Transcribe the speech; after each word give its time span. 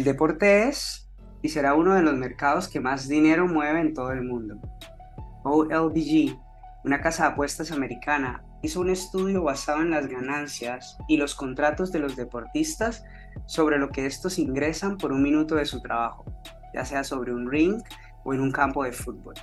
El 0.00 0.04
deporte 0.04 0.66
es 0.66 1.10
y 1.42 1.50
será 1.50 1.74
uno 1.74 1.94
de 1.94 2.00
los 2.00 2.14
mercados 2.14 2.68
que 2.68 2.80
más 2.80 3.06
dinero 3.06 3.46
mueve 3.46 3.82
en 3.82 3.92
todo 3.92 4.12
el 4.12 4.22
mundo. 4.22 4.58
OLBG, 5.44 6.38
una 6.86 7.02
casa 7.02 7.24
de 7.24 7.32
apuestas 7.32 7.70
americana, 7.70 8.42
hizo 8.62 8.80
un 8.80 8.88
estudio 8.88 9.42
basado 9.42 9.82
en 9.82 9.90
las 9.90 10.06
ganancias 10.06 10.96
y 11.06 11.18
los 11.18 11.34
contratos 11.34 11.92
de 11.92 11.98
los 11.98 12.16
deportistas 12.16 13.04
sobre 13.44 13.76
lo 13.76 13.90
que 13.90 14.06
estos 14.06 14.38
ingresan 14.38 14.96
por 14.96 15.12
un 15.12 15.22
minuto 15.22 15.56
de 15.56 15.66
su 15.66 15.82
trabajo, 15.82 16.24
ya 16.72 16.86
sea 16.86 17.04
sobre 17.04 17.34
un 17.34 17.50
ring 17.50 17.82
o 18.24 18.32
en 18.32 18.40
un 18.40 18.52
campo 18.52 18.84
de 18.84 18.92
fútbol. 18.92 19.34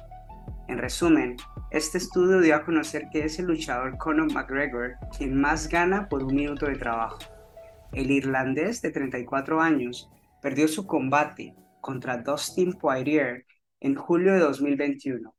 En 0.68 0.80
resumen, 0.80 1.38
este 1.70 2.00
estudio 2.00 2.42
dio 2.42 2.56
a 2.56 2.66
conocer 2.66 3.10
que 3.12 3.26
es 3.26 3.38
el 3.38 3.46
luchador 3.46 3.96
Conor 4.00 4.34
McGregor 4.34 4.96
quien 5.16 5.40
más 5.40 5.70
gana 5.70 6.10
por 6.10 6.24
un 6.24 6.34
minuto 6.34 6.66
de 6.66 6.78
trabajo. 6.78 7.20
El 7.94 8.10
irlandés 8.10 8.82
de 8.82 8.90
34 8.90 9.62
años 9.62 10.10
perdió 10.42 10.68
su 10.68 10.86
combate 10.86 11.54
contra 11.82 12.18
Dustin 12.18 12.74
Poirier 12.74 13.46
en 13.80 13.96
julio 13.96 14.34
de 14.34 14.40
2021, 14.40 15.36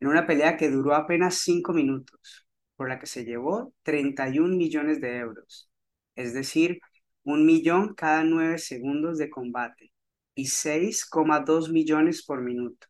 en 0.00 0.08
una 0.08 0.26
pelea 0.26 0.56
que 0.56 0.70
duró 0.70 0.94
apenas 0.94 1.36
5 1.36 1.72
minutos, 1.72 2.46
por 2.76 2.88
la 2.88 2.98
que 2.98 3.06
se 3.06 3.24
llevó 3.24 3.74
31 3.82 4.56
millones 4.56 5.00
de 5.00 5.18
euros, 5.18 5.70
es 6.14 6.32
decir, 6.34 6.80
un 7.22 7.44
millón 7.44 7.94
cada 7.94 8.24
9 8.24 8.58
segundos 8.58 9.18
de 9.18 9.30
combate 9.30 9.92
y 10.34 10.46
6,2 10.46 11.70
millones 11.70 12.24
por 12.24 12.40
minuto. 12.40 12.86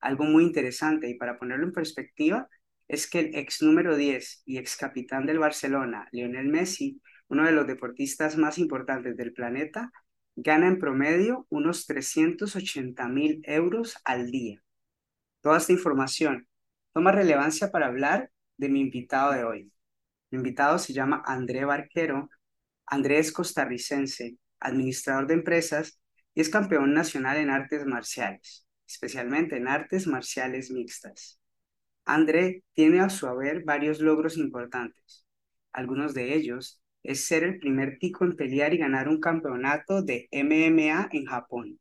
Algo 0.00 0.24
muy 0.24 0.44
interesante 0.44 1.08
y 1.08 1.14
para 1.14 1.38
ponerlo 1.38 1.66
en 1.66 1.72
perspectiva 1.72 2.48
es 2.88 3.08
que 3.08 3.20
el 3.20 3.34
ex 3.34 3.62
número 3.62 3.96
10 3.96 4.42
y 4.46 4.58
ex 4.58 4.76
capitán 4.76 5.26
del 5.26 5.38
Barcelona, 5.38 6.08
Lionel 6.12 6.48
Messi, 6.48 7.00
uno 7.28 7.44
de 7.44 7.52
los 7.52 7.66
deportistas 7.66 8.36
más 8.36 8.58
importantes 8.58 9.16
del 9.16 9.32
planeta, 9.32 9.92
gana 10.36 10.68
en 10.68 10.78
promedio 10.78 11.46
unos 11.50 11.86
380 11.86 13.08
mil 13.08 13.42
euros 13.44 13.96
al 14.04 14.30
día. 14.30 14.62
Toda 15.40 15.58
esta 15.58 15.72
información 15.72 16.48
toma 16.92 17.12
relevancia 17.12 17.70
para 17.70 17.86
hablar 17.86 18.30
de 18.56 18.68
mi 18.68 18.80
invitado 18.80 19.32
de 19.32 19.44
hoy. 19.44 19.72
Mi 20.30 20.38
invitado 20.38 20.78
se 20.78 20.92
llama 20.92 21.22
André 21.26 21.64
Barquero. 21.64 22.28
André 22.86 23.18
es 23.18 23.32
costarricense, 23.32 24.36
administrador 24.60 25.26
de 25.26 25.34
empresas 25.34 26.00
y 26.34 26.40
es 26.40 26.48
campeón 26.48 26.94
nacional 26.94 27.36
en 27.38 27.50
artes 27.50 27.86
marciales, 27.86 28.66
especialmente 28.86 29.56
en 29.56 29.68
artes 29.68 30.06
marciales 30.06 30.70
mixtas. 30.70 31.40
André 32.04 32.64
tiene 32.72 33.00
a 33.00 33.10
su 33.10 33.26
haber 33.26 33.64
varios 33.64 34.00
logros 34.00 34.36
importantes. 34.36 35.26
Algunos 35.72 36.14
de 36.14 36.34
ellos 36.34 36.79
es 37.02 37.24
ser 37.26 37.44
el 37.44 37.58
primer 37.58 37.98
tico 37.98 38.24
en 38.24 38.36
pelear 38.36 38.74
y 38.74 38.78
ganar 38.78 39.08
un 39.08 39.20
campeonato 39.20 40.02
de 40.02 40.28
MMA 40.30 41.08
en 41.12 41.24
Japón. 41.26 41.80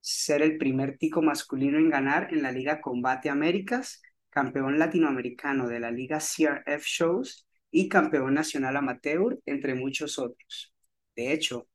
Ser 0.00 0.42
el 0.42 0.58
primer 0.58 0.98
tico 0.98 1.22
masculino 1.22 1.78
en 1.78 1.90
ganar 1.90 2.32
en 2.32 2.42
la 2.42 2.52
Liga 2.52 2.80
Combate 2.80 3.28
Américas, 3.30 4.02
campeón 4.30 4.78
latinoamericano 4.78 5.68
de 5.68 5.80
la 5.80 5.90
Liga 5.90 6.20
CRF 6.20 6.84
Shows 6.84 7.46
y 7.70 7.88
campeón 7.88 8.34
nacional 8.34 8.76
amateur, 8.76 9.38
entre 9.46 9.74
muchos 9.74 10.18
otros. 10.18 10.74
De 11.16 11.32
hecho, 11.32 11.68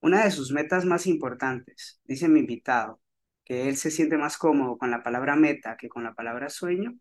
una 0.00 0.24
de 0.24 0.30
sus 0.30 0.52
metas 0.52 0.84
más 0.84 1.06
importantes, 1.06 2.00
dice 2.04 2.28
mi 2.28 2.40
invitado, 2.40 3.00
que 3.44 3.68
él 3.68 3.76
se 3.76 3.90
siente 3.90 4.18
más 4.18 4.38
cómodo 4.38 4.78
con 4.78 4.90
la 4.90 5.02
palabra 5.02 5.36
meta 5.36 5.76
que 5.76 5.88
con 5.88 6.04
la 6.04 6.14
palabra 6.14 6.48
sueño, 6.50 6.94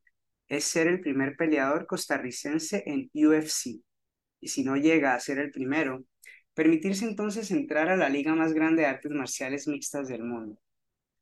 es 0.47 0.66
ser 0.66 0.88
el 0.88 1.02
primer 1.02 1.36
peleador 1.36 1.88
costarricense 1.88 2.83
en 2.86 3.09
UFC, 3.13 3.81
y 4.39 4.50
si 4.50 4.64
no 4.64 4.75
llega 4.75 5.14
a 5.14 5.19
ser 5.19 5.39
el 5.39 5.52
primero, 5.52 6.05
permitirse 6.53 7.05
entonces 7.05 7.52
entrar 7.52 7.89
a 7.89 7.98
la 7.98 8.09
liga 8.09 8.33
más 8.36 8.54
grande 8.54 8.83
de 8.83 8.87
artes 8.87 9.11
marciales 9.11 9.67
mixtas 9.67 10.08
del 10.08 10.23
mundo 10.23 10.59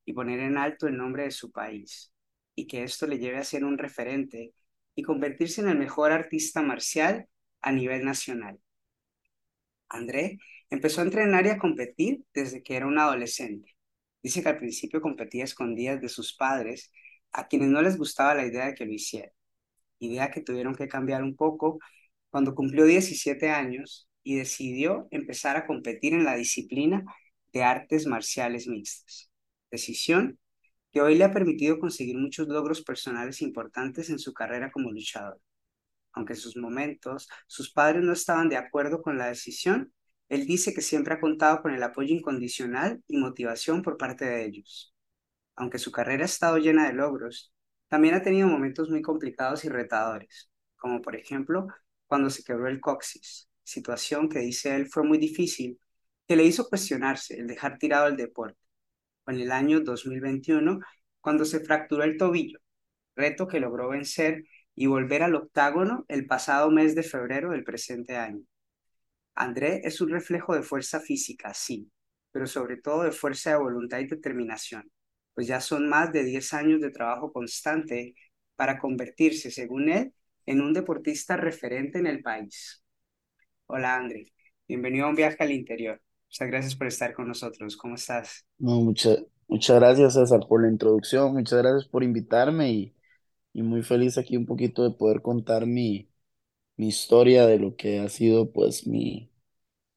y 0.06 0.14
poner 0.14 0.40
en 0.40 0.58
alto 0.58 0.88
el 0.88 0.98
nombre 0.98 1.24
de 1.24 1.32
su 1.32 1.52
país, 1.52 2.12
y 2.56 2.68
que 2.68 2.84
esto 2.84 3.08
le 3.08 3.20
lleve 3.20 3.38
a 3.38 3.44
ser 3.44 3.66
un 3.66 3.78
referente 3.78 4.54
y 4.96 5.04
convertirse 5.04 5.62
en 5.62 5.70
el 5.70 5.78
mejor 5.78 6.12
artista 6.12 6.62
marcial 6.62 7.28
a 7.62 7.72
nivel 7.72 8.06
nacional. 8.06 8.60
André 9.90 10.38
empezó 10.70 11.02
a 11.02 11.06
entrenar 11.06 11.46
y 11.46 11.50
a 11.50 11.58
competir 11.58 12.24
desde 12.34 12.64
que 12.64 12.76
era 12.76 12.88
un 12.88 13.00
adolescente. 13.00 13.76
Dice 14.22 14.42
que 14.42 14.50
al 14.50 14.58
principio 14.58 15.02
competía 15.02 15.44
escondidas 15.44 16.02
de 16.02 16.10
sus 16.10 16.36
padres, 16.36 16.92
a 17.32 17.48
quienes 17.48 17.70
no 17.70 17.82
les 17.82 17.98
gustaba 17.98 18.36
la 18.36 18.46
idea 18.46 18.68
de 18.68 18.74
que 18.76 18.86
lo 18.86 18.94
hiciera. 18.94 19.32
Idea 20.00 20.32
que 20.32 20.42
tuvieron 20.42 20.76
que 20.76 20.88
cambiar 20.88 21.24
un 21.24 21.36
poco 21.36 21.80
cuando 22.34 22.56
cumplió 22.56 22.86
17 22.86 23.52
años 23.52 24.10
y 24.24 24.38
decidió 24.38 25.08
empezar 25.12 25.56
a 25.56 25.68
competir 25.68 26.16
en 26.16 26.24
la 26.24 26.36
disciplina 26.36 27.06
de 27.54 27.62
artes 27.62 28.08
marciales 28.08 28.68
mixtas. 28.68 29.30
Decisión 29.70 30.40
que 30.92 31.02
hoy 31.02 31.16
le 31.16 31.26
ha 31.26 31.32
permitido 31.32 31.78
conseguir 31.78 32.18
muchos 32.18 32.48
logros 32.48 32.82
personales 32.82 33.44
importantes 33.44 34.10
en 34.10 34.18
su 34.18 34.34
carrera 34.34 34.72
como 34.72 34.92
luchador. 34.92 35.40
Aunque 36.12 36.34
en 36.34 36.40
sus 36.40 36.58
momentos 36.58 37.30
sus 37.46 37.72
padres 37.72 38.04
no 38.04 38.14
estaban 38.14 38.50
de 38.50 38.58
acuerdo 38.58 39.04
con 39.04 39.20
la 39.20 39.28
decisión, 39.28 39.94
él 40.28 40.48
dice 40.48 40.74
que 40.74 40.82
siempre 40.82 41.14
ha 41.14 41.22
contado 41.22 41.62
con 41.62 41.76
el 41.76 41.84
apoyo 41.84 42.16
incondicional 42.16 43.04
y 43.08 43.18
motivación 43.18 43.84
por 43.84 43.96
parte 43.96 44.26
de 44.26 44.44
ellos. 44.44 44.96
Aunque 45.56 45.78
su 45.78 45.92
carrera 45.92 46.24
ha 46.24 46.26
estado 46.26 46.58
llena 46.58 46.88
de 46.88 46.94
logros, 46.94 47.54
también 47.90 48.16
ha 48.16 48.24
tenido 48.24 48.48
momentos 48.48 48.90
muy 48.90 49.04
complicados 49.04 49.66
y 49.66 49.70
retadores, 49.70 50.50
como 50.78 51.00
por 51.00 51.16
ejemplo 51.16 51.68
cuando 52.14 52.30
se 52.30 52.44
quebró 52.44 52.68
el 52.68 52.80
coxis, 52.80 53.50
situación 53.64 54.30
que 54.30 54.38
dice 54.38 54.76
él 54.76 54.86
fue 54.86 55.02
muy 55.02 55.18
difícil, 55.18 55.80
que 56.28 56.36
le 56.36 56.44
hizo 56.44 56.70
cuestionarse 56.70 57.40
el 57.40 57.48
dejar 57.48 57.80
tirado 57.80 58.06
el 58.06 58.16
deporte. 58.16 58.60
En 59.26 59.40
el 59.40 59.52
año 59.52 59.80
2021, 59.80 60.80
cuando 61.20 61.44
se 61.44 61.62
fracturó 61.62 62.04
el 62.04 62.18
tobillo, 62.18 62.60
reto 63.16 63.48
que 63.48 63.60
logró 63.60 63.90
vencer 63.90 64.44
y 64.76 64.86
volver 64.86 65.24
al 65.24 65.34
octágono 65.34 66.06
el 66.08 66.28
pasado 66.28 66.70
mes 66.70 66.94
de 66.94 67.02
febrero 67.02 67.50
del 67.50 67.64
presente 67.64 68.16
año. 68.16 68.44
André 69.34 69.82
es 69.84 70.00
un 70.00 70.12
reflejo 70.12 70.54
de 70.54 70.62
fuerza 70.62 71.00
física, 71.00 71.52
sí, 71.56 71.90
pero 72.32 72.46
sobre 72.46 72.78
todo 72.78 73.02
de 73.02 73.12
fuerza 73.12 73.50
de 73.50 73.58
voluntad 73.58 73.98
y 73.98 74.06
determinación, 74.06 74.88
pues 75.34 75.48
ya 75.48 75.60
son 75.60 75.90
más 75.90 76.14
de 76.14 76.24
10 76.24 76.54
años 76.54 76.80
de 76.80 76.92
trabajo 76.92 77.34
constante 77.34 78.14
para 78.56 78.78
convertirse, 78.78 79.50
según 79.50 79.90
él, 79.90 80.14
en 80.46 80.62
un 80.62 80.74
deportista 80.74 81.38
referente 81.38 82.00
en 82.00 82.08
el 82.08 82.22
país. 82.22 82.84
Hola 83.68 83.96
André, 83.98 84.34
bienvenido 84.68 85.06
a 85.08 85.10
un 85.10 85.16
viaje 85.16 85.38
al 85.44 85.52
interior. 85.52 86.02
Muchas 86.30 86.48
gracias 86.50 86.76
por 86.76 86.88
estar 86.88 87.14
con 87.14 87.28
nosotros. 87.28 87.78
¿Cómo 87.78 87.96
estás? 87.96 88.46
No, 88.58 88.82
muchas, 88.82 89.20
muchas 89.48 89.78
gracias 89.80 90.14
César 90.14 90.42
por 90.48 90.62
la 90.62 90.70
introducción, 90.70 91.34
muchas 91.34 91.60
gracias 91.62 91.86
por 91.88 92.04
invitarme 92.04 92.72
y, 92.72 92.96
y 93.54 93.64
muy 93.64 93.84
feliz 93.84 94.18
aquí 94.18 94.38
un 94.38 94.46
poquito 94.46 94.84
de 94.84 94.92
poder 94.98 95.22
contar 95.22 95.66
mi, 95.68 96.10
mi 96.78 96.90
historia 96.90 97.48
de 97.48 97.60
lo 97.60 97.76
que 97.78 98.00
ha 98.00 98.10
sido 98.10 98.52
pues 98.54 98.88
mi, 98.88 99.32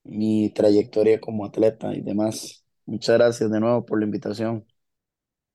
mi 0.05 0.51
trayectoria 0.51 1.21
como 1.21 1.47
atleta 1.47 1.95
y 1.95 2.03
demás. 2.03 2.65
Muchas 2.87 3.17
gracias 3.19 3.51
de 3.51 3.61
nuevo 3.61 3.87
por 3.87 4.01
la 4.01 4.07
invitación. 4.07 4.67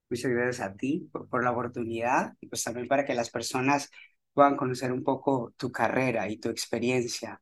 Muchas 0.09 0.31
gracias 0.31 0.59
a 0.67 0.75
ti 0.75 1.09
por, 1.11 1.29
por 1.29 1.43
la 1.43 1.51
oportunidad 1.51 2.33
y 2.41 2.47
pues 2.47 2.63
también 2.63 2.87
para 2.87 3.05
que 3.05 3.13
las 3.15 3.29
personas 3.29 3.89
puedan 4.33 4.55
conocer 4.57 4.91
un 4.91 5.03
poco 5.03 5.53
tu 5.57 5.71
carrera 5.71 6.29
y 6.29 6.37
tu 6.39 6.49
experiencia. 6.49 7.41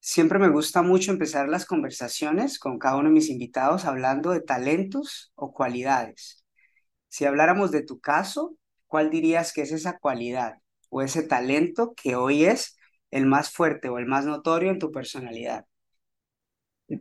Siempre 0.00 0.38
me 0.38 0.50
gusta 0.50 0.82
mucho 0.82 1.10
empezar 1.12 1.48
las 1.48 1.66
conversaciones 1.66 2.58
con 2.58 2.78
cada 2.78 2.96
uno 2.96 3.08
de 3.08 3.14
mis 3.14 3.30
invitados 3.30 3.84
hablando 3.84 4.30
de 4.30 4.40
talentos 4.40 5.32
o 5.34 5.52
cualidades. 5.52 6.44
Si 7.08 7.24
habláramos 7.26 7.72
de 7.72 7.82
tu 7.82 8.00
caso, 8.00 8.56
¿cuál 8.86 9.10
dirías 9.10 9.52
que 9.52 9.62
es 9.62 9.72
esa 9.72 9.98
cualidad 9.98 10.56
o 10.90 11.02
ese 11.02 11.22
talento 11.24 11.94
que 11.96 12.16
hoy 12.16 12.44
es 12.46 12.76
el 13.10 13.26
más 13.26 13.50
fuerte 13.50 13.88
o 13.90 13.98
el 13.98 14.06
más 14.06 14.26
notorio 14.26 14.70
en 14.72 14.78
tu 14.80 14.92
personalidad? 14.92 15.66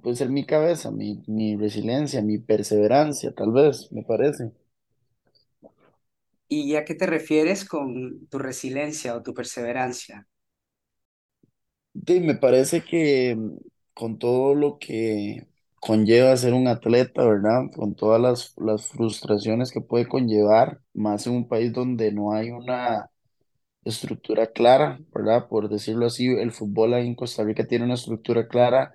Puede 0.04 0.16
ser 0.16 0.30
mi 0.30 0.46
cabeza, 0.46 0.92
mi, 0.92 1.24
mi 1.26 1.56
resiliencia, 1.58 2.22
mi 2.22 2.38
perseverancia, 2.38 3.34
tal 3.34 3.52
vez, 3.52 3.92
me 3.92 4.04
parece. 4.04 4.52
¿Y 6.48 6.76
a 6.76 6.86
qué 6.86 6.96
te 6.96 7.06
refieres 7.08 7.66
con 7.66 8.28
tu 8.28 8.40
resiliencia 8.40 9.16
o 9.16 9.24
tu 9.24 9.34
perseverancia? 9.34 10.28
Sí, 12.08 12.20
me 12.20 12.36
parece 12.36 12.84
que 12.84 13.36
mm, 13.36 13.58
con 13.94 14.20
todo 14.20 14.54
lo 14.54 14.78
que 14.80 15.48
conlleva 15.80 16.36
ser 16.38 16.54
un 16.54 16.68
atleta, 16.68 17.24
¿verdad? 17.26 17.64
Con 17.76 17.96
todas 17.96 18.22
las, 18.22 18.54
las 18.58 18.88
frustraciones 18.90 19.72
que 19.72 19.82
puede 19.82 20.08
conllevar, 20.08 20.82
más 20.94 21.26
en 21.28 21.34
un 21.34 21.48
país 21.48 21.72
donde 21.74 22.12
no 22.12 22.34
hay 22.34 22.52
una 22.52 23.10
estructura 23.86 24.48
clara, 24.54 25.00
¿verdad? 25.14 25.48
Por 25.50 25.70
decirlo 25.70 26.08
así, 26.08 26.28
el 26.28 26.52
fútbol 26.52 26.94
ahí 26.96 27.08
en 27.08 27.16
Costa 27.16 27.44
Rica 27.44 27.68
tiene 27.68 27.86
una 27.86 27.96
estructura 27.96 28.48
clara 28.48 28.94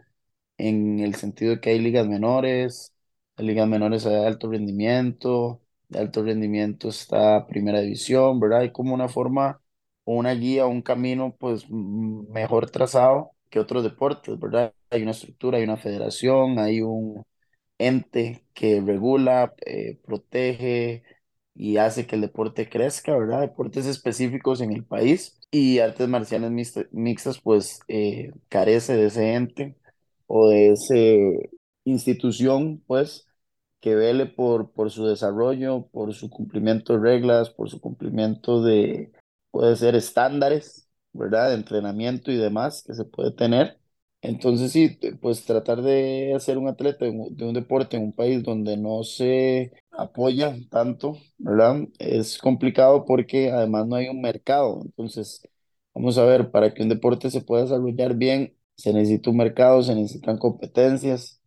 en 0.59 1.01
el 1.01 1.15
sentido 1.17 1.53
de 1.57 1.61
que 1.61 1.71
hay 1.71 1.79
ligas 1.81 2.07
menores, 2.09 2.95
hay 3.37 3.47
ligas 3.47 3.69
menores 3.69 4.05
de 4.05 4.27
alto 4.27 4.51
rendimiento, 4.51 5.63
de 5.91 5.99
alto 6.01 6.23
rendimiento 6.25 6.89
está 6.89 7.47
Primera 7.47 7.81
División, 7.81 8.41
¿verdad? 8.41 8.61
Hay 8.61 8.73
como 8.73 8.95
una 8.95 9.09
forma 9.09 9.61
una 10.05 10.33
guía 10.35 10.67
un 10.67 10.83
camino 10.83 11.37
pues 11.39 11.67
mejor 11.71 12.71
trazado 12.71 13.33
que 13.51 13.61
otros 13.61 13.85
deportes, 13.85 14.39
¿verdad? 14.41 14.75
Hay 14.91 15.03
una 15.03 15.13
estructura, 15.13 15.59
hay 15.59 15.65
una 15.65 15.77
federación, 15.77 16.59
hay 16.59 16.83
un, 16.83 17.25
ente 17.79 18.45
que 18.55 18.81
regula, 18.81 19.55
eh, 19.67 19.99
protege 20.05 21.03
y 21.55 21.77
hace 21.79 22.07
que 22.07 22.17
el 22.17 22.23
deporte 22.23 22.69
crezca, 22.69 23.17
¿verdad? 23.17 23.41
Deportes 23.43 23.87
específicos 23.87 24.61
en 24.61 24.73
el 24.73 24.85
país 24.85 25.39
y 25.51 25.79
artes 25.81 26.09
marciales 26.09 26.51
mixta- 26.51 26.87
mixtas, 26.93 27.41
pues 27.41 27.81
eh, 27.89 28.33
carece 28.49 28.97
de 28.97 29.07
ese 29.07 29.35
ente 29.35 29.77
o 30.27 30.49
de 30.49 30.73
esa 30.73 30.95
institución, 31.85 32.83
pues, 32.87 33.27
que 33.81 33.95
vele 33.95 34.27
por, 34.27 34.73
por 34.73 34.91
su 34.91 35.07
desarrollo, 35.07 35.87
por 35.93 36.13
su 36.15 36.31
cumplimiento 36.31 36.95
de 36.95 37.01
reglas, 37.01 37.51
por 37.51 37.71
su 37.71 37.81
cumplimiento 37.81 38.63
de, 38.63 39.13
puede 39.51 39.77
ser 39.77 39.95
estándares, 39.97 40.89
¿verdad? 41.13 41.49
De 41.49 41.55
entrenamiento 41.55 42.31
y 42.31 42.37
demás 42.37 42.83
que 42.87 42.95
se 42.95 43.05
puede 43.05 43.33
tener. 43.33 43.79
Entonces, 44.23 44.73
sí, 44.73 44.99
pues 45.23 45.45
tratar 45.47 45.81
de 45.83 46.35
hacer 46.35 46.59
un 46.59 46.69
atleta 46.69 47.07
de 47.07 47.11
un, 47.11 47.35
de 47.37 47.45
un 47.47 47.55
deporte 47.55 47.97
en 47.97 48.03
un 48.05 48.13
país 48.13 48.43
donde 48.43 48.77
no 48.77 49.03
se 49.03 49.73
apoya 49.91 50.55
tanto, 50.71 51.17
¿verdad? 51.39 51.89
Es 51.99 52.37
complicado 52.39 53.05
porque 53.07 53.51
además 53.51 53.87
no 53.87 53.97
hay 53.97 54.09
un 54.09 54.21
mercado. 54.21 54.81
Entonces, 54.85 55.41
vamos 55.95 56.19
a 56.19 56.25
ver, 56.25 56.51
para 56.51 56.75
que 56.75 56.83
un 56.83 56.89
deporte 56.91 57.31
se 57.31 57.41
pueda 57.41 57.63
desarrollar 57.63 58.15
bien, 58.15 58.55
se 58.77 58.93
necesita 58.93 59.31
un 59.31 59.39
mercado, 59.39 59.83
se 59.83 59.95
necesitan 59.95 60.37
competencias. 60.39 61.40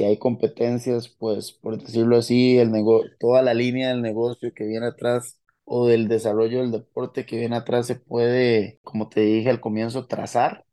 Si 0.00 0.04
hay 0.04 0.18
competencias, 0.18 1.08
pues, 1.10 1.52
por 1.52 1.76
decirlo 1.82 2.16
así, 2.16 2.56
el 2.58 2.70
nego- 2.72 3.02
toda 3.18 3.42
la 3.42 3.52
línea 3.54 3.90
del 3.90 4.00
negocio 4.00 4.54
que 4.54 4.64
viene 4.66 4.86
atrás 4.86 5.38
o 5.64 5.86
del 5.86 6.08
desarrollo 6.08 6.60
del 6.60 6.70
deporte 6.70 7.26
que 7.26 7.36
viene 7.38 7.56
atrás 7.56 7.86
se 7.86 7.96
puede, 7.96 8.80
como 8.82 9.10
te 9.10 9.20
dije 9.20 9.50
al 9.50 9.60
comienzo, 9.60 10.06
trazar 10.06 10.64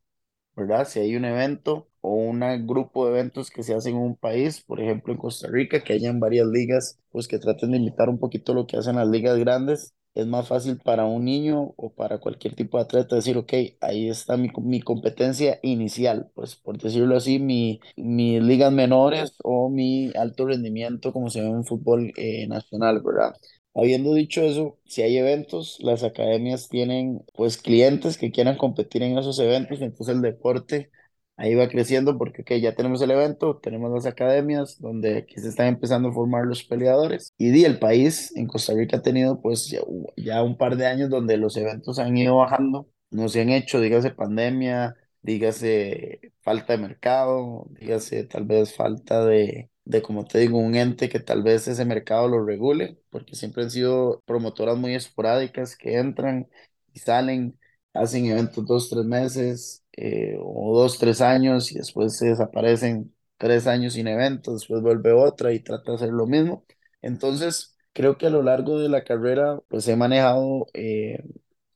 ¿verdad? 0.55 0.87
Si 0.87 0.99
hay 0.99 1.15
un 1.15 1.25
evento 1.25 1.89
o 2.01 2.13
un 2.15 2.41
grupo 2.67 3.05
de 3.07 3.11
eventos 3.13 3.51
que 3.51 3.63
se 3.63 3.75
hacen 3.75 3.95
en 3.97 4.01
un 4.03 4.15
país, 4.17 4.61
por 4.63 4.81
ejemplo 4.81 5.13
en 5.13 5.19
Costa 5.19 5.47
Rica, 5.49 5.83
que 5.83 5.93
hayan 5.93 6.19
varias 6.21 6.47
ligas, 6.47 6.99
pues 7.11 7.27
que 7.27 7.39
traten 7.39 7.71
de 7.71 7.77
imitar 7.77 8.09
un 8.09 8.19
poquito 8.19 8.53
lo 8.53 8.67
que 8.67 8.77
hacen 8.77 8.95
las 8.97 9.07
ligas 9.09 9.37
grandes, 9.39 9.93
es 10.17 10.27
más 10.27 10.47
fácil 10.47 10.77
para 10.79 11.05
un 11.05 11.25
niño 11.25 11.73
o 11.77 11.93
para 11.93 12.19
cualquier 12.19 12.55
tipo 12.55 12.77
de 12.77 12.83
atleta 12.85 13.15
decir, 13.15 13.37
ok, 13.37 13.53
ahí 13.81 14.09
está 14.09 14.37
mi, 14.37 14.49
mi 14.61 14.81
competencia 14.81 15.59
inicial, 15.63 16.31
pues 16.35 16.55
por 16.55 16.77
decirlo 16.79 17.15
así, 17.17 17.39
mi, 17.39 17.79
mis 17.95 18.41
ligas 18.41 18.71
menores 18.73 19.35
o 19.43 19.69
mi 19.69 20.11
alto 20.15 20.45
rendimiento 20.47 21.13
como 21.13 21.29
se 21.29 21.41
ve 21.41 21.47
en 21.49 21.65
fútbol 21.65 22.11
eh, 22.17 22.47
nacional, 22.47 23.01
¿verdad? 23.03 23.35
Habiendo 23.75 24.13
dicho 24.13 24.41
eso, 24.41 24.79
si 24.85 25.03
hay 25.03 25.17
eventos, 25.17 25.77
las 25.81 26.03
academias 26.03 26.67
tienen 26.69 27.23
pues 27.35 27.57
clientes 27.57 28.17
que 28.17 28.31
quieran 28.31 28.57
competir 28.57 29.03
en 29.03 29.17
esos 29.17 29.37
eventos, 29.39 29.81
entonces 29.81 30.15
el 30.15 30.21
deporte 30.23 30.89
ahí 31.37 31.55
va 31.55 31.69
creciendo 31.69 32.17
porque 32.17 32.41
ok, 32.41 32.53
ya 32.61 32.75
tenemos 32.75 33.01
el 33.01 33.11
evento, 33.11 33.57
tenemos 33.57 33.91
las 33.91 34.05
academias 34.05 34.79
donde 34.79 35.17
aquí 35.19 35.35
se 35.39 35.49
están 35.49 35.67
empezando 35.67 36.09
a 36.09 36.13
formar 36.13 36.45
los 36.45 36.63
peleadores. 36.63 37.33
Y 37.37 37.51
di, 37.51 37.65
el 37.65 37.79
país 37.79 38.35
en 38.35 38.47
Costa 38.47 38.73
Rica 38.73 38.97
ha 38.97 39.01
tenido 39.01 39.41
pues 39.41 39.67
ya, 39.69 39.81
ya 40.17 40.43
un 40.43 40.57
par 40.57 40.77
de 40.77 40.87
años 40.87 41.09
donde 41.09 41.37
los 41.37 41.55
eventos 41.57 41.99
han 41.99 42.17
ido 42.17 42.37
bajando, 42.37 42.89
no 43.11 43.29
se 43.29 43.41
han 43.41 43.49
hecho, 43.49 43.79
dígase 43.79 44.11
pandemia, 44.11 44.95
dígase 45.21 46.33
falta 46.41 46.73
de 46.73 46.79
mercado, 46.79 47.67
dígase 47.79 48.23
tal 48.25 48.45
vez 48.45 48.75
falta 48.75 49.25
de 49.25 49.69
de, 49.87 50.01
como 50.01 50.25
te 50.25 50.39
digo, 50.39 50.57
un 50.59 50.75
ente 50.75 51.07
que 51.09 51.19
tal 51.19 51.43
vez 51.43 51.67
ese 51.67 51.85
mercado 51.85 52.27
lo 52.27 52.45
regule, 52.45 52.99
porque 53.09 53.35
siempre 53.35 53.63
han 53.63 53.71
sido 53.71 54.21
promotoras 54.25 54.77
muy 54.77 54.93
esporádicas 54.95 55.77
que 55.77 55.97
entran 55.97 56.49
y 56.93 56.99
salen, 56.99 57.57
hacen 57.93 58.25
eventos 58.25 58.65
dos, 58.65 58.89
tres 58.89 59.05
meses 59.05 59.83
eh, 59.97 60.37
o 60.41 60.77
dos, 60.79 60.99
tres 60.99 61.21
años 61.21 61.71
y 61.71 61.77
después 61.79 62.17
se 62.17 62.29
desaparecen 62.29 63.15
tres 63.37 63.67
años 63.67 63.93
sin 63.95 64.07
eventos, 64.07 64.55
después 64.61 64.81
vuelve 64.83 65.13
otra 65.13 65.53
y 65.53 65.61
trata 65.61 65.91
de 65.93 65.97
hacer 65.97 66.09
lo 66.11 66.27
mismo. 66.27 66.65
Entonces, 67.03 67.75
creo 67.93 68.17
que 68.19 68.27
a 68.27 68.31
lo 68.31 68.43
largo 68.43 68.79
de 68.79 68.89
la 68.89 69.03
carrera, 69.05 69.59
pues 69.69 69.87
he 69.89 69.95
manejado 69.97 70.67
eh, 70.73 71.23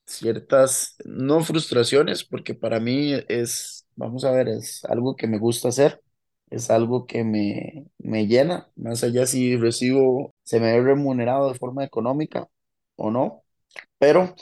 ciertas, 0.06 0.96
no 1.06 1.44
frustraciones, 1.44 2.24
porque 2.24 2.54
para 2.56 2.80
mí 2.80 3.14
es, 3.30 3.88
vamos 3.96 4.26
a 4.26 4.32
ver, 4.32 4.50
es 4.50 4.84
algo 4.86 5.16
que 5.16 5.28
me 5.28 5.40
gusta 5.40 5.70
hacer, 5.70 6.02
es 6.50 6.70
algo 6.70 7.06
que 7.06 7.24
me, 7.24 7.86
me 7.98 8.28
llena, 8.28 8.70
más 8.76 9.04
allá 9.04 9.26
si 9.26 9.56
recibo, 9.58 10.34
se 10.44 10.60
me 10.60 10.74
ve 10.74 10.82
remunerado 10.84 11.52
de 11.52 11.58
forma 11.60 11.84
económica 11.86 12.48
o 12.96 13.12
no, 13.12 13.44
pero 14.00 14.36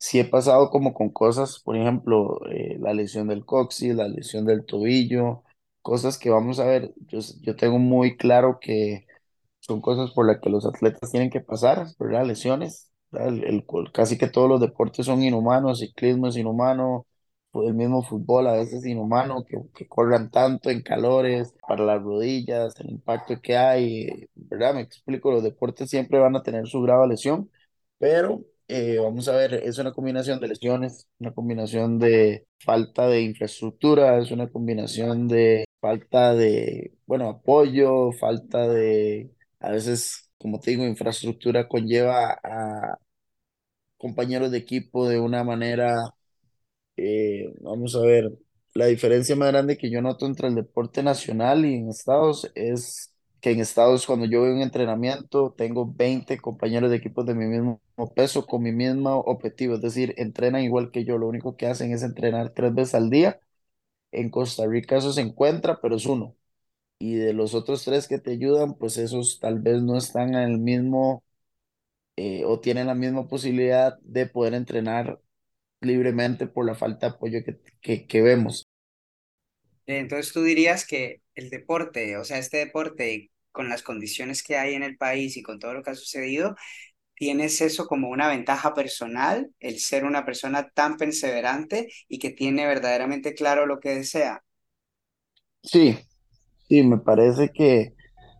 sí 0.00 0.20
he 0.20 0.26
pasado 0.26 0.70
como 0.70 0.94
con 0.94 1.10
cosas, 1.10 1.60
por 1.60 1.76
ejemplo, 1.78 2.40
eh, 2.50 2.78
la 2.80 2.94
lesión 2.94 3.28
del 3.28 3.46
coxis, 3.46 3.94
la 3.96 4.08
lesión 4.08 4.46
del 4.46 4.66
tobillo, 4.66 5.44
cosas 5.82 6.18
que 6.18 6.30
vamos 6.30 6.60
a 6.60 6.66
ver, 6.66 6.94
yo, 7.08 7.20
yo 7.42 7.56
tengo 7.56 7.78
muy 7.80 8.16
claro 8.18 8.58
que 8.60 9.06
son 9.60 9.80
cosas 9.82 10.12
por 10.12 10.26
las 10.26 10.40
que 10.40 10.50
los 10.50 10.66
atletas 10.66 11.10
tienen 11.12 11.30
que 11.30 11.40
pasar, 11.40 11.86
¿verdad? 11.98 12.26
Lesiones, 12.26 12.90
¿verdad? 13.12 13.28
El, 13.30 13.44
el- 13.44 13.64
casi 13.92 14.18
que 14.18 14.28
todos 14.28 14.48
los 14.48 14.60
deportes 14.60 15.06
son 15.06 15.22
inhumanos, 15.22 15.80
ciclismo 15.80 16.28
es 16.28 16.36
inhumano, 16.38 17.06
el 17.54 17.74
mismo 17.74 18.02
fútbol 18.02 18.46
a 18.48 18.52
veces 18.54 18.74
es 18.80 18.86
inhumano, 18.86 19.44
que, 19.44 19.58
que 19.74 19.88
corran 19.88 20.30
tanto 20.30 20.70
en 20.70 20.82
calores, 20.82 21.54
para 21.68 21.84
las 21.84 22.02
rodillas, 22.02 22.78
el 22.80 22.90
impacto 22.90 23.40
que 23.42 23.56
hay, 23.56 24.28
¿verdad? 24.36 24.74
Me 24.74 24.82
explico, 24.82 25.30
los 25.32 25.42
deportes 25.42 25.90
siempre 25.90 26.18
van 26.20 26.36
a 26.36 26.42
tener 26.44 26.66
su 26.68 26.80
grado 26.82 27.06
lesión, 27.06 27.50
pero 27.98 28.42
eh, 28.70 28.98
vamos 28.98 29.28
a 29.28 29.36
ver, 29.36 29.54
es 29.54 29.78
una 29.78 29.92
combinación 29.92 30.40
de 30.40 30.48
lesiones, 30.48 31.08
una 31.18 31.32
combinación 31.34 31.98
de 31.98 32.46
falta 32.58 33.06
de 33.08 33.22
infraestructura, 33.22 34.18
es 34.18 34.30
una 34.30 34.48
combinación 34.50 35.28
de 35.28 35.64
falta 35.80 36.34
de, 36.34 36.94
bueno, 37.06 37.28
apoyo, 37.28 38.12
falta 38.12 38.68
de 38.68 39.32
a 39.60 39.70
veces, 39.70 40.30
como 40.38 40.60
te 40.60 40.70
digo, 40.72 40.84
infraestructura 40.86 41.68
conlleva 41.68 42.38
a 42.42 42.98
compañeros 43.98 44.50
de 44.50 44.58
equipo 44.58 45.08
de 45.08 45.20
una 45.20 45.44
manera, 45.44 46.14
eh, 46.96 47.52
vamos 47.60 47.96
a 47.96 48.00
ver, 48.00 48.30
la 48.74 48.86
diferencia 48.86 49.36
más 49.36 49.48
grande 49.50 49.78
que 49.78 49.90
yo 49.90 50.02
noto 50.02 50.26
entre 50.26 50.48
el 50.48 50.54
deporte 50.54 51.02
nacional 51.02 51.64
y 51.64 51.74
en 51.76 51.88
Estados 51.90 52.50
es 52.54 53.09
que 53.40 53.50
en 53.52 53.60
Estados 53.60 54.06
cuando 54.06 54.26
yo 54.26 54.40
voy 54.40 54.50
a 54.50 54.54
un 54.54 54.62
entrenamiento 54.62 55.52
tengo 55.56 55.86
20 55.92 56.38
compañeros 56.38 56.90
de 56.90 56.96
equipo 56.96 57.24
de 57.24 57.34
mi 57.34 57.46
mismo 57.46 57.80
peso 58.14 58.46
con 58.46 58.62
mi 58.62 58.72
mismo 58.72 59.20
objetivo, 59.20 59.74
es 59.76 59.80
decir, 59.82 60.14
entrenan 60.18 60.62
igual 60.64 60.90
que 60.90 61.04
yo, 61.04 61.18
lo 61.18 61.28
único 61.28 61.56
que 61.56 61.66
hacen 61.66 61.92
es 61.92 62.02
entrenar 62.02 62.50
tres 62.54 62.74
veces 62.74 62.94
al 62.94 63.10
día. 63.10 63.40
En 64.12 64.30
Costa 64.30 64.66
Rica 64.66 64.96
eso 64.98 65.12
se 65.12 65.22
encuentra, 65.22 65.80
pero 65.82 65.96
es 65.96 66.06
uno. 66.06 66.36
Y 66.98 67.14
de 67.16 67.32
los 67.34 67.54
otros 67.54 67.84
tres 67.84 68.08
que 68.08 68.18
te 68.18 68.32
ayudan, 68.32 68.74
pues 68.76 68.98
esos 68.98 69.40
tal 69.40 69.60
vez 69.60 69.82
no 69.82 69.98
están 69.98 70.30
en 70.34 70.42
el 70.52 70.58
mismo 70.58 71.24
eh, 72.16 72.44
o 72.46 72.60
tienen 72.60 72.86
la 72.88 72.94
misma 72.94 73.28
posibilidad 73.28 73.98
de 74.02 74.26
poder 74.26 74.54
entrenar 74.54 75.20
libremente 75.80 76.46
por 76.48 76.66
la 76.66 76.74
falta 76.76 77.08
de 77.10 77.14
apoyo 77.16 77.44
que, 77.44 77.60
que, 77.82 78.06
que 78.06 78.22
vemos. 78.22 78.66
Entonces 79.86 80.32
tú 80.32 80.42
dirías 80.42 80.86
que 80.86 81.20
el 81.40 81.50
deporte, 81.50 82.16
o 82.16 82.24
sea, 82.24 82.38
este 82.38 82.58
deporte 82.58 83.30
con 83.52 83.68
las 83.68 83.82
condiciones 83.82 84.42
que 84.42 84.56
hay 84.58 84.74
en 84.74 84.82
el 84.84 84.96
país 84.96 85.36
y 85.36 85.42
con 85.42 85.58
todo 85.58 85.74
lo 85.74 85.82
que 85.82 85.90
ha 85.90 85.94
sucedido, 85.96 86.56
tienes 87.14 87.60
eso 87.62 87.86
como 87.86 88.08
una 88.10 88.28
ventaja 88.28 88.74
personal, 88.74 89.50
el 89.60 89.80
ser 89.80 90.04
una 90.04 90.24
persona 90.26 90.70
tan 90.70 90.96
perseverante 90.98 91.90
y 92.08 92.18
que 92.18 92.30
tiene 92.30 92.66
verdaderamente 92.66 93.34
claro 93.34 93.66
lo 93.66 93.80
que 93.80 93.90
desea. 93.96 94.42
Sí, 95.62 95.96
sí, 96.68 96.82
me 96.82 96.98
parece 96.98 97.50
que, 97.50 97.94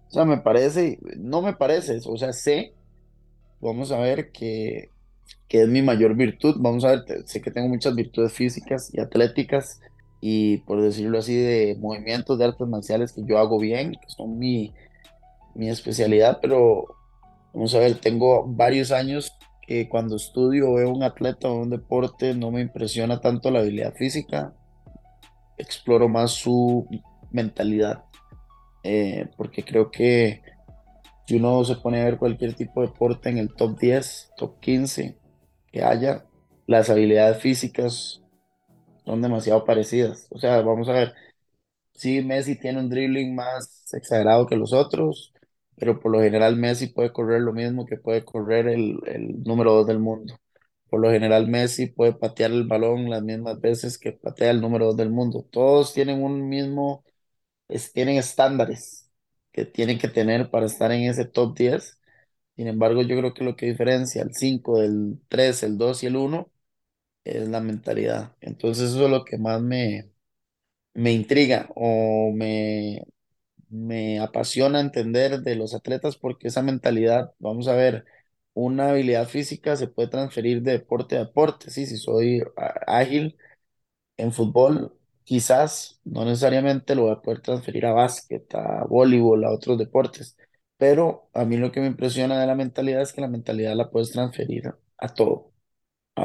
o 0.08 0.12
sea, 0.12 0.24
me 0.26 0.38
parece, 0.38 0.98
no 1.18 1.42
me 1.42 1.54
parece, 1.54 2.00
o 2.06 2.16
sea, 2.18 2.32
sé, 2.32 2.74
vamos 3.60 3.92
a 3.92 4.00
ver 4.00 4.32
que, 4.32 4.90
que 5.48 5.62
es 5.62 5.68
mi 5.68 5.82
mayor 5.82 6.16
virtud, 6.16 6.56
vamos 6.60 6.84
a 6.84 6.92
ver, 6.92 7.04
sé 7.26 7.42
que 7.42 7.50
tengo 7.52 7.68
muchas 7.68 7.94
virtudes 7.96 8.32
físicas 8.32 8.90
y 8.94 9.00
atléticas 9.00 9.80
y 10.20 10.58
por 10.58 10.80
decirlo 10.82 11.18
así, 11.18 11.36
de 11.36 11.76
movimientos 11.80 12.38
de 12.38 12.44
artes 12.44 12.68
marciales 12.68 13.12
que 13.12 13.22
yo 13.24 13.38
hago 13.38 13.58
bien, 13.58 13.92
que 13.92 14.08
son 14.08 14.38
mi, 14.38 14.74
mi 15.54 15.68
especialidad, 15.68 16.38
pero 16.40 16.86
Vamos 17.52 17.74
a 17.74 17.80
ver, 17.80 17.96
tengo 17.96 18.46
varios 18.46 18.92
años 18.92 19.36
que 19.66 19.88
cuando 19.88 20.16
estudio 20.16 20.74
veo 20.74 20.90
un 20.90 21.02
atleta 21.02 21.48
o 21.48 21.62
un 21.62 21.70
deporte 21.70 22.34
no 22.34 22.52
me 22.52 22.60
impresiona 22.60 23.20
tanto 23.20 23.50
la 23.50 23.58
habilidad 23.58 23.94
física, 23.94 24.54
exploro 25.58 26.08
más 26.08 26.30
su 26.30 26.86
mentalidad, 27.32 28.04
eh, 28.84 29.28
porque 29.36 29.64
creo 29.64 29.90
que 29.90 30.42
si 31.26 31.36
uno 31.36 31.64
se 31.64 31.76
pone 31.76 32.00
a 32.00 32.04
ver 32.04 32.18
cualquier 32.18 32.54
tipo 32.54 32.82
de 32.82 32.86
deporte 32.86 33.30
en 33.30 33.38
el 33.38 33.52
top 33.52 33.78
10, 33.78 34.32
top 34.36 34.60
15 34.60 35.18
que 35.72 35.82
haya, 35.82 36.24
las 36.66 36.88
habilidades 36.88 37.38
físicas 37.38 38.19
son 39.10 39.22
demasiado 39.22 39.64
parecidas. 39.64 40.26
O 40.30 40.38
sea, 40.38 40.60
vamos 40.62 40.88
a 40.88 40.92
ver, 40.94 41.14
Sí, 41.94 42.22
Messi 42.22 42.58
tiene 42.58 42.80
un 42.80 42.88
dribbling 42.90 43.34
más 43.34 43.92
exagerado 43.94 44.46
que 44.46 44.56
los 44.56 44.72
otros, 44.72 45.32
pero 45.76 46.00
por 46.00 46.12
lo 46.12 46.20
general 46.20 46.56
Messi 46.56 46.88
puede 46.88 47.12
correr 47.12 47.42
lo 47.42 47.52
mismo 47.52 47.86
que 47.86 47.96
puede 47.98 48.24
correr 48.24 48.68
el, 48.68 48.98
el 49.06 49.42
número 49.44 49.72
dos 49.74 49.86
del 49.86 49.98
mundo. 49.98 50.34
Por 50.88 51.00
lo 51.00 51.10
general 51.10 51.48
Messi 51.48 51.86
puede 51.88 52.14
patear 52.14 52.52
el 52.52 52.66
balón 52.66 53.10
las 53.10 53.22
mismas 53.22 53.60
veces 53.60 53.98
que 53.98 54.12
patea 54.12 54.50
el 54.50 54.60
número 54.62 54.86
dos 54.86 54.96
del 54.96 55.10
mundo. 55.10 55.46
Todos 55.52 55.92
tienen 55.94 56.22
un 56.22 56.48
mismo, 56.48 57.04
es- 57.68 57.92
tienen 57.92 58.16
estándares, 58.18 59.10
que 59.52 59.64
tiene 59.66 59.98
que 59.98 60.08
tener 60.08 60.50
para 60.50 60.66
estar 60.66 60.92
en 60.92 61.02
ese 61.10 61.24
top 61.26 61.56
10. 61.56 61.98
Sin 62.56 62.68
embargo, 62.68 63.02
yo 63.02 63.16
creo 63.18 63.34
que 63.34 63.44
lo 63.44 63.56
que 63.56 63.66
diferencia 63.66 64.22
el 64.22 64.34
5 64.34 64.80
del 64.80 65.20
3, 65.28 65.62
el 65.64 65.78
2 65.78 66.02
y 66.02 66.06
el 66.06 66.16
uno 66.16 66.50
es 67.24 67.48
la 67.48 67.60
mentalidad. 67.60 68.36
Entonces 68.40 68.90
eso 68.90 69.04
es 69.06 69.10
lo 69.10 69.24
que 69.24 69.38
más 69.38 69.60
me, 69.62 70.10
me 70.94 71.12
intriga 71.12 71.68
o 71.76 72.32
me, 72.34 73.04
me 73.70 74.20
apasiona 74.20 74.80
entender 74.80 75.40
de 75.42 75.56
los 75.56 75.74
atletas 75.74 76.16
porque 76.16 76.48
esa 76.48 76.62
mentalidad, 76.62 77.34
vamos 77.38 77.68
a 77.68 77.74
ver, 77.74 78.04
una 78.54 78.90
habilidad 78.90 79.28
física 79.28 79.76
se 79.76 79.88
puede 79.88 80.08
transferir 80.10 80.62
de 80.62 80.72
deporte 80.72 81.16
a 81.16 81.20
deporte, 81.20 81.70
sí, 81.70 81.86
si 81.86 81.96
soy 81.98 82.42
ágil 82.86 83.36
en 84.16 84.32
fútbol, 84.32 84.96
quizás 85.24 86.00
no 86.04 86.24
necesariamente 86.24 86.94
lo 86.94 87.02
voy 87.02 87.12
a 87.12 87.22
poder 87.22 87.40
transferir 87.40 87.86
a 87.86 87.92
básquet, 87.92 88.54
a 88.54 88.84
voleibol, 88.86 89.44
a 89.44 89.52
otros 89.52 89.78
deportes, 89.78 90.36
pero 90.76 91.30
a 91.34 91.44
mí 91.44 91.56
lo 91.56 91.72
que 91.72 91.80
me 91.80 91.86
impresiona 91.88 92.40
de 92.40 92.46
la 92.46 92.54
mentalidad 92.54 93.02
es 93.02 93.12
que 93.12 93.20
la 93.20 93.28
mentalidad 93.28 93.76
la 93.76 93.90
puedes 93.90 94.12
transferir 94.12 94.74
a 94.98 95.08
todo 95.14 95.49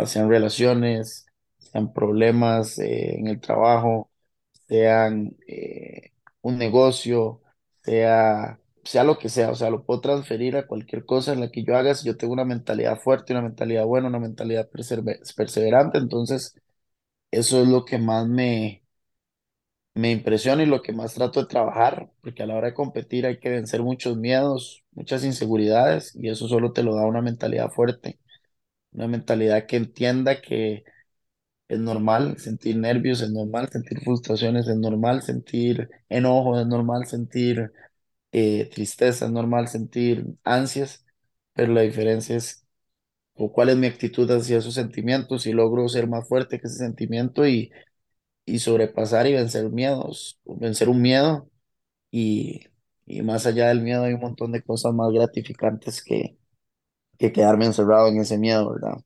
sean 0.05 0.29
relaciones, 0.29 1.25
sean 1.57 1.93
problemas 1.93 2.79
eh, 2.79 3.15
en 3.19 3.27
el 3.27 3.39
trabajo, 3.41 4.09
sean 4.67 5.35
eh, 5.47 6.11
un 6.41 6.57
negocio, 6.57 7.41
sea, 7.83 8.59
sea 8.83 9.03
lo 9.03 9.17
que 9.19 9.29
sea, 9.29 9.51
o 9.51 9.55
sea, 9.55 9.69
lo 9.69 9.85
puedo 9.85 10.01
transferir 10.01 10.57
a 10.57 10.67
cualquier 10.67 11.05
cosa 11.05 11.33
en 11.33 11.41
la 11.41 11.51
que 11.51 11.63
yo 11.63 11.75
haga 11.77 11.95
si 11.95 12.07
yo 12.07 12.17
tengo 12.17 12.33
una 12.33 12.45
mentalidad 12.45 12.99
fuerte, 12.99 13.33
una 13.33 13.41
mentalidad 13.43 13.85
buena, 13.85 14.07
una 14.07 14.19
mentalidad 14.19 14.69
persever- 14.71 15.19
perseverante, 15.35 15.97
entonces 15.99 16.55
eso 17.31 17.61
es 17.63 17.67
lo 17.69 17.85
que 17.85 17.97
más 17.99 18.27
me, 18.27 18.83
me 19.93 20.11
impresiona 20.11 20.63
y 20.63 20.65
lo 20.65 20.81
que 20.81 20.91
más 20.93 21.13
trato 21.13 21.41
de 21.41 21.47
trabajar, 21.47 22.11
porque 22.21 22.43
a 22.43 22.45
la 22.47 22.55
hora 22.55 22.67
de 22.67 22.73
competir 22.73 23.25
hay 23.25 23.39
que 23.39 23.49
vencer 23.49 23.81
muchos 23.81 24.17
miedos, 24.17 24.83
muchas 24.91 25.23
inseguridades, 25.23 26.13
y 26.15 26.29
eso 26.29 26.47
solo 26.47 26.73
te 26.73 26.83
lo 26.83 26.95
da 26.95 27.05
una 27.05 27.21
mentalidad 27.21 27.69
fuerte, 27.71 28.19
una 28.95 29.07
mentalidad 29.07 29.67
que 29.67 29.77
entienda 29.77 30.41
que 30.41 30.83
Es 31.67 31.79
normal 31.79 32.37
sentir 32.39 32.77
nervios, 32.77 33.21
es 33.21 33.31
normal 33.31 33.69
sentir 33.71 33.99
frustraciones, 34.01 34.67
es 34.67 34.77
normal 34.77 35.23
sentir 35.23 35.89
enojo, 36.09 36.59
es 36.59 36.67
normal 36.67 37.07
sentir 37.07 37.71
eh, 38.33 38.69
tristeza, 38.73 39.25
es 39.27 39.31
normal 39.31 39.67
sentir 39.69 40.25
ansias, 40.43 41.05
pero 41.53 41.73
la 41.73 41.81
diferencia 41.81 42.37
es 42.37 42.65
o 43.35 43.51
cuál 43.53 43.69
es 43.69 43.77
mi 43.77 43.87
actitud 43.87 44.29
hacia 44.31 44.57
esos 44.59 44.73
sentimientos, 44.75 45.43
si 45.43 45.53
logro 45.53 45.87
ser 45.89 46.07
más 46.07 46.27
fuerte 46.27 46.59
que 46.59 46.67
ese 46.67 46.77
sentimiento 46.77 47.47
y, 47.47 47.71
y 48.45 48.59
sobrepasar 48.59 49.27
y 49.27 49.33
vencer 49.33 49.69
miedos, 49.71 50.39
vencer 50.45 50.89
un 50.89 51.01
miedo 51.01 51.49
y, 52.11 52.61
y 53.05 53.21
más 53.23 53.45
allá 53.47 53.69
del 53.69 53.81
miedo 53.83 54.03
hay 54.05 54.13
un 54.13 54.21
montón 54.21 54.51
de 54.53 54.63
cosas 54.63 54.93
más 54.93 55.11
gratificantes 55.13 56.03
que, 56.03 56.37
que 57.17 57.31
quedarme 57.31 57.65
encerrado 57.65 58.07
en 58.09 58.19
ese 58.19 58.37
miedo, 58.37 58.71
¿verdad? 58.73 58.97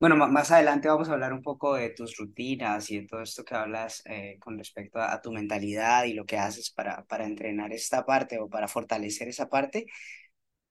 Bueno, 0.00 0.16
más 0.16 0.52
adelante 0.52 0.86
vamos 0.88 1.08
a 1.08 1.14
hablar 1.14 1.32
un 1.32 1.42
poco 1.42 1.74
de 1.74 1.90
tus 1.90 2.16
rutinas 2.16 2.88
y 2.90 3.00
de 3.00 3.06
todo 3.08 3.20
esto 3.20 3.44
que 3.44 3.54
hablas 3.56 4.00
eh, 4.06 4.36
con 4.38 4.56
respecto 4.56 5.00
a, 5.00 5.12
a 5.12 5.20
tu 5.20 5.32
mentalidad 5.32 6.04
y 6.04 6.12
lo 6.14 6.24
que 6.24 6.38
haces 6.38 6.70
para, 6.70 7.04
para 7.06 7.24
entrenar 7.26 7.72
esta 7.72 8.06
parte 8.06 8.38
o 8.38 8.48
para 8.48 8.68
fortalecer 8.68 9.26
esa 9.28 9.48
parte. 9.48 9.86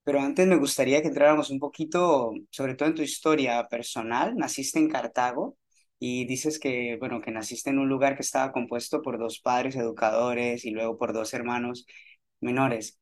Pero 0.04 0.22
antes 0.22 0.48
me 0.48 0.58
gustaría 0.58 1.02
que 1.02 1.10
entráramos 1.10 1.50
un 1.52 1.60
poquito, 1.60 2.34
sobre 2.52 2.76
todo 2.76 2.90
en 2.90 2.96
tu 2.96 3.04
historia 3.04 3.68
personal. 3.70 4.36
Naciste 4.38 4.80
en 4.80 4.90
Cartago 4.90 5.58
y 6.00 6.26
dices 6.28 6.60
que, 6.60 6.98
bueno, 7.00 7.22
que 7.22 7.32
naciste 7.32 7.70
en 7.72 7.80
un 7.80 7.90
lugar 7.90 8.16
que 8.16 8.24
estaba 8.24 8.52
compuesto 8.54 9.02
por 9.02 9.20
dos 9.20 9.40
padres 9.42 9.76
educadores 9.78 10.66
y 10.66 10.72
luego 10.72 10.98
por 10.98 11.14
dos 11.14 11.34
hermanos 11.34 11.86
menores. 12.42 13.00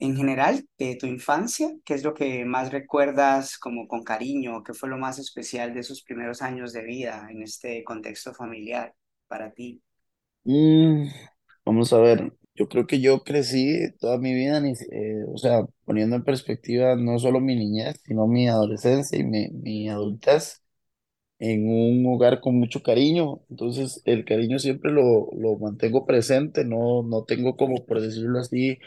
En 0.00 0.16
general, 0.16 0.66
de 0.78 0.96
tu 0.96 1.06
infancia, 1.06 1.70
¿qué 1.84 1.94
es 1.94 2.04
lo 2.04 2.14
que 2.14 2.44
más 2.44 2.72
recuerdas 2.72 3.58
como 3.58 3.88
con 3.88 4.04
cariño? 4.04 4.62
¿Qué 4.64 4.74
fue 4.74 4.88
lo 4.88 4.98
más 4.98 5.18
especial 5.18 5.74
de 5.74 5.80
esos 5.80 6.02
primeros 6.02 6.42
años 6.42 6.72
de 6.72 6.84
vida 6.84 7.28
en 7.30 7.42
este 7.42 7.84
contexto 7.84 8.34
familiar 8.34 8.94
para 9.28 9.52
ti? 9.52 9.82
Mm, 10.44 11.08
vamos 11.64 11.92
a 11.92 11.98
ver, 11.98 12.32
yo 12.54 12.68
creo 12.68 12.86
que 12.86 13.00
yo 13.00 13.22
crecí 13.22 13.78
toda 14.00 14.18
mi 14.18 14.32
vida, 14.34 14.62
eh, 14.92 15.24
o 15.32 15.36
sea, 15.36 15.62
poniendo 15.84 16.16
en 16.16 16.24
perspectiva 16.24 16.96
no 16.96 17.18
solo 17.18 17.40
mi 17.40 17.54
niñez, 17.56 18.00
sino 18.04 18.26
mi 18.26 18.48
adolescencia 18.48 19.18
y 19.18 19.24
mi, 19.24 19.48
mi 19.50 19.88
adultez 19.90 20.62
en 21.40 21.68
un 21.68 22.06
hogar 22.06 22.40
con 22.40 22.56
mucho 22.58 22.82
cariño. 22.82 23.42
Entonces, 23.50 24.02
el 24.06 24.24
cariño 24.24 24.58
siempre 24.60 24.92
lo, 24.92 25.30
lo 25.38 25.58
mantengo 25.58 26.06
presente, 26.06 26.64
no, 26.64 27.02
no 27.04 27.24
tengo 27.24 27.56
como, 27.56 27.86
por 27.86 28.00
decirlo 28.00 28.40
así, 28.40 28.78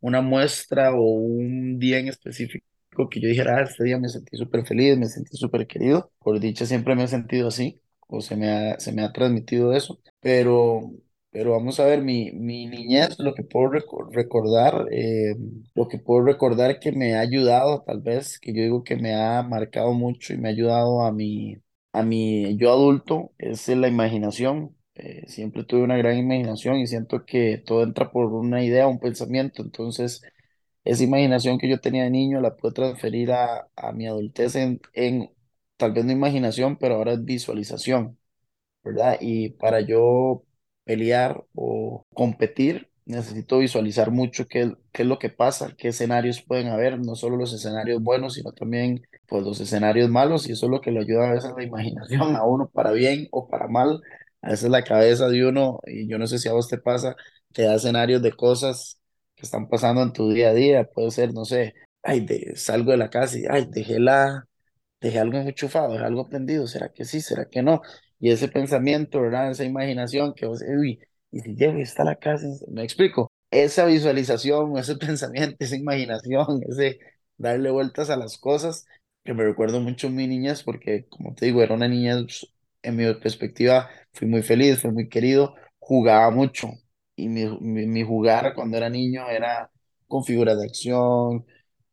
una 0.00 0.20
muestra 0.20 0.92
o 0.94 1.02
un 1.02 1.78
día 1.78 1.98
en 1.98 2.08
específico 2.08 2.64
que 3.10 3.20
yo 3.20 3.28
dijera, 3.28 3.58
ah, 3.58 3.62
este 3.62 3.84
día 3.84 3.98
me 3.98 4.08
sentí 4.08 4.36
súper 4.36 4.66
feliz, 4.66 4.98
me 4.98 5.06
sentí 5.06 5.36
súper 5.36 5.66
querido. 5.66 6.12
Por 6.18 6.38
dicha, 6.40 6.66
siempre 6.66 6.94
me 6.94 7.04
he 7.04 7.08
sentido 7.08 7.48
así, 7.48 7.80
o 8.08 8.20
se 8.20 8.36
me 8.36 8.50
ha, 8.50 8.80
se 8.80 8.92
me 8.92 9.02
ha 9.02 9.12
transmitido 9.12 9.72
eso. 9.72 10.00
Pero, 10.20 10.90
pero 11.30 11.52
vamos 11.52 11.78
a 11.80 11.84
ver, 11.86 12.02
mi, 12.02 12.30
mi 12.32 12.66
niñez, 12.66 13.18
lo 13.18 13.34
que 13.34 13.42
puedo 13.44 13.70
reco- 13.70 14.08
recordar, 14.12 14.86
eh, 14.92 15.36
lo 15.74 15.88
que 15.88 15.98
puedo 15.98 16.24
recordar 16.24 16.78
que 16.80 16.92
me 16.92 17.14
ha 17.14 17.20
ayudado, 17.20 17.82
tal 17.86 18.00
vez, 18.00 18.38
que 18.40 18.52
yo 18.52 18.62
digo 18.62 18.84
que 18.84 18.96
me 18.96 19.14
ha 19.14 19.42
marcado 19.42 19.92
mucho 19.92 20.32
y 20.34 20.38
me 20.38 20.48
ha 20.48 20.52
ayudado 20.52 21.02
a 21.04 21.12
mi 21.12 21.56
a 21.92 22.02
mi 22.04 22.56
yo 22.56 22.70
adulto 22.72 23.32
es 23.38 23.66
la 23.68 23.88
imaginación. 23.88 24.76
Eh, 25.02 25.24
siempre 25.28 25.64
tuve 25.64 25.82
una 25.84 25.96
gran 25.96 26.16
imaginación 26.18 26.76
y 26.78 26.86
siento 26.86 27.24
que 27.24 27.58
todo 27.58 27.82
entra 27.84 28.10
por 28.10 28.26
una 28.32 28.62
idea, 28.64 28.86
un 28.88 29.00
pensamiento. 29.00 29.62
Entonces, 29.62 30.22
esa 30.84 31.04
imaginación 31.04 31.58
que 31.58 31.68
yo 31.68 31.80
tenía 31.80 32.04
de 32.04 32.10
niño 32.10 32.40
la 32.40 32.56
puedo 32.56 32.74
transferir 32.74 33.32
a, 33.32 33.68
a 33.76 33.92
mi 33.92 34.06
adultez 34.06 34.56
en, 34.56 34.80
en 34.94 35.30
tal 35.76 35.92
vez 35.92 36.04
no 36.04 36.12
imaginación, 36.12 36.76
pero 36.78 36.96
ahora 36.96 37.12
es 37.14 37.24
visualización. 37.24 38.18
¿verdad? 38.84 39.18
Y 39.20 39.50
para 39.50 39.80
yo 39.80 40.44
pelear 40.84 41.44
o 41.54 42.06
competir, 42.14 42.90
necesito 43.04 43.58
visualizar 43.58 44.10
mucho 44.10 44.46
qué, 44.48 44.74
qué 44.92 45.02
es 45.02 45.08
lo 45.08 45.18
que 45.18 45.28
pasa, 45.30 45.74
qué 45.76 45.88
escenarios 45.88 46.42
pueden 46.42 46.68
haber, 46.68 46.98
no 47.00 47.14
solo 47.16 47.36
los 47.36 47.52
escenarios 47.52 48.02
buenos, 48.02 48.34
sino 48.34 48.52
también 48.52 49.02
pues, 49.26 49.42
los 49.44 49.60
escenarios 49.60 50.08
malos, 50.10 50.48
y 50.48 50.52
eso 50.52 50.66
es 50.66 50.70
lo 50.72 50.80
que 50.80 50.90
le 50.92 51.00
ayuda 51.00 51.28
a 51.30 51.32
veces 51.34 51.52
la 51.56 51.64
imaginación 51.64 52.36
a 52.36 52.44
uno, 52.44 52.68
para 52.70 52.92
bien 52.92 53.28
o 53.32 53.48
para 53.48 53.68
mal. 53.68 54.00
A 54.42 54.50
veces 54.50 54.70
la 54.70 54.82
cabeza 54.84 55.28
de 55.28 55.46
uno, 55.46 55.80
y 55.86 56.08
yo 56.08 56.18
no 56.18 56.26
sé 56.26 56.38
si 56.38 56.48
a 56.48 56.52
vos 56.52 56.68
te 56.68 56.78
pasa, 56.78 57.16
te 57.52 57.62
da 57.62 57.74
escenarios 57.76 58.22
de 58.22 58.32
cosas 58.32 58.98
que 59.34 59.44
están 59.44 59.68
pasando 59.68 60.02
en 60.02 60.12
tu 60.12 60.30
día 60.30 60.50
a 60.50 60.54
día. 60.54 60.84
Puede 60.84 61.10
ser, 61.10 61.32
no 61.34 61.44
sé, 61.44 61.74
ay, 62.02 62.20
de, 62.20 62.56
salgo 62.56 62.90
de 62.92 62.96
la 62.98 63.10
casa 63.10 63.38
y, 63.38 63.44
ay, 63.48 63.66
dejé 63.70 63.98
la, 64.00 64.46
dejé 65.00 65.18
algo 65.18 65.38
enchufado, 65.38 65.92
dejé 65.92 66.04
algo 66.04 66.28
prendido, 66.28 66.66
¿será 66.66 66.90
que 66.92 67.04
sí? 67.04 67.20
¿Será 67.20 67.46
que 67.46 67.62
no? 67.62 67.82
Y 68.18 68.30
ese 68.30 68.48
pensamiento, 68.48 69.20
¿verdad? 69.22 69.50
Esa 69.50 69.64
imaginación 69.64 70.34
que 70.34 70.46
vos, 70.46 70.62
uy, 70.62 71.00
y 71.30 71.40
si 71.40 71.54
llego 71.54 71.78
y 71.78 71.82
está 71.82 72.04
la 72.04 72.16
casa, 72.16 72.46
me 72.68 72.82
explico, 72.84 73.30
esa 73.50 73.86
visualización, 73.86 74.76
ese 74.78 74.96
pensamiento, 74.98 75.56
esa 75.60 75.76
imaginación, 75.76 76.62
ese 76.68 76.98
darle 77.36 77.70
vueltas 77.70 78.10
a 78.10 78.16
las 78.16 78.38
cosas, 78.38 78.86
que 79.24 79.34
me 79.34 79.44
recuerdo 79.44 79.80
mucho 79.80 80.06
en 80.08 80.16
mi 80.16 80.26
niñez, 80.26 80.62
porque 80.62 81.06
como 81.08 81.34
te 81.34 81.46
digo, 81.46 81.62
era 81.62 81.74
una 81.74 81.88
niñez, 81.88 82.16
pues, 82.22 82.46
en 82.82 82.96
mi 82.96 83.12
perspectiva, 83.14 83.88
fui 84.12 84.26
muy 84.28 84.42
feliz, 84.42 84.80
fui 84.80 84.90
muy 84.90 85.08
querido, 85.08 85.54
jugaba 85.78 86.30
mucho, 86.30 86.70
y 87.16 87.28
mi, 87.28 87.46
mi, 87.60 87.86
mi 87.86 88.02
jugar 88.02 88.54
cuando 88.54 88.76
era 88.76 88.88
niño 88.90 89.28
era 89.28 89.70
con 90.08 90.24
figuras 90.24 90.58
de 90.58 90.66
acción, 90.66 91.46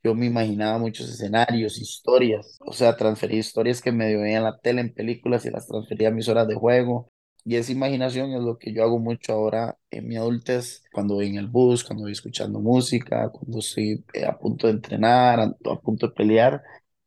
yo 0.03 0.15
me 0.15 0.25
imaginaba 0.27 0.77
muchos 0.77 1.09
escenarios, 1.09 1.77
historias, 1.79 2.57
o 2.61 2.71
sea, 2.73 2.95
transferí 2.95 3.37
historias 3.37 3.81
que 3.81 3.91
medio 3.91 4.21
veía 4.21 4.37
en 4.37 4.43
la 4.43 4.57
tele, 4.59 4.81
en 4.81 4.93
películas 4.93 5.45
y 5.45 5.49
las 5.51 5.67
transfería 5.67 6.09
a 6.09 6.11
mis 6.11 6.29
horas 6.29 6.47
de 6.47 6.55
juego. 6.55 7.09
Y 7.43 7.55
esa 7.55 7.71
imaginación 7.71 8.31
es 8.33 8.41
lo 8.41 8.57
que 8.57 8.73
yo 8.73 8.83
hago 8.83 8.99
mucho 8.99 9.33
ahora 9.33 9.77
en 9.89 10.07
mi 10.07 10.17
adultez, 10.17 10.83
cuando 10.91 11.15
voy 11.15 11.27
en 11.27 11.35
el 11.37 11.47
bus, 11.47 11.83
cuando 11.83 12.03
voy 12.03 12.11
escuchando 12.11 12.59
música, 12.59 13.29
cuando 13.29 13.59
estoy 13.59 14.03
eh, 14.13 14.25
a 14.25 14.37
punto 14.37 14.67
de 14.67 14.73
entrenar, 14.73 15.39
a 15.39 15.75
punto 15.81 16.07
de 16.07 16.13
pelear, 16.13 16.61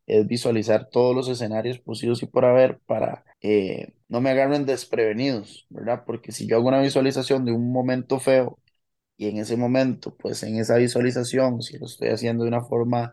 es 0.07 0.27
visualizar 0.27 0.89
todos 0.91 1.15
los 1.15 1.29
escenarios 1.29 1.79
posibles 1.79 2.23
y 2.23 2.27
por 2.27 2.45
haber 2.45 2.79
para 2.87 3.25
eh, 3.43 3.95
no 4.09 4.21
me 4.21 4.31
agarren 4.31 4.67
desprevenidos, 4.67 5.67
¿verdad? 5.71 6.05
Porque 6.07 6.33
si 6.33 6.47
yo 6.47 6.57
hago 6.57 6.69
una 6.69 6.81
visualización 6.83 7.45
de 7.45 7.53
un 7.53 7.73
momento 7.73 8.21
feo 8.21 8.59
y 9.17 9.29
en 9.29 9.39
ese 9.39 9.57
momento, 9.57 10.17
pues 10.17 10.43
en 10.45 10.59
esa 10.59 10.77
visualización, 10.77 11.63
si 11.63 11.79
lo 11.79 11.87
estoy 11.87 12.09
haciendo 12.11 12.45
de 12.45 12.49
una 12.51 12.63
forma 12.65 13.13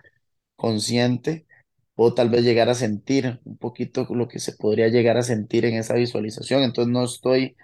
consciente, 0.56 1.48
puedo 1.96 2.14
tal 2.16 2.30
vez 2.30 2.44
llegar 2.44 2.70
a 2.70 2.76
sentir 2.76 3.42
un 3.46 3.58
poquito 3.58 4.08
lo 4.12 4.28
que 4.28 4.40
se 4.40 4.54
podría 4.54 4.88
llegar 4.90 5.18
a 5.18 5.24
sentir 5.24 5.66
en 5.66 5.76
esa 5.76 5.96
visualización. 5.96 6.64
Entonces 6.64 6.92
no 6.94 7.04
estoy, 7.06 7.58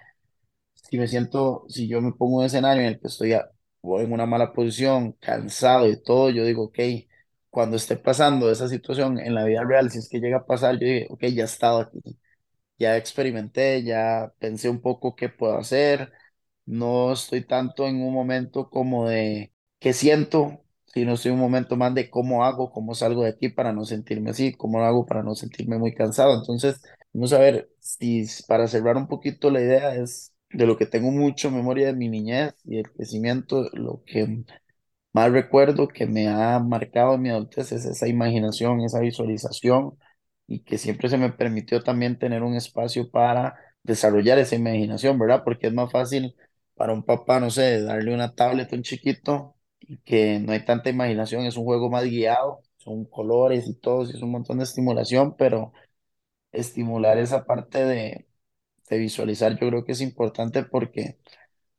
si 0.74 0.98
me 0.98 1.08
siento, 1.08 1.64
si 1.68 1.88
yo 1.88 2.00
me 2.00 2.12
pongo 2.12 2.38
un 2.38 2.44
escenario 2.44 2.82
en 2.82 2.88
el 2.88 3.00
que 3.00 3.08
estoy 3.08 3.32
a- 3.34 3.50
en 3.82 4.12
una 4.12 4.26
mala 4.26 4.52
posición, 4.52 5.12
cansado 5.14 5.88
y 5.88 6.00
todo, 6.02 6.30
yo 6.30 6.44
digo, 6.44 6.64
ok, 6.64 6.78
cuando 7.50 7.76
esté 7.76 7.96
pasando 7.96 8.50
esa 8.50 8.68
situación 8.68 9.18
en 9.18 9.34
la 9.34 9.44
vida 9.44 9.62
real, 9.64 9.90
si 9.90 9.98
es 9.98 10.08
que 10.08 10.20
llega 10.20 10.38
a 10.38 10.46
pasar, 10.46 10.74
yo 10.78 10.86
digo, 10.86 11.14
ok, 11.14 11.24
ya 11.26 11.42
he 11.42 11.46
estado 11.46 11.80
aquí, 11.80 12.00
ya 12.78 12.96
experimenté, 12.96 13.82
ya 13.84 14.32
pensé 14.38 14.68
un 14.68 14.80
poco 14.80 15.14
qué 15.16 15.28
puedo 15.28 15.56
hacer 15.58 16.12
no 16.66 17.12
estoy 17.12 17.44
tanto 17.46 17.86
en 17.88 17.96
un 18.02 18.12
momento 18.14 18.70
como 18.70 19.08
de 19.08 19.52
qué 19.80 19.92
siento, 19.92 20.64
si 20.86 21.04
no 21.04 21.14
estoy 21.14 21.32
un 21.32 21.38
momento 21.40 21.76
más 21.76 21.94
de 21.94 22.10
cómo 22.10 22.44
hago, 22.44 22.70
cómo 22.72 22.94
salgo 22.94 23.22
de 23.24 23.30
aquí 23.30 23.48
para 23.50 23.72
no 23.72 23.84
sentirme 23.84 24.30
así, 24.30 24.52
cómo 24.54 24.78
lo 24.78 24.84
hago 24.86 25.06
para 25.06 25.22
no 25.22 25.34
sentirme 25.34 25.78
muy 25.78 25.94
cansado. 25.94 26.34
Entonces, 26.38 26.80
vamos 27.12 27.32
a 27.32 27.38
ver 27.38 27.70
si 27.80 28.26
para 28.48 28.66
cerrar 28.68 28.96
un 28.96 29.08
poquito 29.08 29.50
la 29.50 29.60
idea 29.60 29.94
es 29.96 30.34
de 30.50 30.66
lo 30.66 30.76
que 30.76 30.86
tengo 30.86 31.10
mucho 31.10 31.50
memoria 31.50 31.86
de 31.88 31.94
mi 31.94 32.08
niñez 32.08 32.54
y 32.64 32.78
el 32.78 32.90
crecimiento, 32.92 33.68
lo 33.74 34.02
que 34.06 34.44
más 35.12 35.32
recuerdo 35.32 35.88
que 35.88 36.06
me 36.06 36.28
ha 36.28 36.58
marcado 36.60 37.14
en 37.14 37.22
mi 37.22 37.30
adultez 37.30 37.72
es 37.72 37.84
esa 37.84 38.08
imaginación, 38.08 38.80
esa 38.82 39.00
visualización 39.00 39.98
y 40.46 40.60
que 40.64 40.78
siempre 40.78 41.08
se 41.08 41.18
me 41.18 41.32
permitió 41.32 41.82
también 41.82 42.18
tener 42.18 42.42
un 42.42 42.54
espacio 42.54 43.10
para 43.10 43.56
desarrollar 43.82 44.38
esa 44.38 44.56
imaginación, 44.56 45.18
¿verdad? 45.18 45.42
Porque 45.44 45.68
es 45.68 45.72
más 45.74 45.90
fácil 45.92 46.34
para 46.74 46.92
un 46.92 47.02
papá, 47.04 47.40
no 47.40 47.50
sé, 47.50 47.82
darle 47.82 48.14
una 48.14 48.34
tablet 48.34 48.72
a 48.72 48.76
un 48.76 48.82
chiquito 48.82 49.56
y 49.80 49.98
que 49.98 50.38
no 50.40 50.52
hay 50.52 50.64
tanta 50.64 50.90
imaginación, 50.90 51.44
es 51.46 51.56
un 51.56 51.64
juego 51.64 51.90
más 51.90 52.04
guiado, 52.04 52.60
son 52.78 53.04
colores 53.06 53.66
y 53.68 53.74
todo, 53.74 54.02
es 54.04 54.14
un 54.22 54.30
montón 54.32 54.58
de 54.58 54.64
estimulación, 54.64 55.36
pero 55.36 55.72
estimular 56.52 57.18
esa 57.18 57.44
parte 57.46 57.84
de, 57.84 58.26
de 58.90 58.98
visualizar 58.98 59.52
yo 59.58 59.68
creo 59.68 59.84
que 59.84 59.92
es 59.92 60.00
importante 60.00 60.64
porque 60.64 61.18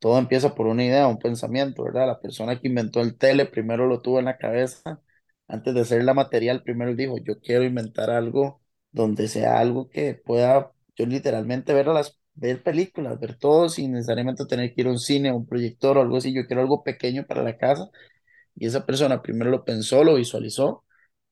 todo 0.00 0.18
empieza 0.18 0.54
por 0.54 0.66
una 0.66 0.84
idea, 0.84 1.08
un 1.08 1.18
pensamiento, 1.18 1.84
¿verdad? 1.84 2.06
La 2.08 2.20
persona 2.20 2.60
que 2.60 2.68
inventó 2.68 3.00
el 3.02 3.18
tele 3.18 3.46
primero 3.46 3.86
lo 3.88 4.02
tuvo 4.02 4.18
en 4.20 4.26
la 4.26 4.38
cabeza, 4.38 5.02
antes 5.48 5.74
de 5.74 5.80
hacer 5.82 6.04
la 6.04 6.14
material, 6.14 6.62
primero 6.62 6.94
dijo, 6.94 7.16
yo 7.18 7.40
quiero 7.40 7.64
inventar 7.64 8.10
algo 8.10 8.60
donde 8.90 9.28
sea 9.28 9.58
algo 9.58 9.88
que 9.88 10.14
pueda 10.14 10.72
yo 10.96 11.06
literalmente 11.06 11.74
ver 11.74 11.86
las 11.88 12.18
ver 12.34 12.62
películas, 12.62 13.18
ver 13.18 13.36
todo 13.38 13.68
sin 13.68 13.92
necesariamente 13.92 14.46
tener 14.46 14.74
que 14.74 14.82
ir 14.82 14.86
a 14.88 14.90
un 14.90 14.98
cine, 14.98 15.30
a 15.30 15.34
un 15.34 15.46
proyector 15.46 15.98
o 15.98 16.02
algo 16.02 16.18
así. 16.18 16.34
Yo 16.34 16.46
quiero 16.46 16.62
algo 16.62 16.82
pequeño 16.84 17.26
para 17.26 17.42
la 17.42 17.56
casa. 17.56 17.90
Y 18.54 18.66
esa 18.66 18.86
persona 18.86 19.22
primero 19.22 19.50
lo 19.50 19.64
pensó, 19.64 20.04
lo 20.04 20.16
visualizó 20.16 20.84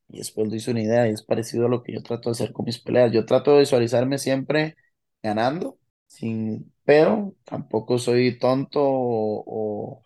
y 0.09 0.19
después 0.19 0.49
lo 0.49 0.57
hizo 0.57 0.71
una 0.73 0.83
idea. 0.83 1.09
Y 1.09 1.13
es 1.13 1.23
parecido 1.25 1.67
a 1.67 1.69
lo 1.69 1.83
que 1.83 1.95
yo 1.95 2.03
trato 2.03 2.31
de 2.31 2.33
hacer 2.33 2.53
con 2.53 2.67
mis 2.67 2.81
peleas. 2.81 3.13
Yo 3.13 3.27
trato 3.27 3.53
de 3.55 3.61
visualizarme 3.61 4.19
siempre 4.19 4.77
ganando, 5.23 5.79
sin, 6.07 6.73
pero 6.85 7.35
tampoco 7.45 7.99
soy 7.99 8.39
tonto 8.39 8.81
o, 8.85 10.05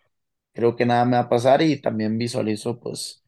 creo 0.53 0.75
que 0.75 0.85
nada 0.85 1.05
me 1.05 1.17
va 1.17 1.23
a 1.23 1.29
pasar 1.29 1.61
y 1.61 1.81
también 1.81 2.17
visualizo 2.17 2.79
pues 2.79 3.18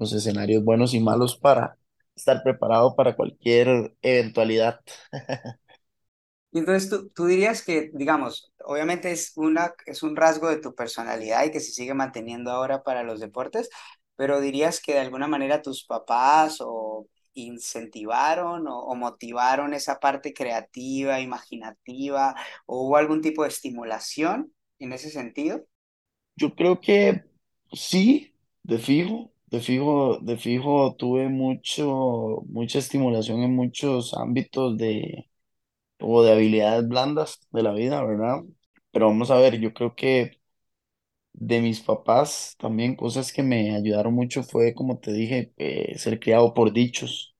los 0.00 0.12
escenarios 0.12 0.64
buenos 0.64 0.94
y 0.94 1.00
malos 1.00 1.36
para 1.36 1.78
estar 2.16 2.42
preparado 2.42 2.96
para 2.96 3.14
cualquier 3.14 3.94
eventualidad. 4.02 4.80
Entonces, 6.52 6.90
tú, 6.90 7.10
tú, 7.10 7.26
dirías 7.26 7.62
que, 7.62 7.92
digamos, 7.94 8.52
obviamente 8.64 9.12
es, 9.12 9.32
una, 9.36 9.72
es 9.86 10.02
un 10.02 10.16
rasgo 10.16 10.48
de 10.48 10.56
tu 10.56 10.74
personalidad 10.74 11.44
y 11.44 11.52
que 11.52 11.60
se 11.60 11.70
sigue 11.70 11.94
manteniendo 11.94 12.50
ahora 12.50 12.82
para 12.82 13.04
los 13.04 13.20
deportes, 13.20 13.70
pero 14.16 14.40
dirías 14.40 14.80
que 14.80 14.94
de 14.94 14.98
alguna 14.98 15.28
manera 15.28 15.62
tus 15.62 15.84
papás 15.84 16.56
o 16.60 17.06
incentivaron 17.34 18.66
o, 18.66 18.80
o 18.80 18.96
motivaron 18.96 19.74
esa 19.74 20.00
parte 20.00 20.32
creativa, 20.34 21.20
imaginativa, 21.20 22.34
o 22.66 22.86
hubo 22.86 22.96
algún 22.96 23.20
tipo 23.20 23.44
de 23.44 23.50
estimulación 23.50 24.52
en 24.80 24.92
ese 24.92 25.10
sentido? 25.10 25.64
Yo 26.34 26.54
creo 26.56 26.80
que 26.80 27.22
sí, 27.72 28.34
de 28.62 28.78
fijo, 28.78 29.30
de 29.50 29.60
fijo, 29.60 30.18
de 30.20 30.36
fijo 30.36 30.94
tuve 30.96 31.28
mucho, 31.28 32.42
mucha 32.48 32.78
estimulación 32.78 33.42
en 33.42 33.54
muchos 33.56 34.14
ámbitos 34.14 34.76
de 34.78 35.28
o 36.00 36.22
de 36.24 36.32
habilidades 36.32 36.88
blandas 36.88 37.40
de 37.52 37.62
la 37.62 37.72
vida, 37.72 38.04
¿verdad? 38.04 38.40
Pero 38.92 39.08
vamos 39.08 39.30
a 39.30 39.36
ver, 39.38 39.60
yo 39.60 39.74
creo 39.74 39.94
que 39.96 40.40
de 41.32 41.60
mis 41.60 41.80
papás 41.80 42.56
también 42.58 42.96
cosas 42.96 43.32
que 43.32 43.42
me 43.42 43.74
ayudaron 43.76 44.14
mucho 44.14 44.42
fue, 44.42 44.74
como 44.74 44.98
te 44.98 45.12
dije, 45.12 45.52
eh, 45.58 45.98
ser 45.98 46.20
criado 46.20 46.54
por 46.54 46.72
dichos. 46.72 47.34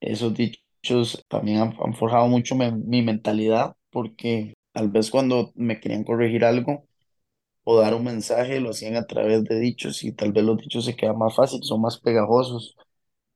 Esos 0.00 0.34
dichos 0.34 1.24
también 1.28 1.58
han, 1.60 1.94
forjado 1.94 2.28
mucho 2.28 2.56
mi 2.56 3.02
mentalidad 3.02 3.76
porque 3.90 4.54
tal 4.72 4.90
vez 4.90 5.10
cuando 5.10 5.52
me 5.56 5.80
querían 5.80 6.04
corregir 6.04 6.44
algo 6.44 6.86
o 7.64 7.78
dar 7.80 7.94
un 7.94 8.04
mensaje 8.04 8.60
lo 8.60 8.70
hacían 8.70 8.96
a 8.96 9.06
través 9.06 9.44
de 9.44 9.58
dichos 9.60 10.02
y 10.04 10.12
tal 10.12 10.32
vez 10.32 10.44
los 10.44 10.58
dichos 10.58 10.84
se 10.84 10.96
quedan 10.96 11.18
más 11.18 11.34
fáciles, 11.34 11.66
son 11.66 11.80
más 11.82 11.98
pegajosos 12.00 12.76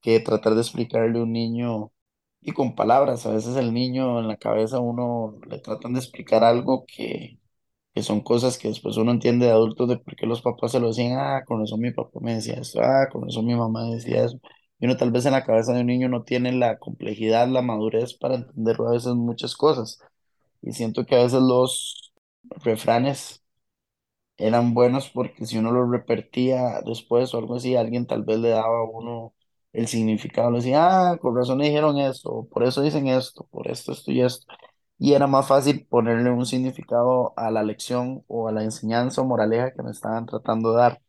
que 0.01 0.21
tratar 0.21 0.55
de 0.55 0.61
explicarle 0.63 1.19
a 1.19 1.23
un 1.25 1.33
niño 1.33 1.93
y 2.41 2.53
con 2.53 2.75
palabras. 2.75 3.27
A 3.27 3.33
veces 3.33 3.57
el 3.57 3.73
niño 3.75 4.21
en 4.21 4.29
la 4.29 4.37
cabeza 4.37 4.81
uno 4.81 5.39
le 5.49 5.59
tratan 5.59 5.95
de 5.95 6.01
explicar 6.01 6.45
algo 6.45 6.85
que, 6.87 7.39
que 7.95 8.03
son 8.03 8.21
cosas 8.21 8.59
que 8.59 8.69
después 8.69 8.97
uno 8.99 9.11
entiende 9.13 9.47
de 9.47 9.53
adultos 9.53 9.89
de 9.89 9.99
por 9.99 10.17
qué 10.17 10.27
los 10.27 10.43
papás 10.43 10.73
se 10.73 10.81
lo 10.81 10.89
decían, 10.89 11.19
ah, 11.19 11.43
con 11.47 11.63
eso 11.63 11.77
mi 11.79 11.93
papá 11.93 12.21
me 12.23 12.35
decía 12.35 12.55
eso, 12.55 12.81
ah, 12.83 13.09
con 13.11 13.29
eso 13.29 13.43
mi 13.43 13.55
mamá 13.55 13.85
decía 13.91 14.25
eso. 14.25 14.39
Y 14.79 14.87
uno 14.87 14.97
tal 14.97 15.11
vez 15.13 15.27
en 15.27 15.33
la 15.33 15.45
cabeza 15.45 15.73
de 15.73 15.81
un 15.81 15.87
niño 15.87 16.09
no 16.09 16.23
tiene 16.25 16.53
la 16.53 16.79
complejidad, 16.79 17.49
la 17.49 17.63
madurez 17.63 18.15
para 18.15 18.37
entender 18.37 18.77
a 18.81 18.91
veces 18.93 19.15
muchas 19.15 19.57
cosas. 19.57 19.99
Y 20.63 20.73
siento 20.73 21.07
que 21.07 21.17
a 21.17 21.23
veces 21.25 21.41
los 21.43 22.13
refranes 22.65 23.43
eran 24.39 24.75
buenos 24.75 25.11
porque 25.11 25.47
si 25.47 25.59
uno 25.59 25.73
los 25.73 25.91
repetía 25.91 26.81
después 26.85 27.33
o 27.35 27.39
algo 27.39 27.57
así, 27.57 27.77
alguien 27.77 28.07
tal 28.07 28.25
vez 28.25 28.39
le 28.39 28.51
daba 28.51 28.81
a 28.81 28.85
uno 28.85 29.35
el 29.73 29.89
significado, 29.89 30.51
le 30.51 30.59
decía, 30.59 31.11
ah, 31.13 31.19
con 31.19 31.37
razón 31.37 31.59
dijeron 31.59 31.99
esto, 31.99 32.49
por 32.51 32.65
eso 32.65 32.83
dicen 32.83 33.09
esto, 33.09 33.47
por 33.51 33.69
esto, 33.71 33.93
esto 33.93 34.11
y 34.13 34.23
esto. 34.23 34.47
Y 34.99 35.13
era 35.13 35.27
más 35.27 35.47
fácil 35.49 35.87
ponerle 35.87 36.31
un 36.31 36.47
significado 36.47 37.35
a 37.37 37.51
la 37.51 37.63
lección 37.63 38.25
o 38.29 38.49
a 38.49 38.53
la 38.53 38.63
enseñanza 38.65 39.21
o 39.23 39.27
moraleja 39.27 39.73
que 39.75 39.83
me 39.83 39.91
estaban 39.91 40.25
tratando 40.27 40.73
de 40.73 40.79
dar. 40.79 41.03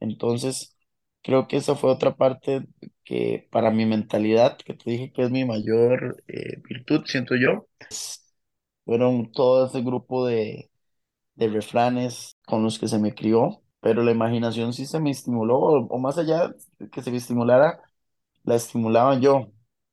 Entonces, 0.00 0.76
creo 1.22 1.48
que 1.48 1.56
esa 1.58 1.76
fue 1.76 1.90
otra 1.90 2.16
parte 2.16 2.62
que 3.04 3.48
para 3.52 3.70
mi 3.70 3.86
mentalidad, 3.86 4.58
que 4.58 4.74
te 4.74 4.90
dije 4.90 5.12
que 5.12 5.22
es 5.24 5.30
mi 5.30 5.44
mayor 5.44 6.22
eh, 6.28 6.60
virtud, 6.68 7.04
siento 7.06 7.36
yo, 7.36 7.66
fueron 8.84 9.30
todo 9.32 9.66
ese 9.66 9.82
grupo 9.82 10.26
de 10.26 10.69
de 11.40 11.48
refranes 11.48 12.36
con 12.46 12.64
los 12.64 12.78
que 12.78 12.88
se 12.88 13.00
me 13.00 13.14
crió, 13.16 13.62
pero 13.80 14.04
la 14.04 14.12
imaginación 14.12 14.74
sí 14.74 14.86
se 14.86 15.00
me 15.00 15.10
estimuló, 15.12 15.58
o, 15.60 15.98
más 16.00 16.18
allá 16.18 16.52
que 16.92 17.02
se 17.02 17.10
me 17.12 17.18
estimulara, 17.18 17.80
la 18.44 18.56
estimulaba 18.56 19.18
yo. 19.20 19.36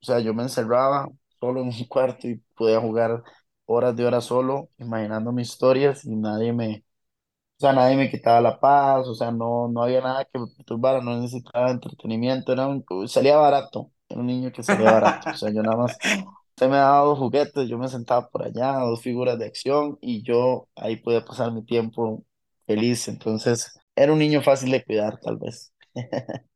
O 0.01 0.05
sea, 0.05 0.19
yo 0.19 0.33
me 0.33 0.43
encerraba 0.43 1.09
solo 1.39 1.61
en 1.61 1.67
un 1.69 1.85
cuarto 1.89 2.27
y 2.27 2.37
podía 2.55 2.79
jugar 2.81 3.23
horas 3.65 3.95
de 3.95 4.05
horas 4.05 4.25
solo, 4.25 4.69
imaginando 4.77 5.31
mis 5.31 5.49
historias 5.49 6.05
y 6.05 6.15
nadie 6.15 6.53
me, 6.53 6.85
o 7.57 7.59
sea, 7.61 7.73
nadie 7.73 7.95
me 7.97 8.09
quitaba 8.11 8.41
la 8.41 8.59
paz, 8.59 9.07
o 9.07 9.15
sea, 9.15 9.31
no, 9.31 9.67
no 9.69 9.83
había 9.83 10.01
nada 10.01 10.25
que 10.25 10.39
me 10.39 10.47
perturbara, 10.47 11.01
no 11.01 11.19
necesitaba 11.19 11.71
entretenimiento, 11.71 12.53
era 12.53 12.67
un- 12.67 12.85
salía 13.07 13.37
barato, 13.37 13.91
era 14.09 14.19
un 14.21 14.27
niño 14.27 14.51
que 14.51 14.63
salía 14.63 14.91
barato, 14.91 15.29
o 15.31 15.35
sea, 15.35 15.51
yo 15.51 15.63
nada 15.63 15.77
más 15.77 16.01
Usted 16.57 16.69
me 16.69 16.77
daba 16.77 17.01
dos 17.05 17.19
juguetes, 17.19 17.69
yo 17.69 17.77
me 17.77 17.87
sentaba 17.87 18.29
por 18.29 18.43
allá, 18.43 18.73
dos 18.79 19.01
figuras 19.01 19.37
de 19.37 19.45
acción 19.45 19.97
y 20.01 20.23
yo 20.23 20.67
ahí 20.75 20.95
podía 20.97 21.23
pasar 21.23 21.51
mi 21.51 21.63
tiempo 21.63 22.25
feliz. 22.65 23.07
Entonces, 23.07 23.79
era 23.95 24.11
un 24.13 24.19
niño 24.19 24.41
fácil 24.41 24.71
de 24.71 24.83
cuidar, 24.83 25.19
tal 25.19 25.37
vez. 25.37 25.71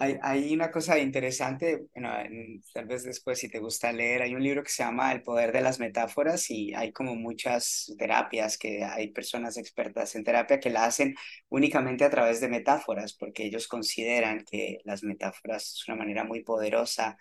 Hay, 0.00 0.16
hay 0.22 0.54
una 0.54 0.70
cosa 0.70 0.96
interesante, 1.00 1.88
bueno, 1.92 2.16
en- 2.20 2.62
tal 2.72 2.86
vez 2.86 3.02
después 3.02 3.40
si 3.40 3.48
te 3.48 3.58
gusta 3.58 3.90
leer, 3.92 4.22
hay 4.22 4.32
un 4.34 4.42
libro 4.44 4.62
que 4.62 4.68
se 4.70 4.84
llama 4.84 5.10
El 5.12 5.22
poder 5.22 5.50
de 5.52 5.60
las 5.60 5.80
metáforas 5.80 6.48
y 6.50 6.72
hay 6.72 6.92
como 6.92 7.16
muchas 7.16 7.92
terapias 7.98 8.56
que 8.58 8.84
hay 8.84 9.10
personas 9.10 9.56
expertas 9.56 10.14
en 10.14 10.22
terapia 10.22 10.60
que 10.60 10.70
la 10.70 10.84
hacen 10.84 11.16
únicamente 11.48 12.04
a 12.04 12.10
través 12.10 12.40
de 12.40 12.48
metáforas, 12.48 13.12
porque 13.14 13.44
ellos 13.46 13.66
consideran 13.66 14.44
que 14.48 14.78
las 14.84 15.02
metáforas 15.02 15.64
es 15.74 15.88
una 15.88 15.96
manera 15.96 16.22
muy 16.24 16.44
poderosa 16.44 17.18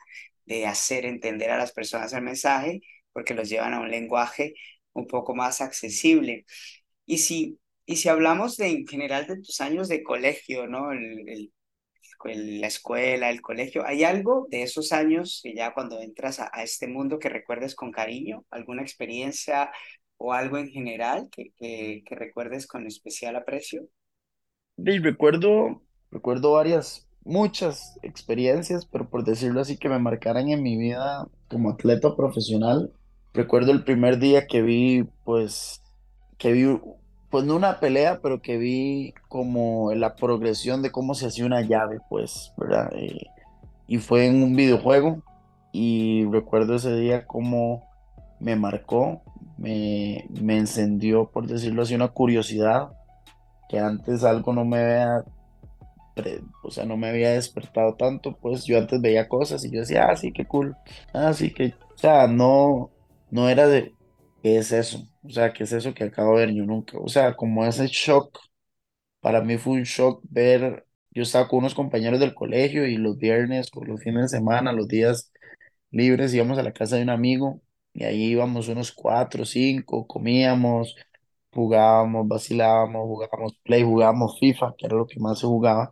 de 0.48 0.66
hacer 0.66 1.06
entender 1.06 1.52
a 1.52 1.58
las 1.58 1.72
personas 1.74 2.14
el 2.14 2.24
mensaje, 2.24 2.82
porque 3.14 3.34
los 3.36 3.50
llevan 3.50 3.74
a 3.74 3.82
un 3.82 3.92
lenguaje 3.92 4.56
un 4.94 5.08
poco 5.08 5.36
más 5.36 5.62
accesible. 5.62 6.46
Y 7.06 7.20
si, 7.20 7.60
y 7.86 7.98
si 7.98 8.10
hablamos 8.10 8.58
de 8.58 8.70
en 8.70 8.88
general 8.88 9.28
de 9.28 9.38
tus 9.38 9.62
años 9.62 9.88
de 9.90 10.04
colegio, 10.04 10.68
¿no? 10.68 10.92
El, 10.92 11.30
el 11.30 11.52
la 12.26 12.68
escuela, 12.68 13.30
el 13.30 13.42
colegio. 13.42 13.86
¿Hay 13.86 14.04
algo 14.04 14.48
de 14.50 14.64
esos 14.64 14.92
años 14.92 15.40
que 15.44 15.54
ya 15.54 15.74
cuando 15.74 16.02
entras 16.02 16.40
a, 16.40 16.50
este 16.64 16.88
mundo 16.88 17.20
que 17.20 17.30
recuerdes 17.30 17.76
con 17.76 17.92
cariño? 17.92 18.46
¿Alguna 18.50 18.82
experiencia 18.82 19.72
o 20.18 20.34
algo 20.34 20.58
en 20.58 20.70
general 20.70 21.30
que, 21.32 21.54
que, 21.58 22.16
recuerdes 22.16 22.68
con 22.68 22.88
especial 22.88 23.36
aprecio? 23.36 23.88
Y 24.78 25.00
recuerdo, 25.00 25.82
recuerdo 26.12 26.54
varias, 26.54 27.07
muchas 27.28 28.00
experiencias, 28.02 28.86
pero 28.86 29.10
por 29.10 29.24
decirlo 29.24 29.62
así, 29.62 29.78
que 29.78 29.90
me 29.90 30.00
marcaran 30.00 30.50
en 30.50 30.64
mi 30.64 30.78
vida 30.78 31.28
como 31.50 31.70
atleta 31.70 32.16
profesional. 32.16 32.92
Recuerdo 33.34 33.72
el 33.72 33.84
primer 33.84 34.18
día 34.18 34.48
que 34.48 34.62
vi, 34.62 35.08
pues, 35.24 35.82
que 36.38 36.52
vi, 36.54 36.80
pues 37.30 37.44
no 37.44 37.56
una 37.56 37.80
pelea, 37.80 38.20
pero 38.22 38.42
que 38.42 38.58
vi 38.58 39.14
como 39.28 39.94
la 39.94 40.16
progresión 40.16 40.82
de 40.82 40.92
cómo 40.92 41.14
se 41.14 41.28
hacía 41.28 41.46
una 41.46 41.62
llave, 41.62 42.00
pues, 42.10 42.54
¿verdad? 42.58 42.90
Eh, 42.96 43.28
y 43.88 43.98
fue 43.98 44.26
en 44.26 44.42
un 44.42 44.56
videojuego 44.56 45.22
y 45.72 46.26
recuerdo 46.32 46.76
ese 46.76 46.96
día 46.96 47.28
cómo 47.28 47.84
me 48.40 48.56
marcó, 48.56 49.22
me, 49.58 50.28
me 50.42 50.58
encendió, 50.58 51.30
por 51.30 51.48
decirlo 51.48 51.84
así, 51.84 51.96
una 51.96 52.10
curiosidad 52.10 52.90
que 53.70 53.80
antes 53.80 54.24
algo 54.24 54.54
no 54.54 54.64
me 54.64 54.80
había 54.80 55.26
o 56.64 56.72
sea, 56.72 56.86
no 56.86 56.98
me 56.98 57.10
había 57.10 57.32
despertado 57.34 57.96
tanto, 57.96 58.38
pues 58.40 58.66
yo 58.66 58.78
antes 58.78 59.02
veía 59.02 59.28
cosas 59.28 59.64
y 59.66 59.72
yo 59.72 59.82
decía, 59.82 60.08
ah, 60.10 60.16
sí, 60.16 60.32
qué 60.34 60.46
cool, 60.46 60.78
ah, 61.14 61.34
sí, 61.34 61.54
que, 61.54 61.76
o 61.96 61.98
sea, 61.98 62.28
no, 62.28 62.94
no 63.30 63.50
era 63.50 63.68
de, 63.68 63.96
¿qué 64.42 64.58
es 64.58 64.72
eso? 64.72 65.00
O 65.24 65.30
sea, 65.30 65.54
¿qué 65.54 65.64
es 65.64 65.74
eso 65.74 65.94
que 65.94 66.06
acabo 66.06 66.38
de 66.38 66.46
ver? 66.48 66.56
Yo 66.56 66.66
nunca, 66.66 66.98
o 67.00 67.08
sea, 67.10 67.36
como 67.36 67.66
ese 67.66 67.88
shock, 67.88 68.40
para 69.20 69.42
mí 69.42 69.58
fue 69.58 69.74
un 69.74 69.84
shock 69.84 70.22
ver, 70.30 70.86
yo 71.12 71.24
estaba 71.24 71.48
con 71.48 71.60
unos 71.60 71.76
compañeros 71.76 72.20
del 72.20 72.34
colegio 72.36 72.86
y 72.88 72.98
los 72.98 73.18
viernes 73.18 73.70
o 73.76 73.84
los 73.84 74.02
fines 74.04 74.24
de 74.32 74.38
semana, 74.38 74.72
los 74.72 74.88
días 74.88 75.32
libres, 75.92 76.34
íbamos 76.34 76.58
a 76.60 76.64
la 76.64 76.74
casa 76.74 76.98
de 76.98 77.04
un 77.04 77.10
amigo 77.10 77.62
y 77.94 78.04
ahí 78.06 78.26
íbamos 78.32 78.68
unos 78.70 78.92
cuatro, 78.92 79.46
cinco, 79.46 80.08
comíamos, 80.08 80.96
jugábamos, 81.52 82.28
vacilábamos, 82.28 83.04
jugábamos 83.08 83.58
Play, 83.64 83.84
jugábamos 83.84 84.40
FIFA, 84.40 84.76
que 84.78 84.86
era 84.88 84.98
lo 84.98 85.08
que 85.08 85.20
más 85.20 85.40
se 85.40 85.48
jugaba. 85.48 85.92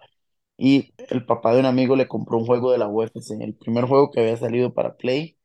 Y 0.58 0.94
el 1.10 1.26
papá 1.26 1.54
de 1.54 1.60
un 1.60 1.66
amigo 1.66 1.96
le 1.96 2.08
compró 2.08 2.38
un 2.38 2.46
juego 2.46 2.72
de 2.72 2.78
la 2.78 2.88
UFC, 2.88 3.36
el 3.42 3.56
primer 3.56 3.86
juego 3.86 4.12
que 4.12 4.22
había 4.22 4.38
salido 4.38 4.74
para 4.74 4.96
Play, 4.98 5.38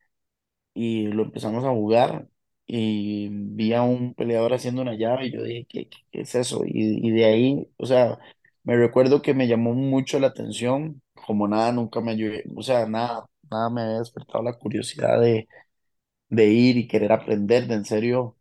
y 0.73 1.07
lo 1.07 1.23
empezamos 1.23 1.63
a 1.65 1.69
jugar. 1.71 2.27
Y 2.67 3.29
vi 3.31 3.73
a 3.73 3.81
un 3.83 4.13
peleador 4.15 4.53
haciendo 4.53 4.81
una 4.81 4.95
llave, 4.95 5.27
y 5.27 5.31
yo 5.33 5.43
dije, 5.43 5.65
¿qué, 5.69 5.89
qué, 5.89 5.97
qué 6.11 6.21
es 6.21 6.35
eso? 6.35 6.61
Y, 6.65 7.05
y 7.07 7.11
de 7.11 7.25
ahí, 7.25 7.69
o 7.77 7.85
sea, 7.85 8.17
me 8.63 8.77
recuerdo 8.77 9.21
que 9.21 9.33
me 9.33 9.47
llamó 9.47 9.73
mucho 9.73 10.19
la 10.19 10.27
atención, 10.27 11.01
como 11.13 11.47
nada, 11.47 11.71
nunca 11.73 11.99
me 12.01 12.11
ayudé, 12.11 12.43
o 12.55 12.61
sea, 12.63 12.85
nada, 12.87 13.25
nada 13.49 13.69
me 13.69 13.81
había 13.81 13.99
despertado 13.99 14.43
la 14.43 14.53
curiosidad 14.53 15.19
de, 15.21 15.47
de 16.29 16.47
ir 16.47 16.77
y 16.77 16.87
querer 16.87 17.11
aprender, 17.11 17.67
de 17.67 17.75
en 17.75 17.85
serio 17.85 18.37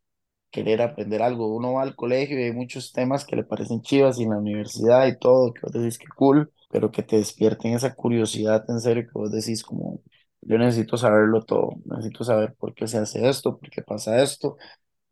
querer 0.51 0.83
aprender 0.83 1.23
algo. 1.23 1.55
Uno 1.57 1.75
va 1.75 1.83
al 1.83 1.97
colegio 1.97 2.39
y 2.41 2.45
hay 2.45 2.53
muchos 2.53 2.93
temas 2.93 3.25
que 3.27 3.37
le 3.37 3.45
parecen 3.45 3.83
chivas 3.83 4.19
y 4.21 4.25
en 4.25 4.31
la 4.31 4.39
universidad 4.39 5.07
y 5.09 5.19
todo, 5.19 5.53
que 5.55 5.61
vos 5.63 5.73
decís 5.73 5.99
que 5.99 6.09
cool, 6.17 6.53
pero 6.71 6.91
que 6.93 7.03
te 7.03 7.17
despierten 7.17 7.75
esa 7.75 7.95
curiosidad 7.95 8.65
en 8.71 8.81
serio 8.81 9.05
que 9.05 9.13
vos 9.19 9.33
decís 9.33 9.65
como, 9.65 10.03
yo 10.43 10.59
necesito 10.59 10.97
saberlo 10.97 11.43
todo, 11.45 11.73
necesito 11.87 12.25
saber 12.25 12.55
por 12.57 12.75
qué 12.75 12.89
se 12.89 12.99
hace 12.99 13.29
esto, 13.29 13.59
por 13.59 13.71
qué 13.71 13.83
pasa 13.83 14.23
esto, 14.23 14.57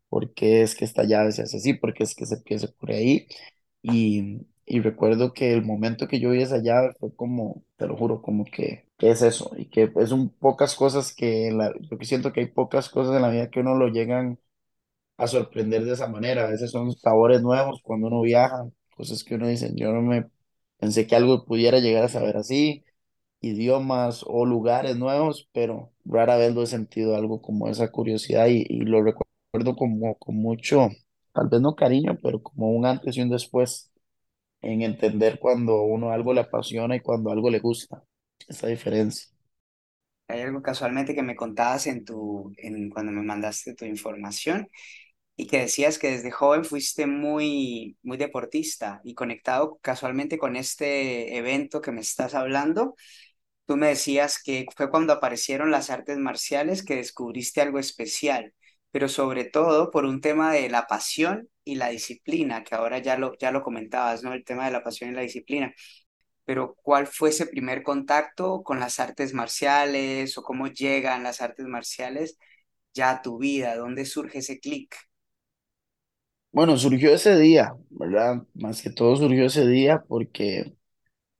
por 0.09 0.33
qué 0.33 0.61
es 0.63 0.75
que 0.75 0.85
esta 0.85 1.03
llave 1.03 1.31
se 1.31 1.43
hace 1.43 1.57
así, 1.57 1.73
por 1.73 1.93
qué 1.93 2.03
es 2.03 2.15
que 2.15 2.25
se 2.25 2.35
empieza 2.35 2.67
por 2.79 2.91
ahí. 2.91 3.27
Y, 3.81 4.47
y 4.65 4.81
recuerdo 4.81 5.33
que 5.33 5.53
el 5.53 5.63
momento 5.65 6.07
que 6.07 6.19
yo 6.19 6.31
vi 6.31 6.41
esa 6.41 6.59
llave 6.61 6.93
fue 6.99 7.15
como, 7.15 7.63
te 7.77 7.87
lo 7.87 7.97
juro, 7.97 8.21
como 8.21 8.45
que, 8.45 8.87
¿qué 8.97 9.11
es 9.11 9.21
eso? 9.21 9.51
Y 9.57 9.67
que 9.69 9.91
es 9.97 10.11
un 10.11 10.29
pocas 10.29 10.75
cosas 10.75 11.13
que, 11.15 11.51
la, 11.51 11.73
yo 11.79 11.97
siento 12.01 12.33
que 12.33 12.41
hay 12.41 12.47
pocas 12.47 12.89
cosas 12.89 13.15
en 13.15 13.21
la 13.23 13.29
vida 13.29 13.49
que 13.49 13.59
uno 13.61 13.75
lo 13.75 13.87
llegan 13.89 14.39
a 15.17 15.27
sorprender 15.27 15.85
de 15.85 15.93
esa 15.93 16.07
manera. 16.07 16.45
A 16.45 16.49
veces 16.51 16.71
son 16.71 16.91
sabores 16.93 17.41
nuevos 17.41 17.81
cuando 17.83 18.07
uno 18.07 18.21
viaja, 18.21 18.69
cosas 18.95 19.23
que 19.23 19.35
uno 19.35 19.47
dice, 19.47 19.71
yo 19.75 19.91
no 19.93 20.01
me 20.01 20.25
pensé 20.79 21.07
que 21.07 21.15
algo 21.15 21.45
pudiera 21.45 21.79
llegar 21.79 22.03
a 22.05 22.09
saber 22.09 22.37
así, 22.37 22.85
idiomas 23.41 24.23
o 24.27 24.45
lugares 24.45 24.97
nuevos, 24.97 25.49
pero 25.53 25.93
rara 26.05 26.37
vez 26.37 26.53
lo 26.55 26.63
he 26.63 26.67
sentido 26.67 27.15
algo 27.15 27.41
como 27.41 27.67
esa 27.69 27.91
curiosidad 27.91 28.47
y, 28.47 28.65
y 28.69 28.81
lo 28.81 29.03
recuerdo 29.03 29.75
como 29.77 30.15
con 30.19 30.35
mucho, 30.37 30.89
tal 31.33 31.49
vez 31.49 31.61
no 31.61 31.75
cariño, 31.75 32.17
pero 32.23 32.41
como 32.43 32.71
un 32.71 32.85
antes 32.85 33.17
y 33.17 33.21
un 33.21 33.29
después 33.29 33.91
en 34.61 34.81
entender 34.83 35.39
cuando 35.39 35.83
uno 35.83 36.11
algo 36.11 36.33
le 36.33 36.41
apasiona 36.41 36.95
y 36.95 37.01
cuando 37.01 37.31
algo 37.31 37.49
le 37.49 37.59
gusta, 37.59 38.03
esa 38.47 38.67
diferencia. 38.67 39.29
Hay 40.27 40.41
algo 40.41 40.61
casualmente 40.61 41.15
que 41.15 41.23
me 41.23 41.35
contabas 41.35 41.87
en 41.87 42.05
tu, 42.05 42.53
en, 42.57 42.89
cuando 42.89 43.11
me 43.11 43.23
mandaste 43.23 43.73
tu 43.75 43.85
información 43.85 44.67
y 45.39 45.47
que 45.47 45.59
decías 45.59 45.99
que 45.99 46.11
desde 46.11 46.31
joven 46.31 46.65
fuiste 46.65 47.07
muy, 47.07 47.97
muy 48.03 48.17
deportista 48.17 48.99
y 49.05 49.13
conectado 49.15 49.79
casualmente 49.81 50.37
con 50.37 50.57
este 50.57 51.37
evento 51.37 51.79
que 51.81 51.93
me 51.93 52.01
estás 52.01 52.35
hablando. 52.35 52.95
Tú 53.65 53.77
me 53.77 53.87
decías 53.87 54.41
que 54.43 54.65
fue 54.75 54.89
cuando 54.91 55.13
aparecieron 55.13 55.71
las 55.71 55.89
artes 55.91 56.17
marciales 56.17 56.83
que 56.83 56.97
descubriste 56.97 57.61
algo 57.61 57.79
especial, 57.79 58.53
pero 58.91 59.07
sobre 59.09 59.45
todo 59.45 59.91
por 59.91 60.05
un 60.05 60.21
tema 60.21 60.51
de 60.53 60.69
la 60.69 60.87
pasión 60.87 61.49
y 61.63 61.75
la 61.75 61.89
disciplina, 61.89 62.63
que 62.65 62.75
ahora 62.75 62.99
ya 62.99 63.17
lo, 63.17 63.37
ya 63.37 63.51
lo 63.51 63.63
comentabas, 63.63 64.23
¿no? 64.23 64.33
El 64.33 64.43
tema 64.43 64.65
de 64.65 64.71
la 64.73 64.83
pasión 64.83 65.11
y 65.11 65.13
la 65.13 65.21
disciplina. 65.21 65.73
Pero 66.45 66.75
¿cuál 66.83 67.07
fue 67.07 67.29
ese 67.29 67.47
primer 67.47 67.83
contacto 67.83 68.63
con 68.63 68.79
las 68.79 68.99
artes 68.99 69.33
marciales 69.33 70.37
o 70.37 70.43
cómo 70.43 70.67
llegan 70.67 71.23
las 71.23 71.41
artes 71.41 71.67
marciales 71.67 72.37
ya 72.93 73.11
a 73.11 73.21
tu 73.21 73.37
vida? 73.39 73.75
¿Dónde 73.77 74.05
surge 74.05 74.39
ese 74.39 74.59
clic? 74.59 74.95
Bueno, 76.51 76.77
surgió 76.77 77.13
ese 77.13 77.37
día, 77.37 77.75
¿verdad? 77.91 78.43
Más 78.55 78.81
que 78.81 78.89
todo 78.89 79.15
surgió 79.15 79.45
ese 79.45 79.67
día 79.67 80.03
porque 80.07 80.73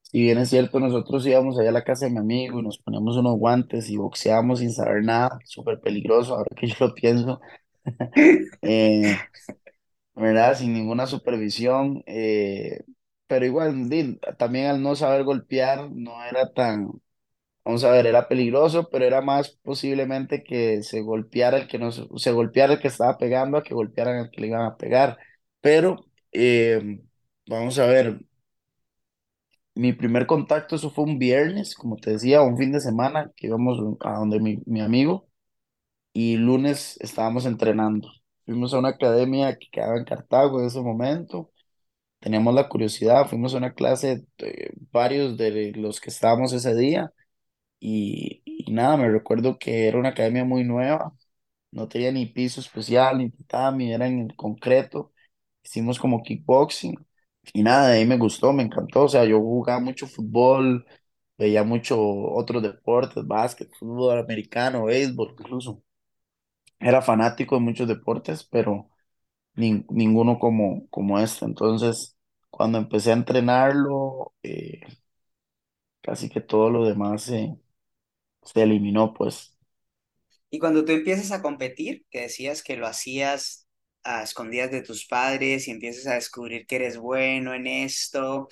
Si 0.04 0.22
bien 0.22 0.38
es 0.40 0.50
cierto, 0.50 0.80
nosotros 0.80 1.26
íbamos 1.28 1.60
allá 1.60 1.70
a 1.70 1.74
la 1.74 1.84
casa 1.86 2.06
de 2.08 2.12
mi 2.14 2.20
amigo 2.20 2.60
y 2.60 2.64
nos 2.64 2.80
poníamos 2.80 3.18
unos 3.18 3.38
guantes 3.40 3.90
y 3.90 3.98
boxeábamos 3.98 4.60
sin 4.60 4.74
saber 4.74 5.04
nada, 5.04 5.40
súper 5.46 5.80
peligroso, 5.82 6.36
ahora 6.36 6.50
que 6.56 6.68
yo 6.68 6.76
lo 6.80 6.96
pienso, 6.96 7.42
eh, 8.62 9.24
¿verdad? 10.16 10.56
Sin 10.58 10.74
ninguna 10.74 11.08
supervisión, 11.08 12.04
eh, 12.08 12.82
pero 13.28 13.46
igual, 13.46 13.90
también 14.38 14.68
al 14.68 14.82
no 14.84 14.96
saber 14.96 15.24
golpear, 15.24 15.90
no 15.92 16.24
era 16.26 16.52
tan, 16.54 16.92
vamos 17.70 17.84
a 17.84 17.92
ver, 17.92 18.08
era 18.08 18.28
peligroso, 18.28 18.90
pero 18.90 19.06
era 19.06 19.22
más 19.22 19.52
posiblemente 19.64 20.44
que 20.44 20.82
se 20.84 21.02
golpeara 21.02 21.58
el 21.58 21.68
que 21.68 21.78
no, 21.78 21.92
se 21.92 22.32
golpeara 22.32 22.74
el 22.74 22.80
que 22.80 22.88
estaba 22.88 23.18
pegando 23.18 23.58
a 23.58 23.64
que 23.64 23.76
golpearan 23.76 24.18
al 24.18 24.32
que 24.32 24.42
le 24.42 24.48
iban 24.48 24.64
a 24.66 24.76
pegar, 24.78 25.18
pero 25.62 26.06
eh, 26.32 27.00
vamos 27.48 27.78
a 27.80 27.86
ver. 27.88 28.20
Mi 29.76 29.94
primer 29.94 30.26
contacto, 30.28 30.76
eso 30.76 30.90
fue 30.90 31.06
un 31.06 31.18
viernes, 31.20 31.74
como 31.76 31.96
te 31.96 32.12
decía, 32.12 32.42
un 32.42 32.58
fin 32.58 32.72
de 32.72 32.82
semana 32.82 33.32
que 33.36 33.48
íbamos 33.48 33.98
a 34.02 34.14
donde 34.20 34.40
mi, 34.40 34.60
mi 34.66 34.82
amigo 34.82 35.30
y 36.14 36.38
lunes 36.38 36.98
estábamos 37.02 37.46
entrenando. 37.46 38.10
Fuimos 38.46 38.74
a 38.74 38.80
una 38.80 38.90
academia 38.90 39.58
que 39.58 39.68
quedaba 39.72 39.98
en 39.98 40.06
Cartago 40.06 40.62
en 40.62 40.68
ese 40.68 40.82
momento. 40.82 41.52
Teníamos 42.20 42.54
la 42.56 42.70
curiosidad, 42.70 43.28
fuimos 43.30 43.54
a 43.56 43.58
una 43.60 43.74
clase, 43.74 44.26
de 44.40 44.74
varios 44.92 45.38
de 45.38 45.74
los 45.74 46.02
que 46.02 46.10
estábamos 46.12 46.54
ese 46.54 46.76
día 46.76 47.14
y, 47.80 48.42
y 48.46 48.72
nada, 48.72 48.98
me 48.98 49.10
recuerdo 49.10 49.58
que 49.60 49.88
era 49.88 49.98
una 50.00 50.10
academia 50.10 50.44
muy 50.46 50.64
nueva, 50.64 51.16
no 51.72 51.88
tenía 51.90 52.12
ni 52.12 52.26
piso 52.28 52.62
especial, 52.62 53.18
ni 53.20 53.30
tatami, 53.32 53.94
era 53.94 54.08
en 54.08 54.20
el 54.22 54.36
concreto. 54.36 55.14
Hicimos 55.64 56.00
como 56.00 56.24
kickboxing 56.24 56.96
y 57.54 57.64
nada, 57.64 57.90
de 57.90 58.00
ahí 58.00 58.06
me 58.08 58.18
gustó, 58.18 58.54
me 58.54 58.64
encantó. 58.64 59.04
O 59.06 59.10
sea, 59.10 59.26
yo 59.26 59.40
jugaba 59.40 59.80
mucho 59.82 60.08
fútbol, 60.08 60.86
veía 61.38 61.64
mucho 61.64 62.00
otros 62.02 62.64
deportes, 62.64 63.26
básquet, 63.28 63.70
fútbol 63.80 64.20
americano, 64.20 64.86
béisbol, 64.86 65.36
incluso. 65.40 65.84
Era 66.80 67.02
fanático 67.02 67.56
de 67.56 67.62
muchos 67.62 67.88
deportes, 67.88 68.44
pero 68.46 68.90
nin- 69.56 69.86
ninguno 69.90 70.40
como, 70.40 70.88
como 70.90 71.20
este. 71.20 71.46
Entonces, 71.46 72.18
cuando 72.52 72.78
empecé 72.80 73.12
a 73.12 73.16
entrenarlo, 73.16 74.34
eh, 74.44 74.82
casi 76.02 76.30
que 76.30 76.42
todo 76.42 76.70
lo 76.70 76.86
demás 76.86 77.24
se, 77.24 77.58
se 78.54 78.62
eliminó, 78.64 79.14
pues. 79.14 79.56
Y 80.50 80.60
cuando 80.60 80.86
tú 80.86 80.92
empiezas 80.92 81.32
a 81.32 81.42
competir, 81.42 82.06
que 82.10 82.22
decías 82.22 82.64
que 82.64 82.78
lo 82.78 82.88
hacías 82.88 83.68
a 84.04 84.24
escondidas 84.24 84.72
de 84.72 84.82
tus 84.82 85.06
padres 85.06 85.68
y 85.68 85.72
empiezas 85.72 86.08
a 86.08 86.16
descubrir 86.16 86.66
que 86.66 86.78
eres 86.78 86.98
bueno 86.98 87.54
en 87.54 87.68
esto, 87.68 88.48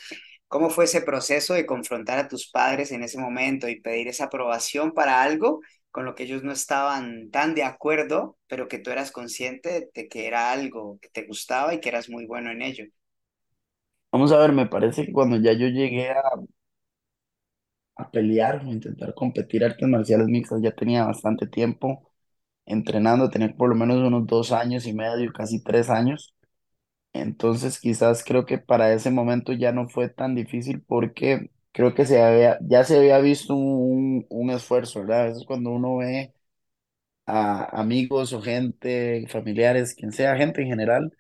¿cómo 0.48 0.70
fue 0.70 0.86
ese 0.86 1.02
proceso 1.02 1.54
de 1.54 1.66
confrontar 1.66 2.20
a 2.20 2.28
tus 2.28 2.50
padres 2.52 2.92
en 2.92 3.04
ese 3.04 3.20
momento 3.20 3.68
y 3.70 3.82
pedir 3.82 4.08
esa 4.08 4.26
aprobación 4.26 4.94
para 4.94 5.24
algo 5.24 5.62
con 5.92 6.06
lo 6.06 6.16
que 6.16 6.24
ellos 6.24 6.44
no 6.44 6.52
estaban 6.52 7.32
tan 7.32 7.56
de 7.56 7.64
acuerdo, 7.64 8.38
pero 8.48 8.68
que 8.68 8.80
tú 8.80 8.92
eras 8.92 9.12
consciente 9.12 9.90
de 9.94 10.08
que 10.08 10.28
era 10.28 10.52
algo 10.52 11.00
que 11.02 11.10
te 11.10 11.26
gustaba 11.26 11.74
y 11.74 11.80
que 11.80 11.90
eras 11.90 12.10
muy 12.10 12.26
bueno 12.28 12.52
en 12.52 12.62
ello? 12.62 12.86
Vamos 14.12 14.32
a 14.32 14.38
ver, 14.40 14.52
me 14.54 14.66
parece 14.68 15.06
que 15.06 15.12
cuando 15.14 15.38
ya 15.38 15.54
yo 15.54 15.68
llegué 15.68 16.10
a, 16.12 16.22
a 17.98 18.12
pelear 18.12 18.64
o 18.66 18.68
intentar 18.72 19.14
competir 19.16 19.64
artes 19.66 19.88
marciales 19.88 20.28
mixtas, 20.28 20.62
ya 20.62 20.72
tenía 20.72 21.06
bastante 21.06 21.48
tiempo 21.48 22.12
entrenando, 22.66 23.30
tenía 23.30 23.56
por 23.56 23.70
lo 23.70 23.76
menos 23.76 23.98
unos 23.98 24.28
dos 24.28 24.52
años 24.52 24.88
y 24.88 24.94
medio, 24.94 25.32
casi 25.34 25.64
tres 25.64 25.90
años. 25.90 26.36
Entonces 27.14 27.80
quizás 27.80 28.24
creo 28.24 28.46
que 28.46 28.58
para 28.60 28.94
ese 28.94 29.12
momento 29.12 29.54
ya 29.54 29.72
no 29.72 29.90
fue 29.90 30.10
tan 30.10 30.36
difícil 30.36 30.82
porque 30.84 31.52
creo 31.72 31.96
que 31.96 32.06
se 32.06 32.22
había, 32.24 32.60
ya 32.62 32.84
se 32.84 32.98
había 32.98 33.20
visto 33.20 33.56
un, 33.56 34.26
un 34.30 34.50
esfuerzo, 34.52 35.02
¿verdad? 35.02 35.22
A 35.24 35.26
veces 35.28 35.46
cuando 35.48 35.72
uno 35.72 35.98
ve 35.98 36.34
a 37.26 37.66
amigos 37.82 38.34
o 38.34 38.42
gente, 38.42 39.26
familiares, 39.30 39.94
quien 39.96 40.12
sea, 40.12 40.36
gente 40.38 40.62
en 40.62 40.70
general, 40.70 41.16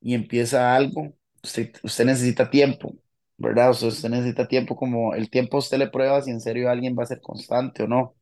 y 0.00 0.14
empieza 0.14 0.76
algo, 0.76 1.14
usted, 1.42 1.72
usted 1.84 2.06
necesita 2.06 2.50
tiempo, 2.50 2.94
¿verdad? 3.38 3.70
O 3.70 3.74
sea, 3.74 3.88
usted 3.90 4.10
necesita 4.10 4.48
tiempo 4.48 4.76
como 4.76 5.14
el 5.14 5.30
tiempo 5.30 5.58
usted 5.58 5.78
le 5.78 5.88
prueba 5.88 6.22
si 6.22 6.30
en 6.32 6.40
serio 6.42 6.70
alguien 6.70 6.96
va 6.98 7.04
a 7.04 7.06
ser 7.06 7.20
constante 7.22 7.84
o 7.84 7.88
no. 7.88 8.16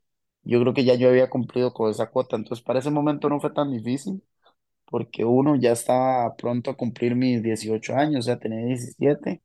Yo 0.45 0.61
creo 0.63 0.75
que 0.75 0.85
ya 0.85 0.95
yo 0.97 1.09
había 1.11 1.31
cumplido 1.31 1.75
con 1.75 1.91
esa 1.91 2.09
cuota, 2.11 2.37
entonces 2.37 2.65
para 2.65 2.81
ese 2.81 2.91
momento 2.91 3.29
no 3.29 3.41
fue 3.41 3.53
tan 3.53 3.73
difícil 3.73 4.23
porque 4.87 5.25
uno 5.25 5.57
ya 5.57 5.73
estaba 5.73 6.37
pronto 6.37 6.71
a 6.71 6.77
cumplir 6.77 7.17
mis 7.17 7.43
18 7.43 7.95
años, 7.97 8.21
o 8.27 8.29
sea, 8.29 8.39
tenía 8.41 8.65
17 8.67 9.43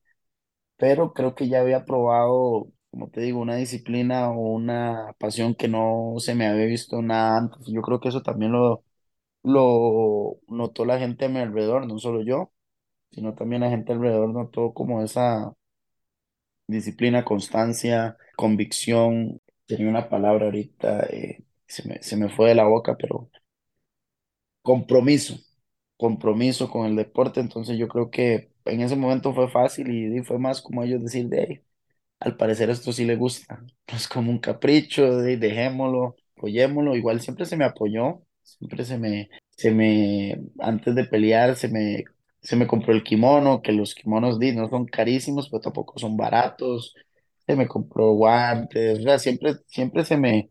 pero 0.78 1.14
creo 1.14 1.36
que 1.36 1.48
ya 1.48 1.62
había 1.62 1.86
probado, 1.86 2.72
como 2.92 3.10
te 3.10 3.22
digo, 3.22 3.40
una 3.40 3.56
disciplina 3.56 4.30
o 4.32 4.40
una 4.54 5.16
pasión 5.20 5.54
que 5.56 5.68
no 5.68 6.16
se 6.20 6.36
me 6.36 6.48
había 6.48 6.66
visto 6.66 7.02
nada 7.02 7.38
antes. 7.38 7.68
Yo 7.68 7.82
creo 7.82 8.00
que 8.00 8.10
eso 8.10 8.22
también 8.24 8.52
lo, 8.52 8.84
lo 9.44 10.38
notó 10.48 10.86
la 10.86 11.00
gente 11.00 11.26
a 11.26 11.30
mi 11.30 11.40
alrededor, 11.40 11.88
no 11.88 12.00
solo 12.00 12.24
yo, 12.24 12.52
sino 13.12 13.36
también 13.36 13.62
la 13.62 13.70
gente 13.72 13.94
alrededor 13.94 14.30
notó 14.34 14.74
como 14.74 15.04
esa 15.04 15.54
disciplina, 16.72 17.26
constancia, 17.26 18.18
convicción. 18.36 19.42
Tenía 19.66 19.90
una 19.90 20.10
palabra 20.10 20.46
ahorita, 20.46 21.06
eh, 21.12 21.44
se 21.68 21.88
me, 21.88 22.02
se 22.04 22.18
me 22.18 22.30
fue 22.30 22.50
de 22.50 22.56
la 22.56 22.66
boca, 22.66 22.98
pero 22.98 23.30
compromiso, 24.62 25.38
compromiso 25.98 26.70
con 26.70 26.88
el 26.88 26.96
deporte. 26.96 27.40
Entonces 27.40 27.78
yo 27.78 27.88
creo 27.88 28.10
que 28.12 28.52
en 28.66 28.82
ese 28.82 28.96
momento 28.96 29.34
fue 29.34 29.50
fácil 29.50 29.90
y, 29.92 30.24
fue 30.24 30.40
más 30.40 30.62
como 30.62 30.84
ellos 30.84 31.02
decir 31.04 31.28
de 31.30 31.42
ahí. 31.42 31.62
Al 32.20 32.38
parecer 32.38 32.70
esto 32.70 32.94
sí 32.94 33.06
le 33.06 33.16
gusta. 33.16 33.66
Es 33.88 34.08
como 34.08 34.32
un 34.32 34.40
capricho 34.40 35.18
de 35.18 35.38
dejémoslo, 35.38 36.16
apoyémoslo. 36.38 36.96
Igual 36.96 37.22
siempre 37.22 37.46
se 37.46 37.58
me 37.58 37.66
apoyó, 37.66 38.24
siempre 38.44 38.86
se 38.86 38.98
me, 39.00 39.30
se 39.52 39.72
me, 39.72 40.42
antes 40.60 40.96
de 40.96 41.06
pelear, 41.06 41.56
se 41.58 41.70
me, 41.70 42.06
se 42.42 42.56
me 42.56 42.68
compró 42.68 42.94
el 42.94 43.04
kimono, 43.04 43.62
que 43.62 43.72
los 43.72 43.96
kimonos 43.96 44.40
di, 44.40 44.54
no 44.54 44.70
son 44.70 44.86
carísimos, 44.86 45.50
pero 45.50 45.62
tampoco 45.62 46.00
son 46.00 46.18
baratos. 46.18 46.96
Se 47.48 47.56
me 47.56 47.68
compró 47.68 48.12
guantes, 48.14 49.00
o 49.00 49.02
sea, 49.04 49.20
siempre, 49.20 49.56
siempre 49.68 50.06
se 50.06 50.18
me, 50.18 50.50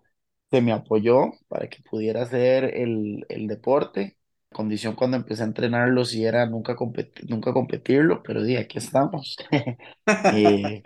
se 0.50 0.60
me 0.60 0.72
apoyó 0.72 1.32
para 1.48 1.68
que 1.68 1.82
pudiera 1.82 2.22
hacer 2.22 2.64
el, 2.76 3.24
el 3.28 3.46
deporte. 3.48 4.18
Condición 4.52 4.96
cuando 4.96 5.16
empecé 5.16 5.42
a 5.42 5.46
entrenarlo 5.46 6.04
si 6.04 6.24
era 6.24 6.44
nunca, 6.46 6.74
competir, 6.76 7.28
nunca 7.30 7.52
competirlo, 7.52 8.22
pero 8.22 8.42
di, 8.42 8.56
aquí 8.56 8.78
estamos. 8.78 9.36
Eh, 10.32 10.82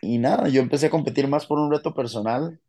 y 0.00 0.18
nada, 0.18 0.48
yo 0.48 0.60
empecé 0.60 0.86
a 0.86 0.90
competir 0.90 1.28
más 1.28 1.46
por 1.46 1.58
un 1.60 1.70
reto 1.70 1.94
personal, 1.94 2.60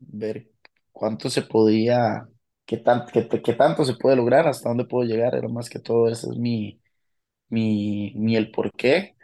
ver 0.00 0.50
cuánto 0.92 1.30
se 1.30 1.42
podía, 1.42 2.28
qué, 2.66 2.78
tan, 2.78 3.06
qué, 3.06 3.28
qué 3.28 3.54
tanto 3.54 3.84
se 3.84 3.94
puede 3.94 4.16
lograr, 4.16 4.48
hasta 4.48 4.68
dónde 4.70 4.84
puedo 4.86 5.08
llegar, 5.08 5.34
era 5.34 5.48
más 5.48 5.70
que 5.70 5.78
todo, 5.80 6.08
ese 6.08 6.28
es 6.30 6.36
mi, 6.38 6.79
mi, 7.50 8.12
mi 8.16 8.36
el 8.36 8.50
por 8.50 8.72
qué, 8.72 9.16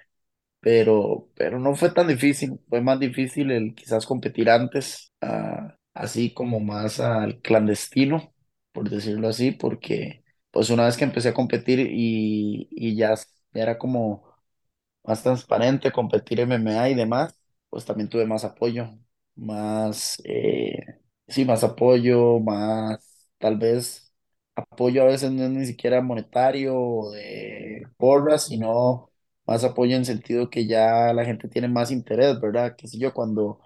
pero, 0.60 1.28
pero 1.36 1.58
no 1.60 1.74
fue 1.76 1.90
tan 1.92 2.08
difícil, 2.08 2.60
fue 2.68 2.80
más 2.80 2.98
difícil 3.00 3.50
el 3.50 3.74
quizás 3.74 4.06
competir 4.06 4.50
antes, 4.50 5.12
ah, 5.20 5.76
así 5.94 6.32
como 6.34 6.60
más 6.60 7.00
al 7.00 7.40
clandestino, 7.40 8.34
por 8.72 8.90
decirlo 8.90 9.28
así, 9.28 9.52
porque 9.52 10.24
pues 10.50 10.70
una 10.70 10.86
vez 10.86 10.96
que 10.96 11.04
empecé 11.04 11.30
a 11.30 11.34
competir 11.34 11.80
y, 11.80 12.68
y 12.72 12.96
ya, 12.96 13.14
ya 13.16 13.62
era 13.62 13.78
como 13.78 14.24
más 15.04 15.22
transparente, 15.22 15.92
competir 15.92 16.40
MMA 16.40 16.88
y 16.90 16.94
demás, 16.94 17.38
pues 17.70 17.84
también 17.84 18.08
tuve 18.08 18.26
más 18.26 18.44
apoyo, 18.44 18.90
más, 19.36 20.20
eh, 20.24 20.76
sí, 21.28 21.44
más 21.44 21.62
apoyo, 21.64 22.38
más, 22.40 23.28
tal 23.38 23.56
vez, 23.58 24.05
apoyo 24.56 25.02
a 25.02 25.06
veces 25.06 25.32
no 25.32 25.44
es 25.44 25.50
ni 25.50 25.66
siquiera 25.66 26.02
monetario 26.02 26.76
o 26.78 27.12
de 27.12 27.86
porras, 27.98 28.46
sino 28.48 29.10
más 29.46 29.64
apoyo 29.64 29.96
en 29.96 30.04
sentido 30.06 30.50
que 30.50 30.66
ya 30.66 31.12
la 31.14 31.24
gente 31.24 31.48
tiene 31.48 31.68
más 31.68 31.90
interés, 31.92 32.40
¿verdad? 32.40 32.76
Que 32.76 32.88
si 32.88 32.98
yo 32.98 33.14
cuando 33.14 33.60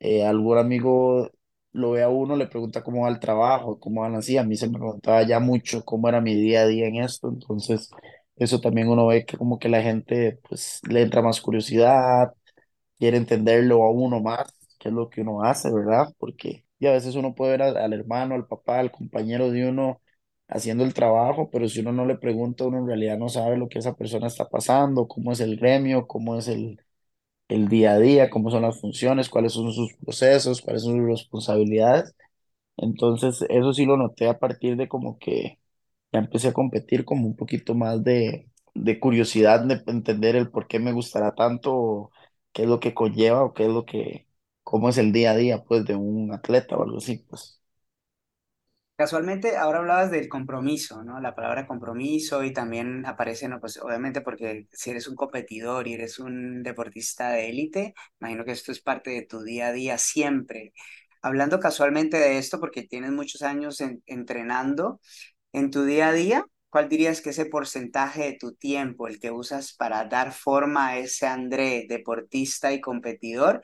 eh, 0.00 0.24
algún 0.26 0.58
amigo 0.58 1.30
lo 1.72 1.92
ve 1.92 2.02
a 2.02 2.08
uno, 2.08 2.36
le 2.36 2.46
pregunta 2.46 2.82
cómo 2.82 3.02
va 3.02 3.08
el 3.10 3.20
trabajo, 3.20 3.78
cómo 3.80 4.02
van 4.02 4.14
así. 4.16 4.36
A 4.38 4.44
mí 4.44 4.56
se 4.56 4.68
me 4.68 4.78
preguntaba 4.78 5.22
ya 5.24 5.40
mucho 5.40 5.84
cómo 5.84 6.08
era 6.08 6.20
mi 6.20 6.34
día 6.34 6.62
a 6.62 6.66
día 6.66 6.86
en 6.88 6.96
esto, 6.96 7.28
entonces 7.28 7.90
eso 8.36 8.60
también 8.60 8.88
uno 8.88 9.06
ve 9.08 9.26
que 9.26 9.36
como 9.36 9.58
que 9.58 9.68
la 9.68 9.82
gente 9.82 10.40
pues 10.48 10.80
le 10.88 11.02
entra 11.02 11.22
más 11.22 11.40
curiosidad, 11.40 12.32
quiere 12.98 13.16
entenderlo 13.16 13.82
a 13.84 13.90
uno 13.90 14.20
más, 14.20 14.52
qué 14.78 14.88
es 14.88 14.94
lo 14.94 15.08
que 15.10 15.20
uno 15.22 15.42
hace, 15.42 15.72
¿verdad? 15.72 16.12
Porque 16.18 16.64
y 16.78 16.86
a 16.86 16.92
veces 16.92 17.14
uno 17.16 17.34
puede 17.34 17.52
ver 17.52 17.62
al, 17.62 17.76
al 17.76 17.92
hermano, 17.92 18.34
al 18.34 18.46
papá, 18.46 18.78
al 18.78 18.90
compañero 18.92 19.50
de 19.50 19.68
uno 19.68 20.00
haciendo 20.48 20.84
el 20.84 20.94
trabajo, 20.94 21.50
pero 21.50 21.68
si 21.68 21.80
uno 21.80 21.92
no 21.92 22.06
le 22.06 22.16
pregunta, 22.18 22.64
uno 22.66 22.78
en 22.78 22.86
realidad 22.88 23.18
no 23.18 23.28
sabe 23.28 23.56
lo 23.58 23.68
que 23.68 23.78
esa 23.80 23.96
persona 23.96 24.26
está 24.28 24.48
pasando, 24.48 25.08
cómo 25.08 25.32
es 25.32 25.40
el 25.40 25.56
gremio, 25.58 26.06
cómo 26.06 26.36
es 26.38 26.48
el 26.48 26.80
el 27.48 27.68
día 27.68 27.92
a 27.92 27.98
día, 27.98 28.30
cómo 28.30 28.50
son 28.50 28.62
las 28.62 28.80
funciones, 28.80 29.28
cuáles 29.30 29.52
son 29.54 29.72
sus 29.72 29.94
procesos, 29.94 30.60
cuáles 30.60 30.82
son 30.82 30.98
sus 30.98 31.06
responsabilidades. 31.08 32.14
Entonces, 32.76 33.44
eso 33.50 33.72
sí 33.74 33.86
lo 33.86 33.96
noté 33.96 34.28
a 34.28 34.38
partir 34.38 34.76
de 34.76 34.88
como 34.88 35.18
que 35.18 35.58
ya 36.12 36.20
empecé 36.20 36.48
a 36.48 36.52
competir 36.54 37.04
como 37.04 37.26
un 37.26 37.36
poquito 37.36 37.74
más 37.74 38.04
de, 38.04 38.50
de 38.74 39.00
curiosidad 39.00 39.62
de 39.64 39.82
entender 39.86 40.36
el 40.36 40.50
por 40.50 40.68
qué 40.68 40.78
me 40.80 40.92
gustará 40.92 41.34
tanto, 41.34 42.10
qué 42.52 42.62
es 42.64 42.68
lo 42.68 42.80
que 42.80 42.94
conlleva 42.94 43.44
o 43.44 43.54
qué 43.54 43.64
es 43.64 43.70
lo 43.70 43.84
que, 43.86 44.28
cómo 44.64 44.88
es 44.90 44.98
el 44.98 45.12
día 45.12 45.32
a 45.32 45.36
día 45.36 45.64
pues 45.64 45.84
de 45.86 45.96
un 45.96 46.32
atleta 46.34 46.76
o 46.76 46.82
algo 46.84 46.98
así, 46.98 47.18
pues. 47.30 47.60
Casualmente, 48.98 49.56
ahora 49.56 49.78
hablabas 49.78 50.10
del 50.10 50.28
compromiso, 50.28 51.04
¿no? 51.04 51.20
La 51.20 51.32
palabra 51.36 51.68
compromiso 51.68 52.42
y 52.42 52.52
también 52.52 53.06
aparece, 53.06 53.48
¿no? 53.48 53.60
Pues 53.60 53.76
obviamente 53.80 54.22
porque 54.22 54.66
si 54.72 54.90
eres 54.90 55.06
un 55.06 55.14
competidor 55.14 55.86
y 55.86 55.94
eres 55.94 56.18
un 56.18 56.64
deportista 56.64 57.30
de 57.30 57.48
élite, 57.48 57.94
imagino 58.20 58.44
que 58.44 58.50
esto 58.52 58.72
es 58.72 58.80
parte 58.80 59.10
de 59.10 59.22
tu 59.24 59.42
día 59.44 59.68
a 59.68 59.72
día 59.72 59.98
siempre. 59.98 60.72
Hablando 61.22 61.60
casualmente 61.60 62.16
de 62.18 62.38
esto, 62.38 62.58
porque 62.58 62.82
tienes 62.82 63.12
muchos 63.12 63.42
años 63.42 63.80
en- 63.80 64.02
entrenando, 64.06 65.00
en 65.52 65.72
tu 65.72 65.84
día 65.84 66.08
a 66.10 66.12
día, 66.12 66.46
¿cuál 66.70 66.88
dirías 66.88 67.20
que 67.20 67.32
es 67.32 67.40
el 67.40 67.50
porcentaje 67.50 68.22
de 68.24 68.38
tu 68.40 68.54
tiempo 68.54 69.08
el 69.08 69.20
que 69.20 69.32
usas 69.32 69.74
para 69.74 70.04
dar 70.06 70.32
forma 70.32 70.88
a 70.90 70.98
ese 71.00 71.26
André 71.26 71.86
deportista 71.90 72.72
y 72.72 72.80
competidor 72.80 73.62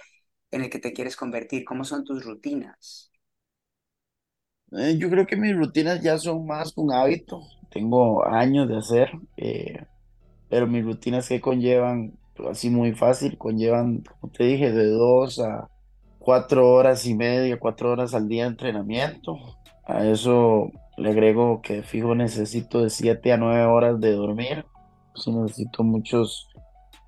en 0.52 0.62
el 0.64 0.70
que 0.70 0.80
te 0.80 0.92
quieres 0.92 1.16
convertir? 1.16 1.64
¿Cómo 1.64 1.84
son 1.86 2.04
tus 2.04 2.26
rutinas? 2.26 3.12
Eh, 4.76 4.96
yo 4.98 5.08
creo 5.08 5.26
que 5.26 5.36
mis 5.36 5.56
rutinas 5.56 6.00
ya 6.00 6.18
son 6.18 6.46
más 6.46 6.76
un 6.76 6.92
hábito, 6.92 7.42
tengo 7.70 8.26
años 8.26 8.68
de 8.68 8.76
hacer, 8.76 9.10
eh, 9.36 9.84
pero 10.48 10.66
mis 10.66 10.84
rutinas 10.84 11.28
que 11.28 11.40
conllevan, 11.40 12.14
pues, 12.34 12.50
así 12.50 12.70
muy 12.70 12.92
fácil, 12.92 13.38
conllevan, 13.38 14.02
como 14.20 14.32
te 14.32 14.44
dije, 14.44 14.72
de 14.72 14.86
dos 14.88 15.38
a 15.38 15.68
cuatro 16.18 16.72
horas 16.72 17.06
y 17.06 17.14
media, 17.14 17.58
cuatro 17.58 17.92
horas 17.92 18.14
al 18.14 18.28
día 18.28 18.44
de 18.44 18.50
entrenamiento. 18.50 19.38
A 19.84 20.04
eso 20.06 20.72
le 20.96 21.10
agrego 21.10 21.60
que 21.60 21.82
fijo 21.82 22.14
necesito 22.14 22.82
de 22.82 22.90
siete 22.90 23.32
a 23.32 23.36
nueve 23.36 23.64
horas 23.64 24.00
de 24.00 24.12
dormir. 24.12 24.64
Sí 25.14 25.30
necesito 25.30 25.84
muchos, 25.84 26.48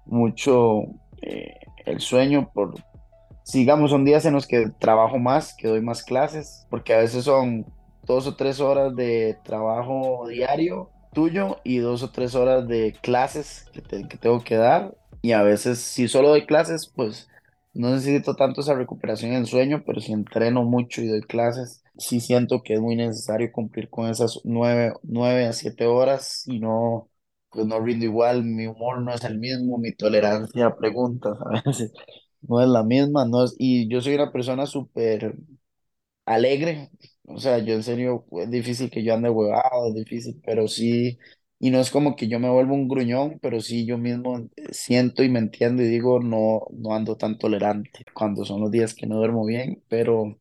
mucho 0.05 0.83
eh, 1.23 1.55
el 1.85 2.01
sueño 2.01 2.51
por, 2.53 2.75
sigamos, 3.47 3.91
son 3.91 4.05
días 4.05 4.25
en 4.27 4.35
los 4.35 4.47
que 4.47 4.71
trabajo 4.81 5.19
más, 5.19 5.55
que 5.55 5.69
doy 5.69 5.81
más 5.83 6.03
clases, 6.03 6.67
porque 6.71 6.95
a 6.95 6.99
veces 6.99 7.25
son 7.25 7.67
dos 8.05 8.27
o 8.27 8.37
tres 8.37 8.61
horas 8.61 8.95
de 8.97 9.39
trabajo 9.45 10.27
diario 10.29 10.91
tuyo 11.13 11.59
y 11.65 11.79
dos 11.79 12.03
o 12.03 12.11
tres 12.13 12.35
horas 12.35 12.69
de 12.69 12.95
clases 13.03 13.67
que, 13.73 13.83
te- 13.83 14.09
que 14.09 14.19
tengo 14.19 14.43
que 14.45 14.57
dar. 14.57 14.95
Y 15.23 15.33
a 15.33 15.43
veces, 15.43 15.79
si 15.81 16.09
solo 16.09 16.29
doy 16.31 16.47
clases, 16.47 16.93
pues 16.95 17.29
no 17.75 17.91
necesito 17.91 18.35
tanto 18.37 18.61
esa 18.61 18.75
recuperación 18.75 19.33
en 19.33 19.47
sueño, 19.47 19.83
pero 19.87 20.01
si 20.01 20.13
entreno 20.13 20.63
mucho 20.65 21.03
y 21.03 21.09
doy 21.09 21.23
clases, 21.23 21.83
sí 21.99 22.21
siento 22.21 22.63
que 22.63 22.75
es 22.75 22.81
muy 22.81 22.97
necesario 22.97 23.53
cumplir 23.53 23.89
con 23.91 24.09
esas 24.09 24.41
nueve, 24.45 24.95
nueve 25.03 25.47
a 25.47 25.53
siete 25.53 25.87
horas 25.87 26.45
y 26.47 26.59
no, 26.61 27.11
pues 27.51 27.67
no 27.67 27.81
rindo 27.81 28.05
igual, 28.07 28.45
mi 28.45 28.67
humor 28.67 29.01
no 29.03 29.13
es 29.15 29.25
el 29.25 29.39
mismo, 29.39 29.79
mi 29.79 29.93
tolerancia 29.95 30.67
a 30.67 30.77
preguntas 30.77 31.37
a 31.41 31.63
veces 31.65 31.93
no 32.49 32.61
es 32.63 32.69
la 32.69 32.83
misma, 32.85 33.25
no 33.27 33.45
es, 33.45 33.55
y 33.59 33.89
yo 33.89 34.01
soy 34.01 34.15
una 34.15 34.33
persona 34.33 34.67
súper 34.67 35.37
alegre, 36.25 36.91
o 37.25 37.39
sea, 37.39 37.59
yo 37.59 37.75
en 37.75 37.83
serio, 37.83 38.27
es 38.33 38.51
difícil 38.51 38.91
que 38.91 39.03
yo 39.05 39.15
ande 39.15 39.31
huevado, 39.31 39.89
es 39.89 39.95
difícil, 39.95 40.41
pero 40.45 40.69
sí, 40.69 41.19
y 41.59 41.71
no 41.71 41.81
es 41.81 41.91
como 41.91 42.17
que 42.17 42.29
yo 42.29 42.39
me 42.41 42.51
vuelvo 42.51 42.75
un 42.75 42.89
gruñón, 42.89 43.39
pero 43.41 43.61
sí 43.61 43.87
yo 43.87 43.99
mismo 43.99 44.39
eh, 44.57 44.69
siento 44.73 45.23
y 45.23 45.29
me 45.31 45.39
entiendo 45.39 45.83
y 45.83 45.87
digo, 45.89 46.21
no, 46.21 46.63
no 46.73 46.95
ando 46.95 47.17
tan 47.17 47.39
tolerante 47.39 48.05
cuando 48.15 48.45
son 48.45 48.61
los 48.61 48.71
días 48.71 48.95
que 48.95 49.07
no 49.07 49.17
duermo 49.17 49.45
bien, 49.47 49.83
pero, 49.89 50.39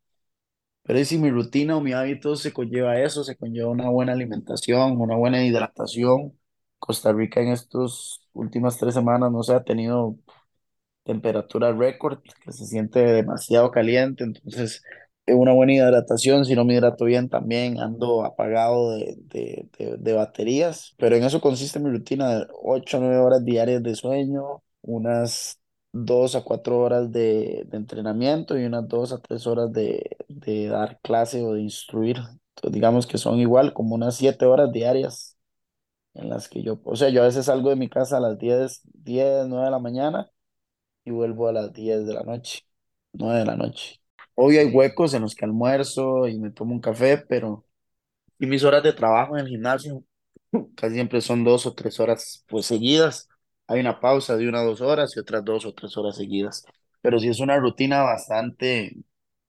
pero 0.84 1.04
si 1.06 1.18
mi 1.18 1.32
rutina 1.32 1.78
o 1.78 1.82
mi 1.82 1.94
hábito 1.94 2.36
se 2.36 2.54
conlleva 2.54 3.00
eso, 3.02 3.24
se 3.24 3.36
conlleva 3.38 3.70
una 3.72 3.90
buena 3.90 4.14
alimentación, 4.14 5.00
una 5.02 5.16
buena 5.16 5.44
hidratación. 5.46 6.38
Costa 6.80 7.12
Rica 7.14 7.42
en 7.42 7.50
estas 7.50 8.22
últimas 8.34 8.78
tres 8.78 8.94
semanas 8.94 9.32
no 9.32 9.42
se 9.44 9.54
ha 9.56 9.64
tenido 9.64 10.18
temperatura 11.06 11.74
récord, 11.74 12.20
que 12.44 12.52
se 12.54 12.66
siente 12.68 13.00
demasiado 13.02 13.72
caliente, 13.72 14.24
entonces 14.26 14.84
eh, 15.26 15.34
una 15.34 15.54
buena 15.54 15.74
hidratación, 15.74 16.46
si 16.46 16.56
no 16.56 16.66
me 16.66 16.76
hidrato 16.76 17.06
bien 17.06 17.30
también 17.30 17.80
ando 17.80 18.26
apagado 18.26 18.92
de, 18.98 19.16
de, 19.20 19.70
de, 19.78 19.98
de 19.98 20.14
baterías, 20.14 20.96
pero 20.98 21.16
en 21.16 21.24
eso 21.24 21.42
consiste 21.42 21.80
mi 21.80 21.90
rutina 21.92 22.40
de 22.40 22.48
8 22.64 22.98
a 22.98 23.00
9 23.02 23.18
horas 23.18 23.46
diarias 23.46 23.84
de 23.84 23.96
sueño, 23.96 24.64
unas 24.82 25.60
2 25.94 26.36
a 26.36 26.44
4 26.44 26.80
horas 26.80 27.12
de, 27.12 27.64
de 27.68 27.78
entrenamiento 27.78 28.58
y 28.58 28.66
unas 28.66 28.88
2 28.88 29.14
a 29.14 29.20
3 29.20 29.48
horas 29.48 29.72
de, 29.74 30.18
de 30.28 30.68
dar 30.68 31.00
clase 31.02 31.42
o 31.44 31.54
de 31.54 31.62
instruir. 31.62 32.18
Entonces, 32.18 32.72
digamos 32.74 33.08
que 33.08 33.18
son 33.18 33.40
igual 33.40 33.74
como 33.74 33.96
unas 33.96 34.16
7 34.16 34.46
horas 34.46 34.72
diarias 34.72 35.38
en 36.14 36.30
las 36.30 36.50
que 36.50 36.64
yo, 36.64 36.80
o 36.86 36.96
sea, 36.96 37.10
yo 37.10 37.22
a 37.24 37.26
veces 37.26 37.46
salgo 37.46 37.70
de 37.70 37.76
mi 37.78 37.90
casa 37.90 38.18
a 38.18 38.20
las 38.22 38.38
diez 38.38 38.82
diez 38.94 39.48
9 39.48 39.66
de 39.66 39.72
la 39.72 39.80
mañana 39.80 40.32
y 41.06 41.12
vuelvo 41.12 41.50
a 41.50 41.54
las 41.54 41.74
10 41.74 42.06
de 42.08 42.14
la 42.16 42.24
noche, 42.24 42.62
9 43.14 43.40
de 43.40 43.46
la 43.46 43.58
noche. 43.58 44.02
Hoy 44.36 44.58
hay 44.58 44.68
huecos 44.74 45.14
en 45.16 45.24
los 45.24 45.36
que 45.36 45.46
almuerzo 45.46 46.28
y 46.28 46.40
me 46.40 46.52
tomo 46.52 46.74
un 46.74 46.82
café, 46.82 47.18
pero 47.20 47.66
y 48.40 48.48
mis 48.48 48.64
horas 48.64 48.84
de 48.84 48.94
trabajo 48.94 49.38
en 49.38 49.46
el 49.46 49.50
gimnasio 49.52 50.04
casi 50.76 50.96
siempre 50.96 51.22
son 51.22 51.44
dos 51.44 51.66
o 51.66 51.76
tres 51.76 52.00
horas 52.00 52.46
pues 52.48 52.66
seguidas. 52.68 53.30
Hay 53.68 53.80
una 53.82 54.00
pausa 54.02 54.38
de 54.38 54.48
una 54.50 54.62
o 54.64 54.66
dos 54.68 54.82
horas 54.82 55.16
y 55.18 55.20
otras 55.20 55.46
dos 55.46 55.66
o 55.66 55.74
tres 55.74 55.98
horas 55.98 56.18
seguidas. 56.18 56.66
Pero 57.02 57.20
sí 57.20 57.30
es 57.30 57.40
una 57.40 57.58
rutina 57.60 58.04
bastante 58.04 58.98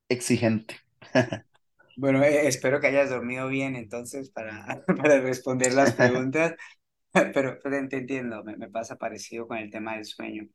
exigente. 0.08 0.76
Bueno, 1.94 2.22
eh, 2.22 2.46
espero 2.46 2.80
que 2.80 2.88
hayas 2.88 3.08
dormido 3.10 3.48
bien 3.48 3.74
entonces 3.76 4.30
para, 4.30 4.84
para 4.96 5.20
responder 5.20 5.72
las 5.72 5.94
preguntas, 5.94 6.54
pero, 7.12 7.58
pero 7.62 7.88
te 7.88 7.98
entiendo, 7.98 8.44
me, 8.44 8.56
me 8.56 8.70
pasa 8.70 8.96
parecido 8.96 9.48
con 9.48 9.58
el 9.58 9.70
tema 9.70 9.96
del 9.96 10.04
sueño. 10.06 10.48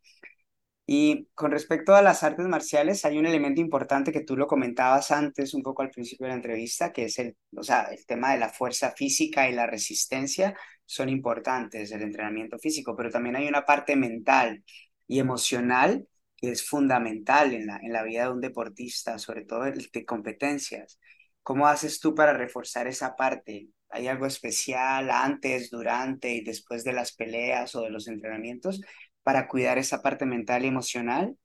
Y 0.85 1.27
con 1.35 1.51
respecto 1.51 1.95
a 1.95 2.01
las 2.01 2.23
artes 2.23 2.47
marciales, 2.47 3.05
hay 3.05 3.17
un 3.17 3.25
elemento 3.25 3.61
importante 3.61 4.11
que 4.11 4.21
tú 4.23 4.35
lo 4.35 4.47
comentabas 4.47 5.11
antes, 5.11 5.53
un 5.53 5.63
poco 5.63 5.83
al 5.83 5.89
principio 5.91 6.25
de 6.25 6.31
la 6.31 6.35
entrevista, 6.35 6.91
que 6.91 7.05
es 7.05 7.17
el, 7.19 7.37
o 7.55 7.63
sea, 7.63 7.83
el 7.83 8.05
tema 8.05 8.33
de 8.33 8.39
la 8.39 8.49
fuerza 8.49 8.91
física 8.91 9.49
y 9.49 9.53
la 9.53 9.67
resistencia 9.67 10.55
son 10.85 11.07
importantes, 11.09 11.91
el 11.91 12.01
entrenamiento 12.01 12.59
físico, 12.59 12.95
pero 12.95 13.09
también 13.09 13.37
hay 13.37 13.47
una 13.47 13.65
parte 13.65 13.95
mental 13.95 14.63
y 15.07 15.19
emocional 15.19 16.07
que 16.35 16.51
es 16.51 16.67
fundamental 16.67 17.53
en 17.53 17.67
la, 17.67 17.77
en 17.77 17.93
la 17.93 18.03
vida 18.03 18.23
de 18.23 18.31
un 18.31 18.41
deportista, 18.41 19.17
sobre 19.19 19.45
todo 19.45 19.65
el 19.65 19.89
de 19.93 20.05
competencias. 20.05 20.99
¿Cómo 21.43 21.67
haces 21.67 21.99
tú 21.99 22.13
para 22.15 22.33
reforzar 22.33 22.87
esa 22.87 23.15
parte? 23.15 23.69
¿Hay 23.89 24.07
algo 24.07 24.25
especial 24.25 25.09
antes, 25.11 25.69
durante 25.69 26.33
y 26.33 26.43
después 26.43 26.83
de 26.83 26.93
las 26.93 27.13
peleas 27.13 27.75
o 27.75 27.81
de 27.81 27.91
los 27.91 28.07
entrenamientos? 28.07 28.81
Para 29.23 29.47
cuidar 29.47 29.77
esa 29.77 30.01
parte 30.01 30.25
mental 30.25 30.65
y 30.65 30.67
emocional? 30.67 31.37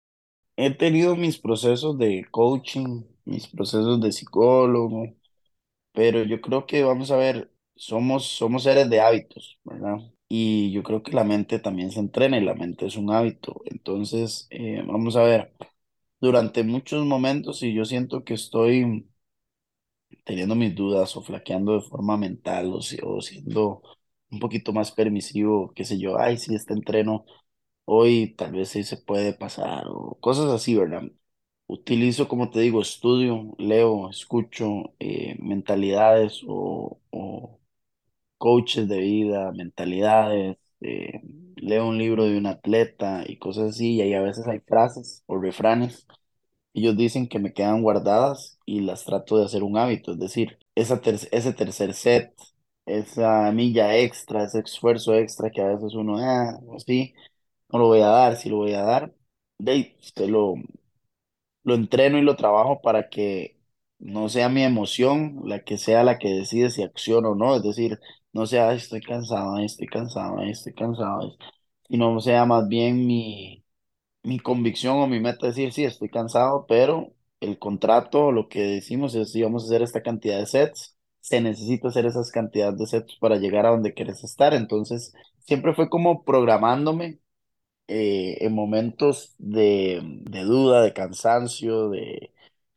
He 0.57 0.71
tenido 0.75 1.17
mis 1.17 1.39
procesos 1.39 1.99
de 1.99 2.27
coaching, 2.31 3.03
mis 3.25 3.49
procesos 3.49 4.01
de 4.01 4.13
psicólogo, 4.13 5.07
pero 5.93 6.25
yo 6.25 6.41
creo 6.43 6.67
que 6.67 6.85
vamos 6.85 7.11
a 7.13 7.17
ver, 7.17 7.53
somos, 7.77 8.27
somos 8.29 8.65
seres 8.65 8.91
de 8.91 9.01
hábitos, 9.01 9.61
¿verdad? 9.65 9.99
Y 10.29 10.73
yo 10.73 10.83
creo 10.85 11.03
que 11.03 11.13
la 11.13 11.25
mente 11.25 11.59
también 11.61 11.93
se 11.93 12.01
entrena 12.01 12.39
y 12.39 12.45
la 12.45 12.55
mente 12.55 12.87
es 12.87 12.97
un 12.97 13.13
hábito. 13.13 13.63
Entonces, 13.67 14.49
eh, 14.51 14.83
vamos 14.87 15.17
a 15.17 15.25
ver, 15.25 15.55
durante 16.21 16.65
muchos 16.65 17.05
momentos, 17.07 17.61
si 17.61 17.75
yo 17.75 17.85
siento 17.87 18.25
que 18.25 18.35
estoy 18.35 19.09
teniendo 20.25 20.55
mis 20.55 20.75
dudas 20.75 21.17
o 21.17 21.23
flaqueando 21.23 21.75
de 21.75 21.81
forma 21.83 22.17
mental 22.17 22.67
o, 22.73 22.79
o 22.79 23.21
siendo 23.23 23.83
un 24.31 24.39
poquito 24.41 24.73
más 24.73 24.93
permisivo, 24.93 25.73
qué 25.75 25.85
sé 25.85 25.99
yo, 25.99 26.19
ay, 26.19 26.39
sí, 26.39 26.55
este 26.55 26.73
entreno 26.75 27.25
hoy 27.85 28.35
tal 28.37 28.53
vez 28.53 28.71
sí 28.71 28.85
se 28.85 28.97
puede 28.97 29.33
pasar 29.35 29.87
o 29.89 30.19
cosas 30.21 30.47
así, 30.51 30.75
¿verdad? 30.77 31.03
Utilizo, 31.67 32.29
como 32.29 32.51
te 32.51 32.61
digo, 32.61 32.83
estudio, 32.83 33.55
leo, 33.59 34.11
escucho 34.11 34.95
eh, 35.01 35.37
mentalidades 35.41 36.43
o, 36.49 37.01
o 37.11 37.61
coaches 38.39 38.89
de 38.89 38.99
vida, 39.01 39.53
mentalidades, 39.53 40.59
eh, 40.81 41.21
leo 41.57 41.89
un 41.89 41.99
libro 41.99 42.25
de 42.27 42.39
un 42.39 42.47
atleta 42.47 43.25
y 43.27 43.39
cosas 43.39 43.71
así, 43.71 43.95
y 43.97 44.03
ahí 44.03 44.15
a 44.15 44.21
veces 44.23 44.47
hay 44.47 44.61
frases 44.61 45.23
o 45.27 45.39
refranes. 45.39 46.07
Ellos 46.75 46.97
dicen 46.97 47.29
que 47.29 47.39
me 47.39 47.53
quedan 47.53 47.83
guardadas 47.83 48.59
y 48.67 48.81
las 48.81 49.05
trato 49.05 49.39
de 49.39 49.45
hacer 49.45 49.63
un 49.63 49.79
hábito, 49.79 50.13
es 50.13 50.19
decir, 50.19 50.59
esa 50.75 51.01
ter- 51.01 51.29
ese 51.33 51.53
tercer 51.53 51.95
set, 51.95 52.35
esa 52.87 53.51
milla 53.53 53.97
extra, 53.97 54.45
ese 54.45 54.61
esfuerzo 54.61 55.15
extra 55.15 55.51
que 55.51 55.63
a 55.63 55.69
veces 55.69 55.95
uno, 55.95 56.19
ah, 56.19 56.59
sí 56.87 57.15
no 57.75 57.81
lo 57.81 57.89
voy 57.89 58.01
a 58.03 58.09
dar, 58.09 58.37
si 58.39 58.51
lo 58.51 58.59
voy 58.59 58.75
a 58.75 58.83
dar, 58.85 59.15
de 59.59 59.97
se 60.03 60.29
lo, 60.29 60.57
lo 61.63 61.75
entreno 61.75 62.19
y 62.19 62.23
lo 62.23 62.37
trabajo 62.37 62.81
para 62.83 63.09
que 63.09 63.59
no 63.99 64.29
sea 64.29 64.49
mi 64.49 64.63
emoción 64.63 65.41
la 65.45 65.65
que 65.65 65.79
sea 65.79 66.05
la 66.05 66.19
que 66.19 66.29
decide 66.29 66.71
si 66.71 66.83
acciono 66.83 67.31
o 67.31 67.35
no, 67.35 67.57
es 67.57 67.63
decir, 67.63 67.99
no 68.33 68.47
sea 68.47 68.69
"Ay, 68.71 68.77
estoy 68.79 69.01
cansado, 69.01 69.59
estoy 69.59 69.87
cansado, 69.87 70.41
estoy 70.43 70.75
cansado, 70.75 71.37
sino 71.89 72.21
sea 72.21 72.45
más 72.47 72.69
bien 72.69 73.07
mi, 73.07 73.65
mi 74.25 74.39
convicción 74.41 74.99
o 74.99 75.07
mi 75.09 75.21
meta 75.21 75.49
decir, 75.49 75.73
sí, 75.73 75.85
estoy 75.85 76.11
cansado, 76.11 76.67
pero 76.69 77.15
el 77.41 77.59
contrato, 77.59 78.33
lo 78.33 78.49
que 78.49 78.63
decimos 78.63 79.15
es, 79.17 79.33
si 79.33 79.43
vamos 79.43 79.65
a 79.65 79.67
hacer 79.69 79.83
esta 79.83 80.03
cantidad 80.03 80.39
de 80.39 80.47
sets, 80.47 80.99
se 81.21 81.41
necesita 81.43 81.89
hacer 81.89 82.07
esas 82.07 82.31
cantidades 82.33 82.79
de 82.79 82.87
sets 82.87 83.17
para 83.21 83.37
llegar 83.39 83.67
a 83.67 83.71
donde 83.71 83.95
quieres 83.95 84.25
estar, 84.25 84.55
entonces 84.55 85.15
siempre 85.41 85.75
fue 85.75 85.89
como 85.91 86.25
programándome 86.25 87.21
eh, 87.89 88.39
en 88.41 88.55
momentos 88.55 89.35
de, 89.39 90.01
de 90.25 90.43
duda, 90.45 90.83
de 90.83 90.93
cansancio, 90.93 91.91
de, 91.91 92.33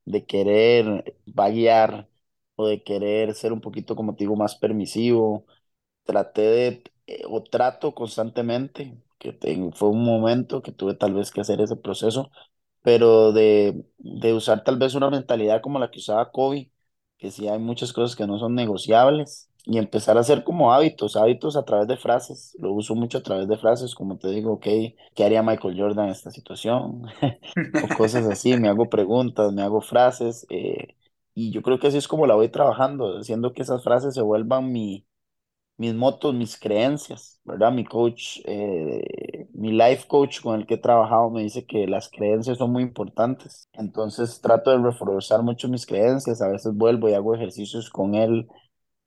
de 0.06 0.26
querer 0.26 1.16
vaguear 1.26 2.10
o 2.56 2.68
de 2.68 2.84
querer 2.84 3.34
ser 3.36 3.54
un 3.54 3.62
poquito, 3.62 3.96
como 3.96 4.16
te 4.16 4.24
digo, 4.26 4.36
más 4.36 4.56
permisivo. 4.56 5.46
Traté 6.06 6.42
de, 6.42 6.84
eh, 7.08 7.24
o 7.30 7.44
trato 7.44 7.94
constantemente, 7.94 8.98
que 9.20 9.34
te- 9.34 9.72
fue 9.74 9.90
un 9.90 10.04
momento 10.04 10.62
que 10.62 10.72
tuve 10.72 10.94
tal 10.96 11.14
vez 11.14 11.32
que 11.32 11.42
hacer 11.42 11.60
ese 11.62 11.76
proceso, 11.76 12.32
pero 12.82 13.34
de, 13.34 13.86
de 13.98 14.34
usar 14.34 14.64
tal 14.64 14.78
vez 14.78 14.96
una 14.96 15.10
mentalidad 15.10 15.62
como 15.62 15.80
la 15.80 15.92
que 15.92 16.00
usaba 16.00 16.32
Kobe, 16.32 16.72
que 17.18 17.32
sí 17.32 17.48
hay 17.50 17.60
muchas 17.60 17.94
cosas 17.94 18.16
que 18.16 18.28
no 18.28 18.40
son 18.40 18.56
negociables, 18.56 19.47
y 19.70 19.78
empezar 19.78 20.18
a 20.18 20.22
hacer 20.22 20.44
como 20.46 20.74
hábitos, 20.74 21.18
hábitos 21.18 21.58
a 21.58 21.66
través 21.66 21.88
de 21.88 21.98
frases, 21.98 22.56
lo 22.60 22.72
uso 22.74 22.96
mucho 22.96 23.18
a 23.20 23.24
través 23.24 23.48
de 23.50 23.58
frases, 23.58 23.96
como 23.96 24.18
te 24.18 24.30
digo, 24.30 24.54
ok, 24.54 24.66
¿qué 25.14 25.24
haría 25.26 25.44
Michael 25.44 25.78
Jordan 25.80 26.06
en 26.06 26.12
esta 26.12 26.32
situación? 26.32 27.04
O 27.84 27.90
cosas 27.98 28.26
así, 28.28 28.58
me 28.58 28.70
hago 28.70 28.90
preguntas, 28.90 29.52
me 29.54 29.62
hago 29.62 29.82
frases, 29.82 30.46
eh, 30.50 30.96
y 31.36 31.52
yo 31.52 31.62
creo 31.62 31.80
que 31.80 31.88
así 31.88 31.98
es 31.98 32.08
como 32.08 32.28
la 32.28 32.36
voy 32.36 32.50
trabajando, 32.50 33.18
haciendo 33.20 33.54
que 33.54 33.62
esas 33.64 33.84
frases 33.84 34.14
se 34.16 34.22
vuelvan 34.22 34.72
mi 34.72 35.06
mis 35.78 35.94
motos, 35.94 36.34
mis 36.34 36.58
creencias, 36.60 37.40
¿verdad? 37.44 37.72
Mi 37.72 37.86
coach, 37.86 38.40
eh, 38.46 39.48
mi 39.54 39.72
life 39.72 40.08
coach 40.08 40.42
con 40.42 40.60
el 40.60 40.66
que 40.66 40.76
he 40.76 40.78
trabajado 40.78 41.30
me 41.30 41.44
dice 41.44 41.66
que 41.66 41.88
las 41.88 42.10
creencias 42.10 42.58
son 42.58 42.72
muy 42.72 42.84
importantes. 42.84 43.70
Entonces 43.74 44.42
trato 44.42 44.72
de 44.72 44.78
reforzar 44.80 45.44
mucho 45.44 45.70
mis 45.70 45.86
creencias. 45.86 46.42
A 46.42 46.50
veces 46.50 46.74
vuelvo 46.74 47.10
y 47.10 47.14
hago 47.14 47.36
ejercicios 47.36 47.90
con 47.92 48.16
él 48.16 48.48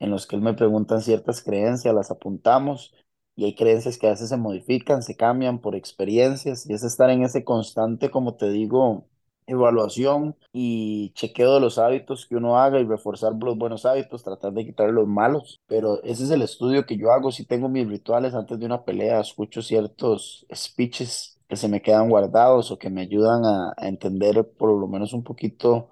en 0.01 0.11
los 0.11 0.27
que 0.27 0.35
él 0.35 0.41
me 0.41 0.53
preguntan 0.53 1.01
ciertas 1.01 1.43
creencias, 1.43 1.95
las 1.95 2.11
apuntamos 2.11 2.93
y 3.35 3.45
hay 3.45 3.55
creencias 3.55 3.97
que 3.97 4.07
a 4.07 4.11
veces 4.11 4.29
se 4.29 4.37
modifican, 4.37 5.03
se 5.03 5.15
cambian 5.15 5.59
por 5.61 5.75
experiencias 5.75 6.69
y 6.69 6.73
es 6.73 6.83
estar 6.83 7.09
en 7.09 7.23
ese 7.23 7.43
constante, 7.45 8.11
como 8.11 8.35
te 8.35 8.49
digo, 8.51 9.07
evaluación 9.47 10.35
y 10.53 11.11
chequeo 11.13 11.55
de 11.55 11.59
los 11.61 11.77
hábitos 11.77 12.25
que 12.27 12.35
uno 12.35 12.57
haga 12.59 12.79
y 12.79 12.85
reforzar 12.85 13.33
los 13.41 13.57
buenos 13.57 13.85
hábitos, 13.85 14.23
tratar 14.23 14.53
de 14.53 14.65
quitar 14.65 14.89
los 14.91 15.07
malos. 15.07 15.59
Pero 15.67 16.01
ese 16.03 16.23
es 16.25 16.31
el 16.31 16.41
estudio 16.41 16.85
que 16.85 16.97
yo 16.97 17.11
hago. 17.11 17.31
Si 17.31 17.45
tengo 17.45 17.67
mis 17.69 17.87
rituales 17.87 18.33
antes 18.33 18.59
de 18.59 18.65
una 18.65 18.83
pelea, 18.85 19.19
escucho 19.19 19.61
ciertos 19.61 20.45
speeches 20.53 21.37
que 21.47 21.55
se 21.57 21.67
me 21.67 21.81
quedan 21.81 22.09
guardados 22.09 22.71
o 22.71 22.77
que 22.79 22.89
me 22.89 23.01
ayudan 23.01 23.43
a, 23.45 23.73
a 23.77 23.87
entender 23.87 24.49
por 24.57 24.69
lo 24.79 24.87
menos 24.87 25.13
un 25.13 25.23
poquito, 25.23 25.89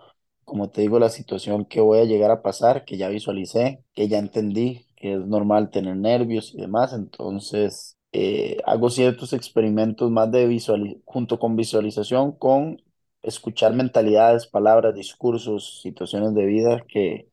como 0.49 0.69
te 0.71 0.81
digo, 0.81 0.99
la 0.99 1.09
situación 1.09 1.65
que 1.65 1.81
voy 1.81 1.99
a 1.99 2.05
llegar 2.05 2.31
a 2.31 2.41
pasar, 2.43 2.85
que 2.85 2.97
ya 2.97 3.09
visualicé, 3.09 3.85
que 3.95 4.09
ya 4.09 4.19
entendí, 4.19 4.85
que 4.97 5.13
es 5.15 5.19
normal 5.27 5.71
tener 5.71 5.95
nervios 5.97 6.53
y 6.53 6.57
demás. 6.61 6.93
Entonces, 6.93 7.97
eh, 8.11 8.57
hago 8.65 8.89
ciertos 8.91 9.33
experimentos 9.33 10.11
más 10.11 10.31
de 10.31 10.47
visual, 10.47 11.01
junto 11.05 11.39
con 11.39 11.55
visualización, 11.55 12.33
con 12.33 12.81
escuchar 13.23 13.73
mentalidades, 13.75 14.47
palabras, 14.47 14.95
discursos, 14.95 15.81
situaciones 15.81 16.33
de 16.35 16.45
vida 16.45 16.85
que, 16.87 17.29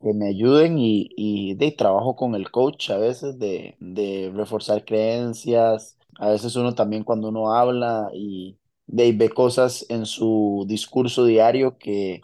que 0.00 0.14
me 0.14 0.28
ayuden 0.28 0.78
y, 0.78 1.10
y 1.16 1.54
de 1.56 1.72
trabajo 1.72 2.16
con 2.16 2.34
el 2.34 2.50
coach 2.50 2.90
a 2.90 2.98
veces 2.98 3.38
de, 3.38 3.76
de 3.80 4.32
reforzar 4.34 4.84
creencias. 4.84 5.98
A 6.18 6.30
veces 6.30 6.56
uno 6.56 6.74
también 6.74 7.04
cuando 7.04 7.28
uno 7.28 7.54
habla 7.54 8.10
y 8.14 8.58
de, 8.90 9.12
ve 9.12 9.30
cosas 9.30 9.86
en 9.88 10.06
su 10.06 10.64
discurso 10.68 11.24
diario 11.24 11.78
que 11.78 12.22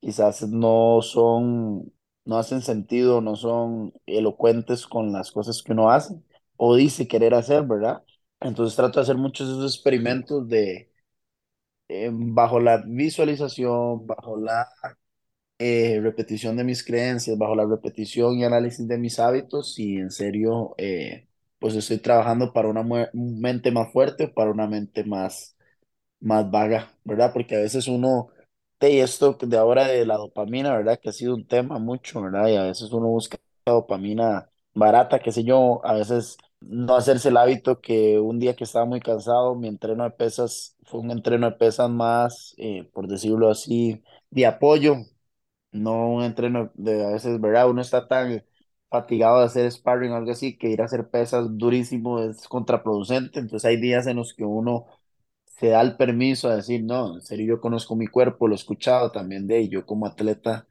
quizás 0.00 0.42
no 0.48 1.00
son, 1.02 1.92
no 2.24 2.38
hacen 2.38 2.62
sentido, 2.62 3.20
no 3.20 3.36
son 3.36 3.92
elocuentes 4.06 4.86
con 4.86 5.12
las 5.12 5.32
cosas 5.32 5.62
que 5.62 5.72
uno 5.72 5.90
hace 5.90 6.14
o 6.56 6.76
dice 6.76 7.08
querer 7.08 7.34
hacer, 7.34 7.64
¿verdad? 7.64 8.02
Entonces 8.40 8.76
trato 8.76 9.00
de 9.00 9.04
hacer 9.04 9.16
muchos 9.16 9.48
de 9.48 9.54
esos 9.54 9.74
experimentos 9.76 10.48
de 10.48 10.90
eh, 11.88 12.10
bajo 12.12 12.60
la 12.60 12.82
visualización, 12.86 14.06
bajo 14.06 14.36
la 14.38 14.68
eh, 15.58 16.00
repetición 16.02 16.56
de 16.56 16.64
mis 16.64 16.84
creencias, 16.84 17.36
bajo 17.38 17.54
la 17.54 17.66
repetición 17.66 18.38
y 18.38 18.44
análisis 18.44 18.86
de 18.88 18.98
mis 18.98 19.18
hábitos 19.18 19.78
y 19.78 19.96
en 19.98 20.10
serio, 20.10 20.74
eh, 20.78 21.28
pues 21.58 21.74
estoy 21.76 21.98
trabajando 21.98 22.52
para 22.52 22.68
una 22.68 22.84
mente 23.12 23.70
más 23.70 23.92
fuerte, 23.92 24.28
para 24.28 24.50
una 24.50 24.66
mente 24.68 25.04
más, 25.04 25.56
más 26.20 26.50
vaga, 26.50 26.92
¿verdad? 27.04 27.32
Porque 27.32 27.56
a 27.56 27.60
veces 27.60 27.88
uno, 27.88 28.28
de 28.80 29.00
esto 29.02 29.36
de 29.40 29.56
ahora 29.56 29.86
de 29.88 30.06
la 30.06 30.16
dopamina, 30.16 30.76
¿verdad? 30.76 30.98
Que 31.00 31.10
ha 31.10 31.12
sido 31.12 31.34
un 31.34 31.46
tema 31.46 31.78
mucho, 31.78 32.22
¿verdad? 32.22 32.48
Y 32.48 32.56
a 32.56 32.64
veces 32.64 32.92
uno 32.92 33.08
busca 33.08 33.38
dopamina 33.66 34.50
barata, 34.74 35.18
qué 35.20 35.32
sé 35.32 35.44
yo, 35.44 35.80
a 35.84 35.94
veces 35.94 36.36
no 36.60 36.94
hacerse 36.96 37.28
el 37.28 37.36
hábito 37.36 37.80
que 37.80 38.18
un 38.18 38.38
día 38.38 38.54
que 38.56 38.64
estaba 38.64 38.84
muy 38.86 39.00
cansado, 39.00 39.54
mi 39.54 39.68
entreno 39.68 40.04
de 40.04 40.10
pesas 40.10 40.76
fue 40.84 41.00
un 41.00 41.10
entreno 41.10 41.50
de 41.50 41.56
pesas 41.56 41.90
más, 41.90 42.54
eh, 42.58 42.84
por 42.92 43.06
decirlo 43.08 43.50
así, 43.50 44.02
de 44.30 44.46
apoyo, 44.46 44.96
no 45.72 46.10
un 46.10 46.22
entreno 46.24 46.70
de 46.74 47.04
a 47.04 47.10
veces, 47.10 47.40
¿verdad? 47.40 47.68
Uno 47.70 47.80
está 47.82 48.08
tan 48.08 48.44
fatigado 48.90 49.38
de 49.40 49.46
hacer 49.46 49.70
sparring 49.70 50.12
o 50.12 50.16
algo 50.16 50.32
así 50.32 50.58
que 50.58 50.68
ir 50.70 50.82
a 50.82 50.86
hacer 50.86 51.08
pesas 51.10 51.46
durísimo 51.58 52.20
es 52.20 52.48
contraproducente, 52.48 53.38
entonces 53.38 53.66
hay 53.68 53.76
días 53.80 54.06
en 54.06 54.16
los 54.16 54.34
que 54.34 54.44
uno 54.44 54.86
se 55.60 55.68
da 55.68 55.80
el 55.82 55.96
permiso 55.96 56.48
a 56.48 56.56
decir, 56.56 56.82
no, 56.84 57.14
en 57.16 57.22
serio 57.22 57.56
yo 57.56 57.60
conozco 57.60 57.96
mi 57.96 58.06
cuerpo, 58.08 58.48
lo 58.48 58.54
he 58.54 58.56
escuchado 58.56 59.12
también 59.12 59.46
de 59.46 59.58
ello 59.60 59.86
como 59.86 60.06
atleta 60.06 60.66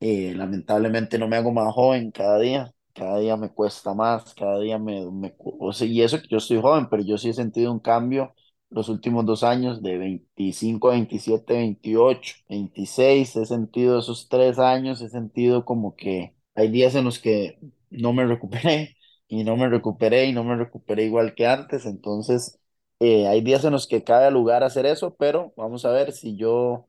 eh, 0.00 0.34
lamentablemente 0.34 1.18
no 1.18 1.28
me 1.28 1.36
hago 1.36 1.52
más 1.52 1.72
joven 1.74 2.10
cada 2.10 2.38
día, 2.40 2.72
cada 2.94 3.18
día 3.20 3.36
me 3.36 3.50
cuesta 3.52 3.94
más, 3.94 4.34
cada 4.34 4.60
día 4.60 4.78
me, 4.78 5.10
me 5.10 5.34
o 5.38 5.72
sea, 5.72 5.86
y 5.86 6.02
eso 6.02 6.20
que 6.20 6.28
yo 6.28 6.38
estoy 6.38 6.60
joven, 6.60 6.88
pero 6.90 7.02
yo 7.02 7.18
sí 7.18 7.30
he 7.30 7.34
sentido 7.34 7.72
un 7.72 7.80
cambio 7.80 8.34
los 8.70 8.88
últimos 8.88 9.24
dos 9.26 9.42
años 9.44 9.82
de 9.82 9.96
25 9.98 10.88
a 10.90 10.92
27, 10.92 11.54
28, 11.54 12.34
26, 12.48 13.36
he 13.36 13.46
sentido 13.46 13.98
esos 14.00 14.28
tres 14.28 14.58
años, 14.58 15.00
he 15.02 15.08
sentido 15.08 15.64
como 15.64 15.94
que 15.96 16.34
hay 16.54 16.68
días 16.70 16.94
en 16.94 17.04
los 17.04 17.18
que 17.20 17.58
no 17.90 18.12
me 18.12 18.26
recuperé 18.26 18.96
y 19.28 19.44
no 19.44 19.56
me 19.56 19.68
recuperé 19.68 20.26
y 20.26 20.32
no 20.32 20.44
me 20.44 20.56
recuperé 20.56 21.04
igual 21.04 21.34
que 21.34 21.46
antes, 21.46 21.86
entonces 21.86 22.58
eh, 23.00 23.26
hay 23.28 23.40
días 23.42 23.64
en 23.64 23.72
los 23.72 23.86
que 23.86 24.04
cabe 24.04 24.30
lugar 24.30 24.62
hacer 24.64 24.86
eso, 24.86 25.14
pero 25.16 25.52
vamos 25.56 25.84
a 25.84 25.90
ver 25.90 26.12
si 26.12 26.36
yo 26.36 26.88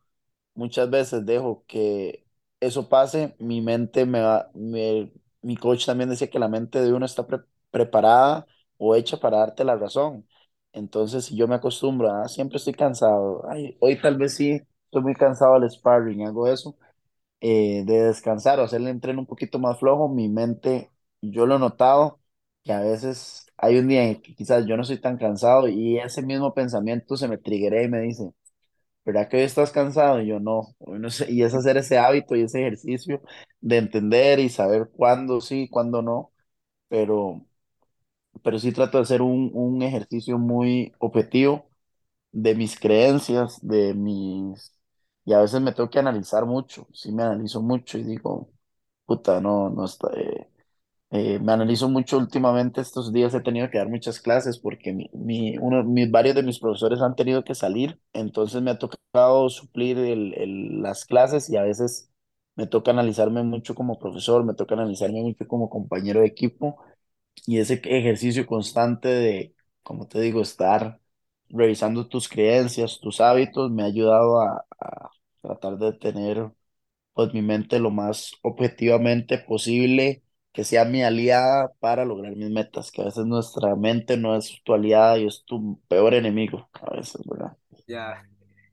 muchas 0.56 0.90
veces 0.90 1.26
dejo 1.26 1.66
que 1.68 2.26
eso 2.60 2.90
pase, 2.90 3.36
mi 3.40 3.62
mente 3.62 4.06
me 4.06 4.22
va, 4.22 4.50
me- 4.56 5.12
mi 5.42 5.56
coach 5.58 5.86
también 5.86 6.10
decía 6.10 6.30
que 6.30 6.40
la 6.40 6.48
mente 6.50 6.82
de 6.82 6.94
uno 6.94 7.06
está 7.06 7.28
pre- 7.28 7.40
preparada 7.72 8.48
o 8.78 8.96
hecha 8.96 9.18
para 9.20 9.38
darte 9.40 9.64
la 9.64 9.76
razón. 9.76 10.28
Entonces, 10.74 11.26
si 11.26 11.36
yo 11.38 11.48
me 11.48 11.56
acostumbro 11.56 12.10
a, 12.12 12.24
"Ah, 12.24 12.28
siempre 12.28 12.58
estoy 12.58 12.74
cansado, 12.74 13.44
ay, 13.50 13.78
hoy 13.80 14.00
tal 14.02 14.18
vez 14.18 14.36
sí, 14.36 14.62
estoy 14.86 15.02
muy 15.04 15.16
cansado 15.16 15.60
del 15.60 15.70
sparring, 15.72 16.26
hago 16.28 16.48
eso, 16.48 16.78
eh, 17.42 17.84
de 17.86 18.02
descansar 18.04 18.60
o 18.60 18.64
hacer 18.64 18.82
el 18.82 18.88
entreno 18.88 19.20
un 19.22 19.26
poquito 19.28 19.60
más 19.60 19.80
flojo, 19.80 20.10
mi 20.10 20.30
mente, 20.30 20.92
yo 21.22 21.46
lo 21.46 21.56
he 21.58 21.60
notado, 21.60 22.20
que 22.64 22.74
a 22.74 22.82
veces 22.82 23.47
hay 23.58 23.78
un 23.80 23.88
día 23.88 24.06
en 24.06 24.22
que 24.22 24.36
quizás 24.36 24.66
yo 24.66 24.76
no 24.78 24.84
estoy 24.84 25.00
tan 25.00 25.18
cansado 25.18 25.68
y 25.68 25.98
ese 26.00 26.22
mismo 26.22 26.54
pensamiento 26.54 27.18
se 27.18 27.28
me 27.28 27.38
triguea 27.38 27.84
y 27.84 27.90
me 27.90 28.02
dice, 28.02 28.32
¿verdad 29.06 29.30
que 29.30 29.38
hoy 29.38 29.44
estás 29.44 29.72
cansado? 29.72 30.22
Y 30.22 30.28
yo 30.28 30.40
no, 30.40 30.76
no 30.88 31.10
sé, 31.10 31.32
y 31.32 31.44
es 31.44 31.54
hacer 31.56 31.78
ese 31.78 31.98
hábito 32.00 32.36
y 32.36 32.44
ese 32.44 32.62
ejercicio 32.62 33.22
de 33.62 33.78
entender 33.78 34.40
y 34.40 34.50
saber 34.50 34.90
cuándo 34.94 35.42
sí, 35.42 35.70
cuándo 35.70 36.02
no, 36.02 36.32
pero, 36.90 37.46
pero 38.44 38.60
sí 38.60 38.72
trato 38.72 38.98
de 38.98 39.04
hacer 39.04 39.22
un, 39.22 39.52
un 39.54 39.82
ejercicio 39.82 40.38
muy 40.38 40.94
objetivo 41.00 41.70
de 42.34 42.56
mis 42.56 42.80
creencias, 42.80 43.60
de 43.62 43.94
mis... 43.94 44.74
Y 45.26 45.34
a 45.34 45.42
veces 45.42 45.62
me 45.62 45.74
tengo 45.74 45.90
que 45.90 46.00
analizar 46.00 46.46
mucho, 46.48 46.88
sí 46.94 47.12
me 47.14 47.24
analizo 47.24 47.62
mucho 47.62 47.98
y 48.00 48.04
digo, 48.04 48.52
puta, 49.06 49.42
no, 49.42 49.70
no 49.70 49.86
está... 49.86 50.10
eh, 50.18 50.50
eh, 51.12 51.40
me 51.40 51.54
analizo 51.54 51.90
mucho 51.90 52.18
últimamente, 52.18 52.82
estos 52.82 53.14
días 53.14 53.34
he 53.34 53.42
tenido 53.42 53.70
que 53.70 53.78
dar 53.78 53.90
muchas 53.90 54.20
clases 54.20 54.60
porque 54.60 54.94
mi, 54.94 55.10
mi- 55.14 55.58
uno, 55.58 55.84
mis, 55.84 56.12
varios 56.12 56.36
de 56.36 56.44
mis 56.44 56.60
profesores 56.60 57.02
han 57.02 57.16
tenido 57.16 57.44
que 57.44 57.56
salir, 57.56 58.00
entonces 58.14 58.62
me 58.62 58.72
ha 58.72 58.78
tocado 58.80 59.50
suplir 59.50 59.98
el, 60.00 60.34
el- 60.36 60.82
las 60.82 61.06
clases 61.06 61.50
y 61.50 61.58
a 61.58 61.64
veces 61.64 62.12
me 62.56 62.68
toca 62.68 62.92
analizarme 62.92 63.44
mucho 63.44 63.76
como 63.76 64.00
profesor, 64.00 64.44
me 64.44 64.54
toca 64.56 64.76
analizarme 64.76 65.22
mucho 65.22 65.48
como 65.48 65.70
compañero 65.70 66.22
de 66.22 66.28
equipo 66.28 66.78
y 67.46 67.60
ese 67.60 67.76
ejercicio 67.86 68.46
constante 68.48 69.08
de, 69.10 69.56
como 69.84 70.08
te 70.08 70.20
digo, 70.22 70.42
estar 70.42 71.00
revisando 71.50 72.08
tus 72.08 72.28
creencias, 72.30 73.00
tus 73.00 73.22
hábitos, 73.22 73.72
me 73.72 73.84
ha 73.84 73.86
ayudado 73.88 74.42
a, 74.42 74.66
a 74.80 75.10
tratar 75.42 75.78
de 75.78 75.94
tener 75.94 76.52
pues 77.14 77.34
mi 77.34 77.42
mente 77.42 77.80
lo 77.80 77.92
más 77.92 78.34
objetivamente 78.44 79.38
posible, 79.40 80.24
que 80.58 80.64
sea 80.64 80.86
mi 80.86 81.04
aliada 81.04 81.72
para 81.80 82.04
lograr 82.04 82.36
mis 82.36 82.50
metas, 82.50 82.92
que 82.92 83.04
a 83.04 83.06
veces 83.06 83.28
nuestra 83.28 83.76
mente 83.76 84.18
no 84.18 84.36
es 84.36 84.60
tu 84.64 84.74
aliada 84.74 85.20
y 85.20 85.28
es 85.28 85.44
tu 85.46 85.80
peor 85.88 86.16
enemigo, 86.16 86.68
a 86.74 86.96
veces, 86.96 87.22
¿verdad? 87.28 87.56
Ya, 87.86 88.28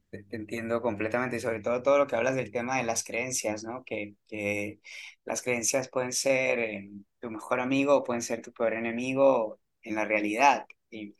te, 0.08 0.24
entiendo 0.30 0.80
completamente, 0.80 1.36
y 1.36 1.40
sobre 1.40 1.60
todo 1.60 1.82
todo 1.82 1.98
lo 1.98 2.06
que 2.06 2.16
hablas 2.16 2.36
del 2.36 2.50
tema 2.50 2.78
de 2.78 2.84
las 2.84 3.04
creencias, 3.04 3.64
¿no? 3.64 3.84
Que, 3.84 4.14
que 4.26 4.80
las 5.26 5.42
creencias 5.42 5.90
pueden 5.90 6.14
ser 6.14 6.58
eh, 6.58 6.90
tu 7.20 7.30
mejor 7.30 7.60
amigo 7.60 7.96
o 7.96 8.02
pueden 8.02 8.22
ser 8.22 8.40
tu 8.40 8.50
peor 8.50 8.72
enemigo 8.72 9.60
en 9.82 9.96
la 9.96 10.06
realidad. 10.06 10.64
Y 10.88 11.14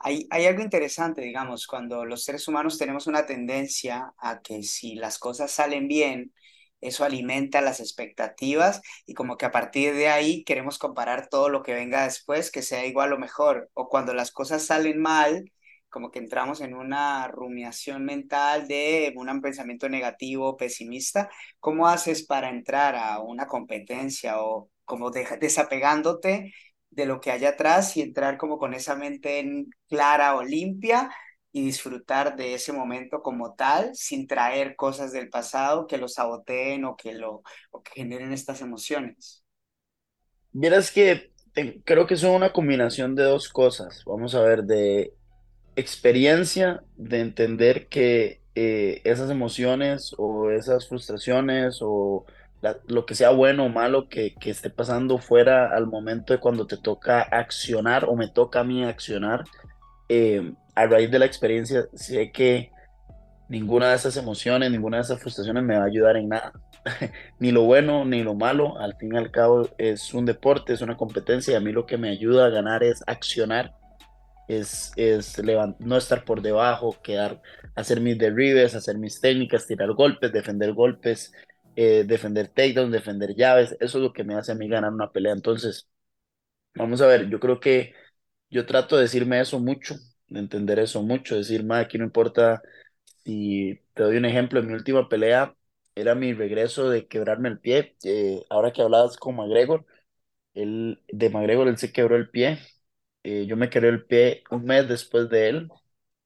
hay, 0.00 0.26
hay 0.28 0.44
algo 0.44 0.60
interesante, 0.60 1.22
digamos, 1.22 1.66
cuando 1.66 2.04
los 2.04 2.24
seres 2.24 2.46
humanos 2.46 2.76
tenemos 2.76 3.06
una 3.06 3.24
tendencia 3.24 4.12
a 4.18 4.42
que 4.42 4.64
si 4.64 4.96
las 4.96 5.18
cosas 5.18 5.50
salen 5.50 5.88
bien, 5.88 6.34
eso 6.86 7.04
alimenta 7.04 7.60
las 7.60 7.80
expectativas 7.80 8.80
y 9.06 9.14
como 9.14 9.36
que 9.36 9.46
a 9.46 9.50
partir 9.52 9.94
de 9.94 10.08
ahí 10.08 10.44
queremos 10.44 10.78
comparar 10.78 11.28
todo 11.28 11.48
lo 11.48 11.62
que 11.62 11.74
venga 11.74 12.04
después, 12.04 12.50
que 12.50 12.62
sea 12.62 12.86
igual 12.86 13.12
o 13.12 13.18
mejor. 13.18 13.70
O 13.74 13.88
cuando 13.88 14.14
las 14.14 14.30
cosas 14.32 14.64
salen 14.66 15.00
mal, 15.00 15.44
como 15.88 16.10
que 16.10 16.18
entramos 16.18 16.60
en 16.60 16.74
una 16.74 17.28
rumiación 17.28 18.04
mental 18.04 18.66
de 18.68 19.12
un 19.16 19.40
pensamiento 19.40 19.88
negativo, 19.88 20.56
pesimista. 20.56 21.30
¿Cómo 21.60 21.86
haces 21.88 22.26
para 22.26 22.50
entrar 22.50 22.96
a 22.96 23.20
una 23.20 23.46
competencia 23.46 24.42
o 24.42 24.70
como 24.84 25.10
deja- 25.10 25.36
desapegándote? 25.36 26.52
de 26.90 27.06
lo 27.06 27.20
que 27.20 27.32
hay 27.32 27.44
atrás 27.44 27.96
y 27.96 28.02
entrar 28.02 28.36
como 28.38 28.56
con 28.58 28.72
esa 28.74 28.94
mente 28.94 29.40
en- 29.40 29.68
clara 29.88 30.36
o 30.36 30.42
limpia 30.44 31.10
y 31.54 31.64
disfrutar 31.64 32.36
de 32.36 32.54
ese 32.54 32.74
momento 32.74 33.22
como 33.22 33.54
tal, 33.56 33.96
sin 33.96 34.28
traer 34.28 34.76
cosas 34.76 35.12
del 35.12 35.30
pasado 35.30 35.88
que 35.88 35.98
lo 35.98 36.08
saboteen 36.08 36.84
o 36.86 36.96
que 36.98 37.14
lo 37.14 37.42
que 37.84 37.92
generen 37.94 38.34
estas 38.34 38.62
emociones. 38.62 39.46
Vieras 40.52 40.90
que 40.90 41.32
te- 41.52 41.82
creo 41.84 42.06
que 42.06 42.16
son 42.16 42.32
una 42.32 42.52
combinación 42.52 43.14
de 43.14 43.24
dos 43.24 43.48
cosas, 43.48 44.02
vamos 44.06 44.34
a 44.34 44.40
ver, 44.42 44.64
de 44.64 45.14
experiencia, 45.76 46.84
de 46.96 47.20
entender 47.20 47.88
que 47.88 48.42
eh, 48.56 49.00
esas 49.04 49.30
emociones 49.30 50.14
o 50.18 50.50
esas 50.50 50.88
frustraciones 50.88 51.78
o 51.82 52.26
lo 52.88 53.06
que 53.06 53.14
sea 53.16 53.30
bueno 53.30 53.66
o 53.66 53.68
malo 53.70 54.08
que, 54.08 54.34
que 54.40 54.50
esté 54.50 54.70
pasando 54.70 55.18
fuera 55.18 55.68
al 55.76 55.86
momento 55.86 56.32
de 56.34 56.40
cuando 56.40 56.66
te 56.66 56.76
toca 56.78 57.22
accionar 57.22 58.06
o 58.06 58.16
me 58.16 58.28
toca 58.28 58.60
a 58.60 58.64
mí 58.64 58.84
accionar 58.84 59.44
eh, 60.08 60.54
a 60.74 60.86
raíz 60.86 61.10
de 61.10 61.18
la 61.18 61.26
experiencia, 61.26 61.86
sé 61.94 62.32
que 62.32 62.70
ninguna 63.48 63.90
de 63.90 63.96
esas 63.96 64.16
emociones, 64.16 64.70
ninguna 64.70 64.98
de 64.98 65.02
esas 65.04 65.20
frustraciones 65.20 65.62
me 65.64 65.76
va 65.76 65.84
a 65.84 65.86
ayudar 65.86 66.16
en 66.16 66.28
nada. 66.28 66.52
Ni 67.38 67.50
lo 67.50 67.62
bueno 67.62 68.04
ni 68.04 68.22
lo 68.22 68.34
malo, 68.34 68.78
al 68.78 68.96
fin 68.96 69.14
y 69.14 69.16
al 69.18 69.30
cabo 69.30 69.68
es 69.78 70.12
un 70.14 70.26
deporte, 70.26 70.74
es 70.74 70.82
una 70.82 70.96
competencia 70.96 71.52
y 71.52 71.56
a 71.56 71.60
mí 71.60 71.72
lo 71.72 71.86
que 71.86 71.96
me 71.98 72.10
ayuda 72.10 72.46
a 72.46 72.50
ganar 72.50 72.82
es 72.84 73.02
accionar, 73.06 73.74
es, 74.48 74.92
es 74.96 75.40
no 75.78 75.96
estar 75.96 76.24
por 76.24 76.42
debajo, 76.42 76.96
quedar, 77.02 77.40
hacer 77.74 78.00
mis 78.00 78.18
derribes, 78.18 78.74
hacer 78.74 78.98
mis 78.98 79.20
técnicas, 79.20 79.66
tirar 79.66 79.92
golpes, 79.94 80.32
defender 80.32 80.74
golpes, 80.74 81.32
eh, 81.76 82.04
defender 82.06 82.48
takedowns, 82.48 82.92
defender 82.92 83.34
llaves, 83.34 83.76
eso 83.80 83.98
es 83.98 84.04
lo 84.04 84.12
que 84.12 84.24
me 84.24 84.34
hace 84.34 84.52
a 84.52 84.54
mí 84.54 84.68
ganar 84.68 84.92
una 84.92 85.10
pelea. 85.10 85.32
Entonces, 85.32 85.88
vamos 86.74 87.00
a 87.00 87.06
ver, 87.06 87.28
yo 87.30 87.40
creo 87.40 87.60
que 87.60 87.94
yo 88.50 88.66
trato 88.66 88.96
de 88.96 89.02
decirme 89.02 89.40
eso 89.40 89.60
mucho, 89.60 89.96
de 90.34 90.40
entender 90.40 90.78
eso 90.80 91.02
mucho, 91.02 91.36
decir, 91.36 91.64
ma, 91.64 91.80
aquí 91.80 91.98
no 91.98 92.04
importa 92.04 92.62
si 93.24 93.80
te 93.94 94.02
doy 94.04 94.16
un 94.18 94.24
ejemplo, 94.26 94.60
en 94.60 94.68
mi 94.68 94.74
última 94.74 95.08
pelea 95.08 95.54
era 95.94 96.14
mi 96.14 96.32
regreso 96.34 96.90
de 96.90 97.06
quebrarme 97.08 97.48
el 97.50 97.60
pie. 97.60 97.96
eh, 98.04 98.44
ahora 98.50 98.72
que 98.72 98.82
hablabas 98.82 99.16
con 99.16 99.36
McGregor, 99.36 99.86
él, 100.54 101.02
de 101.08 101.30
McGregor 101.30 101.68
él 101.68 101.78
se 101.78 101.92
quebró 101.92 102.16
el 102.16 102.30
pie. 102.30 102.58
eh, 103.24 103.46
yo 103.46 103.56
me 103.56 103.70
quebré 103.70 103.88
el 103.90 104.04
pie 104.06 104.44
un 104.50 104.64
mes 104.64 104.88
después 104.88 105.28
de 105.30 105.48
él 105.48 105.68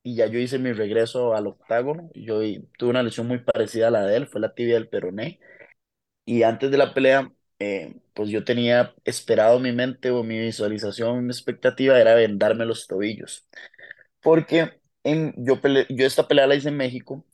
y 0.03 0.17
ya 0.17 0.27
yo 0.27 0.39
hice 0.39 0.59
mi 0.59 0.73
regreso 0.73 1.35
al 1.35 1.47
octágono. 1.49 2.11
Yo 2.15 2.41
tuve 2.79 2.91
una 2.91 3.03
lesión 3.03 3.29
muy 3.29 3.39
parecida 3.41 3.89
a 3.89 3.91
la 3.91 4.05
de 4.07 4.17
él, 4.17 4.27
fue 4.29 4.41
la 4.41 4.55
tibia 4.55 4.75
del 4.75 4.89
peroné. 4.89 5.41
Y 6.25 6.43
antes 6.43 6.71
de 6.71 6.77
la 6.79 6.93
pelea, 6.95 7.33
eh, 7.59 7.97
pues 8.15 8.29
yo 8.31 8.45
tenía 8.45 8.95
esperado 9.05 9.59
mi 9.61 9.73
mente 9.73 10.11
o 10.11 10.23
mi 10.25 10.39
visualización, 10.41 11.25
mi 11.27 11.33
expectativa 11.33 11.99
era 12.01 12.15
vendarme 12.15 12.67
los 12.67 12.87
tobillos. 12.87 13.49
Porque 14.29 14.81
yo, 15.37 15.61
pele- 15.61 15.87
yo 15.91 16.07
esta 16.07 16.29
pelea 16.29 16.47
la 16.47 16.55
hice 16.57 16.69
en 16.69 16.77
México 16.77 17.25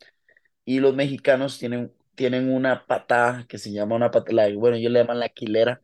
y 0.64 0.80
los 0.80 0.94
mexicanos 0.94 1.58
tienen, 1.58 1.92
tienen 2.16 2.50
una 2.52 2.86
patada 2.86 3.46
que 3.48 3.58
se 3.58 3.72
llama 3.72 3.96
una 3.96 4.12
patada, 4.12 4.48
bueno, 4.56 4.76
ellos 4.78 4.92
le 4.92 5.00
llaman 5.00 5.20
la 5.20 5.30
quilera, 5.30 5.82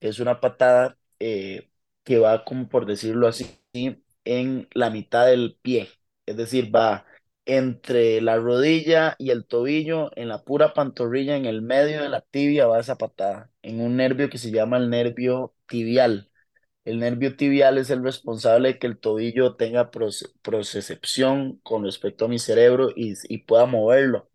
que 0.00 0.08
es 0.10 0.20
una 0.20 0.40
patada 0.40 0.98
eh, 1.20 1.70
que 2.04 2.18
va, 2.20 2.44
como 2.46 2.68
por 2.70 2.86
decirlo 2.86 3.28
así, 3.28 3.46
en 4.26 4.68
la 4.74 4.90
mitad 4.90 5.26
del 5.28 5.58
pie, 5.62 5.90
es 6.26 6.36
decir, 6.38 6.74
va 6.76 7.06
entre 7.46 8.20
la 8.22 8.38
rodilla 8.38 9.16
y 9.18 9.30
el 9.30 9.46
tobillo, 9.46 10.10
en 10.16 10.28
la 10.30 10.44
pura 10.44 10.74
pantorrilla, 10.74 11.36
en 11.36 11.46
el 11.46 11.62
medio 11.62 12.02
de 12.02 12.10
la 12.10 12.22
tibia 12.22 12.66
va 12.68 12.80
esa 12.80 12.98
patada, 12.98 13.52
en 13.62 13.80
un 13.82 13.96
nervio 13.98 14.30
que 14.30 14.38
se 14.38 14.52
llama 14.52 14.78
el 14.78 14.90
nervio 14.90 15.54
tibial. 15.68 16.31
El 16.84 16.98
nervio 16.98 17.36
tibial 17.36 17.78
es 17.78 17.90
el 17.90 18.02
responsable 18.02 18.68
de 18.74 18.78
que 18.78 18.86
el 18.88 18.98
tobillo 18.98 19.54
tenga 19.56 19.90
procecepción 20.42 21.58
con 21.62 21.84
respecto 21.84 22.24
a 22.24 22.28
mi 22.28 22.38
cerebro 22.40 22.90
y, 22.96 23.14
y 23.28 23.38
pueda 23.38 23.66
moverlo. 23.66 24.28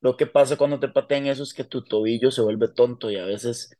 Lo 0.00 0.16
que 0.16 0.26
pasa 0.26 0.56
cuando 0.56 0.80
te 0.80 0.88
patean 0.88 1.26
eso 1.26 1.42
es 1.44 1.54
que 1.54 1.64
tu 1.64 1.84
tobillo 1.84 2.30
se 2.30 2.42
vuelve 2.42 2.68
tonto 2.68 3.10
y 3.10 3.16
a 3.18 3.24
veces 3.26 3.76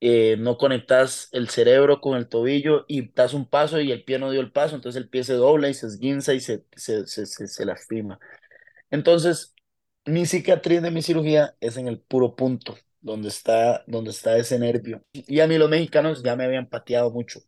eh, 0.00 0.36
no 0.38 0.58
conectas 0.58 1.28
el 1.32 1.48
cerebro 1.50 2.00
con 2.00 2.16
el 2.18 2.28
tobillo 2.28 2.84
y 2.88 3.10
das 3.12 3.34
un 3.34 3.48
paso 3.48 3.80
y 3.80 3.92
el 3.92 4.04
pie 4.04 4.18
no 4.18 4.30
dio 4.30 4.40
el 4.42 4.52
paso, 4.52 4.76
entonces 4.76 5.00
el 5.02 5.08
pie 5.10 5.24
se 5.24 5.34
dobla 5.34 5.68
y 5.70 5.74
se 5.74 5.86
esguinza 5.86 6.34
y 6.34 6.40
se, 6.40 6.64
se, 6.76 7.06
se, 7.06 7.26
se 7.26 7.64
lastima. 7.66 8.18
Entonces, 8.90 9.54
mi 10.06 10.26
cicatriz 10.26 10.82
de 10.82 10.90
mi 10.90 11.02
cirugía 11.02 11.56
es 11.60 11.76
en 11.76 11.88
el 11.88 12.00
puro 12.00 12.36
punto 12.36 12.76
donde 13.00 13.28
está, 13.28 13.84
donde 13.86 14.10
está 14.10 14.36
ese 14.38 14.58
nervio. 14.58 15.04
Y 15.12 15.40
a 15.40 15.46
mí 15.48 15.58
los 15.58 15.70
mexicanos 15.70 16.22
ya 16.22 16.36
me 16.36 16.44
habían 16.44 16.68
pateado 16.68 17.10
mucho 17.10 17.40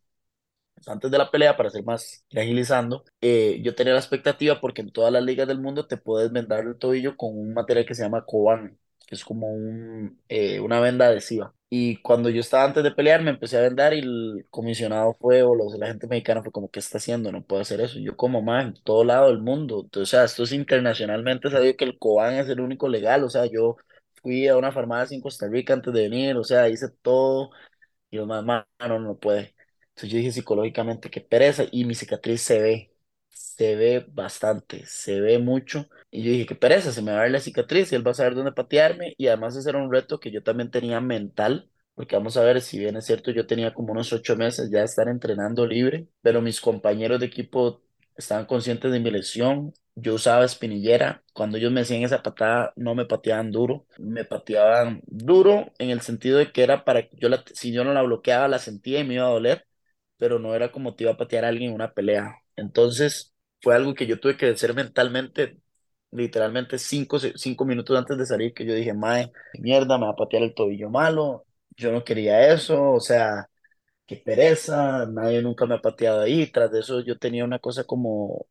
antes 0.87 1.11
de 1.11 1.17
la 1.17 1.31
pelea, 1.31 1.57
para 1.57 1.69
ser 1.69 1.83
más 1.83 2.25
agilizando, 2.35 3.03
eh, 3.21 3.59
yo 3.63 3.75
tenía 3.75 3.93
la 3.93 3.99
expectativa 3.99 4.59
porque 4.61 4.81
en 4.81 4.91
todas 4.91 5.11
las 5.11 5.23
ligas 5.23 5.47
del 5.47 5.59
mundo 5.59 5.87
te 5.87 5.97
puedes 5.97 6.31
vendar 6.31 6.65
el 6.65 6.77
tobillo 6.77 7.15
con 7.17 7.37
un 7.37 7.53
material 7.53 7.85
que 7.85 7.95
se 7.95 8.03
llama 8.03 8.25
Coban, 8.25 8.77
que 9.07 9.15
es 9.15 9.23
como 9.25 9.47
un, 9.47 10.21
eh, 10.29 10.59
una 10.59 10.79
venda 10.79 11.07
adhesiva. 11.07 11.53
Y 11.69 11.97
cuando 12.03 12.29
yo 12.29 12.39
estaba 12.41 12.65
antes 12.65 12.83
de 12.83 12.91
pelear, 12.91 13.21
me 13.23 13.31
empecé 13.31 13.57
a 13.57 13.61
vendar 13.61 13.93
y 13.93 13.99
el 13.99 14.45
comisionado 14.51 15.15
fue, 15.19 15.41
o 15.41 15.55
los, 15.55 15.73
la 15.79 15.87
gente 15.87 16.05
mexicana 16.07 16.43
fue 16.43 16.51
como, 16.51 16.69
¿qué 16.69 16.79
está 16.79 16.97
haciendo? 16.99 17.31
No 17.31 17.43
puedo 17.43 17.61
hacer 17.63 17.81
eso. 17.81 17.99
Yo 17.99 18.15
como 18.15 18.41
más 18.43 18.65
en 18.65 18.73
todo 18.83 19.03
lado 19.03 19.27
del 19.29 19.39
mundo. 19.39 19.89
o 19.95 20.05
sea, 20.05 20.23
esto 20.25 20.43
es 20.43 20.51
internacionalmente 20.51 21.49
sabido 21.49 21.75
que 21.75 21.85
el 21.85 21.97
Coban 21.97 22.35
es 22.35 22.47
el 22.49 22.59
único 22.61 22.87
legal. 22.87 23.23
O 23.23 23.29
sea, 23.29 23.45
yo 23.47 23.77
fui 24.21 24.47
a 24.47 24.55
una 24.57 24.71
farmacia 24.71 25.15
en 25.15 25.21
Costa 25.21 25.47
Rica 25.47 25.73
antes 25.73 25.93
de 25.93 26.03
venir, 26.03 26.35
o 26.37 26.43
sea, 26.43 26.69
hice 26.69 26.89
todo. 27.01 27.49
Y 28.11 28.17
los 28.17 28.27
más, 28.27 28.65
no, 28.79 28.99
no 28.99 29.17
puede. 29.19 29.52
Entonces 29.95 30.11
yo 30.11 30.17
dije 30.17 30.31
psicológicamente 30.31 31.09
que 31.09 31.21
pereza 31.21 31.65
y 31.71 31.85
mi 31.85 31.93
cicatriz 31.95 32.41
se 32.41 32.59
ve, 32.61 32.93
se 33.29 33.75
ve 33.75 34.05
bastante, 34.09 34.85
se 34.87 35.21
ve 35.21 35.37
mucho. 35.39 35.87
Y 36.09 36.23
yo 36.23 36.31
dije 36.31 36.45
que 36.47 36.55
pereza, 36.55 36.91
se 36.91 37.01
me 37.01 37.11
va 37.11 37.19
a 37.19 37.21
ver 37.23 37.31
la 37.31 37.39
cicatriz 37.39 37.91
y 37.91 37.95
él 37.95 38.05
va 38.05 38.11
a 38.11 38.13
saber 38.15 38.33
dónde 38.35 38.51
patearme. 38.53 39.13
Y 39.17 39.27
además 39.27 39.55
ese 39.55 39.69
era 39.69 39.79
un 39.79 39.91
reto 39.91 40.19
que 40.19 40.31
yo 40.31 40.41
también 40.43 40.71
tenía 40.71 40.99
mental, 40.99 41.69
porque 41.93 42.15
vamos 42.15 42.37
a 42.37 42.43
ver 42.43 42.61
si 42.61 42.79
bien 42.79 42.95
es 42.97 43.05
cierto, 43.05 43.29
yo 43.31 43.45
tenía 43.45 43.73
como 43.73 43.91
unos 43.93 44.11
ocho 44.13 44.35
meses 44.35 44.69
ya 44.71 44.79
de 44.79 44.85
estar 44.85 45.07
entrenando 45.07 45.65
libre, 45.67 46.07
pero 46.21 46.41
mis 46.41 46.59
compañeros 46.59 47.19
de 47.19 47.27
equipo 47.27 47.83
estaban 48.15 48.45
conscientes 48.45 48.91
de 48.91 48.99
mi 48.99 49.11
lesión. 49.11 49.73
Yo 49.95 50.15
usaba 50.15 50.43
espinillera. 50.45 51.23
Cuando 51.33 51.57
ellos 51.57 51.71
me 51.71 51.81
hacían 51.81 52.01
esa 52.03 52.23
patada, 52.23 52.73
no 52.75 52.95
me 52.95 53.05
pateaban 53.05 53.51
duro. 53.51 53.85
Me 53.99 54.25
pateaban 54.25 55.01
duro 55.05 55.71
en 55.77 55.91
el 55.91 56.01
sentido 56.01 56.39
de 56.39 56.51
que 56.51 56.63
era 56.63 56.83
para 56.83 57.07
que 57.07 57.15
yo 57.17 57.29
la, 57.29 57.43
si 57.53 57.71
yo 57.71 57.83
no 57.83 57.93
la 57.93 58.01
bloqueaba, 58.01 58.47
la 58.47 58.57
sentía 58.59 58.99
y 58.99 59.03
me 59.03 59.15
iba 59.15 59.25
a 59.25 59.29
doler 59.29 59.65
pero 60.17 60.39
no 60.39 60.55
era 60.55 60.71
como 60.71 60.95
te 60.95 61.03
iba 61.03 61.13
a 61.13 61.17
patear 61.17 61.45
a 61.45 61.49
alguien 61.49 61.69
en 61.71 61.75
una 61.75 61.93
pelea. 61.93 62.37
Entonces 62.55 63.33
fue 63.61 63.75
algo 63.75 63.93
que 63.93 64.07
yo 64.07 64.19
tuve 64.19 64.37
que 64.37 64.45
vencer 64.47 64.73
mentalmente, 64.73 65.57
literalmente 66.11 66.77
cinco, 66.79 67.19
cinco 67.19 67.65
minutos 67.65 67.97
antes 67.97 68.17
de 68.17 68.25
salir, 68.25 68.53
que 68.53 68.65
yo 68.65 68.73
dije, 68.75 68.93
mae, 68.93 69.31
mierda, 69.59 69.97
me 69.97 70.05
va 70.05 70.11
a 70.13 70.15
patear 70.15 70.43
el 70.43 70.53
tobillo 70.53 70.89
malo, 70.89 71.45
yo 71.77 71.91
no 71.91 72.03
quería 72.03 72.53
eso, 72.53 72.91
o 72.91 72.99
sea, 72.99 73.49
qué 74.05 74.17
pereza, 74.17 75.05
nadie 75.07 75.41
nunca 75.41 75.65
me 75.65 75.75
ha 75.75 75.81
pateado 75.81 76.21
ahí, 76.21 76.47
tras 76.51 76.71
de 76.71 76.79
eso 76.81 77.01
yo 77.01 77.17
tenía 77.17 77.45
una 77.45 77.59
cosa 77.59 77.83
como 77.85 78.47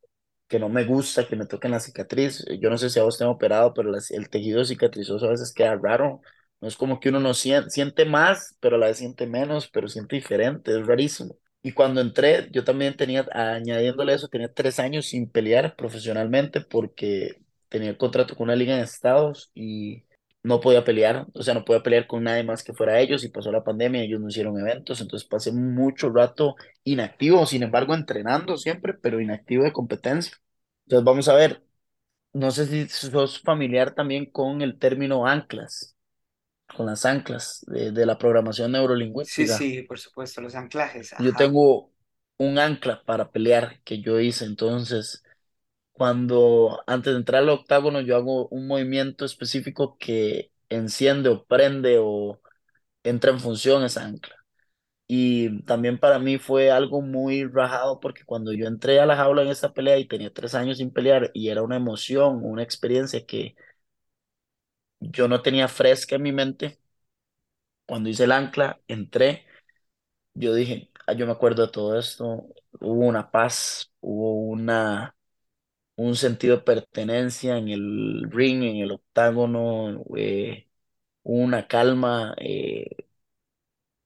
que 0.47 0.59
no 0.59 0.69
me 0.69 0.83
gusta 0.85 1.27
que 1.27 1.35
me 1.35 1.45
toquen 1.47 1.71
la 1.71 1.79
cicatriz, 1.79 2.45
yo 2.59 2.69
no 2.69 2.77
sé 2.77 2.89
si 2.89 2.99
a 2.99 3.03
vos 3.03 3.17
te 3.17 3.23
han 3.23 3.29
operado, 3.31 3.73
pero 3.73 3.91
el 4.11 4.29
tejido 4.29 4.63
cicatrizoso 4.65 5.25
a 5.27 5.29
veces 5.31 5.53
queda 5.53 5.75
raro, 5.81 6.21
no 6.61 6.67
es 6.67 6.77
como 6.77 6.99
que 6.99 7.09
uno 7.09 7.19
no 7.19 7.33
siente, 7.33 7.69
siente 7.71 8.05
más, 8.05 8.57
pero 8.59 8.75
a 8.75 8.79
la 8.79 8.87
vez 8.87 8.97
siente 8.97 9.27
menos, 9.27 9.69
pero 9.69 9.87
siente 9.87 10.15
diferente, 10.15 10.79
es 10.79 10.85
rarísimo. 10.87 11.37
Y 11.65 11.71
cuando 11.73 12.01
entré, 12.01 12.49
yo 12.51 12.63
también 12.65 12.95
tenía, 12.97 13.25
añadiéndole 13.31 14.13
eso, 14.13 14.27
tenía 14.27 14.53
tres 14.53 14.79
años 14.79 15.05
sin 15.07 15.29
pelear 15.29 15.75
profesionalmente 15.77 16.59
porque 16.61 17.41
tenía 17.69 17.89
el 17.89 17.97
contrato 17.97 18.35
con 18.35 18.45
una 18.45 18.55
liga 18.57 18.75
en 18.75 18.81
Estados 18.83 19.49
y 19.55 20.03
no 20.43 20.59
podía 20.59 20.83
pelear, 20.83 21.25
o 21.33 21.41
sea, 21.41 21.53
no 21.53 21.63
podía 21.63 21.81
pelear 21.81 22.05
con 22.07 22.23
nadie 22.23 22.43
más 22.43 22.63
que 22.63 22.73
fuera 22.73 22.99
ellos 22.99 23.23
y 23.23 23.29
pasó 23.29 23.49
la 23.51 23.63
pandemia, 23.63 24.03
ellos 24.03 24.19
no 24.19 24.27
hicieron 24.27 24.59
eventos, 24.59 24.99
entonces 24.99 25.27
pasé 25.27 25.53
mucho 25.53 26.09
rato 26.11 26.55
inactivo, 26.83 27.45
sin 27.45 27.63
embargo, 27.63 27.95
entrenando 27.95 28.57
siempre, 28.57 28.93
pero 28.93 29.21
inactivo 29.21 29.63
de 29.63 29.71
competencia. 29.71 30.35
Entonces, 30.85 31.05
vamos 31.05 31.29
a 31.29 31.35
ver, 31.35 31.63
no 32.33 32.51
sé 32.51 32.67
si 32.67 32.87
sos 32.89 33.41
familiar 33.41 33.95
también 33.95 34.25
con 34.31 34.61
el 34.61 34.79
término 34.79 35.27
anclas 35.27 35.92
con 36.73 36.85
las 36.87 37.05
anclas 37.05 37.63
de, 37.67 38.05
la 38.05 38.17
programación 38.17 38.71
Sí, 39.21 39.47
neurolingüística. 39.47 39.47
sí, 39.47 39.81
por 39.83 39.99
supuesto, 39.99 40.39
los 40.41 40.53
anclajes, 40.55 41.13
Yo 41.17 41.35
ajá. 41.35 41.35
tengo 41.35 41.91
un 42.37 42.57
ancla 42.59 43.03
para 43.05 43.31
pelear 43.31 43.81
que 43.83 44.01
yo 44.01 44.19
hice, 44.19 44.45
entonces 44.45 45.23
cuando 45.93 46.83
antes 46.87 47.13
de 47.13 47.19
entrar 47.19 47.43
al 47.43 47.49
octágono 47.49 48.01
yo 48.01 48.15
hago 48.17 48.47
un 48.49 48.67
movimiento 48.67 49.25
específico 49.25 49.97
que 49.99 50.51
enciende 50.69 51.29
o 51.29 51.45
prende 51.45 51.97
o 52.01 52.41
entra 53.03 53.31
en 53.31 53.39
función 53.39 53.83
esa 53.83 54.05
ancla. 54.05 54.35
Y 55.07 55.63
también 55.63 55.99
para 55.99 56.19
mí 56.19 56.37
fue 56.39 56.71
algo 56.71 57.01
muy 57.01 57.45
rajado 57.45 57.99
porque 57.99 58.25
cuando 58.25 58.53
yo 58.53 58.67
entré 58.67 58.99
a 58.99 59.05
la 59.05 59.15
jaula 59.17 59.43
en 59.43 59.49
esa 59.49 59.73
pelea 59.73 59.99
y 59.99 60.07
tenía 60.07 60.33
tres 60.33 60.55
años 60.55 60.79
sin 60.79 60.91
pelear 60.91 61.31
y 61.33 61.49
era 61.49 61.63
una 61.63 61.77
emoción, 61.77 62.41
una 62.43 62.63
experiencia 62.63 63.25
que 63.25 63.55
yo 65.11 65.27
no 65.27 65.41
tenía 65.41 65.67
fresca 65.67 66.15
en 66.15 66.21
mi 66.23 66.31
mente, 66.31 66.79
cuando 67.85 68.09
hice 68.09 68.23
el 68.25 68.31
ancla, 68.31 68.81
entré 68.87 69.45
yo 70.35 70.53
dije, 70.55 70.91
ah, 71.07 71.13
yo 71.13 71.25
me 71.27 71.33
acuerdo 71.33 71.65
de 71.67 71.71
todo 71.73 71.99
esto, 71.99 72.47
hubo 72.81 73.07
una 73.07 73.31
paz, 73.31 73.91
hubo 74.01 74.35
una, 74.35 75.15
un 75.97 76.15
sentido 76.15 76.57
de 76.57 76.63
pertenencia 76.63 77.57
en 77.57 77.69
el 77.69 78.29
ring, 78.31 78.63
en 78.63 78.77
el 78.77 78.91
octágono, 78.93 80.03
eh, 80.17 80.67
una 81.23 81.67
calma, 81.67 82.35
eh, 82.39 82.87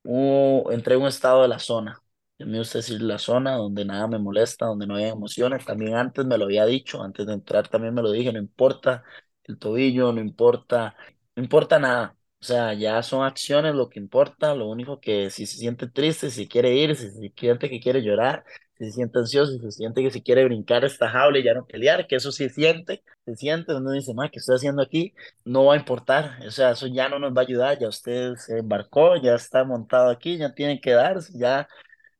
hubo- 0.04 0.72
entré 0.72 0.95
en 0.95 1.02
un 1.02 1.08
estado 1.08 1.41
de 1.43 1.48
la 1.48 1.60
zona. 1.60 2.02
Me 2.39 2.60
gusta 2.60 2.78
decir 2.80 3.02
la 3.02 3.18
zona 3.18 3.56
donde 3.56 3.84
nada 3.86 4.08
me 4.08 4.20
molesta, 4.20 4.68
donde 4.68 4.86
no 4.88 4.95
hay 4.95 5.06
emociones. 5.06 5.66
También 5.66 5.95
antes 5.95 6.24
me 6.26 6.38
lo 6.38 6.45
había 6.45 6.66
dicho, 6.66 7.02
antes 7.02 7.26
de 7.26 7.34
entrar 7.34 7.68
también 7.68 7.93
me 7.95 8.02
lo 8.04 8.12
dije, 8.12 8.32
no 8.32 8.38
importa 8.39 9.04
el 9.48 9.58
tobillo, 9.60 10.12
no 10.12 10.22
importa, 10.22 10.95
no 11.36 11.43
importa 11.43 11.80
nada. 11.80 12.16
O 12.39 12.45
sea, 12.45 12.74
ya 12.74 13.02
son 13.02 13.26
acciones 13.26 13.74
lo 13.74 13.89
que 13.89 14.00
importa, 14.00 14.54
lo 14.54 14.70
único 14.70 15.00
que 15.00 15.30
si 15.32 15.45
se 15.48 15.58
siente 15.58 15.88
triste, 15.88 16.30
si 16.30 16.48
quiere 16.48 16.76
ir, 16.76 16.95
si 16.95 17.10
se 17.10 17.34
siente 17.36 17.70
que 17.70 17.80
quiere 17.80 18.02
llorar, 18.04 18.45
si 18.78 18.86
se 18.86 18.91
siente 18.91 19.18
ansioso, 19.20 19.54
si 19.54 19.60
se 19.60 19.72
siente 19.72 20.04
que 20.04 20.12
si 20.12 20.22
quiere 20.22 20.45
brincar 20.45 20.86
esta 20.86 21.10
jaula 21.10 21.39
y 21.39 21.43
ya 21.43 21.54
no 21.56 21.66
pelear, 21.66 22.06
que 22.08 22.16
eso 22.16 22.32
sí 22.32 22.48
siente, 22.50 23.04
se 23.26 23.36
siente, 23.36 23.74
uno 23.74 23.91
dice, 23.91 24.14
más, 24.14 24.30
¿qué 24.32 24.38
estoy 24.39 24.56
haciendo 24.56 24.84
aquí? 24.84 25.14
No 25.45 25.66
va 25.66 25.74
a 25.74 25.78
importar, 25.78 26.38
o 26.45 26.52
sea, 26.52 26.72
eso 26.72 26.86
ya 26.88 27.10
no 27.10 27.18
nos 27.20 27.34
va 27.36 27.41
a 27.41 27.45
ayudar, 27.45 27.80
ya 27.80 27.88
usted 27.89 28.36
se 28.36 28.60
embarcó, 28.60 29.16
ya 29.18 29.34
está 29.36 29.64
montado 29.64 30.10
aquí, 30.12 30.38
ya 30.38 30.54
tiene 30.54 30.80
que 30.80 30.91
darse, 30.91 31.34
ya 31.38 31.68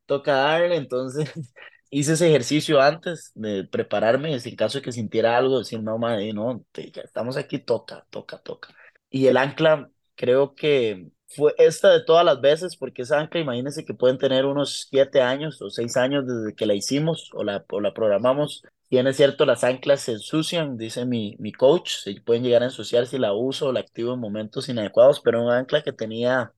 toca 0.05 0.34
darle, 0.34 0.75
entonces 0.78 1.32
hice 1.89 2.13
ese 2.13 2.27
ejercicio 2.29 2.81
antes 2.81 3.31
de 3.35 3.63
prepararme, 3.65 4.33
en 4.33 4.55
caso 4.55 4.79
de 4.79 4.83
que 4.83 4.91
sintiera 4.91 5.38
algo, 5.38 5.59
decir, 5.59 5.81
no, 5.81 5.97
madre, 5.97 6.33
no, 6.33 6.65
estamos 6.73 7.38
aquí, 7.38 7.59
toca, 7.59 8.05
toca, 8.09 8.38
toca. 8.39 8.73
Y 9.09 9.27
el 9.27 9.38
ancla, 9.38 9.89
creo 10.15 10.55
que 10.55 11.09
fue 11.27 11.53
esta 11.57 11.89
de 11.91 12.03
todas 12.03 12.25
las 12.25 12.41
veces, 12.41 12.75
porque 12.77 13.01
esa 13.03 13.19
ancla, 13.19 13.41
imagínense 13.41 13.85
que 13.85 13.93
pueden 13.93 14.17
tener 14.17 14.45
unos 14.45 14.88
siete 14.89 15.21
años 15.21 15.61
o 15.61 15.69
seis 15.69 15.97
años 15.97 16.25
desde 16.27 16.55
que 16.55 16.65
la 16.65 16.73
hicimos 16.73 17.29
o 17.33 17.43
la, 17.43 17.65
o 17.69 17.81
la 17.81 17.93
programamos. 17.93 18.63
Tiene 18.89 19.13
cierto, 19.13 19.45
las 19.45 19.63
anclas 19.65 20.01
se 20.01 20.13
ensucian, 20.13 20.77
dice 20.77 21.05
mi, 21.05 21.35
mi 21.39 21.51
coach, 21.51 21.91
se 22.03 22.21
pueden 22.21 22.43
llegar 22.43 22.61
a 22.63 22.65
ensuciar 22.67 23.05
si 23.05 23.17
la 23.17 23.33
uso 23.33 23.67
o 23.67 23.71
la 23.73 23.81
activo 23.81 24.13
en 24.13 24.19
momentos 24.19 24.69
inadecuados, 24.69 25.19
pero 25.19 25.43
un 25.43 25.51
ancla 25.51 25.83
que 25.83 25.91
tenía 25.91 26.53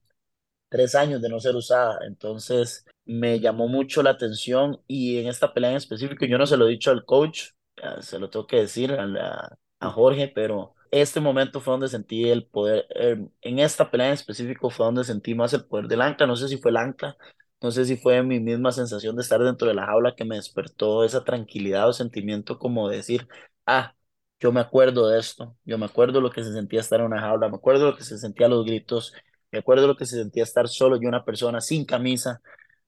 tres 0.69 0.95
años 0.95 1.21
de 1.21 1.29
no 1.29 1.39
ser 1.39 1.55
usada. 1.55 1.99
Entonces 2.07 2.85
me 3.05 3.39
llamó 3.39 3.67
mucho 3.67 4.03
la 4.03 4.11
atención 4.11 4.81
y 4.87 5.17
en 5.19 5.27
esta 5.27 5.53
pelea 5.53 5.71
en 5.71 5.77
específico, 5.77 6.25
yo 6.25 6.37
no 6.37 6.45
se 6.45 6.57
lo 6.57 6.67
he 6.67 6.71
dicho 6.71 6.91
al 6.91 7.05
coach, 7.05 7.49
eh, 7.77 8.01
se 8.01 8.19
lo 8.19 8.29
tengo 8.29 8.47
que 8.47 8.57
decir 8.57 8.91
a, 8.93 9.05
la- 9.07 9.57
a 9.79 9.89
Jorge, 9.91 10.27
pero 10.33 10.75
este 10.91 11.19
momento 11.19 11.61
fue 11.61 11.71
donde 11.71 11.87
sentí 11.87 12.29
el 12.29 12.45
poder, 12.47 12.85
eh, 12.95 13.27
en 13.41 13.59
esta 13.59 13.89
pelea 13.91 14.07
en 14.07 14.13
específico 14.13 14.69
fue 14.69 14.85
donde 14.85 15.03
sentí 15.03 15.35
más 15.35 15.53
el 15.53 15.65
poder 15.65 15.87
del 15.87 16.01
ancla, 16.01 16.27
no 16.27 16.35
sé 16.35 16.47
si 16.47 16.57
fue 16.57 16.71
el 16.71 16.77
ancla, 16.77 17.17
no 17.61 17.71
sé 17.71 17.85
si 17.85 17.97
fue 17.97 18.23
mi 18.23 18.39
misma 18.39 18.71
sensación 18.71 19.15
de 19.15 19.21
estar 19.21 19.41
dentro 19.43 19.67
de 19.67 19.73
la 19.73 19.85
jaula 19.85 20.15
que 20.15 20.25
me 20.25 20.35
despertó 20.35 21.03
esa 21.03 21.23
tranquilidad 21.23 21.89
o 21.89 21.93
sentimiento 21.93 22.57
como 22.59 22.87
de 22.89 22.97
decir, 22.97 23.27
ah, 23.65 23.95
yo 24.39 24.51
me 24.53 24.61
acuerdo 24.61 25.09
de 25.09 25.19
esto, 25.19 25.57
yo 25.65 25.77
me 25.77 25.85
acuerdo 25.85 26.21
lo 26.21 26.31
que 26.31 26.43
se 26.43 26.53
sentía 26.53 26.79
estar 26.79 26.99
en 27.01 27.07
una 27.07 27.19
jaula, 27.21 27.49
me 27.49 27.55
acuerdo 27.57 27.91
lo 27.91 27.97
que 27.97 28.03
se 28.03 28.17
sentía 28.17 28.47
los 28.47 28.65
gritos, 28.65 29.13
me 29.51 29.59
acuerdo 29.59 29.87
lo 29.87 29.95
que 29.97 30.05
se 30.05 30.17
sentía 30.17 30.43
estar 30.43 30.67
solo 30.67 30.97
y 31.01 31.05
una 31.05 31.25
persona 31.25 31.61
sin 31.61 31.85
camisa, 31.85 32.41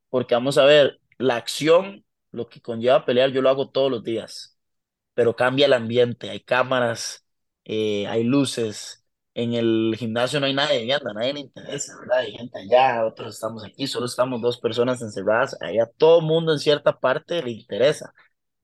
porque 0.10 0.36
vamos 0.36 0.58
a 0.58 0.66
ver, 0.66 1.00
la 1.18 1.36
acción, 1.38 2.06
lo 2.32 2.50
que 2.50 2.62
conlleva 2.62 3.06
pelear, 3.06 3.32
yo 3.32 3.42
lo 3.42 3.50
hago 3.50 3.70
todos 3.70 3.92
los 3.92 4.04
días, 4.04 4.58
pero 5.14 5.36
cambia 5.36 5.66
el 5.68 5.74
ambiente, 5.74 6.30
hay 6.30 6.42
cámaras, 6.42 7.26
eh, 7.66 8.08
hay 8.08 8.24
luces, 8.24 8.98
En 9.34 9.54
el 9.54 9.96
gimnasio 9.98 10.40
no 10.42 10.46
hay 10.48 10.54
nadie 10.54 10.84
viendo, 10.84 11.10
a 11.10 11.14
nadie 11.14 11.34
le 11.34 11.40
interesa, 11.42 11.94
¿verdad? 12.02 12.20
Hay 12.20 12.34
gente 12.34 12.60
allá, 12.60 13.06
otros 13.06 13.36
estamos 13.36 13.64
aquí, 13.66 13.88
solo 13.88 14.06
estamos 14.06 14.42
dos 14.42 14.60
personas 14.60 15.02
encerradas. 15.02 15.58
Allá 15.62 15.86
todo 15.98 16.20
el 16.20 16.26
mundo 16.26 16.52
en 16.52 16.60
cierta 16.60 17.00
parte 17.00 17.42
le 17.42 17.52
interesa. 17.52 18.14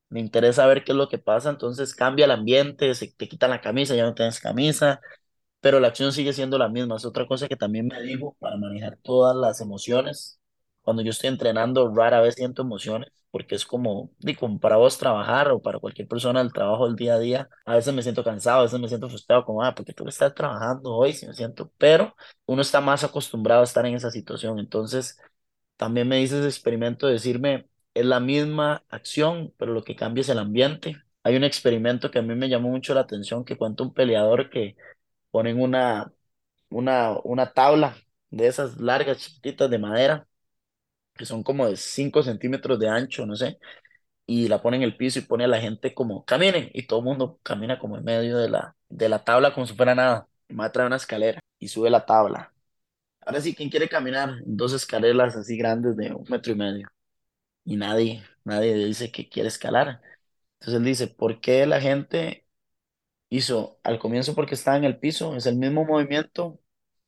Le 0.09 0.19
interesa 0.21 0.65
ver 0.67 0.83
qué 0.85 0.93
es 0.93 0.97
lo 0.97 1.09
que 1.09 1.17
pasa, 1.17 1.49
entonces 1.49 1.93
cambia 1.95 2.25
el 2.25 2.31
ambiente, 2.31 2.95
se 2.95 3.11
te 3.13 3.27
quitan 3.27 3.49
la 3.49 3.61
camisa, 3.61 3.95
ya 3.95 4.03
no 4.05 4.13
tienes 4.15 4.39
camisa, 4.39 5.01
pero 5.61 5.79
la 5.79 5.87
acción 5.89 6.11
sigue 6.13 6.33
siendo 6.33 6.57
la 6.57 6.69
misma. 6.69 6.97
Es 6.97 7.05
otra 7.05 7.27
cosa 7.27 7.47
que 7.47 7.55
también 7.55 7.87
me 7.87 8.01
digo 8.01 8.35
para 8.39 8.57
manejar 8.57 8.97
todas 9.01 9.35
las 9.35 9.61
emociones. 9.61 10.39
Cuando 10.81 11.01
yo 11.03 11.11
estoy 11.11 11.29
entrenando, 11.29 11.93
rara 11.93 12.21
vez 12.21 12.35
siento 12.35 12.61
emociones, 12.61 13.11
porque 13.31 13.55
es 13.55 13.65
como, 13.65 14.11
digo, 14.19 14.59
para 14.59 14.77
vos 14.77 14.97
trabajar 14.97 15.51
o 15.51 15.61
para 15.61 15.79
cualquier 15.79 16.07
persona 16.07 16.39
el 16.41 16.53
trabajo 16.53 16.85
del 16.87 16.95
día 16.95 17.15
a 17.15 17.19
día, 17.19 17.49
a 17.65 17.75
veces 17.75 17.93
me 17.93 18.01
siento 18.01 18.23
cansado, 18.23 18.59
a 18.61 18.63
veces 18.63 18.79
me 18.79 18.87
siento 18.87 19.09
frustrado, 19.09 19.43
como, 19.45 19.63
ah, 19.63 19.75
porque 19.75 19.93
tú 19.93 20.07
estás 20.07 20.33
trabajando 20.33 20.95
hoy, 20.95 21.11
si 21.13 21.27
me 21.27 21.33
siento, 21.33 21.71
pero 21.77 22.15
uno 22.45 22.61
está 22.61 22.79
más 22.81 23.03
acostumbrado 23.03 23.61
a 23.61 23.63
estar 23.65 23.85
en 23.85 23.95
esa 23.95 24.11
situación. 24.11 24.59
Entonces, 24.59 25.19
también 25.75 26.07
me 26.07 26.17
dice 26.17 26.39
ese 26.39 26.47
experimento 26.47 27.07
de 27.07 27.13
decirme, 27.13 27.69
es 27.93 28.05
la 28.05 28.19
misma 28.19 28.83
acción, 28.89 29.53
pero 29.57 29.73
lo 29.73 29.83
que 29.83 29.95
cambia 29.95 30.21
es 30.21 30.29
el 30.29 30.39
ambiente. 30.39 30.97
Hay 31.23 31.35
un 31.35 31.43
experimento 31.43 32.11
que 32.11 32.19
a 32.19 32.21
mí 32.21 32.35
me 32.35 32.49
llamó 32.49 32.69
mucho 32.69 32.93
la 32.93 33.01
atención 33.01 33.43
que 33.45 33.57
cuenta 33.57 33.83
un 33.83 33.93
peleador 33.93 34.49
que 34.49 34.75
ponen 35.31 35.61
una, 35.61 36.11
una, 36.69 37.17
una 37.23 37.53
tabla 37.53 37.97
de 38.31 38.47
esas 38.47 38.77
largas, 38.79 39.17
chiquititas 39.19 39.69
de 39.69 39.79
madera, 39.79 40.27
que 41.15 41.25
son 41.25 41.43
como 41.43 41.67
de 41.67 41.77
5 41.77 42.23
centímetros 42.23 42.79
de 42.79 42.89
ancho, 42.89 43.25
no 43.25 43.35
sé, 43.35 43.59
y 44.25 44.47
la 44.49 44.61
ponen 44.61 44.81
en 44.83 44.89
el 44.89 44.97
piso 44.97 45.19
y 45.19 45.23
pone 45.23 45.45
a 45.45 45.47
la 45.47 45.61
gente 45.61 45.93
como, 45.93 46.25
caminen, 46.25 46.69
y 46.73 46.87
todo 46.87 46.99
el 46.99 47.05
mundo 47.05 47.39
camina 47.43 47.79
como 47.79 47.97
en 47.97 48.03
medio 48.05 48.37
de 48.37 48.49
la, 48.49 48.75
de 48.89 49.09
la 49.09 49.23
tabla 49.23 49.53
como 49.53 49.67
si 49.67 49.75
fuera 49.75 49.95
nada. 49.95 50.27
Me 50.49 50.69
trae 50.71 50.87
una 50.87 50.97
escalera 50.97 51.39
y 51.59 51.69
sube 51.69 51.89
la 51.89 52.05
tabla. 52.05 52.53
Ahora 53.21 53.41
sí, 53.41 53.55
¿quién 53.55 53.69
quiere 53.69 53.89
caminar? 53.89 54.35
Dos 54.45 54.73
escaleras 54.73 55.35
así 55.35 55.57
grandes 55.57 55.97
de 55.97 56.13
un 56.13 56.25
metro 56.29 56.53
y 56.53 56.55
medio. 56.55 56.87
Y 57.65 57.77
nadie, 57.77 58.23
nadie 58.45 58.75
dice 58.75 59.11
que 59.11 59.29
quiere 59.29 59.49
escalar. 59.49 60.01
Entonces 60.61 60.79
él 60.81 60.85
dice, 60.85 61.07
¿por 61.09 61.41
qué 61.41 61.67
la 61.67 61.81
gente 61.81 62.46
hizo 63.29 63.79
al 63.83 63.99
comienzo 63.99 64.35
porque 64.35 64.55
estaba 64.55 64.77
en 64.77 64.83
el 64.85 64.99
piso? 64.99 65.35
Es 65.35 65.45
el 65.45 65.57
mismo 65.57 65.85
movimiento, 65.85 66.45
o 66.47 66.59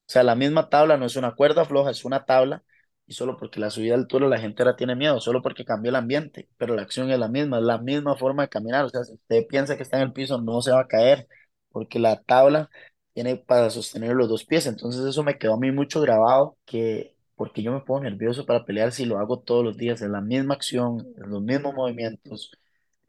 sea, 0.07 0.23
la 0.23 0.35
misma 0.35 0.69
tabla, 0.69 0.97
no 0.97 1.05
es 1.05 1.15
una 1.15 1.35
cuerda 1.35 1.65
floja, 1.65 1.91
es 1.91 2.05
una 2.05 2.25
tabla. 2.25 2.63
Y 3.07 3.13
solo 3.13 3.37
porque 3.37 3.59
la 3.59 3.71
subida 3.71 3.95
al 3.95 4.01
altura 4.01 4.27
la 4.27 4.39
gente 4.39 4.61
ahora 4.63 4.75
tiene 4.75 4.95
miedo, 4.95 5.19
solo 5.19 5.41
porque 5.41 5.65
cambió 5.65 5.89
el 5.89 5.95
ambiente, 5.95 6.47
pero 6.57 6.75
la 6.75 6.83
acción 6.83 7.09
es 7.11 7.17
la 7.19 7.27
misma, 7.27 7.57
es 7.57 7.63
la 7.63 7.79
misma 7.79 8.15
forma 8.15 8.43
de 8.43 8.49
caminar. 8.49 8.85
O 8.85 8.89
sea, 8.89 9.03
si 9.03 9.13
usted 9.13 9.47
piensa 9.47 9.75
que 9.77 9.83
está 9.83 9.97
en 9.97 10.03
el 10.03 10.13
piso, 10.13 10.39
no 10.41 10.61
se 10.61 10.71
va 10.71 10.81
a 10.81 10.87
caer, 10.87 11.27
porque 11.71 11.97
la 11.99 12.21
tabla 12.21 12.69
tiene 13.13 13.35
para 13.37 13.69
sostener 13.71 14.13
los 14.15 14.29
dos 14.29 14.45
pies. 14.45 14.67
Entonces 14.67 15.05
eso 15.05 15.23
me 15.23 15.37
quedó 15.37 15.55
a 15.55 15.59
mí 15.59 15.71
mucho 15.71 16.01
grabado, 16.01 16.57
que 16.65 17.15
porque 17.35 17.63
yo 17.63 17.71
me 17.71 17.81
pongo 17.81 18.01
nervioso 18.01 18.45
para 18.45 18.65
pelear 18.65 18.91
si 18.91 19.05
lo 19.05 19.17
hago 19.19 19.39
todos 19.39 19.63
los 19.63 19.77
días, 19.77 20.01
es 20.01 20.09
la 20.09 20.21
misma 20.21 20.53
acción, 20.55 21.07
los 21.17 21.41
mismos 21.41 21.73
movimientos. 21.73 22.51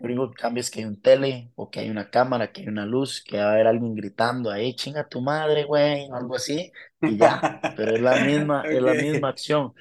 Lo 0.00 0.06
único 0.06 0.30
que 0.30 0.40
cambia 0.40 0.60
es 0.60 0.70
que 0.70 0.80
hay 0.80 0.86
un 0.86 1.00
tele, 1.00 1.52
o 1.56 1.70
que 1.70 1.80
hay 1.80 1.90
una 1.90 2.10
cámara, 2.10 2.52
que 2.52 2.62
hay 2.62 2.68
una 2.68 2.86
luz, 2.86 3.22
que 3.22 3.36
va 3.38 3.44
a 3.50 3.52
haber 3.52 3.66
alguien 3.66 3.94
gritando 3.94 4.50
ahí, 4.50 4.74
chinga 4.74 5.08
tu 5.08 5.20
madre, 5.20 5.64
güey, 5.64 6.08
o 6.10 6.16
algo 6.16 6.36
así, 6.36 6.72
y 7.02 7.16
ya. 7.18 7.50
Pero 7.76 7.94
es 7.94 8.00
la 8.00 8.24
misma, 8.24 8.62
es 8.70 8.82
la 8.82 8.94
misma 8.94 9.28
acción. 9.28 9.74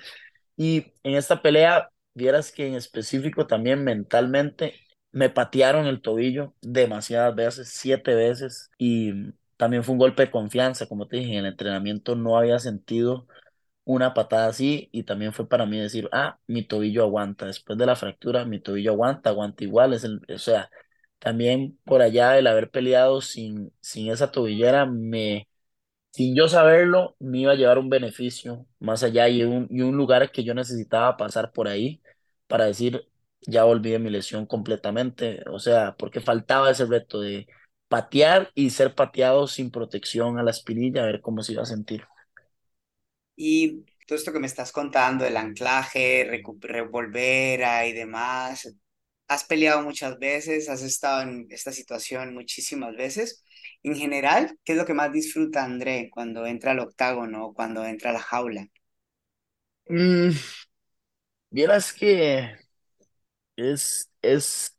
Y 0.58 0.94
en 1.04 1.16
esta 1.16 1.42
pelea, 1.42 1.90
vieras 2.14 2.52
que 2.52 2.68
en 2.68 2.76
específico 2.76 3.48
también 3.48 3.84
mentalmente 3.84 4.76
me 5.12 5.30
patearon 5.30 5.88
el 5.88 6.02
tobillo 6.02 6.54
demasiadas 6.62 7.36
veces, 7.36 7.70
siete 7.74 8.14
veces, 8.16 8.70
y 8.78 9.34
también 9.58 9.84
fue 9.84 9.94
un 9.94 10.00
golpe 10.00 10.24
de 10.24 10.32
confianza, 10.32 10.88
como 10.88 11.08
te 11.08 11.18
dije, 11.18 11.32
en 11.34 11.40
el 11.40 11.46
entrenamiento 11.48 12.16
no 12.16 12.38
había 12.38 12.60
sentido 12.60 13.28
una 13.90 14.14
patada 14.14 14.48
así 14.50 14.90
y 14.92 15.04
también 15.04 15.34
fue 15.34 15.48
para 15.50 15.66
mí 15.66 15.80
decir, 15.80 16.10
ah, 16.12 16.40
mi 16.48 16.64
tobillo 16.64 17.04
aguanta, 17.04 17.48
después 17.48 17.78
de 17.80 17.86
la 17.88 17.96
fractura, 17.96 18.46
mi 18.46 18.60
tobillo 18.62 18.92
aguanta, 18.92 19.32
aguanta 19.32 19.64
igual, 19.64 19.94
es 19.94 20.04
el, 20.04 20.22
o 20.34 20.38
sea, 20.38 20.70
también 21.20 21.80
por 21.86 22.02
allá 22.02 22.38
el 22.38 22.48
haber 22.48 22.70
peleado 22.72 23.22
sin, 23.22 23.74
sin 23.82 24.12
esa 24.12 24.32
tobillera, 24.32 24.86
me, 24.86 25.48
sin 26.12 26.36
yo 26.36 26.48
saberlo, 26.50 27.16
me 27.20 27.40
iba 27.40 27.54
a 27.54 27.56
llevar 27.56 27.78
un 27.80 27.90
beneficio 27.90 28.66
más 28.80 29.04
allá 29.04 29.30
y 29.30 29.44
un, 29.44 29.68
y 29.70 29.82
un 29.82 29.98
lugar 29.98 30.32
que 30.32 30.44
yo 30.44 30.54
necesitaba 30.54 31.18
pasar 31.18 31.52
por 31.52 31.68
ahí 31.68 32.02
para 32.48 32.66
decir, 32.66 33.08
ya 33.42 33.66
olvidé 33.66 34.00
mi 34.00 34.10
lesión 34.10 34.46
completamente, 34.46 35.44
o 35.52 35.60
sea, 35.60 35.96
porque 35.98 36.22
faltaba 36.22 36.72
ese 36.72 36.86
reto 36.86 37.22
de 37.22 37.48
patear 37.88 38.52
y 38.56 38.70
ser 38.72 38.96
pateado 38.96 39.48
sin 39.48 39.72
protección 39.72 40.40
a 40.40 40.44
la 40.44 40.52
espinilla, 40.52 41.04
a 41.04 41.06
ver 41.08 41.22
cómo 41.22 41.44
se 41.44 41.54
iba 41.54 41.64
a 41.64 41.66
sentir. 41.66 42.04
Y 43.40 43.86
todo 44.08 44.18
esto 44.18 44.34
que 44.34 44.40
me 44.40 44.48
estás 44.48 44.72
contando, 44.74 45.26
el 45.26 45.38
anclaje, 45.38 46.26
revolver 46.62 47.62
y 47.88 47.94
demás, 47.94 48.70
has 49.30 49.44
peleado 49.46 49.82
muchas 49.84 50.20
veces, 50.20 50.70
has 50.70 50.82
estado 50.84 51.22
en 51.24 51.48
esta 51.52 51.72
situación 51.72 52.34
muchísimas 52.36 52.96
veces. 52.98 53.44
En 53.84 53.96
general, 53.96 54.58
¿qué 54.66 54.74
es 54.74 54.78
lo 54.78 54.86
que 54.86 54.94
más 54.96 55.14
disfruta 55.14 55.64
André 55.64 56.10
cuando 56.12 56.46
entra 56.48 56.72
al 56.72 56.80
octágono 56.80 57.48
o 57.48 57.54
cuando 57.54 57.86
entra 57.86 58.10
a 58.12 58.14
la 58.14 58.20
jaula? 58.22 58.68
Mm, 59.90 60.34
vieras 61.52 61.94
que 61.94 62.56
es, 63.56 64.10
es 64.22 64.78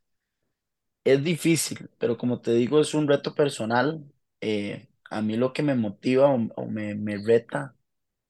es 1.05 1.23
difícil, 1.25 1.91
pero 1.99 2.17
como 2.19 2.41
te 2.41 2.53
digo, 2.55 2.81
es 2.81 2.95
un 2.95 3.09
reto 3.09 3.35
personal. 3.35 4.05
Eh, 4.41 4.89
a 5.11 5.23
mí 5.23 5.37
lo 5.37 5.53
que 5.53 5.63
me 5.63 5.75
motiva 5.75 6.29
o, 6.31 6.37
o 6.57 6.67
me, 6.67 6.95
me 6.95 7.17
reta 7.19 7.77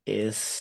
es 0.04 0.60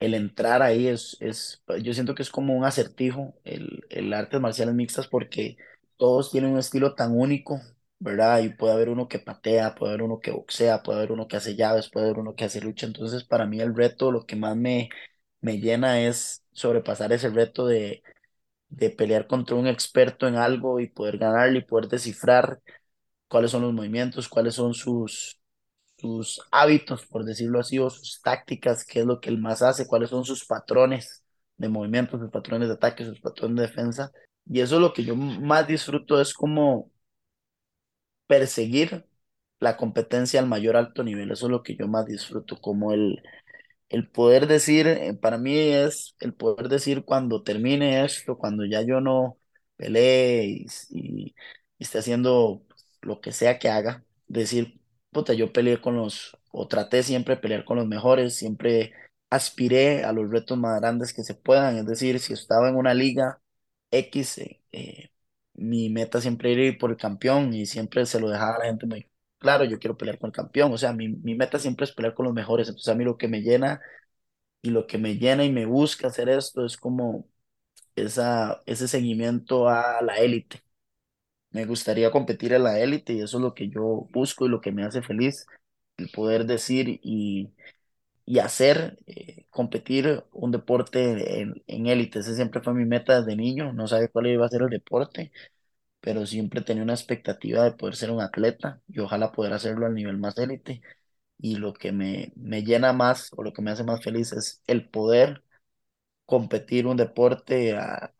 el 0.00 0.14
entrar 0.14 0.62
ahí, 0.62 0.88
es, 0.88 1.16
es, 1.20 1.62
yo 1.82 1.94
siento 1.94 2.14
que 2.14 2.22
es 2.22 2.30
como 2.30 2.54
un 2.56 2.64
acertijo 2.64 3.34
el, 3.44 3.84
el 3.90 4.12
artes 4.12 4.40
marciales 4.40 4.74
mixtas 4.74 5.06
porque 5.08 5.56
todos 5.96 6.30
tienen 6.30 6.50
un 6.52 6.58
estilo 6.58 6.94
tan 6.94 7.12
único, 7.16 7.60
¿verdad? 8.00 8.40
Y 8.42 8.48
puede 8.50 8.72
haber 8.74 8.88
uno 8.88 9.06
que 9.08 9.20
patea, 9.20 9.74
puede 9.76 9.92
haber 9.92 10.02
uno 10.02 10.18
que 10.20 10.32
boxea, 10.32 10.82
puede 10.82 10.98
haber 10.98 11.12
uno 11.12 11.28
que 11.28 11.36
hace 11.36 11.54
llaves, 11.56 11.88
puede 11.90 12.06
haber 12.06 12.18
uno 12.18 12.34
que 12.34 12.44
hace 12.44 12.60
lucha. 12.60 12.86
Entonces, 12.86 13.22
para 13.24 13.46
mí 13.46 13.60
el 13.60 13.74
reto, 13.76 14.10
lo 14.10 14.26
que 14.26 14.34
más 14.36 14.56
me, 14.56 14.88
me 15.40 15.58
llena 15.60 16.00
es 16.02 16.44
sobrepasar 16.52 17.12
ese 17.12 17.30
reto 17.30 17.66
de 17.66 18.02
de 18.70 18.90
pelear 18.90 19.26
contra 19.28 19.56
un 19.56 19.66
experto 19.68 20.28
en 20.28 20.36
algo 20.36 20.80
y 20.80 20.88
poder 20.88 21.18
ganarle 21.18 21.60
y 21.60 21.62
poder 21.64 21.88
descifrar 21.88 22.60
cuáles 23.28 23.52
son 23.52 23.62
los 23.62 23.74
movimientos, 23.74 24.28
cuáles 24.30 24.54
son 24.56 24.74
sus, 24.74 25.40
sus 26.02 26.42
hábitos, 26.52 27.06
por 27.06 27.24
decirlo 27.24 27.60
así, 27.60 27.78
o 27.78 27.90
sus 27.90 28.20
tácticas, 28.22 28.84
qué 28.84 29.00
es 29.00 29.06
lo 29.06 29.20
que 29.20 29.30
él 29.30 29.38
más 29.38 29.62
hace, 29.62 29.86
cuáles 29.86 30.10
son 30.10 30.24
sus 30.24 30.44
patrones 30.46 31.24
de 31.56 31.68
movimiento, 31.68 32.18
sus 32.18 32.30
patrones 32.30 32.68
de 32.68 32.74
ataque, 32.74 33.04
sus 33.06 33.20
patrones 33.20 33.56
de 33.56 33.62
defensa. 33.62 34.12
Y 34.46 34.60
eso 34.60 34.76
es 34.76 34.80
lo 34.82 34.92
que 34.92 35.04
yo 35.04 35.16
más 35.16 35.66
disfruto, 35.68 36.20
es 36.20 36.34
como 36.34 36.90
perseguir 38.26 39.06
la 39.60 39.76
competencia 39.76 40.40
al 40.40 40.46
mayor 40.48 40.76
alto 40.76 41.04
nivel. 41.04 41.30
Eso 41.32 41.46
es 41.46 41.52
lo 41.52 41.62
que 41.62 41.76
yo 41.76 41.88
más 41.88 42.06
disfruto, 42.06 42.60
como 42.60 42.92
el, 42.92 43.22
el 43.90 44.08
poder 44.10 44.48
decir, 44.48 44.88
eh, 44.88 45.14
para 45.14 45.38
mí 45.38 45.56
es 45.58 46.16
el 46.20 46.34
poder 46.34 46.68
decir 46.70 47.04
cuando 47.04 47.44
termine 47.44 48.04
esto, 48.04 48.38
cuando 48.38 48.66
ya 48.66 48.82
yo 48.82 49.00
no 49.02 49.38
pelee 49.76 50.46
y, 50.46 50.66
y, 50.90 51.36
esté 51.78 51.98
haciendo 51.98 52.64
lo 53.02 53.20
que 53.20 53.32
sea 53.32 53.58
que 53.60 53.70
haga, 53.70 54.04
decir, 54.28 54.81
yo 55.34 55.52
peleé 55.52 55.80
con 55.80 55.96
los, 55.96 56.36
o 56.50 56.68
traté 56.68 57.02
siempre 57.02 57.34
de 57.36 57.40
pelear 57.40 57.64
con 57.64 57.76
los 57.78 57.86
mejores, 57.86 58.34
siempre 58.36 58.92
aspiré 59.30 60.04
a 60.04 60.12
los 60.12 60.30
retos 60.30 60.58
más 60.58 60.80
grandes 60.80 61.12
que 61.12 61.22
se 61.24 61.34
puedan, 61.34 61.76
es 61.78 61.86
decir, 61.86 62.18
si 62.20 62.32
estaba 62.32 62.68
en 62.68 62.76
una 62.76 62.94
liga 62.94 63.40
X, 63.90 64.38
eh, 64.38 64.62
eh, 64.72 65.10
mi 65.54 65.90
meta 65.90 66.20
siempre 66.20 66.52
era 66.52 66.62
ir 66.62 66.78
por 66.78 66.90
el 66.90 66.96
campeón 66.96 67.52
y 67.54 67.66
siempre 67.66 68.06
se 68.06 68.20
lo 68.20 68.28
dejaba 68.30 68.56
a 68.56 68.58
la 68.60 68.64
gente 68.66 68.86
muy 68.86 69.08
claro, 69.38 69.64
yo 69.64 69.78
quiero 69.78 69.96
pelear 69.96 70.18
con 70.18 70.28
el 70.28 70.32
campeón, 70.34 70.72
o 70.72 70.78
sea, 70.78 70.92
mi, 70.92 71.08
mi 71.08 71.34
meta 71.34 71.58
siempre 71.58 71.84
es 71.84 71.92
pelear 71.92 72.14
con 72.14 72.24
los 72.26 72.34
mejores, 72.34 72.68
entonces 72.68 72.88
a 72.92 72.96
mí 72.96 73.04
lo 73.04 73.16
que 73.18 73.28
me 73.28 73.42
llena 73.42 73.80
y 74.62 74.70
lo 74.70 74.86
que 74.86 74.98
me 74.98 75.16
llena 75.18 75.44
y 75.44 75.52
me 75.52 75.66
busca 75.66 76.08
hacer 76.08 76.28
esto 76.30 76.64
es 76.66 76.76
como 76.76 77.28
esa, 77.96 78.62
ese 78.66 78.88
seguimiento 78.88 79.68
a 79.68 80.02
la 80.02 80.16
élite. 80.18 80.62
Me 81.52 81.66
gustaría 81.66 82.10
competir 82.10 82.52
en 82.54 82.64
la 82.64 82.78
élite 82.80 83.12
y 83.14 83.20
eso 83.20 83.36
es 83.38 83.42
lo 83.42 83.54
que 83.54 83.68
yo 83.68 84.08
busco 84.12 84.46
y 84.46 84.48
lo 84.48 84.60
que 84.60 84.72
me 84.72 84.84
hace 84.84 85.02
feliz, 85.02 85.46
el 85.98 86.08
poder 86.10 86.46
decir 86.46 87.00
y, 87.02 87.52
y 88.26 88.38
hacer, 88.40 88.98
eh, 89.06 89.46
competir 89.50 90.24
un 90.32 90.52
deporte 90.52 91.40
en, 91.42 91.62
en 91.68 91.86
élite. 91.88 92.20
Ese 92.20 92.34
siempre 92.36 92.62
fue 92.62 92.74
mi 92.74 92.86
meta 92.86 93.20
desde 93.22 93.36
niño, 93.36 93.72
no 93.74 93.88
sabía 93.88 94.08
cuál 94.08 94.28
iba 94.28 94.46
a 94.46 94.50
ser 94.50 94.62
el 94.62 94.70
deporte, 94.70 95.32
pero 96.00 96.26
siempre 96.26 96.62
tenía 96.62 96.82
una 96.84 96.94
expectativa 96.94 97.64
de 97.64 97.72
poder 97.72 97.96
ser 97.96 98.10
un 98.10 98.20
atleta 98.20 98.80
y 98.88 99.00
ojalá 99.00 99.32
poder 99.32 99.52
hacerlo 99.54 99.86
al 99.86 99.94
nivel 99.94 100.18
más 100.18 100.38
élite. 100.38 100.82
Y 101.38 101.56
lo 101.56 101.72
que 101.74 101.92
me, 101.92 102.32
me 102.36 102.62
llena 102.64 102.92
más 102.94 103.30
o 103.36 103.42
lo 103.44 103.52
que 103.52 103.62
me 103.62 103.70
hace 103.72 103.84
más 103.84 104.02
feliz 104.04 104.32
es 104.32 104.62
el 104.68 104.88
poder 104.90 105.44
competir 106.26 106.86
un 106.86 106.96
deporte 106.96 107.74
a, 107.76 108.12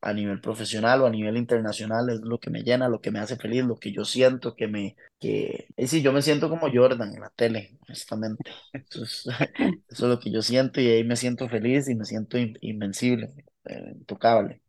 a 0.00 0.12
nivel 0.12 0.40
profesional 0.40 1.02
o 1.02 1.06
a 1.06 1.10
nivel 1.10 1.36
internacional 1.36 2.08
es 2.10 2.20
lo 2.22 2.38
que 2.38 2.50
me 2.50 2.62
llena, 2.62 2.88
lo 2.88 3.00
que 3.00 3.10
me 3.10 3.18
hace 3.20 3.36
feliz, 3.36 3.64
lo 3.64 3.76
que 3.76 3.92
yo 3.92 4.04
siento 4.04 4.54
que 4.56 4.68
me, 4.68 4.96
que, 5.20 5.66
es 5.76 5.90
decir, 5.90 6.02
yo 6.02 6.12
me 6.12 6.22
siento 6.22 6.48
como 6.48 6.68
Jordan 6.72 7.14
en 7.14 7.20
la 7.20 7.30
tele, 7.30 7.78
honestamente. 7.86 8.52
Eso 8.72 9.02
es, 9.04 9.26
eso 9.88 10.06
es 10.06 10.10
lo 10.10 10.20
que 10.20 10.30
yo 10.32 10.42
siento 10.42 10.80
y 10.80 10.88
ahí 10.88 11.04
me 11.04 11.16
siento 11.16 11.48
feliz 11.48 11.88
y 11.88 11.94
me 11.94 12.04
siento 12.04 12.38
in- 12.38 12.58
invencible, 12.60 13.32
eh, 13.64 13.92
intocable. 13.96 14.62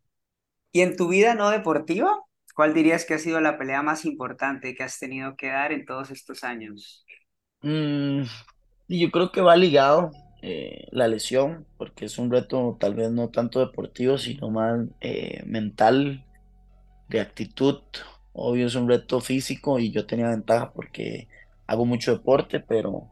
¿Y 0.71 0.81
en 0.81 0.95
tu 0.97 1.07
vida 1.07 1.35
no 1.35 1.49
deportiva? 1.49 2.19
¿Cuál 2.55 2.73
dirías 2.73 3.05
que 3.05 3.13
ha 3.15 3.19
sido 3.19 3.39
la 3.41 3.57
pelea 3.57 3.81
más 3.81 4.05
importante 4.05 4.75
que 4.75 4.83
has 4.83 4.99
tenido 4.99 5.35
que 5.37 5.47
dar 5.47 5.71
en 5.71 5.85
todos 5.85 6.11
estos 6.11 6.43
años? 6.43 7.05
Mm, 7.61 8.23
yo 8.89 9.11
creo 9.11 9.31
que 9.31 9.41
va 9.41 9.55
ligado 9.55 10.11
eh, 10.43 10.87
la 10.91 11.07
lesión, 11.07 11.65
porque 11.77 12.05
es 12.05 12.17
un 12.17 12.29
reto 12.29 12.75
tal 12.79 12.95
vez 12.95 13.09
no 13.11 13.29
tanto 13.29 13.61
deportivo, 13.61 14.17
sino 14.17 14.49
más 14.49 14.85
eh, 14.99 15.41
mental, 15.45 16.25
de 17.07 17.21
actitud. 17.21 17.79
Obvio 18.33 18.67
es 18.67 18.75
un 18.75 18.89
reto 18.89 19.21
físico 19.21 19.79
y 19.79 19.91
yo 19.91 20.05
tenía 20.05 20.27
ventaja 20.27 20.73
porque 20.73 21.29
hago 21.65 21.85
mucho 21.85 22.11
deporte, 22.11 22.59
pero, 22.59 23.07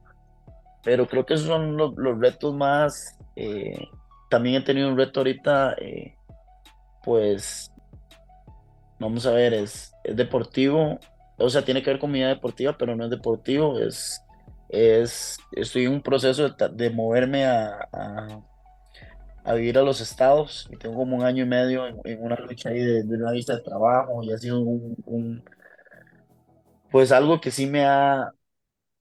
pero 0.84 1.08
creo 1.08 1.26
que 1.26 1.36
esos 1.36 1.48
son 1.48 1.78
los, 1.78 1.96
los 1.96 2.20
retos 2.20 2.54
más... 2.54 3.18
eh, 3.38 3.88
también 4.30 4.56
he 4.56 4.66
tenido 4.66 4.90
un 4.90 4.98
reto 4.98 5.22
ahorita, 5.22 5.76
pues 7.04 7.72
vamos 9.00 9.26
a 9.26 9.32
ver, 9.32 9.54
es, 9.54 9.94
es 10.04 10.16
deportivo, 10.16 11.00
o 11.38 11.50
sea, 11.50 11.66
tiene 11.66 11.82
que 11.82 11.90
ver 11.90 12.00
con 12.00 12.12
mi 12.12 12.20
vida 12.20 12.30
deportiva, 12.30 12.78
pero 12.78 12.96
no 12.96 13.06
es 13.06 13.10
deportivo, 13.10 13.80
es, 13.80 14.22
es, 14.72 15.38
estoy 15.54 15.86
en 15.86 15.94
un 15.94 16.02
proceso 16.04 16.50
de, 16.50 16.90
moverme 16.92 17.46
a, 17.46 17.88
a, 17.94 18.42
a 19.44 19.54
vivir 19.56 19.78
a 19.78 19.82
los 19.84 20.02
estados 20.02 20.68
y 20.72 20.78
tengo 20.78 20.96
como 20.98 21.18
un 21.18 21.24
año 21.24 21.44
y 21.44 21.48
medio 21.48 21.88
en, 22.06 22.22
una 22.24 22.36
lucha 22.38 22.70
ahí 22.70 22.80
de, 22.80 23.04
una 23.04 23.32
vista 23.32 23.56
de 23.56 23.62
trabajo 23.64 24.24
y 24.24 24.32
ha 24.32 24.38
sido 24.38 24.60
un, 24.62 24.96
un- 25.06 25.44
pues 26.92 27.12
algo 27.12 27.40
que 27.42 27.52
sí 27.52 27.68
me 27.68 27.86
ha, 27.86 28.32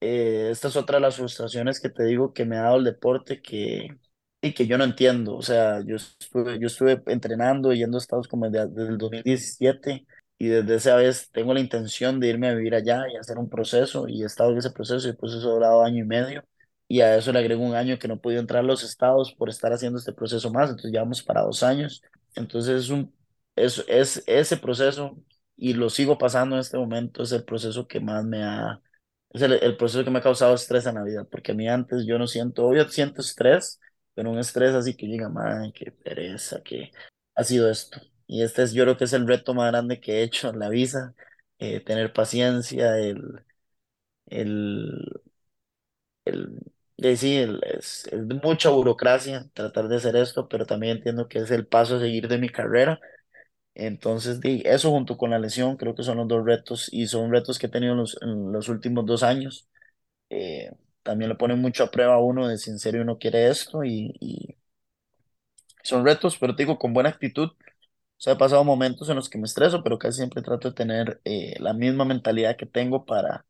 eh, 0.01 0.51
esta 0.53 0.69
es 0.69 0.77
otra 0.77 0.99
de 0.99 1.03
las 1.03 1.17
frustraciones 1.17 1.81
que 1.81 1.91
te 1.91 2.05
digo 2.05 2.33
que 2.35 2.45
me 2.47 2.57
ha 2.59 2.63
dado 2.65 2.79
el 2.79 2.85
deporte 2.85 3.43
que, 3.43 3.89
y 4.43 4.55
que 4.55 4.67
yo 4.67 4.79
no 4.79 4.85
entiendo. 4.85 5.37
O 5.37 5.43
sea, 5.43 5.83
yo 5.87 5.97
estuve, 5.97 6.59
yo 6.61 6.69
estuve 6.69 7.03
entrenando, 7.09 7.73
yendo 7.75 7.99
a 7.99 8.01
Estados 8.01 8.29
como 8.29 8.49
desde, 8.51 8.69
desde 8.69 8.91
el 8.93 8.99
2017 8.99 10.07
y 10.41 10.49
desde 10.49 10.77
esa 10.77 10.97
vez 10.97 11.31
tengo 11.33 11.55
la 11.55 11.61
intención 11.61 12.21
de 12.21 12.29
irme 12.29 12.49
a 12.51 12.55
vivir 12.57 12.75
allá 12.75 13.05
y 13.13 13.17
hacer 13.19 13.39
un 13.39 13.51
proceso 13.51 14.09
y 14.09 14.25
he 14.25 14.27
estado 14.27 14.53
en 14.53 14.59
ese 14.59 14.73
proceso 14.73 15.07
y 15.09 15.13
el 15.13 15.19
proceso 15.19 15.51
ha 15.51 15.55
durado 15.55 15.85
año 15.85 16.01
y 16.05 16.09
medio 16.09 16.45
y 16.89 17.03
a 17.03 17.17
eso 17.17 17.33
le 17.33 17.41
agrego 17.41 17.63
un 17.65 17.77
año 17.77 17.99
que 17.99 18.09
no 18.09 18.21
podido 18.21 18.41
entrar 18.41 18.61
a 18.65 18.67
los 18.67 18.83
estados 18.85 19.35
por 19.35 19.51
estar 19.51 19.73
haciendo 19.73 19.99
este 20.01 20.15
proceso 20.15 20.51
más, 20.53 20.71
entonces 20.71 20.93
ya 20.93 21.03
vamos 21.03 21.23
para 21.23 21.43
dos 21.43 21.63
años. 21.63 22.03
Entonces 22.37 22.85
es 22.85 22.91
un, 22.91 23.15
es, 23.57 23.85
es 23.89 24.25
ese 24.27 24.57
proceso 24.57 25.17
y 25.57 25.75
lo 25.75 25.91
sigo 25.91 26.19
pasando 26.19 26.57
en 26.57 26.61
este 26.63 26.79
momento, 26.79 27.23
es 27.23 27.33
el 27.33 27.45
proceso 27.45 27.87
que 27.87 28.01
más 28.01 28.25
me 28.25 28.43
ha 28.45 28.81
es 29.31 29.43
el, 29.43 29.53
el 29.55 29.77
proceso 29.77 30.05
que 30.05 30.11
me 30.11 30.19
ha 30.19 30.23
causado 30.23 30.55
estrés 30.55 30.87
en 30.87 30.97
la 30.97 31.05
vida, 31.05 31.25
porque 31.25 31.53
a 31.53 31.55
mí 31.55 31.69
antes 31.69 32.05
yo 32.07 32.19
no 32.19 32.27
siento, 32.27 32.67
obvio 32.67 32.89
siento 32.89 33.21
estrés, 33.21 33.81
pero 34.15 34.31
un 34.31 34.39
estrés 34.39 34.75
así 34.75 34.97
que 34.97 35.07
llega, 35.07 35.29
man, 35.29 35.73
qué 35.73 35.93
pereza, 35.93 36.63
que 36.63 36.91
ha 37.35 37.45
sido 37.45 37.71
esto. 37.71 38.01
Y 38.31 38.43
este 38.45 38.63
es, 38.65 38.73
yo 38.75 38.85
creo 38.85 38.97
que 38.97 39.05
es 39.05 39.13
el 39.15 39.27
reto 39.29 39.55
más 39.55 39.71
grande 39.73 40.01
que 40.01 40.21
he 40.21 40.23
hecho 40.25 40.51
en 40.51 40.59
la 40.61 40.69
vida, 40.69 41.15
eh, 41.59 41.81
tener 41.81 42.13
paciencia, 42.13 42.99
el, 42.99 43.45
el, 44.27 45.23
el, 46.25 46.61
de 46.97 47.17
sí, 47.17 47.37
es, 47.63 48.09
mucha 48.43 48.71
burocracia 48.71 49.49
tratar 49.55 49.89
de 49.89 49.97
hacer 49.97 50.17
esto, 50.17 50.49
pero 50.49 50.67
también 50.67 50.99
entiendo 50.99 51.29
que 51.29 51.39
es 51.41 51.51
el 51.51 51.67
paso 51.67 51.97
a 51.97 52.01
seguir 52.01 52.29
de 52.29 52.39
mi 52.39 52.49
carrera. 52.49 53.01
Entonces, 53.75 54.41
eso 54.45 54.91
junto 54.91 55.19
con 55.19 55.31
la 55.31 55.39
lesión, 55.41 55.77
creo 55.77 55.95
que 55.97 56.05
son 56.05 56.19
los 56.19 56.29
dos 56.29 56.45
retos 56.47 56.89
y 56.93 57.09
son 57.09 57.33
retos 57.33 57.59
que 57.59 57.67
he 57.69 57.71
tenido 57.71 57.93
en 57.95 57.99
los, 58.01 58.19
los 58.23 58.69
últimos 58.71 59.07
dos 59.07 59.23
años 59.25 59.69
eh, 60.31 60.73
también 61.05 61.31
le 61.31 61.37
pone 61.37 61.57
mucho 61.57 61.85
a 61.85 61.91
prueba 61.93 62.15
a 62.17 62.21
uno 62.21 62.49
de 62.49 62.59
si 62.59 62.71
en 62.71 62.79
serio 62.81 63.03
uno 63.03 63.19
quiere 63.19 63.49
esto 63.49 63.85
y, 63.85 64.15
y 64.21 64.57
son 65.83 66.05
retos, 66.05 66.37
pero 66.39 66.55
te 66.57 66.63
digo, 66.65 66.79
con 66.79 66.93
buena 66.93 67.11
actitud. 67.11 67.51
O 68.21 68.23
sea, 68.23 68.35
he 68.35 68.37
pasado 68.37 68.65
momentos 68.65 69.09
en 69.09 69.17
los 69.17 69.31
que 69.31 69.39
me 69.39 69.47
estreso, 69.47 69.83
pero 69.83 69.99
casi 69.99 70.19
siempre 70.19 70.43
trato 70.43 70.69
de 70.69 70.75
tener 70.75 71.21
eh, 71.25 71.55
la 71.59 71.73
misma 71.73 72.05
mentalidad 72.05 72.57
que 72.57 72.67
tengo 72.67 73.07
para 73.07 73.47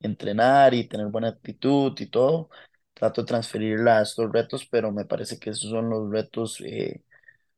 entrenar 0.00 0.74
y 0.74 0.88
tener 0.88 1.08
buena 1.08 1.28
actitud 1.30 1.94
y 2.00 2.06
todo. 2.08 2.50
Trato 2.94 3.22
de 3.22 3.26
transferirla 3.28 3.98
a 3.98 4.02
estos 4.02 4.32
retos, 4.32 4.66
pero 4.70 4.92
me 4.92 5.04
parece 5.06 5.38
que 5.38 5.50
esos 5.50 5.70
son 5.70 5.90
los 5.90 6.10
retos 6.10 6.60
eh, 6.62 7.04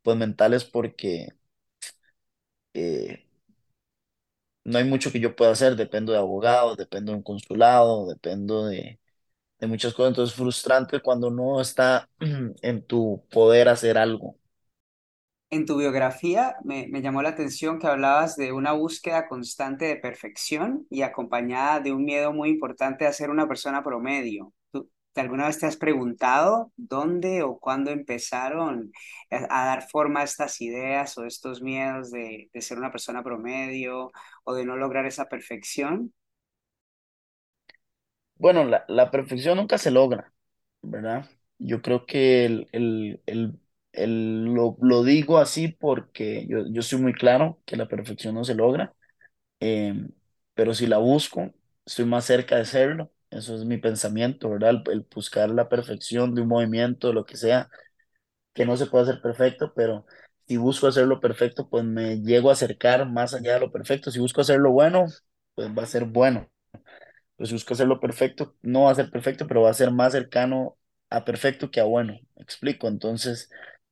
pues 0.03 0.17
mentales 0.19 0.65
porque 0.65 1.29
eh, 2.75 3.25
no 4.65 4.79
hay 4.79 4.85
mucho 4.85 5.11
que 5.13 5.21
yo 5.21 5.35
pueda 5.37 5.53
hacer. 5.53 5.77
Dependo 5.77 6.13
de 6.13 6.19
abogados, 6.19 6.77
dependo 6.77 7.13
de 7.13 7.19
un 7.19 7.23
consulado, 7.25 8.07
dependo 8.09 8.67
de 8.67 9.01
de 9.61 9.69
muchas 9.69 9.95
cosas. 9.95 10.11
Entonces 10.11 10.35
es 10.35 10.39
frustrante 10.41 11.01
cuando 11.03 11.31
no 11.31 11.61
está 11.61 12.11
en 12.63 12.83
tu 12.87 13.25
poder 13.31 13.69
hacer 13.71 13.99
algo. 13.99 14.37
En 15.51 15.65
tu 15.65 15.79
biografía 15.79 16.57
me, 16.65 16.89
me 16.89 17.01
llamó 17.01 17.23
la 17.23 17.31
atención 17.31 17.79
que 17.79 17.87
hablabas 17.87 18.37
de 18.37 18.53
una 18.53 18.73
búsqueda 18.73 19.29
constante 19.29 19.87
de 19.87 19.97
perfección 19.97 20.87
y 20.91 21.03
acompañada 21.03 21.81
de 21.81 21.93
un 21.93 22.05
miedo 22.05 22.33
muy 22.35 22.51
importante 22.51 23.07
a 23.07 23.13
ser 23.15 23.31
una 23.31 23.49
persona 23.49 23.83
promedio. 23.83 24.53
¿Tú 24.73 24.91
alguna 25.17 25.47
vez 25.47 25.59
te 25.59 25.67
has 25.67 25.77
preguntado 25.79 26.73
dónde 26.77 27.43
o 27.43 27.59
cuándo 27.59 27.91
empezaron 27.91 28.93
a, 29.31 29.65
dar 29.67 29.89
forma 29.89 30.21
a 30.21 30.25
estas 30.25 30.61
ideas 30.61 31.17
o 31.17 31.25
estos 31.25 31.63
miedos 31.63 32.11
de, 32.11 32.51
de 32.53 32.61
ser 32.63 32.79
una 32.79 32.93
persona 32.93 33.23
promedio 33.23 34.11
o 34.45 34.55
de 34.55 34.67
no 34.67 34.77
lograr 34.77 35.07
esa 35.07 35.29
perfección? 35.29 36.13
Bueno, 38.37 38.65
la, 38.65 38.85
la 38.89 39.11
perfección 39.11 39.57
nunca 39.59 39.79
se 39.79 39.91
logra, 39.91 40.33
¿verdad? 40.83 41.29
Yo 41.59 41.83
creo 41.83 42.07
que 42.07 42.45
el, 42.45 42.69
el, 42.73 43.61
el- 43.93 44.45
lo, 44.55 44.77
lo 44.83 45.03
digo 45.05 45.39
así 45.39 45.69
porque 45.69 46.47
yo, 46.49 46.67
yo 46.71 46.81
estoy 46.81 47.01
muy 47.01 47.13
claro 47.15 47.61
que 47.67 47.77
la 47.77 47.89
perfección 47.89 48.35
no 48.35 48.45
se 48.45 48.55
logra, 48.55 48.95
eh, 49.61 49.95
pero 50.55 50.75
si 50.75 50.87
la 50.87 50.99
busco, 50.99 51.53
estoy 51.87 52.05
más 52.07 52.25
cerca 52.27 52.57
de 52.57 52.65
serlo. 52.67 53.13
Eso 53.31 53.57
es 53.57 53.65
mi 53.65 53.79
pensamiento, 53.79 54.51
¿verdad? 54.51 54.83
El, 54.91 55.07
buscar 55.15 55.51
la 55.51 55.69
perfección 55.69 56.35
de 56.35 56.43
un 56.43 56.49
movimiento, 56.49 57.09
de 57.09 57.15
lo 57.15 57.27
que 57.27 57.37
sea, 57.37 57.71
que 58.55 58.67
no 58.67 58.77
se 58.77 58.87
puede 58.87 59.05
hacer 59.05 59.23
perfecto, 59.23 59.73
pero 59.75 60.07
si 60.47 60.57
busco 60.57 60.87
hacerlo 60.89 61.21
perfecto, 61.21 61.69
pues 61.69 61.85
me 61.85 62.21
llego 62.23 62.51
a 62.51 62.53
acercar 62.55 63.09
más 63.11 63.35
allá 63.35 63.55
de 63.55 63.61
lo 63.61 63.73
perfecto. 63.73 64.11
Si 64.11 64.19
busco 64.21 64.41
hacerlo 64.41 64.73
bueno, 64.73 65.07
pues 65.55 65.69
va 65.77 65.83
a 65.85 65.87
ser 65.87 66.05
bueno. 66.07 66.51
Pues 67.37 67.51
si 67.51 67.55
busco 67.55 67.75
hacerlo 67.75 68.01
perfecto, 68.01 68.57
no 68.63 68.85
va 68.85 68.91
a 68.93 68.95
ser 68.95 69.11
perfecto, 69.11 69.47
pero 69.47 69.63
va 69.63 69.71
a 69.71 69.75
ser 69.75 69.91
más 69.93 70.13
cercano 70.13 70.77
a 71.11 71.25
perfecto 71.25 71.71
que 71.71 71.81
a 71.81 71.85
bueno. 71.85 72.15
¿Me 72.37 72.43
explico? 72.43 72.89
Entonces, 72.89 73.51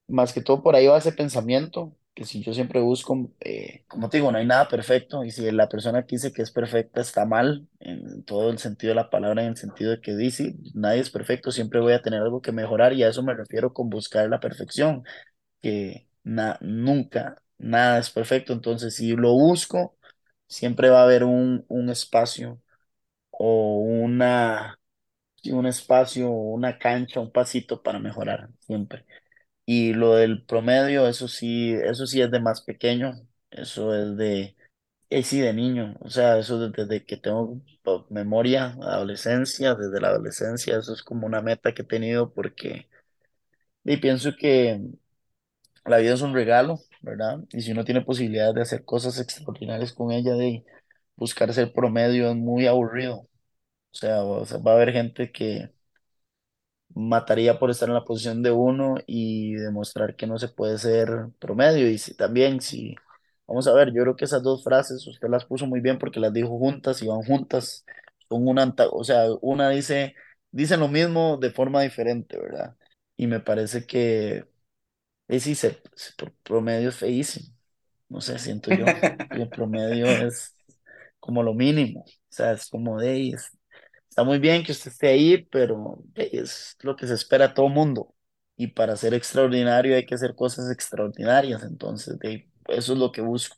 más 0.09 0.33
que 0.33 0.41
todo 0.43 0.63
por 0.63 0.77
ahí 0.77 0.87
va 0.87 0.99
ese 0.99 1.13
pensamiento, 1.13 1.97
que 2.15 2.25
si 2.25 2.43
yo 2.43 2.55
siempre 2.55 2.81
busco, 2.81 3.31
eh, 3.41 3.85
como 3.89 4.09
te 4.09 4.19
digo, 4.19 4.33
no 4.33 4.39
hay 4.39 4.47
nada 4.47 4.69
perfecto, 4.69 5.25
y 5.25 5.31
si 5.31 5.51
la 5.51 5.69
persona 5.69 6.07
que 6.07 6.17
dice 6.17 6.33
que 6.33 6.43
es 6.43 6.51
perfecta 6.51 7.01
está 7.01 7.27
mal, 7.27 7.69
en 7.81 8.25
todo 8.25 8.51
el 8.51 8.59
sentido 8.59 8.91
de 8.93 8.95
la 8.97 9.11
palabra, 9.11 9.43
en 9.43 9.49
el 9.51 9.57
sentido 9.57 9.91
de 9.93 10.01
que 10.01 10.17
dice, 10.17 10.57
nadie 10.75 11.01
es 11.01 11.11
perfecto, 11.11 11.53
siempre 11.53 11.81
voy 11.81 11.93
a 11.93 12.03
tener 12.03 12.23
algo 12.23 12.41
que 12.43 12.53
mejorar, 12.53 12.93
y 12.95 13.03
a 13.03 13.09
eso 13.11 13.23
me 13.23 13.35
refiero 13.35 13.73
con 13.75 13.91
buscar 13.91 14.29
la 14.31 14.41
perfección, 14.41 15.05
que 15.63 16.09
nunca, 16.61 17.43
nada 17.59 17.99
es 17.99 18.11
perfecto, 18.11 18.53
entonces 18.53 18.95
si 18.97 19.17
lo 19.17 19.33
busco, 19.33 19.97
siempre 20.49 20.91
va 20.91 21.01
a 21.01 21.05
haber 21.05 21.25
un, 21.25 21.65
un 21.69 21.91
espacio 21.91 22.61
o 23.31 23.81
una, 23.83 24.79
un 25.53 25.67
espacio, 25.67 26.31
una 26.31 26.79
cancha, 26.79 27.21
un 27.21 27.33
pasito 27.33 27.83
para 27.83 27.99
mejorar 28.01 28.51
siempre. 28.61 29.07
Y 29.67 29.95
lo 29.95 30.15
del 30.15 30.45
promedio, 30.47 31.09
eso 31.09 31.29
sí, 31.29 31.73
eso 31.75 32.07
sí 32.07 32.21
es 32.23 32.31
de 32.31 32.41
más 32.41 32.63
pequeño, 32.63 33.15
eso 33.51 33.95
es 33.97 34.17
de, 34.17 34.57
eh, 35.11 35.23
sí, 35.25 35.41
de 35.41 35.53
niño, 35.55 35.97
o 36.01 36.11
sea, 36.11 36.39
eso 36.39 36.59
desde, 36.71 37.05
que 37.07 37.17
tengo 37.19 37.61
pues, 37.83 38.03
memoria, 38.11 38.77
adolescencia, 38.83 39.75
desde 39.75 40.01
la 40.01 40.09
adolescencia, 40.11 40.79
eso 40.79 40.93
es 40.95 41.03
como 41.03 41.27
una 41.27 41.43
meta 41.43 41.75
que 41.75 41.83
he 41.83 41.85
tenido 41.87 42.33
porque 42.35 42.89
y 43.85 43.97
pienso 43.99 44.33
que 44.39 44.81
la 45.85 45.99
vida 45.99 46.15
es 46.15 46.23
un 46.23 46.35
regalo, 46.35 46.79
¿verdad? 47.01 47.41
Y 47.51 47.61
si 47.63 47.73
uno 47.73 47.85
tiene 47.85 48.03
posibilidades 48.03 48.55
de 48.55 48.63
hacer 48.63 48.85
cosas 48.85 49.19
extraordinarias 49.21 49.93
con 49.93 50.13
ella, 50.13 50.35
de 50.35 50.65
buscar 51.17 51.53
ser 51.55 51.73
promedio 51.73 52.31
es 52.31 52.37
muy 52.37 52.67
aburrido. 52.67 53.29
O 53.93 53.97
sea, 53.99 54.23
va 54.25 54.73
a 54.73 54.75
haber 54.77 54.93
gente 54.93 55.33
que 55.33 55.73
mataría 56.95 57.59
por 57.59 57.71
estar 57.71 57.89
en 57.89 57.95
la 57.95 58.05
posición 58.05 58.43
de 58.43 58.51
uno 58.53 58.97
y 59.07 59.55
demostrar 59.55 60.17
que 60.17 60.27
no 60.27 60.39
se 60.39 60.49
puede 60.49 60.79
ser 60.79 61.09
promedio. 61.39 61.89
Y 61.91 61.99
si 61.99 62.15
también, 62.15 62.61
si, 62.61 62.95
vamos 63.47 63.67
a 63.69 63.75
ver, 63.75 63.93
yo 63.93 64.03
creo 64.03 64.17
que 64.17 64.25
esas 64.25 64.43
dos 64.43 64.65
frases 64.65 65.07
usted 65.07 65.29
las 65.29 65.45
puso 65.45 65.67
muy 65.67 65.81
bien 65.81 65.99
porque 65.99 66.21
las 66.21 66.33
dijo 66.33 66.59
juntas 66.59 67.03
y 67.03 67.07
van 67.09 67.23
juntas. 67.23 67.85
Son 68.29 68.47
una, 68.49 68.75
o 68.93 69.05
sea, 69.05 69.27
una 69.43 69.71
dice, 69.71 70.15
dicen 70.51 70.81
lo 70.81 70.89
mismo 70.89 71.37
de 71.39 71.51
forma 71.51 71.83
diferente, 71.83 72.39
¿verdad? 72.39 72.77
Y 73.17 73.27
me 73.27 73.41
parece 73.41 73.87
que, 73.87 74.47
sí, 75.41 75.55
ser, 75.55 75.83
ser 75.95 76.33
promedio 76.43 76.89
es 76.91 76.97
feísimo. 76.97 77.55
no 78.11 78.21
sé, 78.23 78.39
siento 78.41 78.73
yo. 78.73 79.07
Y 79.33 79.43
el 79.43 79.51
promedio 79.53 80.21
es 80.27 80.57
como 81.21 81.43
lo 81.43 81.55
mínimo. 81.55 82.03
O 82.03 82.07
sea, 82.31 82.53
es 82.55 82.69
como 82.71 83.01
de 83.01 83.11
ahí, 83.11 83.33
es- 83.35 83.56
está 84.17 84.25
muy 84.25 84.39
bien 84.39 84.65
que 84.65 84.73
usted 84.73 84.91
esté 84.93 85.09
ahí, 85.09 85.45
pero 85.51 86.03
es 86.15 86.77
lo 86.83 86.97
que 86.97 87.07
se 87.07 87.15
espera 87.15 87.47
a 87.47 87.55
todo 87.55 87.69
mundo. 87.69 88.15
Y 88.57 88.69
para 88.69 88.97
ser 88.97 89.13
extraordinario 89.15 89.95
hay 89.97 90.07
que 90.07 90.15
hacer 90.15 90.35
cosas 90.35 90.71
extraordinarias. 90.71 91.63
Entonces, 91.65 92.19
de 92.19 92.51
eso 92.69 92.95
es 92.95 92.99
lo 92.99 93.13
que 93.13 93.21
busco. 93.21 93.57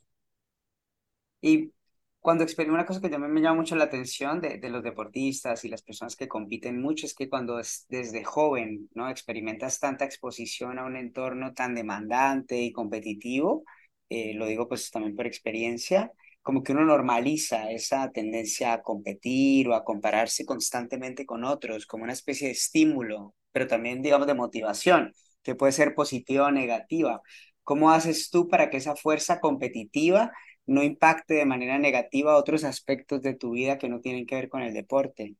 Y 1.41 1.71
cuando 2.19 2.43
experimento 2.43 2.75
una 2.75 2.85
cosa 2.85 3.01
que 3.01 3.09
también 3.09 3.31
me 3.33 3.41
llama 3.41 3.57
mucho 3.61 3.75
la 3.75 3.85
atención 3.85 4.41
de, 4.41 4.57
de 4.57 4.69
los 4.69 4.83
deportistas 4.83 5.63
y 5.65 5.69
las 5.69 5.81
personas 5.83 6.15
que 6.15 6.27
compiten 6.27 6.81
mucho 6.81 7.05
es 7.05 7.15
que 7.15 7.29
cuando 7.29 7.59
es 7.59 7.85
desde 7.89 8.23
joven, 8.23 8.89
¿no? 8.93 9.09
Experimentas 9.09 9.79
tanta 9.79 10.05
exposición 10.05 10.79
a 10.79 10.85
un 10.85 10.97
entorno 10.97 11.53
tan 11.53 11.75
demandante 11.75 12.57
y 12.61 12.71
competitivo, 12.73 13.63
eh, 14.09 14.33
lo 14.35 14.45
digo 14.47 14.67
pues 14.67 14.91
también 14.91 15.15
por 15.15 15.27
experiencia, 15.27 16.11
como 16.41 16.63
que 16.63 16.71
uno 16.71 16.85
normaliza 16.85 17.71
esa 17.71 18.11
tendencia 18.11 18.73
a 18.73 18.81
competir 18.81 19.67
o 19.69 19.75
a 19.75 19.83
compararse 19.83 20.45
constantemente 20.45 21.25
con 21.25 21.43
otros, 21.43 21.85
como 21.85 22.03
una 22.03 22.13
especie 22.13 22.47
de 22.47 22.53
estímulo, 22.53 23.35
pero 23.51 23.67
también 23.67 24.01
digamos 24.01 24.27
de 24.27 24.33
motivación, 24.33 25.13
que 25.43 25.55
puede 25.55 25.71
ser 25.71 25.95
positiva 25.95 26.47
o 26.47 26.51
negativa. 26.51 27.21
¿Cómo 27.63 27.91
haces 27.91 28.29
tú 28.29 28.47
para 28.47 28.69
que 28.69 28.77
esa 28.77 28.95
fuerza 28.95 29.39
competitiva 29.39 30.31
no 30.69 30.83
impacte 30.83 31.33
de 31.33 31.45
manera 31.45 31.79
negativa 31.79 32.37
otros 32.37 32.63
aspectos 32.63 33.21
de 33.21 33.33
tu 33.33 33.51
vida 33.51 33.77
que 33.77 33.89
no 33.89 33.99
tienen 34.01 34.25
que 34.25 34.35
ver 34.35 34.49
con 34.49 34.61
el 34.61 34.73
deporte. 34.73 35.35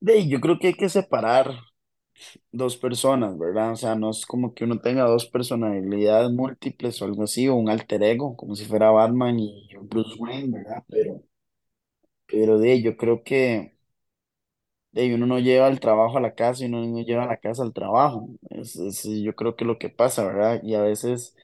Yo 0.00 0.40
creo 0.40 0.58
que 0.58 0.68
hay 0.68 0.74
que 0.74 0.88
separar 0.88 1.50
dos 2.52 2.76
personas, 2.76 3.38
¿verdad? 3.38 3.72
O 3.72 3.76
sea, 3.76 3.94
no 3.94 4.10
es 4.10 4.26
como 4.26 4.54
que 4.54 4.64
uno 4.64 4.80
tenga 4.80 5.04
dos 5.04 5.26
personalidades 5.26 6.30
múltiples 6.32 7.00
o 7.02 7.04
algo 7.06 7.24
así, 7.24 7.48
o 7.48 7.54
un 7.56 7.68
alter 7.70 8.02
ego, 8.02 8.36
como 8.36 8.54
si 8.56 8.64
fuera 8.64 8.90
Batman 8.90 9.38
y 9.40 9.68
Bruce 9.82 10.14
Wayne, 10.18 10.58
¿verdad? 10.58 10.84
Pero, 10.88 11.22
pero 12.26 12.58
de 12.58 12.82
yo 12.82 12.96
creo 12.96 13.22
que 13.24 13.76
de 14.92 15.14
uno 15.14 15.26
no 15.26 15.38
lleva 15.38 15.68
el 15.68 15.80
trabajo 15.80 16.16
a 16.18 16.20
la 16.20 16.34
casa 16.34 16.62
y 16.64 16.66
uno 16.68 16.84
no 16.86 17.00
lleva 17.02 17.26
la 17.26 17.36
casa 17.38 17.62
al 17.62 17.72
trabajo. 17.72 18.28
Es, 18.50 18.76
es- 18.76 19.04
yo 19.22 19.34
creo 19.36 19.56
que 19.56 19.64
lo 19.64 19.78
que 19.78 19.90
pasa, 19.90 20.24
¿verdad? 20.26 20.60
Y 20.62 20.74
a 20.74 20.82
veces 20.82 21.36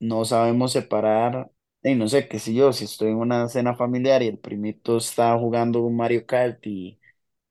no 0.00 0.24
sabemos 0.24 0.72
separar. 0.72 1.50
Y 1.82 1.94
no 1.96 2.08
sé, 2.08 2.28
qué 2.28 2.38
sé 2.38 2.54
yo, 2.54 2.72
si 2.72 2.84
estoy 2.84 3.10
en 3.10 3.16
una 3.18 3.48
cena 3.48 3.74
familiar 3.76 4.22
y 4.22 4.28
el 4.28 4.38
primito 4.38 4.96
está 4.98 5.36
jugando 5.38 5.82
un 5.82 5.96
Mario 5.96 6.26
Kart 6.26 6.64
y 6.66 7.00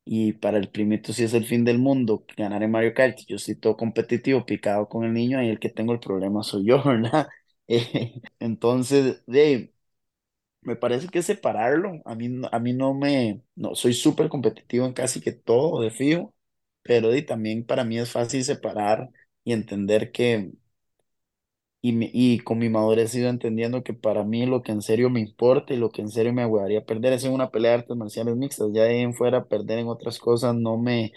y 0.06 0.34
para 0.34 0.58
el 0.58 0.70
primito, 0.70 1.14
si 1.14 1.24
es 1.24 1.34
el 1.34 1.46
fin 1.46 1.64
del 1.66 1.80
mundo, 1.80 2.26
ganar 2.38 2.64
en 2.64 2.72
Mario 2.72 2.94
Kart, 2.94 3.20
yo 3.28 3.36
estoy 3.38 3.56
todo 3.56 3.78
competitivo, 3.78 4.46
picado 4.46 4.90
con 4.90 5.04
el 5.06 5.14
niño, 5.14 5.42
y 5.44 5.50
el 5.50 5.60
que 5.60 5.70
tengo 5.70 5.94
el 5.94 6.00
problema 6.00 6.44
soy 6.44 6.66
yo, 6.66 6.84
¿verdad? 6.86 7.28
Eh, 7.68 8.22
entonces, 8.40 9.24
ahí, 9.28 9.74
me 10.62 10.76
parece 10.76 11.08
que 11.10 11.24
separarlo, 11.24 12.02
a 12.06 12.16
mí, 12.16 12.30
a 12.52 12.60
mí 12.60 12.74
no 12.74 12.94
me, 12.94 13.42
no, 13.56 13.76
soy 13.76 13.94
súper 13.94 14.30
competitivo 14.30 14.86
en 14.86 14.94
casi 14.94 15.22
que 15.22 15.32
todo, 15.32 15.82
de 15.82 15.92
fijo, 15.92 16.34
pero 16.84 17.10
de, 17.10 17.22
también 17.24 17.66
para 17.66 17.84
mí 17.84 17.98
es 18.00 18.12
fácil 18.12 18.44
separar 18.44 19.10
y 19.44 19.54
entender 19.54 20.12
que, 20.12 20.52
y, 21.82 21.94
mi- 21.94 22.10
y 22.14 22.40
con 22.40 22.60
mi 22.60 22.70
madurez 22.70 23.16
he 23.16 23.20
ido 23.20 23.30
entendiendo 23.30 23.84
que 23.84 23.94
para 23.94 24.24
mí 24.24 24.46
lo 24.46 24.62
que 24.64 24.72
en 24.72 24.82
serio 24.82 25.10
me 25.10 25.20
importa 25.20 25.74
y 25.74 25.78
lo 25.78 25.90
que 25.92 26.02
en 26.02 26.10
serio 26.10 26.34
me 26.34 26.46
gustaría 26.46 26.86
perder 26.86 27.14
es 27.14 27.24
en 27.26 27.34
una 27.34 27.50
pelea 27.52 27.72
de 27.72 27.78
artes 27.80 27.98
marciales 27.98 28.36
mixtas, 28.38 28.70
ya 28.74 28.84
de 28.84 28.90
ahí 28.92 29.00
en 29.02 29.14
fuera 29.14 29.46
perder 29.48 29.80
en 29.80 29.88
otras 29.88 30.20
cosas 30.20 30.56
no 30.56 30.78
me 30.78 31.12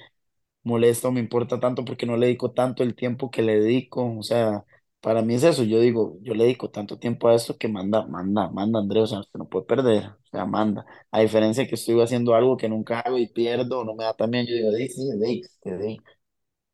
molesta 0.63 1.09
o 1.09 1.13
me 1.13 1.21
importa 1.21 1.61
tanto 1.61 1.85
porque 1.85 2.07
no 2.07 2.17
le 2.17 2.27
dedico 2.27 2.53
tanto 2.53 2.83
el 2.83 2.95
tiempo 2.95 3.31
que 3.31 3.43
le 3.43 3.61
dedico. 3.61 4.05
O 4.19 4.23
sea, 4.23 4.65
para 5.01 5.23
mí 5.23 5.35
es 5.35 5.45
eso. 5.45 5.65
Yo 5.65 5.81
digo, 5.81 6.19
yo 6.23 6.35
le 6.35 6.45
dedico 6.45 6.71
tanto 6.71 6.99
tiempo 6.99 7.29
a 7.29 7.35
esto 7.35 7.57
que 7.59 7.69
manda, 7.69 8.07
manda, 8.07 8.49
manda, 8.51 8.79
Andrés. 8.81 9.05
O 9.05 9.07
sea, 9.09 9.21
usted 9.21 9.39
no 9.39 9.49
puede 9.49 9.67
perder. 9.67 10.07
O 10.09 10.27
sea, 10.31 10.47
manda. 10.47 10.87
A 11.11 11.21
diferencia 11.21 11.65
de 11.65 11.69
que 11.69 11.75
estoy 11.77 12.01
haciendo 12.01 12.35
algo 12.35 12.57
que 12.57 12.69
nunca 12.69 13.01
hago 13.01 13.19
y 13.19 13.29
pierdo, 13.29 13.85
no 13.85 13.95
me 13.95 14.05
da 14.05 14.15
tan 14.15 14.31
bien. 14.31 14.47
Yo 14.47 14.55
digo, 14.55 14.73
sí, 14.73 14.89
sí, 14.89 15.43
sí, 15.63 15.71
sí. 15.81 15.99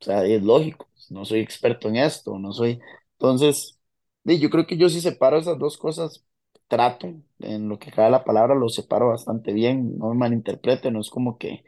O 0.01 0.05
sea, 0.05 0.24
es 0.26 0.43
lógico. 0.43 0.88
No 1.11 1.24
soy 1.24 1.41
experto 1.41 1.88
en 1.88 1.97
esto, 1.97 2.38
no 2.38 2.53
soy. 2.53 2.80
Entonces, 3.18 3.80
yo 4.24 4.50
creo 4.50 4.66
que 4.66 4.76
yo 4.76 4.88
sí 4.88 5.00
separo 5.00 5.38
esas 5.38 5.58
dos 5.58 5.78
cosas. 5.78 6.24
Trato, 6.68 7.08
en 7.40 7.68
lo 7.68 7.78
que 7.80 7.90
cabe 7.90 8.10
la 8.10 8.22
palabra, 8.24 8.54
lo 8.54 8.68
separo 8.68 9.08
bastante 9.08 9.52
bien. 9.52 9.98
No 9.98 10.08
me 10.10 10.14
malinterprete, 10.14 10.90
no 10.92 11.00
es 11.00 11.10
como 11.10 11.36
que 11.38 11.64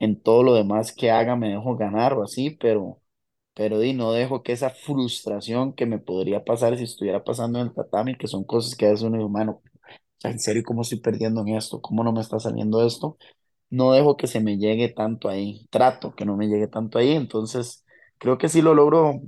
en 0.00 0.20
todo 0.22 0.42
lo 0.44 0.54
demás 0.54 0.92
que 0.94 1.10
haga 1.10 1.36
me 1.36 1.50
dejo 1.50 1.76
ganar 1.76 2.14
o 2.14 2.24
así, 2.24 2.50
pero, 2.52 3.00
pero 3.54 3.78
di, 3.80 3.94
no 3.94 4.12
dejo 4.12 4.42
que 4.42 4.52
esa 4.52 4.70
frustración 4.70 5.74
que 5.74 5.86
me 5.86 5.98
podría 6.00 6.44
pasar 6.44 6.76
si 6.78 6.84
estuviera 6.84 7.24
pasando 7.24 7.60
en 7.60 7.68
el 7.68 7.74
tatami, 7.74 8.16
que 8.18 8.28
son 8.28 8.44
cosas 8.44 8.76
que 8.76 8.86
a 8.86 8.90
veces 8.90 9.04
uno 9.06 9.18
dice, 9.18 9.30
mano, 9.30 9.62
o 9.64 10.20
sea, 10.20 10.30
en 10.32 10.40
serio, 10.40 10.62
¿cómo 10.66 10.82
estoy 10.82 11.00
perdiendo 11.00 11.42
en 11.42 11.50
esto? 11.56 11.80
¿Cómo 11.82 12.04
no 12.04 12.12
me 12.12 12.20
está 12.22 12.38
saliendo 12.40 12.86
esto? 12.86 13.18
No 13.70 13.92
dejo 13.92 14.16
que 14.18 14.26
se 14.28 14.40
me 14.40 14.58
llegue 14.58 14.88
tanto 14.90 15.28
ahí, 15.30 15.66
trato 15.70 16.14
que 16.16 16.24
no 16.26 16.36
me 16.38 16.48
llegue 16.48 16.68
tanto 16.68 16.98
ahí, 16.98 17.12
entonces 17.12 17.84
creo 18.18 18.38
que 18.38 18.48
sí 18.50 18.62
lo 18.62 18.74
logro 18.74 19.20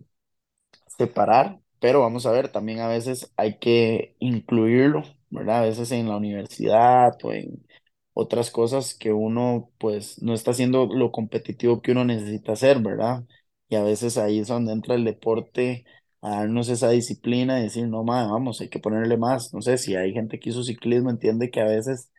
separar, 0.98 1.60
pero 1.82 2.00
vamos 2.02 2.26
a 2.26 2.32
ver, 2.32 2.50
también 2.50 2.80
a 2.80 2.88
veces 2.88 3.32
hay 3.38 3.58
que 3.60 4.16
incluirlo, 4.20 5.04
¿verdad? 5.30 5.60
A 5.60 5.66
veces 5.66 5.92
en 5.92 6.08
la 6.08 6.16
universidad 6.18 7.12
o 7.24 7.34
en 7.34 7.66
otras 8.14 8.50
cosas 8.52 8.94
que 8.94 9.12
uno 9.12 9.70
pues 9.78 10.22
no 10.22 10.34
está 10.34 10.52
haciendo 10.52 10.86
lo 10.86 11.12
competitivo 11.12 11.82
que 11.82 11.92
uno 11.92 12.04
necesita 12.06 12.52
hacer, 12.54 12.80
¿verdad? 12.80 13.24
Y 13.68 13.76
a 13.76 13.82
veces 13.84 14.18
ahí 14.18 14.40
es 14.40 14.48
donde 14.48 14.72
entra 14.72 14.96
el 14.96 15.04
deporte 15.04 15.84
a 16.22 16.30
darnos 16.40 16.68
esa 16.70 16.90
disciplina 16.90 17.60
y 17.60 17.64
decir, 17.64 17.88
no, 17.88 18.04
ma, 18.04 18.26
vamos, 18.30 18.60
hay 18.62 18.70
que 18.70 18.80
ponerle 18.80 19.18
más. 19.18 19.52
No 19.54 19.62
sé, 19.62 19.78
si 19.78 19.96
hay 19.96 20.12
gente 20.14 20.40
que 20.40 20.50
hizo 20.50 20.62
ciclismo, 20.64 21.10
entiende 21.10 21.50
que 21.50 21.60
a 21.60 21.64
veces 21.66 22.12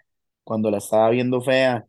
cuando 0.44 0.72
la 0.72 0.78
estaba 0.80 1.10
viendo 1.12 1.42
fea 1.42 1.88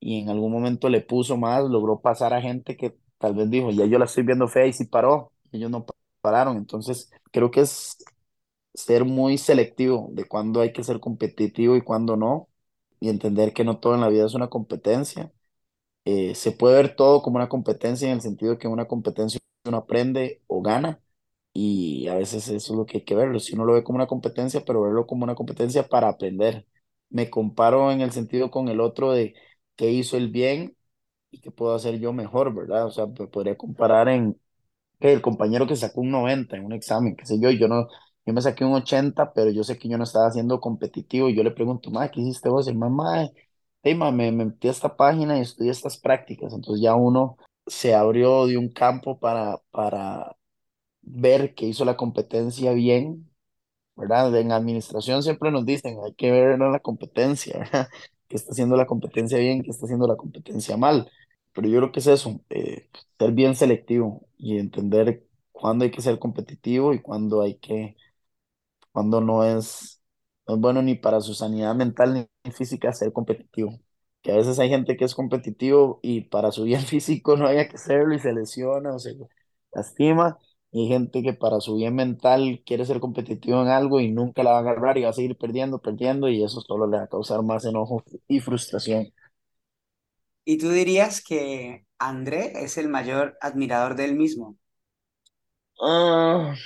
y 0.00 0.20
en 0.20 0.28
algún 0.30 0.52
momento 0.52 0.88
le 0.90 1.00
puso 1.02 1.36
más, 1.38 1.64
logró 1.64 2.00
pasar 2.00 2.34
a 2.34 2.42
gente 2.42 2.76
que 2.76 2.96
tal 3.18 3.34
vez 3.34 3.50
dijo, 3.50 3.70
ya 3.72 3.86
yo 3.86 3.98
la 3.98 4.04
estoy 4.06 4.24
viendo 4.24 4.48
fea 4.48 4.66
y 4.66 4.72
sí 4.74 4.84
paró, 4.86 5.32
ellos 5.52 5.70
no 5.70 5.86
pararon. 6.24 6.58
Entonces, 6.58 7.12
creo 7.32 7.52
que 7.52 7.62
es 7.62 7.98
ser 8.74 9.04
muy 9.04 9.38
selectivo 9.38 10.08
de 10.12 10.24
cuándo 10.26 10.60
hay 10.60 10.72
que 10.72 10.84
ser 10.84 11.00
competitivo 11.00 11.76
y 11.76 11.82
cuándo 11.82 12.16
no, 12.16 12.48
y 13.00 13.08
entender 13.10 13.52
que 13.54 13.64
no 13.64 13.78
todo 13.80 13.94
en 13.94 14.00
la 14.02 14.08
vida 14.08 14.26
es 14.26 14.34
una 14.34 14.48
competencia. 14.50 15.32
Eh, 16.04 16.34
se 16.34 16.52
puede 16.52 16.76
ver 16.76 16.96
todo 16.96 17.22
como 17.22 17.36
una 17.36 17.48
competencia 17.48 18.08
en 18.08 18.14
el 18.14 18.20
sentido 18.22 18.58
que 18.58 18.68
una 18.68 18.86
competencia 18.86 19.40
uno 19.66 19.78
aprende 19.78 20.42
o 20.46 20.60
gana, 20.62 21.00
y 21.54 22.08
a 22.08 22.16
veces 22.16 22.48
eso 22.48 22.72
es 22.74 22.78
lo 22.78 22.84
que 22.86 22.98
hay 22.98 23.04
que 23.04 23.14
verlo. 23.14 23.40
Si 23.40 23.54
uno 23.54 23.64
lo 23.64 23.74
ve 23.74 23.84
como 23.84 23.96
una 23.96 24.06
competencia, 24.06 24.64
pero 24.66 24.82
verlo 24.82 25.06
como 25.06 25.24
una 25.24 25.34
competencia 25.34 25.88
para 25.88 26.08
aprender. 26.08 26.66
Me 27.10 27.30
comparo 27.30 27.90
en 27.92 28.00
el 28.02 28.12
sentido 28.12 28.50
con 28.50 28.68
el 28.68 28.80
otro 28.80 29.12
de 29.12 29.34
qué 29.76 29.90
hizo 29.90 30.16
el 30.18 30.28
bien 30.30 30.76
y 31.30 31.40
qué 31.40 31.50
puedo 31.50 31.74
hacer 31.74 31.98
yo 32.00 32.12
mejor, 32.12 32.54
¿verdad? 32.54 32.86
O 32.86 32.90
sea, 32.90 33.06
me 33.06 33.26
podría 33.28 33.56
comparar 33.56 34.08
en 34.08 34.38
que 35.08 35.12
el 35.12 35.22
compañero 35.22 35.66
que 35.66 35.76
sacó 35.76 36.00
un 36.00 36.10
90 36.10 36.56
en 36.56 36.64
un 36.64 36.72
examen, 36.72 37.16
qué 37.16 37.26
sé 37.26 37.38
yo, 37.40 37.50
yo 37.50 37.68
no, 37.68 37.88
yo 38.26 38.32
me 38.32 38.40
saqué 38.42 38.64
un 38.64 38.72
80 38.74 39.32
pero 39.34 39.50
yo 39.50 39.64
sé 39.64 39.78
que 39.78 39.88
yo 39.88 39.98
no 39.98 40.04
estaba 40.04 40.30
siendo 40.30 40.60
competitivo 40.60 41.28
y 41.28 41.36
yo 41.36 41.42
le 41.42 41.50
pregunto, 41.50 41.90
ma, 41.90 42.08
¿qué 42.10 42.20
hiciste 42.20 42.48
vos? 42.48 42.68
Y 42.68 42.74
mamá, 42.74 43.28
hey, 43.82 43.94
ma, 43.94 44.10
me, 44.12 44.32
me 44.32 44.46
metí 44.46 44.68
a 44.68 44.70
esta 44.70 44.96
página 44.96 45.38
y 45.38 45.42
estudié 45.42 45.70
estas 45.70 45.98
prácticas, 45.98 46.52
entonces 46.54 46.82
ya 46.82 46.94
uno 46.94 47.36
se 47.66 47.94
abrió 47.94 48.46
de 48.46 48.56
un 48.58 48.68
campo 48.70 49.18
para, 49.18 49.58
para 49.70 50.36
ver 51.02 51.54
que 51.54 51.66
hizo 51.66 51.84
la 51.84 51.96
competencia 51.96 52.72
bien 52.72 53.30
¿verdad? 53.96 54.34
En 54.36 54.52
administración 54.52 55.22
siempre 55.22 55.50
nos 55.50 55.64
dicen, 55.66 55.98
hay 56.04 56.14
que 56.14 56.30
ver 56.32 56.58
la 56.58 56.80
competencia, 56.80 57.58
¿verdad? 57.60 57.88
¿Qué 58.28 58.36
está 58.36 58.52
haciendo 58.52 58.76
la 58.76 58.86
competencia 58.86 59.38
bien, 59.38 59.62
qué 59.62 59.70
está 59.70 59.86
haciendo 59.86 60.06
la 60.08 60.16
competencia 60.16 60.76
mal? 60.76 61.10
Pero 61.52 61.68
yo 61.68 61.78
creo 61.78 61.92
que 61.92 62.00
es 62.00 62.06
eso, 62.08 62.40
eh, 62.50 62.88
ser 63.18 63.32
bien 63.32 63.54
selectivo 63.54 64.26
y 64.44 64.58
entender 64.58 65.26
cuándo 65.52 65.84
hay 65.84 65.90
que 65.90 66.02
ser 66.02 66.18
competitivo 66.18 66.92
y 66.94 67.02
cuándo 67.02 67.42
hay 67.42 67.56
que 67.58 67.96
cuando 68.92 69.20
no 69.20 69.44
es, 69.44 70.02
no 70.46 70.54
es 70.54 70.60
bueno 70.60 70.82
ni 70.82 70.94
para 70.96 71.20
su 71.20 71.34
sanidad 71.34 71.74
mental 71.74 72.28
ni 72.44 72.52
física 72.52 72.92
ser 72.92 73.12
competitivo. 73.12 73.78
Que 74.22 74.32
a 74.32 74.36
veces 74.36 74.58
hay 74.58 74.68
gente 74.70 74.96
que 74.96 75.04
es 75.04 75.14
competitivo 75.14 76.00
y 76.02 76.22
para 76.22 76.50
su 76.52 76.64
bien 76.64 76.80
físico 76.86 77.36
no 77.36 77.46
haya 77.46 77.68
que 77.68 77.78
serlo 77.78 78.14
y 78.14 78.18
se 78.20 78.32
lesiona 78.32 78.94
o 78.94 78.98
se 78.98 79.16
lastima. 79.72 80.38
Y 80.70 80.82
hay 80.82 80.88
gente 80.88 81.22
que 81.22 81.34
para 81.34 81.60
su 81.60 81.76
bien 81.76 81.94
mental 81.94 82.62
quiere 82.66 82.84
ser 82.84 82.98
competitivo 83.00 83.62
en 83.62 83.68
algo 83.68 84.00
y 84.00 84.10
nunca 84.10 84.42
la 84.42 84.52
va 84.52 84.56
a 84.58 84.60
agarrar 84.60 84.98
y 84.98 85.02
va 85.04 85.10
a 85.10 85.12
seguir 85.12 85.36
perdiendo, 85.38 85.80
perdiendo 85.80 86.28
y 86.28 86.42
eso 86.42 86.60
solo 86.62 86.86
le 86.88 86.96
va 86.98 87.04
a 87.04 87.06
causar 87.08 87.42
más 87.42 87.64
enojo 87.64 88.02
y 88.28 88.40
frustración. 88.40 89.12
¿Y 90.44 90.58
tú 90.58 90.70
dirías 90.70 91.22
que 91.22 91.83
André 91.98 92.52
es 92.64 92.78
el 92.78 92.88
mayor 92.88 93.36
admirador 93.40 93.96
de 93.96 94.04
él 94.04 94.14
mismo? 94.14 94.58
Ah, 95.80 96.56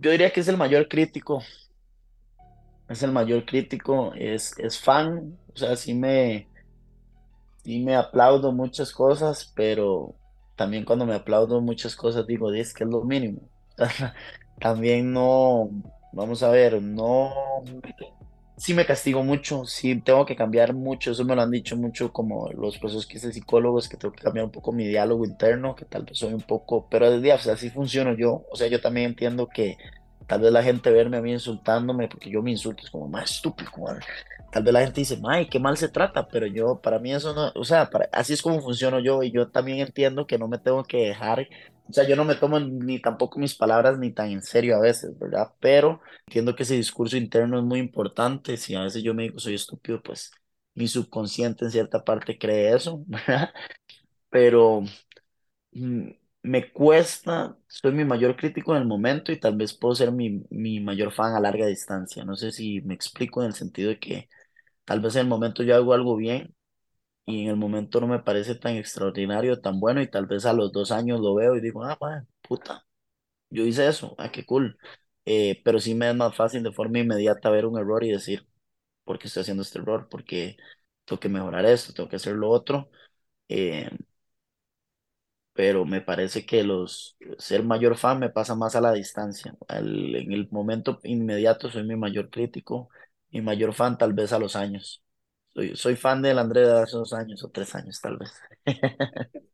yo 0.00 0.10
diría 0.10 0.30
que 0.32 0.40
es 0.40 0.48
el 0.48 0.56
mayor 0.56 0.88
crítico, 0.88 1.42
es 2.88 3.02
el 3.02 3.12
mayor 3.12 3.44
crítico, 3.44 4.12
es, 4.14 4.54
es 4.58 4.78
fan, 4.80 5.38
o 5.54 5.56
sea, 5.56 5.76
sí 5.76 5.94
me, 5.94 6.48
Sí, 7.64 7.80
me 7.84 7.96
aplaudo 7.96 8.52
muchas 8.52 8.92
cosas, 8.92 9.52
pero 9.54 10.14
también 10.56 10.84
cuando 10.84 11.06
me 11.06 11.14
aplaudo 11.14 11.60
muchas 11.60 11.94
cosas 11.96 12.26
digo, 12.26 12.52
es 12.52 12.72
que 12.74 12.84
es 12.84 12.90
lo 12.90 13.04
mínimo. 13.04 13.42
también 14.60 15.12
no, 15.12 15.70
vamos 16.12 16.42
a 16.42 16.50
ver, 16.50 16.80
no, 16.82 17.32
sí 18.58 18.74
me 18.74 18.84
castigo 18.84 19.22
mucho, 19.22 19.64
sí 19.64 20.00
tengo 20.00 20.26
que 20.26 20.36
cambiar 20.36 20.74
mucho, 20.74 21.12
eso 21.12 21.24
me 21.24 21.34
lo 21.34 21.42
han 21.42 21.50
dicho 21.50 21.76
mucho 21.76 22.12
como 22.12 22.50
los 22.52 22.76
procesos 22.78 23.06
que 23.06 23.16
hice 23.18 23.32
psicólogos, 23.32 23.88
que 23.88 23.96
tengo 23.96 24.12
que 24.12 24.22
cambiar 24.22 24.44
un 24.46 24.50
poco 24.50 24.72
mi 24.72 24.86
diálogo 24.86 25.24
interno, 25.24 25.76
que 25.76 25.84
tal 25.84 26.04
vez 26.04 26.18
soy 26.18 26.34
un 26.34 26.42
poco, 26.42 26.88
pero 26.90 27.10
de 27.10 27.20
día, 27.20 27.36
o 27.36 27.38
sea, 27.38 27.54
así 27.54 27.70
funciono 27.70 28.14
yo, 28.14 28.44
o 28.50 28.56
sea, 28.56 28.66
yo 28.68 28.80
también 28.80 29.10
entiendo 29.10 29.46
que 29.48 29.78
tal 30.26 30.40
vez 30.40 30.52
la 30.52 30.62
gente 30.62 30.90
verme 30.90 31.16
a 31.18 31.22
mí 31.22 31.32
insultándome, 31.32 32.08
porque 32.08 32.30
yo 32.30 32.42
me 32.42 32.50
insulto, 32.50 32.82
es 32.84 32.90
como 32.90 33.08
más 33.08 33.30
estúpido, 33.30 33.70
como, 33.70 33.88
tal 34.50 34.62
vez 34.62 34.72
la 34.72 34.80
gente 34.80 35.00
dice, 35.00 35.18
ay, 35.28 35.48
qué 35.48 35.60
mal 35.60 35.76
se 35.76 35.88
trata, 35.88 36.26
pero 36.28 36.46
yo, 36.46 36.80
para 36.80 36.98
mí 36.98 37.14
eso 37.14 37.34
no, 37.34 37.52
o 37.54 37.64
sea, 37.64 37.88
para, 37.88 38.08
así 38.12 38.32
es 38.32 38.42
como 38.42 38.60
funciono 38.60 38.98
yo, 38.98 39.22
y 39.22 39.30
yo 39.30 39.48
también 39.48 39.78
entiendo 39.78 40.26
que 40.26 40.36
no 40.36 40.48
me 40.48 40.58
tengo 40.58 40.82
que 40.82 40.98
dejar 40.98 41.46
o 41.88 41.92
sea, 41.92 42.06
yo 42.08 42.16
no 42.16 42.24
me 42.24 42.34
tomo 42.36 42.60
ni 42.60 43.00
tampoco 43.00 43.38
mis 43.40 43.54
palabras 43.56 43.98
ni 43.98 44.12
tan 44.12 44.30
en 44.30 44.42
serio 44.42 44.76
a 44.76 44.80
veces, 44.80 45.18
¿verdad? 45.18 45.52
Pero 45.60 46.00
entiendo 46.26 46.54
que 46.54 46.64
ese 46.64 46.74
discurso 46.74 47.16
interno 47.16 47.58
es 47.58 47.64
muy 47.64 47.78
importante. 47.80 48.56
Si 48.56 48.74
a 48.74 48.82
veces 48.82 49.02
yo 49.02 49.14
me 49.14 49.24
digo 49.24 49.38
soy 49.38 49.54
estúpido, 49.54 50.02
pues 50.02 50.30
mi 50.74 50.86
subconsciente 50.88 51.64
en 51.64 51.70
cierta 51.70 52.04
parte 52.04 52.38
cree 52.38 52.74
eso, 52.74 53.02
¿verdad? 53.08 53.50
Pero 54.30 54.82
mm, 55.72 56.10
me 56.42 56.72
cuesta, 56.72 57.56
soy 57.68 57.92
mi 57.92 58.04
mayor 58.04 58.36
crítico 58.36 58.74
en 58.76 58.82
el 58.82 58.88
momento 58.88 59.32
y 59.32 59.40
tal 59.40 59.56
vez 59.56 59.74
puedo 59.74 59.94
ser 59.94 60.12
mi, 60.12 60.44
mi 60.50 60.80
mayor 60.80 61.12
fan 61.12 61.34
a 61.34 61.40
larga 61.40 61.66
distancia. 61.66 62.24
No 62.24 62.36
sé 62.36 62.52
si 62.52 62.80
me 62.82 62.94
explico 62.94 63.42
en 63.42 63.48
el 63.48 63.54
sentido 63.54 63.90
de 63.90 63.98
que 63.98 64.28
tal 64.84 65.00
vez 65.00 65.16
en 65.16 65.22
el 65.22 65.28
momento 65.28 65.62
yo 65.64 65.76
hago 65.76 65.94
algo 65.94 66.16
bien 66.16 66.54
y 67.28 67.44
en 67.44 67.50
el 67.50 67.56
momento 67.56 68.00
no 68.00 68.08
me 68.08 68.20
parece 68.20 68.56
tan 68.56 68.76
extraordinario, 68.76 69.60
tan 69.60 69.80
bueno, 69.80 70.02
y 70.02 70.10
tal 70.10 70.26
vez 70.26 70.46
a 70.46 70.54
los 70.54 70.72
dos 70.72 70.92
años 70.92 71.20
lo 71.20 71.34
veo 71.34 71.56
y 71.56 71.60
digo, 71.60 71.84
ah, 71.84 71.98
man, 72.00 72.28
puta, 72.42 72.86
yo 73.50 73.64
hice 73.66 73.88
eso, 73.88 74.14
ah, 74.18 74.30
qué 74.32 74.46
cool. 74.46 74.78
Eh, 75.26 75.62
pero 75.64 75.80
sí 75.80 75.94
me 75.94 76.10
es 76.10 76.16
más 76.16 76.36
fácil 76.36 76.62
de 76.64 76.72
forma 76.72 77.00
inmediata 77.00 77.50
ver 77.50 77.66
un 77.66 77.78
error 77.78 78.04
y 78.04 78.10
decir, 78.12 78.46
¿por 79.04 79.18
qué 79.18 79.28
estoy 79.28 79.42
haciendo 79.42 79.62
este 79.64 79.78
error? 79.80 80.08
Porque 80.10 80.56
tengo 81.06 81.20
que 81.20 81.28
mejorar 81.30 81.66
esto, 81.66 81.92
tengo 81.94 82.08
que 82.10 82.16
hacer 82.16 82.36
lo 82.36 82.50
otro. 82.50 82.90
Eh, 83.48 83.90
pero 85.52 85.84
me 85.84 86.00
parece 86.00 86.46
que 86.46 86.62
los 86.64 87.16
ser 87.38 87.64
mayor 87.64 87.96
fan 87.96 88.18
me 88.20 88.30
pasa 88.30 88.54
más 88.54 88.76
a 88.76 88.80
la 88.80 88.92
distancia. 88.92 89.56
Al- 89.68 90.14
en 90.16 90.32
el 90.32 90.48
momento 90.50 91.00
inmediato 91.04 91.70
soy 91.70 91.84
mi 91.84 91.96
mayor 91.96 92.30
crítico, 92.30 92.88
mi 93.30 93.40
mayor 93.42 93.74
fan 93.74 93.98
tal 93.98 94.12
vez 94.12 94.32
a 94.32 94.38
los 94.38 94.54
años. 94.56 95.02
Soy, 95.58 95.76
soy 95.76 95.96
fan 95.96 96.22
del 96.22 96.38
André 96.38 96.60
de 96.62 96.80
hace 96.82 96.96
dos 96.96 97.12
años 97.12 97.42
o 97.44 97.50
tres 97.50 97.74
años 97.74 98.00
tal 98.00 98.16
vez. 98.16 98.32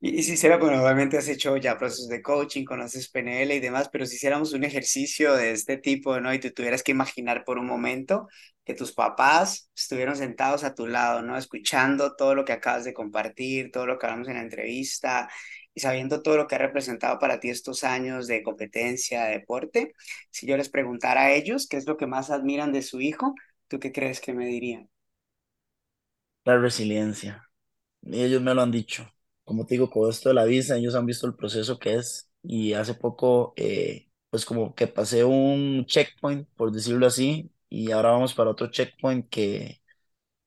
Y, 0.00 0.18
y 0.20 0.22
si 0.22 0.32
hiciera, 0.34 0.58
bueno, 0.58 0.80
obviamente 0.82 1.18
has 1.18 1.26
hecho 1.28 1.56
ya 1.56 1.76
procesos 1.76 2.08
de 2.08 2.22
coaching, 2.22 2.64
conoces 2.64 3.08
PNL 3.08 3.54
y 3.56 3.60
demás, 3.60 3.88
pero 3.90 4.06
si 4.06 4.14
hiciéramos 4.16 4.52
un 4.52 4.62
ejercicio 4.64 5.34
de 5.34 5.50
este 5.52 5.76
tipo, 5.76 6.20
¿no? 6.20 6.32
Y 6.32 6.38
te 6.38 6.52
tuvieras 6.52 6.82
que 6.84 6.92
imaginar 6.92 7.44
por 7.44 7.58
un 7.58 7.66
momento 7.66 8.28
que 8.64 8.74
tus 8.74 8.92
papás 8.92 9.70
estuvieron 9.76 10.14
sentados 10.16 10.62
a 10.62 10.74
tu 10.74 10.86
lado, 10.86 11.22
¿no? 11.22 11.36
Escuchando 11.36 12.14
todo 12.14 12.34
lo 12.36 12.44
que 12.44 12.52
acabas 12.52 12.84
de 12.84 12.94
compartir, 12.94 13.70
todo 13.72 13.86
lo 13.86 13.98
que 13.98 14.06
hablamos 14.06 14.28
en 14.28 14.34
la 14.34 14.42
entrevista 14.42 15.28
y 15.74 15.80
sabiendo 15.80 16.22
todo 16.22 16.36
lo 16.36 16.46
que 16.46 16.54
ha 16.54 16.58
representado 16.58 17.18
para 17.18 17.40
ti 17.40 17.50
estos 17.50 17.82
años 17.84 18.26
de 18.28 18.42
competencia, 18.44 19.24
de 19.24 19.32
deporte. 19.38 19.94
Si 20.30 20.46
yo 20.46 20.56
les 20.56 20.68
preguntara 20.68 21.22
a 21.22 21.32
ellos 21.32 21.66
qué 21.68 21.76
es 21.76 21.86
lo 21.86 21.96
que 21.96 22.06
más 22.06 22.30
admiran 22.30 22.72
de 22.72 22.82
su 22.82 23.00
hijo, 23.00 23.34
¿tú 23.68 23.78
qué 23.80 23.92
crees 23.92 24.20
que 24.20 24.34
me 24.34 24.46
dirían? 24.46 24.90
La 26.44 26.56
resiliencia. 26.58 27.48
Y 28.02 28.22
ellos 28.22 28.42
me 28.42 28.54
lo 28.54 28.62
han 28.62 28.70
dicho. 28.72 29.08
Como 29.44 29.66
te 29.66 29.74
digo, 29.76 29.90
con 29.90 30.10
esto 30.10 30.30
de 30.30 30.36
la 30.36 30.44
visa, 30.44 30.76
ellos 30.76 30.94
han 30.94 31.06
visto 31.06 31.26
el 31.26 31.36
proceso 31.36 31.78
que 31.78 31.96
es. 31.96 32.30
Y 32.42 32.74
hace 32.74 32.94
poco, 32.94 33.54
eh, 33.56 34.10
pues 34.30 34.44
como 34.46 34.74
que 34.74 34.86
pasé 34.88 35.24
un 35.24 35.86
checkpoint, 35.86 36.48
por 36.56 36.72
decirlo 36.72 37.06
así, 37.06 37.52
y 37.70 37.92
ahora 37.92 38.12
vamos 38.12 38.34
para 38.34 38.50
otro 38.50 38.68
checkpoint 38.70 39.28
que 39.30 39.82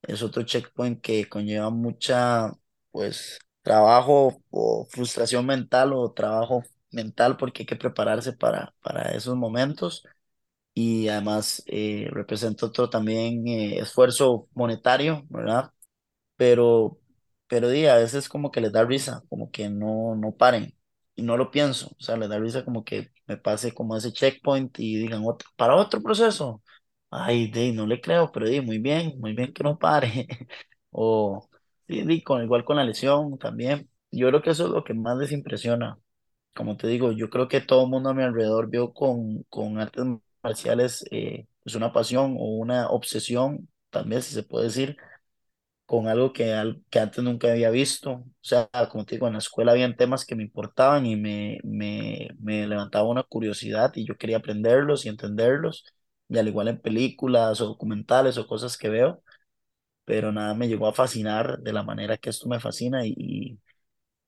es 0.04 0.24
otro 0.24 0.44
checkpoint 0.44 1.02
que 1.02 1.30
conlleva 1.30 1.70
mucha, 1.72 2.52
pues, 2.92 3.40
trabajo 3.64 4.42
o 4.52 4.86
frustración 4.90 5.46
mental 5.46 5.94
o 5.94 6.14
trabajo 6.14 6.64
mental 6.92 7.38
porque 7.38 7.64
hay 7.64 7.68
que 7.68 7.76
prepararse 7.78 8.34
para, 8.34 8.76
para 8.82 9.12
esos 9.14 9.36
momentos. 9.38 10.06
Y 10.74 11.08
además 11.10 11.64
eh, 11.68 12.08
representa 12.12 12.66
otro 12.68 12.90
también 12.90 13.48
eh, 13.48 13.80
esfuerzo 13.80 14.48
monetario, 14.54 15.24
¿verdad? 15.30 15.72
pero, 16.36 17.00
pero 17.48 17.70
di, 17.70 17.86
a 17.88 17.96
veces 17.98 18.30
como 18.30 18.52
que 18.52 18.62
les 18.62 18.72
da 18.72 18.84
risa, 18.86 19.24
como 19.30 19.52
que 19.52 19.70
no, 19.70 20.16
no 20.16 20.32
paren, 20.36 20.74
y 21.16 21.24
no 21.24 21.38
lo 21.38 21.52
pienso, 21.52 21.90
o 22.00 22.02
sea, 22.04 22.18
les 22.18 22.30
da 22.30 22.40
risa 22.40 22.66
como 22.66 22.84
que 22.84 23.12
me 23.28 23.38
pase 23.38 23.74
como 23.74 23.96
ese 23.98 24.12
checkpoint 24.14 24.80
y 24.80 24.98
digan, 24.98 25.24
"Otro- 25.26 25.50
para 25.58 25.76
otro 25.76 26.02
proceso, 26.02 26.64
ay, 27.10 27.52
di, 27.52 27.72
no 27.74 27.86
le 27.88 28.02
creo, 28.02 28.32
pero 28.32 28.48
di, 28.50 28.62
muy 28.62 28.80
bien, 28.80 29.14
muy 29.20 29.34
bien 29.34 29.54
que 29.54 29.64
no 29.64 29.78
pare, 29.78 30.28
o 30.92 31.48
sí, 31.88 32.04
di, 32.06 32.22
con, 32.24 32.44
igual 32.44 32.64
con 32.66 32.78
la 32.78 32.84
lesión 32.86 33.38
también, 33.38 33.90
yo 34.12 34.28
creo 34.30 34.42
que 34.42 34.52
eso 34.52 34.66
es 34.66 34.72
lo 34.72 34.84
que 34.84 34.94
más 34.94 35.18
les 35.18 35.32
impresiona, 35.32 35.98
como 36.56 36.78
te 36.78 36.88
digo, 36.88 37.12
yo 37.12 37.30
creo 37.30 37.48
que 37.48 37.62
todo 37.62 37.84
el 37.86 37.90
mundo 37.92 38.10
a 38.10 38.14
mi 38.14 38.24
alrededor 38.24 38.70
vio 38.70 38.94
con, 38.94 39.44
con 39.50 39.80
artes 39.80 40.06
marciales 40.44 41.06
eh, 41.12 41.48
pues 41.64 41.76
una 41.76 41.94
pasión 41.94 42.36
o 42.40 42.46
una 42.58 42.90
obsesión, 42.90 43.70
también 43.90 44.22
si 44.22 44.34
se 44.34 44.44
puede 44.44 44.66
decir, 44.66 44.98
con 45.86 46.08
algo 46.08 46.32
que, 46.34 46.76
que 46.90 47.00
antes 47.00 47.24
nunca 47.24 47.52
había 47.52 47.70
visto. 47.70 48.12
O 48.14 48.26
sea, 48.42 48.70
como 48.92 49.06
te 49.06 49.16
digo, 49.16 49.28
en 49.28 49.34
la 49.34 49.40
escuela 49.40 49.72
habían 49.74 49.96
temas 49.98 50.26
que 50.26 50.36
me 50.36 50.44
importaban 50.44 51.06
y 51.06 51.16
me, 51.18 51.60
me, 51.64 52.30
me 52.40 52.68
levantaba 52.68 53.10
una 53.10 53.24
curiosidad 53.24 53.92
y 53.96 54.06
yo 54.06 54.18
quería 54.18 54.38
aprenderlos 54.38 55.06
y 55.06 55.10
entenderlos. 55.10 55.86
Y 56.30 56.38
al 56.38 56.48
igual 56.48 56.70
en 56.70 56.82
películas 56.82 57.60
o 57.62 57.68
documentales 57.68 58.38
o 58.38 58.48
cosas 58.48 58.78
que 58.78 58.90
veo, 58.90 59.24
pero 60.06 60.32
nada 60.32 60.54
me 60.56 60.68
llegó 60.68 60.88
a 60.88 60.94
fascinar 60.94 61.60
de 61.60 61.74
la 61.74 61.84
manera 61.84 62.18
que 62.18 62.30
esto 62.30 62.50
me 62.50 62.60
fascina 62.60 63.06
y, 63.06 63.60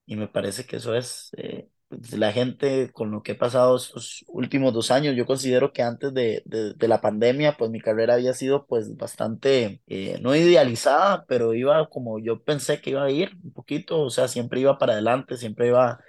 y 0.05 0.15
me 0.15 0.27
parece 0.27 0.65
que 0.65 0.77
eso 0.77 0.95
es, 0.95 1.31
eh, 1.37 1.69
la 2.17 2.31
gente 2.31 2.91
con 2.91 3.11
lo 3.11 3.23
que 3.23 3.33
he 3.33 3.35
pasado 3.35 3.75
estos 3.77 4.23
últimos 4.27 4.73
dos 4.73 4.91
años, 4.91 5.15
yo 5.15 5.25
considero 5.25 5.73
que 5.73 5.81
antes 5.83 6.13
de, 6.13 6.41
de, 6.45 6.73
de 6.73 6.87
la 6.87 7.01
pandemia, 7.01 7.57
pues 7.57 7.71
mi 7.71 7.79
carrera 7.81 8.15
había 8.15 8.33
sido 8.33 8.65
pues 8.67 8.95
bastante, 8.97 9.81
eh, 9.87 10.17
no 10.21 10.35
idealizada, 10.35 11.25
pero 11.27 11.53
iba 11.53 11.89
como 11.89 12.19
yo 12.19 12.43
pensé 12.43 12.81
que 12.81 12.91
iba 12.91 13.03
a 13.03 13.11
ir 13.11 13.31
un 13.43 13.53
poquito, 13.53 14.01
o 14.01 14.09
sea, 14.09 14.27
siempre 14.27 14.59
iba 14.61 14.77
para 14.77 14.93
adelante, 14.93 15.37
siempre 15.37 15.67
iba 15.67 15.99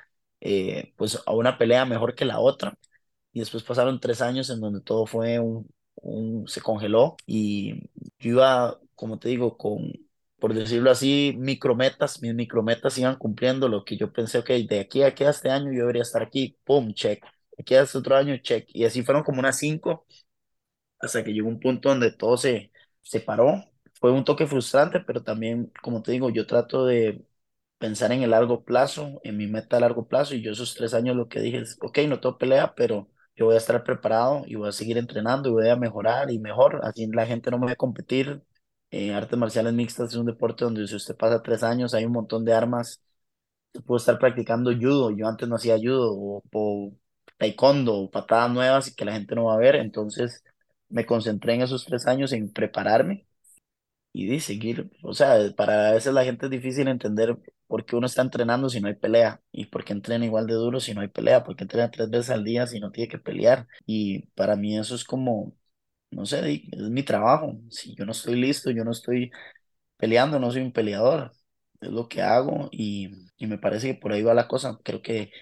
eh, 0.41 0.93
pues 0.97 1.23
a 1.27 1.33
una 1.33 1.59
pelea 1.59 1.85
mejor 1.85 2.15
que 2.15 2.25
la 2.25 2.41
otra. 2.41 2.77
Y 3.33 3.41
después 3.41 3.63
pasaron 3.65 4.01
tres 4.01 4.23
años 4.23 4.51
en 4.51 4.61
donde 4.61 4.81
todo 4.81 5.07
fue 5.07 5.39
un, 5.41 5.69
un 5.97 6.47
se 6.49 6.61
congeló 6.61 7.17
y 7.27 7.81
yo 8.19 8.31
iba, 8.31 8.81
como 8.95 9.19
te 9.19 9.29
digo, 9.29 9.57
con 9.57 9.93
por 10.39 10.55
decirlo 10.55 10.91
así, 10.91 11.35
micrometas, 11.39 12.21
mis 12.23 12.35
micrometas 12.35 12.99
iban 12.99 13.17
cumpliendo 13.17 13.69
lo 13.69 13.85
que 13.85 13.97
yo 13.97 14.13
pensé, 14.13 14.39
ok, 14.39 14.51
de 14.69 14.81
aquí 14.81 15.03
a 15.03 15.09
aquí 15.09 15.25
a 15.25 15.31
este 15.31 15.51
año 15.51 15.73
yo 15.73 15.81
debería 15.81 16.03
estar 16.03 16.23
aquí, 16.23 16.59
pum, 16.65 16.93
check, 16.95 17.25
aquí 17.59 17.75
a 17.75 17.83
este 17.83 17.99
otro 17.99 18.17
año, 18.17 18.37
check, 18.39 18.67
y 18.73 18.85
así 18.85 19.03
fueron 19.03 19.23
como 19.25 19.41
unas 19.41 19.59
cinco, 19.59 20.07
hasta 21.01 21.25
que 21.25 21.33
llegó 21.33 21.49
un 21.49 21.61
punto 21.61 21.89
donde 21.91 22.13
todo 22.13 22.37
se, 22.37 22.73
se 23.03 23.21
paró, 23.21 23.65
fue 24.01 24.13
un 24.13 24.25
toque 24.25 24.47
frustrante, 24.47 25.01
pero 25.01 25.23
también, 25.23 25.73
como 25.83 26.03
te 26.03 26.13
digo, 26.13 26.31
yo 26.31 26.47
trato 26.47 26.87
de 26.87 27.25
pensar 27.79 28.13
en 28.13 28.23
el 28.23 28.31
largo 28.31 28.65
plazo, 28.65 29.21
en 29.25 29.37
mi 29.37 29.47
meta 29.47 29.77
a 29.77 29.81
largo 29.81 30.09
plazo, 30.09 30.35
y 30.35 30.43
yo 30.43 30.53
esos 30.53 30.75
tres 30.75 30.95
años 30.95 31.17
lo 31.17 31.29
que 31.29 31.41
dije 31.41 31.59
es, 31.61 31.77
ok, 31.83 31.99
no 32.09 32.21
tengo 32.21 32.39
pelea, 32.39 32.75
pero 32.75 33.11
yo 33.37 33.47
voy 33.47 33.55
a 33.57 33.59
estar 33.59 33.83
preparado 33.85 34.45
y 34.47 34.55
voy 34.57 34.69
a 34.69 34.73
seguir 34.73 34.99
entrenando 34.99 35.49
y 35.51 35.53
voy 35.53 35.69
a 35.69 35.77
mejorar 35.77 36.31
y 36.31 36.39
mejor, 36.39 36.81
así 36.85 37.07
la 37.09 37.27
gente 37.27 37.51
no 37.51 37.59
me 37.59 37.67
va 37.67 37.73
a 37.73 37.77
competir. 37.77 38.43
Eh, 38.97 39.13
artes 39.13 39.37
marciales 39.39 39.73
mixtas 39.75 40.11
es 40.13 40.17
un 40.17 40.27
deporte 40.27 40.65
donde 40.65 40.87
si 40.87 40.95
usted 40.95 41.17
pasa 41.17 41.43
tres 41.43 41.65
años 41.65 41.95
hay 41.95 42.05
un 42.05 42.13
montón 42.13 42.45
de 42.45 42.53
armas, 42.55 43.03
puede 43.87 43.99
estar 44.01 44.19
practicando 44.19 44.73
judo, 44.73 45.11
yo 45.13 45.29
antes 45.29 45.49
no 45.49 45.57
hacía 45.57 45.77
judo, 45.79 46.13
o, 46.17 46.93
taekwondo, 47.39 47.95
o 47.95 48.11
patadas 48.11 48.53
nuevas 48.53 48.95
que 48.95 49.05
la 49.05 49.13
gente 49.15 49.35
no 49.35 49.47
va 49.47 49.55
a 49.55 49.59
ver, 49.59 49.77
entonces 49.77 50.45
me 50.89 51.07
concentré 51.07 51.55
en 51.55 51.63
esos 51.63 51.85
tres 51.85 52.07
años 52.07 52.33
en 52.33 52.53
prepararme 52.53 53.27
y 54.13 54.27
de 54.27 54.41
seguir, 54.41 54.91
o 55.03 55.15
sea, 55.15 55.39
para 55.57 55.91
a 55.91 55.93
veces 55.95 56.15
la 56.15 56.25
gente 56.25 56.47
es 56.47 56.51
difícil 56.53 56.89
entender 56.89 57.39
por 57.67 57.85
qué 57.87 57.97
uno 57.97 58.07
está 58.07 58.23
entrenando 58.23 58.69
si 58.71 58.81
no 58.81 58.89
hay 58.89 58.95
pelea 58.95 59.43
y 59.53 59.67
por 59.67 59.85
qué 59.85 59.93
entrena 59.95 60.27
igual 60.27 60.47
de 60.47 60.55
duro 60.55 60.81
si 60.81 60.95
no 60.95 61.01
hay 61.03 61.09
pelea, 61.09 61.45
por 61.45 61.57
qué 61.57 61.65
entrena 61.65 61.91
tres 61.91 62.11
veces 62.11 62.31
al 62.31 62.45
día 62.45 62.67
si 62.67 62.81
no 62.81 62.93
tiene 62.93 63.09
que 63.11 63.19
pelear. 63.19 63.69
Y 63.87 64.27
para 64.37 64.57
mí 64.57 64.79
eso 64.79 64.95
es 64.95 65.05
como, 65.05 65.55
no 66.15 66.27
sé, 66.27 66.65
es 66.73 66.81
mi 66.91 67.03
trabajo. 67.03 67.55
Si 67.71 67.95
yo 67.97 68.07
no 68.07 68.13
estoy 68.13 68.37
listo, 68.41 68.71
yo 68.71 68.85
no 68.85 68.93
estoy 68.93 69.31
peleando, 69.97 70.39
no 70.41 70.51
soy 70.53 70.63
un 70.63 70.73
peleador. 70.73 71.33
Es 71.81 71.91
lo 71.91 72.09
que 72.09 72.23
hago 72.23 72.69
y, 72.73 73.11
y 73.39 73.47
me 73.49 73.59
parece 73.59 73.89
que 73.95 74.01
por 74.01 74.13
ahí 74.13 74.23
va 74.23 74.35
la 74.35 74.49
cosa. 74.49 74.81
Creo 74.85 75.03
que 75.03 75.33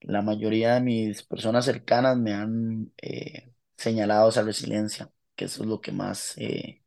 la 0.00 0.22
mayoría 0.22 0.74
de 0.74 0.82
mis 0.82 1.22
personas 1.24 1.64
cercanas 1.66 2.18
me 2.18 2.34
han 2.34 2.92
eh, 3.02 3.52
señalado 3.76 4.30
esa 4.30 4.42
resiliencia, 4.44 5.10
que 5.36 5.46
eso 5.46 5.62
es 5.64 5.68
lo 5.68 5.80
que 5.80 5.92
más... 5.92 6.36
eh, 6.38 6.82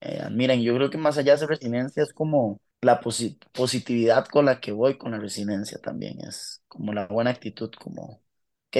eh, 0.00 0.28
miren, 0.30 0.62
yo 0.62 0.74
creo 0.76 0.90
que 0.90 0.98
más 0.98 1.18
allá 1.18 1.32
de 1.32 1.36
esa 1.38 1.46
resiliencia 1.46 2.02
es 2.02 2.12
como 2.14 2.60
la 2.82 3.00
posi- 3.02 3.38
positividad 3.52 4.26
con 4.28 4.46
la 4.46 4.60
que 4.60 4.72
voy 4.72 4.98
con 4.98 5.12
la 5.12 5.18
resiliencia 5.20 5.78
también, 5.80 6.20
es 6.22 6.62
como 6.68 6.94
la 6.94 7.06
buena 7.08 7.30
actitud, 7.30 7.72
como 7.80 8.23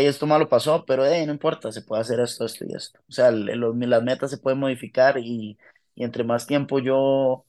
esto 0.00 0.26
malo 0.26 0.48
pasó, 0.48 0.84
pero 0.86 1.06
hey, 1.06 1.24
no 1.26 1.32
importa, 1.32 1.70
se 1.72 1.82
puede 1.82 2.02
hacer 2.02 2.20
esto, 2.20 2.44
esto 2.44 2.64
y 2.68 2.74
esto. 2.74 3.00
O 3.08 3.12
sea, 3.12 3.30
las 3.30 4.02
metas 4.02 4.30
se 4.30 4.38
pueden 4.38 4.58
modificar 4.60 5.18
y, 5.18 5.58
y 5.94 6.04
entre 6.04 6.24
más 6.24 6.46
tiempo 6.46 6.78
yo 6.80 7.44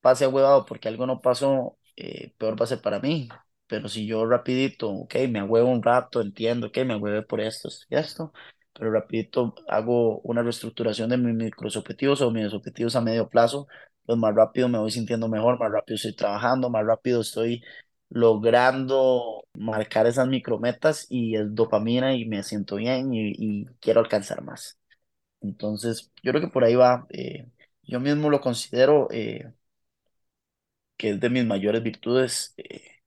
pase 0.00 0.26
huevado 0.26 0.66
porque 0.66 0.88
algo 0.88 1.06
no 1.06 1.20
pasó, 1.20 1.78
eh, 1.96 2.34
peor 2.38 2.60
va 2.60 2.64
a 2.64 2.68
ser 2.68 2.80
para 2.82 3.00
mí. 3.00 3.28
Pero 3.66 3.88
si 3.88 4.06
yo 4.06 4.26
rapidito, 4.26 4.90
ok, 4.90 5.14
me 5.30 5.40
agüevo 5.40 5.70
un 5.70 5.82
rato, 5.82 6.20
entiendo, 6.20 6.68
ok, 6.68 6.78
me 6.86 6.94
agüevé 6.94 7.22
por 7.22 7.40
esto, 7.40 7.68
y 7.88 7.96
esto, 7.96 8.32
pero 8.74 8.90
rapidito 8.92 9.54
hago 9.68 10.20
una 10.20 10.42
reestructuración 10.42 11.08
de 11.10 11.16
mis 11.18 11.34
microobjetivos 11.34 12.20
o 12.22 12.30
mis 12.30 12.52
objetivos 12.52 12.96
a 12.96 13.00
medio 13.00 13.28
plazo, 13.30 13.66
pues 14.04 14.18
más 14.18 14.34
rápido 14.34 14.68
me 14.68 14.78
voy 14.78 14.90
sintiendo 14.90 15.28
mejor, 15.28 15.58
más 15.58 15.70
rápido 15.72 15.96
estoy 15.96 16.14
trabajando, 16.14 16.68
más 16.70 16.84
rápido 16.86 17.20
estoy 17.22 17.62
logrando 18.12 19.46
marcar 19.54 20.06
esas 20.06 20.28
micrometas 20.28 21.06
y 21.10 21.36
es 21.36 21.54
dopamina 21.54 22.14
y 22.14 22.26
me 22.26 22.42
siento 22.42 22.76
bien 22.76 23.12
y, 23.14 23.66
quiero 23.80 24.00
alcanzar 24.00 24.42
más. 24.42 24.78
Entonces, 25.40 26.12
yo 26.22 26.32
creo 26.32 26.42
que 26.42 26.48
por 26.50 26.64
ahí 26.64 26.76
va. 26.76 27.06
Eh, 27.10 27.48
yo 27.84 28.00
mismo 28.00 28.30
lo 28.30 28.40
considero 28.40 29.08
eh, 29.12 29.52
que 30.96 31.10
es 31.10 31.20
de 31.20 31.30
mis 31.30 31.44
mayores 31.46 31.82
virtudes 31.82 32.54
eh, 32.56 33.02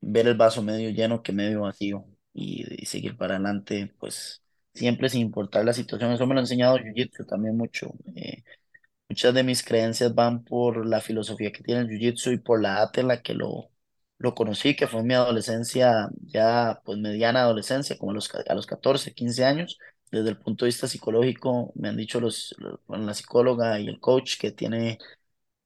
ver 0.00 0.26
el 0.28 0.36
vaso 0.36 0.62
medio 0.62 0.90
lleno 0.90 1.22
que 1.22 1.32
medio 1.32 1.62
vacío 1.62 2.06
y, 2.32 2.82
y, 2.82 2.86
seguir 2.86 3.16
para 3.16 3.34
adelante, 3.36 3.92
pues 3.98 4.42
siempre 4.74 5.08
sin 5.08 5.22
importar 5.22 5.64
la 5.64 5.72
situación. 5.72 6.12
Eso 6.12 6.26
me 6.26 6.34
lo 6.34 6.40
ha 6.40 6.42
enseñado 6.42 6.78
Jiu-Jitsu 6.78 7.26
también 7.26 7.56
mucho. 7.56 7.92
Muchas 9.08 9.34
de 9.34 9.44
mis 9.44 9.62
creencias 9.62 10.14
van 10.14 10.44
por 10.44 10.84
la 10.86 11.00
filosofía 11.00 11.52
que 11.52 11.62
tiene 11.62 11.82
el 11.82 11.88
Jiu-Jitsu 11.88 12.32
y 12.34 12.38
por 12.38 12.60
la 12.60 12.74
edad 12.78 12.98
en 12.98 13.08
la 13.08 13.22
que 13.22 13.34
lo, 13.34 13.70
lo 14.18 14.34
conocí, 14.34 14.74
que 14.74 14.88
fue 14.88 15.00
en 15.00 15.06
mi 15.06 15.14
adolescencia, 15.14 16.08
ya 16.22 16.80
pues 16.84 16.98
mediana 16.98 17.42
adolescencia, 17.42 17.96
como 17.98 18.10
a 18.10 18.14
los, 18.14 18.28
a 18.34 18.54
los 18.54 18.66
14, 18.66 19.14
15 19.14 19.44
años. 19.44 19.78
Desde 20.10 20.30
el 20.30 20.38
punto 20.38 20.64
de 20.64 20.68
vista 20.70 20.88
psicológico, 20.88 21.72
me 21.76 21.88
han 21.88 21.96
dicho 21.96 22.20
los, 22.20 22.54
la 22.88 23.14
psicóloga 23.14 23.78
y 23.80 23.88
el 23.88 24.00
coach 24.00 24.38
que 24.38 24.50
tiene 24.52 24.98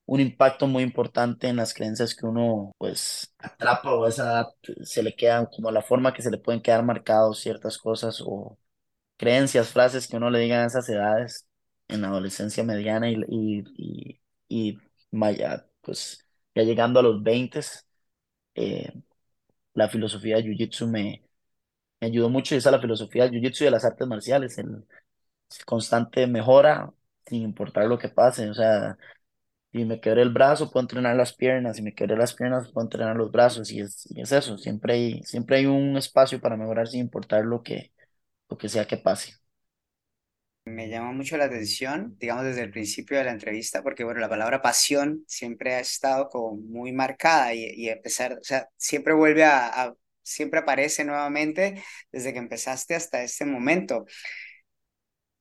un 0.06 0.20
impacto 0.20 0.66
muy 0.66 0.82
importante 0.82 1.48
en 1.48 1.56
las 1.56 1.74
creencias 1.74 2.14
que 2.14 2.26
uno 2.26 2.72
pues 2.78 3.34
atrapa 3.38 3.94
o 3.94 4.06
esa 4.08 4.24
edad 4.24 4.48
se 4.84 5.02
le 5.02 5.14
quedan 5.16 5.46
como 5.46 5.70
la 5.70 5.82
forma 5.82 6.12
que 6.12 6.22
se 6.22 6.30
le 6.30 6.38
pueden 6.38 6.62
quedar 6.62 6.84
marcados 6.84 7.40
ciertas 7.40 7.78
cosas 7.78 8.22
o 8.26 8.58
creencias, 9.18 9.70
frases 9.70 10.08
que 10.08 10.18
uno 10.18 10.30
le 10.30 10.40
digan 10.40 10.62
a 10.64 10.66
esas 10.68 10.88
edades 10.90 11.48
en 11.90 12.02
la 12.02 12.08
adolescencia 12.08 12.64
mediana 12.64 13.10
y, 13.10 13.16
y, 13.28 14.20
y, 14.48 14.78
vaya, 15.10 15.66
pues 15.80 16.26
ya 16.54 16.62
llegando 16.62 17.00
a 17.00 17.02
los 17.02 17.22
20, 17.22 17.60
eh, 18.54 18.92
la 19.74 19.88
filosofía 19.88 20.36
de 20.36 20.44
Jiu-Jitsu 20.44 20.88
me, 20.88 21.24
me 22.00 22.08
ayudó 22.08 22.28
mucho 22.30 22.54
y 22.54 22.58
esa 22.58 22.70
es 22.70 22.72
la 22.76 22.80
filosofía 22.80 23.24
del 23.24 23.32
Jiu-Jitsu 23.34 23.62
y 23.62 23.64
de 23.66 23.70
las 23.72 23.84
artes 23.84 24.06
marciales, 24.08 24.58
el, 24.58 24.86
constante 25.66 26.26
mejora 26.26 26.92
sin 27.26 27.42
importar 27.42 27.86
lo 27.86 27.98
que 27.98 28.08
pase, 28.08 28.50
o 28.50 28.54
sea, 28.54 28.98
si 29.72 29.84
me 29.84 30.00
quebré 30.00 30.22
el 30.22 30.30
brazo, 30.32 30.70
puedo 30.70 30.82
entrenar 30.84 31.16
las 31.16 31.34
piernas, 31.34 31.76
si 31.76 31.82
me 31.82 31.94
quebré 31.94 32.16
las 32.16 32.34
piernas, 32.34 32.70
puedo 32.72 32.86
entrenar 32.86 33.16
los 33.16 33.30
brazos, 33.32 33.70
y 33.72 33.80
es, 33.80 34.06
y 34.10 34.20
es 34.20 34.32
eso, 34.32 34.58
siempre 34.58 34.94
hay, 34.94 35.22
siempre 35.24 35.58
hay 35.58 35.66
un 35.66 35.96
espacio 35.96 36.40
para 36.40 36.56
mejorar 36.56 36.88
sin 36.88 37.00
importar 37.02 37.44
lo 37.44 37.62
que, 37.62 37.92
lo 38.50 38.58
que 38.58 38.68
sea 38.70 38.86
que 38.86 38.98
pase. 38.98 39.34
Me 40.72 40.88
llama 40.88 41.12
mucho 41.12 41.36
la 41.36 41.44
atención, 41.46 42.16
digamos, 42.18 42.44
desde 42.44 42.62
el 42.62 42.70
principio 42.70 43.18
de 43.18 43.24
la 43.24 43.32
entrevista, 43.32 43.82
porque, 43.82 44.04
bueno, 44.04 44.20
la 44.20 44.28
palabra 44.28 44.60
pasión 44.62 45.24
siempre 45.26 45.74
ha 45.74 45.80
estado 45.80 46.28
como 46.28 46.56
muy 46.56 46.92
marcada 46.92 47.54
y, 47.54 47.64
y 47.74 47.88
a 47.90 48.00
pesar, 48.00 48.34
o 48.40 48.44
sea, 48.44 48.68
siempre 48.76 49.14
vuelve 49.14 49.44
a, 49.44 49.94
siempre 50.22 50.60
aparece 50.60 51.04
nuevamente 51.04 51.82
desde 52.12 52.32
que 52.32 52.38
empezaste 52.38 52.94
hasta 52.94 53.22
este 53.22 53.44
momento. 53.46 54.04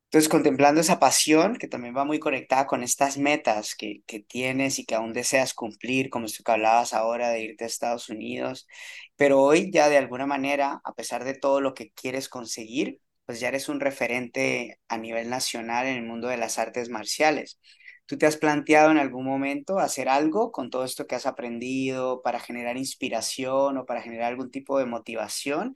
Entonces, 0.05 0.30
contemplando 0.30 0.82
esa 0.82 0.99
pasión 0.99 1.55
que 1.57 1.67
también 1.67 1.95
va 1.95 2.03
muy 2.03 2.17
conectada 2.19 2.65
con 2.65 2.82
estas 2.82 3.17
metas 3.19 3.75
que, 3.75 4.01
que 4.07 4.19
tienes 4.19 4.80
y 4.80 4.86
que 4.86 4.95
aún 4.95 5.13
deseas 5.13 5.53
cumplir, 5.53 6.09
como 6.09 6.25
esto 6.25 6.43
que 6.43 6.51
hablabas 6.51 6.93
ahora 6.93 7.30
de 7.30 7.41
irte 7.41 7.63
a 7.63 7.67
Estados 7.67 8.09
Unidos, 8.09 8.67
pero 9.15 9.39
hoy 9.41 9.69
ya 9.71 9.88
de 9.88 9.97
alguna 9.97 10.25
manera, 10.25 10.82
a 10.84 10.93
pesar 10.95 11.23
de 11.25 11.36
todo 11.36 11.61
lo 11.61 11.75
que 11.75 11.91
quieres 11.91 12.27
conseguir, 12.27 12.99
pues 13.30 13.39
ya 13.39 13.49
eres 13.49 13.69
un 13.69 13.80
referente 13.80 14.80
a 14.88 14.97
nivel 14.97 15.30
nacional 15.30 15.86
en 15.86 15.97
el 15.97 16.03
mundo 16.03 16.30
de 16.30 16.38
las 16.38 16.57
artes 16.57 16.89
marciales. 16.89 17.59
¿Tú 18.07 18.17
te 18.17 18.25
has 18.25 18.38
planteado 18.38 18.89
en 18.89 18.97
algún 18.97 19.23
momento 19.23 19.77
hacer 19.77 20.09
algo 20.09 20.51
con 20.51 20.71
todo 20.71 20.84
esto 20.84 21.05
que 21.05 21.13
has 21.13 21.27
aprendido 21.27 22.23
para 22.23 22.39
generar 22.39 22.75
inspiración 22.75 23.77
o 23.77 23.86
para 23.86 24.01
generar 24.01 24.30
algún 24.30 24.49
tipo 24.49 24.80
de 24.80 24.88
motivación 24.88 25.75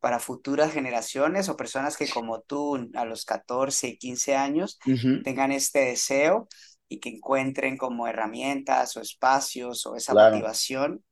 para 0.00 0.18
futuras 0.18 0.72
generaciones 0.72 1.50
o 1.50 1.58
personas 1.58 1.98
que 1.98 2.08
como 2.08 2.40
tú 2.40 2.90
a 2.94 3.04
los 3.04 3.26
14 3.26 3.88
y 3.88 3.98
15 3.98 4.36
años 4.36 4.78
tengan 5.24 5.52
este 5.52 5.80
deseo 5.80 6.48
y 6.88 7.00
que 7.00 7.10
encuentren 7.10 7.76
como 7.76 8.08
herramientas 8.08 8.96
o 8.96 9.02
espacios 9.02 9.84
o 9.84 9.94
esa 9.94 10.14
motivación 10.14 11.04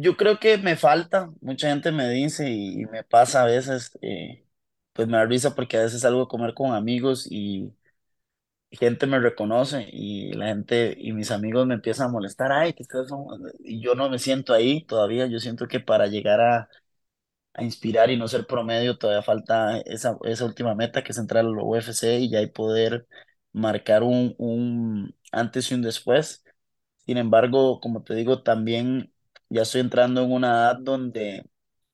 yo 0.00 0.16
creo 0.16 0.38
que 0.40 0.58
me 0.58 0.76
falta, 0.76 1.30
mucha 1.40 1.68
gente 1.70 1.92
me 1.92 2.08
dice 2.08 2.50
y, 2.50 2.86
me 2.86 3.04
pasa 3.04 3.42
a 3.42 3.46
veces, 3.46 3.96
eh, 4.02 4.46
pues 4.92 5.08
me 5.08 5.16
da 5.18 5.24
risa 5.26 5.54
porque 5.54 5.76
a 5.76 5.82
veces 5.82 6.00
salgo 6.02 6.22
a 6.22 6.28
comer 6.28 6.54
con 6.54 6.72
amigos 6.74 7.26
y 7.30 7.72
gente 8.70 9.06
me 9.06 9.18
reconoce 9.18 9.88
y 9.92 10.32
la 10.32 10.46
gente 10.48 10.94
y 10.98 11.12
mis 11.12 11.30
amigos 11.30 11.66
me 11.66 11.74
empiezan 11.74 12.08
a 12.08 12.12
molestar, 12.12 12.52
ay, 12.52 12.72
que 12.72 12.82
ustedes 12.84 13.08
son, 13.08 13.26
y 13.60 13.80
yo 13.82 13.94
no 13.94 14.08
me 14.10 14.18
siento 14.18 14.52
ahí 14.54 14.84
todavía, 14.84 15.26
yo 15.26 15.38
siento 15.40 15.66
que 15.68 15.80
para 15.80 16.06
llegar 16.06 16.40
a, 16.40 16.68
a 17.54 17.64
inspirar 17.64 18.10
y 18.10 18.16
no 18.18 18.28
ser 18.28 18.46
promedio 18.46 18.98
todavía 18.98 19.22
falta 19.22 19.78
esa, 19.80 20.18
esa 20.24 20.44
última 20.44 20.74
meta 20.74 21.02
que 21.04 21.12
es 21.12 21.18
entrar 21.18 21.44
a 21.44 21.48
la 21.48 21.62
UFC 21.64 22.18
y 22.20 22.30
ya 22.30 22.40
poder 22.52 23.06
marcar 23.52 24.02
un, 24.02 24.34
un 24.38 25.16
antes 25.32 25.70
y 25.70 25.74
un 25.74 25.82
después. 25.82 26.44
Sin 27.06 27.18
embargo, 27.18 27.80
como 27.80 28.02
te 28.04 28.14
digo, 28.14 28.42
también 28.42 29.12
ya 29.50 29.62
estoy 29.62 29.82
entrando 29.82 30.22
en 30.24 30.32
una 30.32 30.48
edad 30.50 30.78
donde 30.80 31.44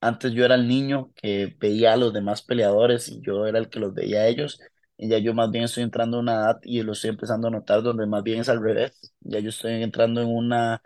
antes 0.00 0.32
yo 0.32 0.44
era 0.44 0.54
el 0.57 0.68
niño 0.68 1.12
que 1.16 1.57
veía 1.61 1.94
a 1.94 1.96
los 1.98 2.12
demás 2.14 2.42
peleadores 2.42 3.09
y 3.09 3.20
yo 3.22 3.46
era 3.46 3.59
el 3.59 3.70
que 3.70 3.80
los 3.80 3.94
veía 3.94 4.20
a 4.22 4.28
ellos. 4.28 4.61
Y 4.98 5.09
ya 5.09 5.18
yo 5.18 5.34
más 5.34 5.50
bien 5.50 5.64
estoy 5.64 5.82
entrando 5.84 6.18
en 6.18 6.22
una 6.24 6.34
edad 6.34 6.61
y 6.62 6.82
lo 6.82 6.92
estoy 6.92 7.11
empezando 7.11 7.48
a 7.48 7.50
notar 7.50 7.82
donde 7.82 8.07
más 8.07 8.22
bien 8.22 8.40
es 8.40 8.48
al 8.48 8.62
revés. 8.62 9.14
Ya 9.20 9.40
yo 9.40 9.50
estoy 9.50 9.82
entrando 9.82 10.22
en 10.22 10.28
una, 10.28 10.82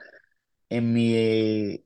en 0.71 0.93
mi, 0.95 1.84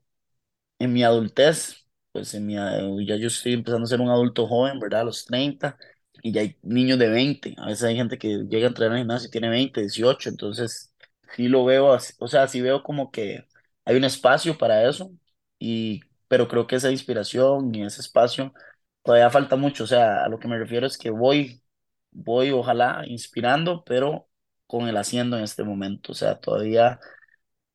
en 0.79 0.93
mi 0.93 1.03
adultez, 1.05 1.87
pues 2.13 2.35
en 2.35 2.47
mi, 2.47 2.55
ya 2.55 3.17
yo 3.17 3.27
estoy 3.29 3.53
empezando 3.55 3.85
a 3.85 3.89
ser 3.89 4.01
un 4.01 4.11
adulto 4.11 4.47
joven, 4.47 4.79
¿verdad? 4.81 5.03
A 5.03 5.05
los 5.05 5.25
30 5.25 5.77
y 6.23 6.33
ya 6.33 6.41
hay 6.43 6.57
niños 6.63 6.99
de 6.99 7.09
20. 7.09 7.55
A 7.59 7.67
veces 7.67 7.85
hay 7.85 7.97
gente 7.97 8.19
que 8.19 8.45
llega 8.49 8.67
a 8.67 8.69
entrenar 8.69 8.93
en 8.93 8.99
el 8.99 9.03
gimnasio 9.05 9.29
y 9.29 9.31
tiene 9.31 9.49
20, 9.51 9.81
18. 9.81 10.29
Entonces, 10.31 10.93
sí 11.37 11.49
lo 11.49 11.65
veo, 11.65 11.97
o 12.19 12.29
sea, 12.29 12.49
sí 12.49 12.61
veo 12.61 12.83
como 12.83 13.11
que 13.11 13.47
hay 13.85 13.97
un 13.97 14.05
espacio 14.05 14.57
para 14.59 14.89
eso, 14.89 15.11
y, 15.59 16.01
pero 16.29 16.49
creo 16.49 16.67
que 16.67 16.77
esa 16.77 16.91
inspiración 16.91 17.75
y 17.75 17.85
ese 17.85 18.01
espacio 18.01 18.53
todavía 19.03 19.31
falta 19.31 19.57
mucho. 19.57 19.85
O 19.85 19.87
sea, 19.87 20.25
a 20.25 20.29
lo 20.29 20.39
que 20.39 20.49
me 20.49 20.59
refiero 20.59 20.87
es 20.87 20.99
que 20.99 21.11
voy, 21.11 21.63
voy 22.11 22.51
ojalá 22.51 23.03
inspirando, 23.07 23.85
pero 23.85 24.29
con 24.67 24.89
el 24.89 24.97
haciendo 24.97 25.37
en 25.39 25.45
este 25.45 25.65
momento. 25.65 26.13
O 26.13 26.15
sea, 26.15 26.41
todavía 26.41 27.01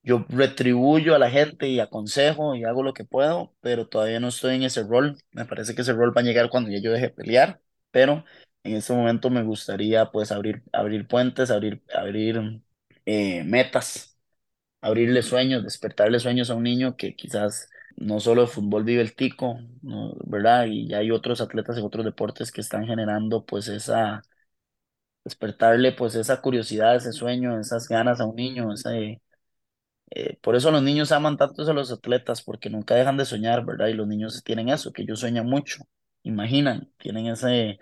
yo 0.04 0.26
retribuyo 0.30 1.16
a 1.16 1.20
la 1.20 1.30
gente 1.30 1.68
y 1.68 1.80
aconsejo 1.80 2.56
y 2.56 2.64
hago 2.64 2.84
lo 2.84 2.94
que 2.94 3.04
puedo, 3.06 3.54
pero 3.62 3.88
todavía 3.88 4.20
no 4.20 4.30
estoy 4.30 4.56
en 4.56 4.64
ese 4.64 4.84
rol. 4.84 5.18
Me 5.32 5.46
parece 5.46 5.76
que 5.76 5.82
ese 5.82 5.94
rol 5.94 6.16
va 6.16 6.22
a 6.22 6.24
llegar 6.24 6.50
cuando 6.50 6.72
ya 6.72 6.80
yo 6.82 6.92
deje 6.92 7.08
de 7.08 7.14
pelear, 7.14 7.62
pero 7.92 8.24
en 8.64 8.76
este 8.76 8.94
momento 8.94 9.30
me 9.30 9.44
gustaría 9.44 10.06
pues 10.12 10.32
abrir, 10.32 10.64
abrir 10.74 11.08
puentes, 11.08 11.52
abrir, 11.52 11.84
abrir 11.94 12.62
eh, 13.06 13.44
metas 13.44 14.09
abrirle 14.82 15.22
sueños, 15.24 15.64
despertarle 15.64 16.20
sueños 16.20 16.50
a 16.50 16.56
un 16.56 16.64
niño 16.64 16.96
que 16.98 17.16
quizás 17.16 17.70
no 17.98 18.20
solo 18.20 18.44
el 18.44 18.48
fútbol 18.48 18.84
vive 18.84 19.02
el 19.02 19.16
tico, 19.16 19.60
¿verdad? 20.26 20.66
Y 20.68 20.88
ya 20.88 21.00
hay 21.00 21.12
otros 21.12 21.42
atletas 21.42 21.78
en 21.78 21.84
otros 21.86 22.06
deportes 22.06 22.52
que 22.52 22.62
están 22.62 22.86
generando 22.86 23.46
pues 23.46 23.68
esa, 23.68 24.22
despertarle 25.24 25.92
pues 25.94 26.16
esa 26.16 26.42
curiosidad, 26.42 26.96
ese 26.96 27.12
sueño, 27.14 27.58
esas 27.60 27.88
ganas 27.88 28.20
a 28.20 28.26
un 28.26 28.36
niño, 28.36 28.70
eh, 30.12 30.38
por 30.42 30.56
eso 30.56 30.72
los 30.72 30.82
niños 30.84 31.12
aman 31.12 31.38
tanto 31.38 31.70
a 31.70 31.74
los 31.74 31.92
atletas, 31.92 32.42
porque 32.42 32.70
nunca 32.70 32.96
dejan 32.96 33.18
de 33.18 33.26
soñar, 33.26 33.66
¿verdad? 33.66 33.88
Y 33.88 33.94
los 33.94 34.08
niños 34.08 34.44
tienen 34.44 34.70
eso, 34.70 34.92
que 34.92 35.04
ellos 35.04 35.20
sueñan 35.20 35.46
mucho, 35.46 35.84
imaginan, 36.24 36.92
tienen 36.98 37.28
ese, 37.28 37.78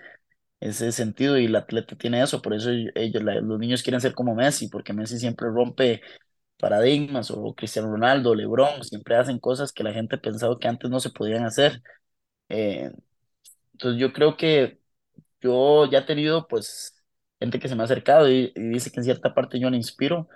ese 0.60 0.92
sentido 0.92 1.38
y 1.40 1.46
el 1.46 1.56
atleta 1.56 1.96
tiene 1.98 2.22
eso, 2.24 2.42
por 2.42 2.54
eso 2.56 2.72
ellos, 2.72 3.24
los 3.24 3.60
niños 3.60 3.84
quieren 3.84 4.02
ser 4.02 4.14
como 4.16 4.36
Messi, 4.36 4.70
porque 4.70 4.94
Messi 4.94 5.20
siempre 5.20 5.48
rompe 5.50 6.02
paradigmas 6.58 7.32
o 7.32 7.54
Cristiano 7.56 7.92
Ronaldo, 7.92 8.36
LeBron, 8.36 8.84
siempre 8.84 9.16
hacen 9.16 9.40
cosas 9.40 9.72
que 9.74 9.84
la 9.84 9.94
gente 9.94 10.18
pensaba 10.18 10.58
que 10.60 10.68
antes 10.68 10.90
no 10.90 11.00
se 11.00 11.12
podían 11.12 11.46
hacer. 11.46 11.82
Eh, 12.50 12.92
entonces 13.74 14.02
yo 14.02 14.14
creo 14.14 14.38
que 14.38 14.80
yo 15.42 15.86
ya 15.90 16.00
he 16.00 16.04
tenido 16.04 16.48
pues 16.48 16.96
gente 17.40 17.60
que 17.60 17.68
se 17.70 17.76
me 17.76 17.84
ha 17.84 17.86
acercado 17.86 18.30
y, 18.32 18.54
dice 18.56 18.92
que 18.92 19.00
en 19.00 19.06
cierta 19.06 19.34
parte 19.34 19.60
yo 19.60 19.70
le 19.70 19.78
inspiro, 19.78 20.30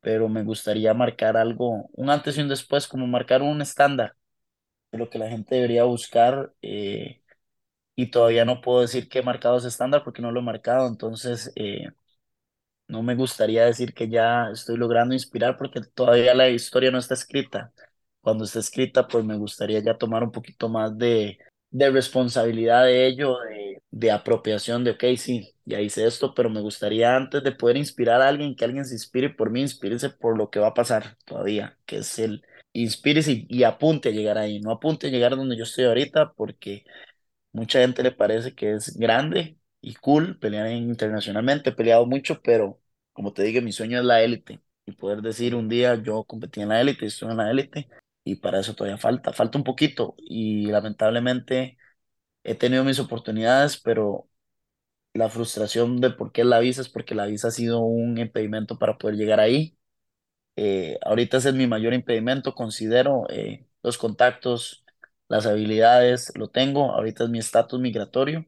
pero 0.00 0.28
me 0.28 0.44
gustaría 0.44 0.94
marcar 0.94 1.36
algo, 1.36 1.90
un 1.94 2.10
antes 2.10 2.38
y 2.38 2.42
un 2.42 2.48
después, 2.48 2.88
como 2.88 3.06
marcar 3.06 3.42
un 3.42 3.62
estándar 3.62 4.16
de 4.92 4.98
lo 4.98 5.10
que 5.10 5.18
la 5.18 5.28
gente 5.30 5.56
debería 5.56 5.84
buscar. 5.84 6.54
eh, 6.62 7.22
y 7.96 8.10
todavía 8.10 8.44
no 8.44 8.60
puedo 8.60 8.80
decir 8.80 9.08
que 9.08 9.20
he 9.20 9.22
marcado 9.22 9.58
ese 9.58 9.68
estándar 9.68 10.02
porque 10.04 10.22
no 10.22 10.32
lo 10.32 10.40
he 10.40 10.42
marcado. 10.42 10.88
Entonces, 10.88 11.52
eh, 11.56 11.88
no 12.88 13.02
me 13.02 13.14
gustaría 13.14 13.64
decir 13.64 13.94
que 13.94 14.08
ya 14.08 14.50
estoy 14.52 14.76
logrando 14.76 15.14
inspirar 15.14 15.56
porque 15.56 15.80
todavía 15.94 16.34
la 16.34 16.48
historia 16.50 16.90
no 16.90 16.98
está 16.98 17.14
escrita. 17.14 17.72
Cuando 18.20 18.44
esté 18.44 18.58
escrita, 18.60 19.06
pues 19.08 19.24
me 19.24 19.36
gustaría 19.36 19.80
ya 19.80 19.96
tomar 19.98 20.22
un 20.22 20.32
poquito 20.32 20.68
más 20.68 20.96
de, 20.98 21.38
de 21.70 21.90
responsabilidad 21.90 22.84
de 22.84 23.06
ello, 23.06 23.38
de, 23.40 23.82
de 23.90 24.10
apropiación 24.10 24.84
de, 24.84 24.92
ok, 24.92 25.04
sí, 25.18 25.54
ya 25.64 25.80
hice 25.80 26.06
esto, 26.06 26.34
pero 26.34 26.48
me 26.50 26.60
gustaría 26.62 27.14
antes 27.16 27.42
de 27.42 27.52
poder 27.52 27.76
inspirar 27.76 28.20
a 28.22 28.28
alguien, 28.28 28.56
que 28.56 28.64
alguien 28.64 28.84
se 28.84 28.94
inspire 28.94 29.30
por 29.30 29.50
mí, 29.50 29.60
inspírese 29.60 30.10
por 30.10 30.38
lo 30.38 30.50
que 30.50 30.60
va 30.60 30.68
a 30.68 30.74
pasar 30.74 31.16
todavía, 31.26 31.78
que 31.86 31.98
es 31.98 32.18
el 32.18 32.42
inspírese 32.72 33.32
y, 33.32 33.46
y 33.50 33.62
apunte 33.64 34.08
a 34.08 34.12
llegar 34.12 34.38
ahí, 34.38 34.60
no 34.60 34.70
apunte 34.72 35.06
a 35.08 35.10
llegar 35.10 35.36
donde 35.36 35.56
yo 35.56 35.64
estoy 35.64 35.84
ahorita 35.84 36.32
porque 36.34 36.84
Mucha 37.52 37.80
gente 37.80 38.02
le 38.02 38.10
parece 38.12 38.54
que 38.54 38.72
es 38.74 38.96
grande 38.96 39.56
y 39.84 39.94
cool 39.96 40.38
pelear 40.38 40.70
internacionalmente. 40.72 41.70
He 41.70 41.72
peleado 41.74 42.06
mucho, 42.06 42.40
pero 42.42 42.80
como 43.12 43.32
te 43.32 43.42
digo, 43.42 43.62
mi 43.62 43.72
sueño 43.72 43.98
es 43.98 44.04
la 44.04 44.22
élite 44.22 44.60
y 44.86 44.92
poder 44.92 45.22
decir 45.22 45.54
un 45.54 45.68
día 45.68 45.96
yo 45.96 46.24
competí 46.24 46.60
en 46.60 46.70
la 46.70 46.80
élite, 46.80 47.06
estoy 47.06 47.30
en 47.30 47.36
la 47.38 47.50
élite 47.50 47.88
y 48.24 48.36
para 48.36 48.60
eso 48.60 48.74
todavía 48.74 48.98
falta, 48.98 49.32
falta 49.32 49.58
un 49.58 49.64
poquito 49.64 50.14
y 50.18 50.66
lamentablemente 50.66 51.78
he 52.44 52.54
tenido 52.56 52.84
mis 52.84 53.00
oportunidades, 53.00 53.78
pero 53.78 54.28
la 55.14 55.28
frustración 55.30 56.00
de 56.00 56.10
por 56.10 56.32
qué 56.32 56.44
la 56.44 56.58
visa 56.60 56.80
es 56.82 56.88
porque 56.88 57.14
la 57.14 57.26
visa 57.26 57.48
ha 57.48 57.50
sido 57.50 57.80
un 57.80 58.18
impedimento 58.18 58.78
para 58.78 58.98
poder 58.98 59.16
llegar 59.16 59.40
ahí. 59.40 59.78
Eh, 60.56 60.98
ahorita 61.02 61.38
ese 61.38 61.50
es 61.50 61.54
mi 61.54 61.66
mayor 61.66 61.94
impedimento, 61.94 62.54
considero 62.54 63.26
eh, 63.30 63.66
los 63.82 63.98
contactos, 63.98 64.84
las 65.28 65.46
habilidades, 65.46 66.32
lo 66.36 66.48
tengo, 66.50 66.92
ahorita 66.92 67.24
es 67.24 67.30
mi 67.30 67.38
estatus 67.40 67.80
migratorio, 67.80 68.46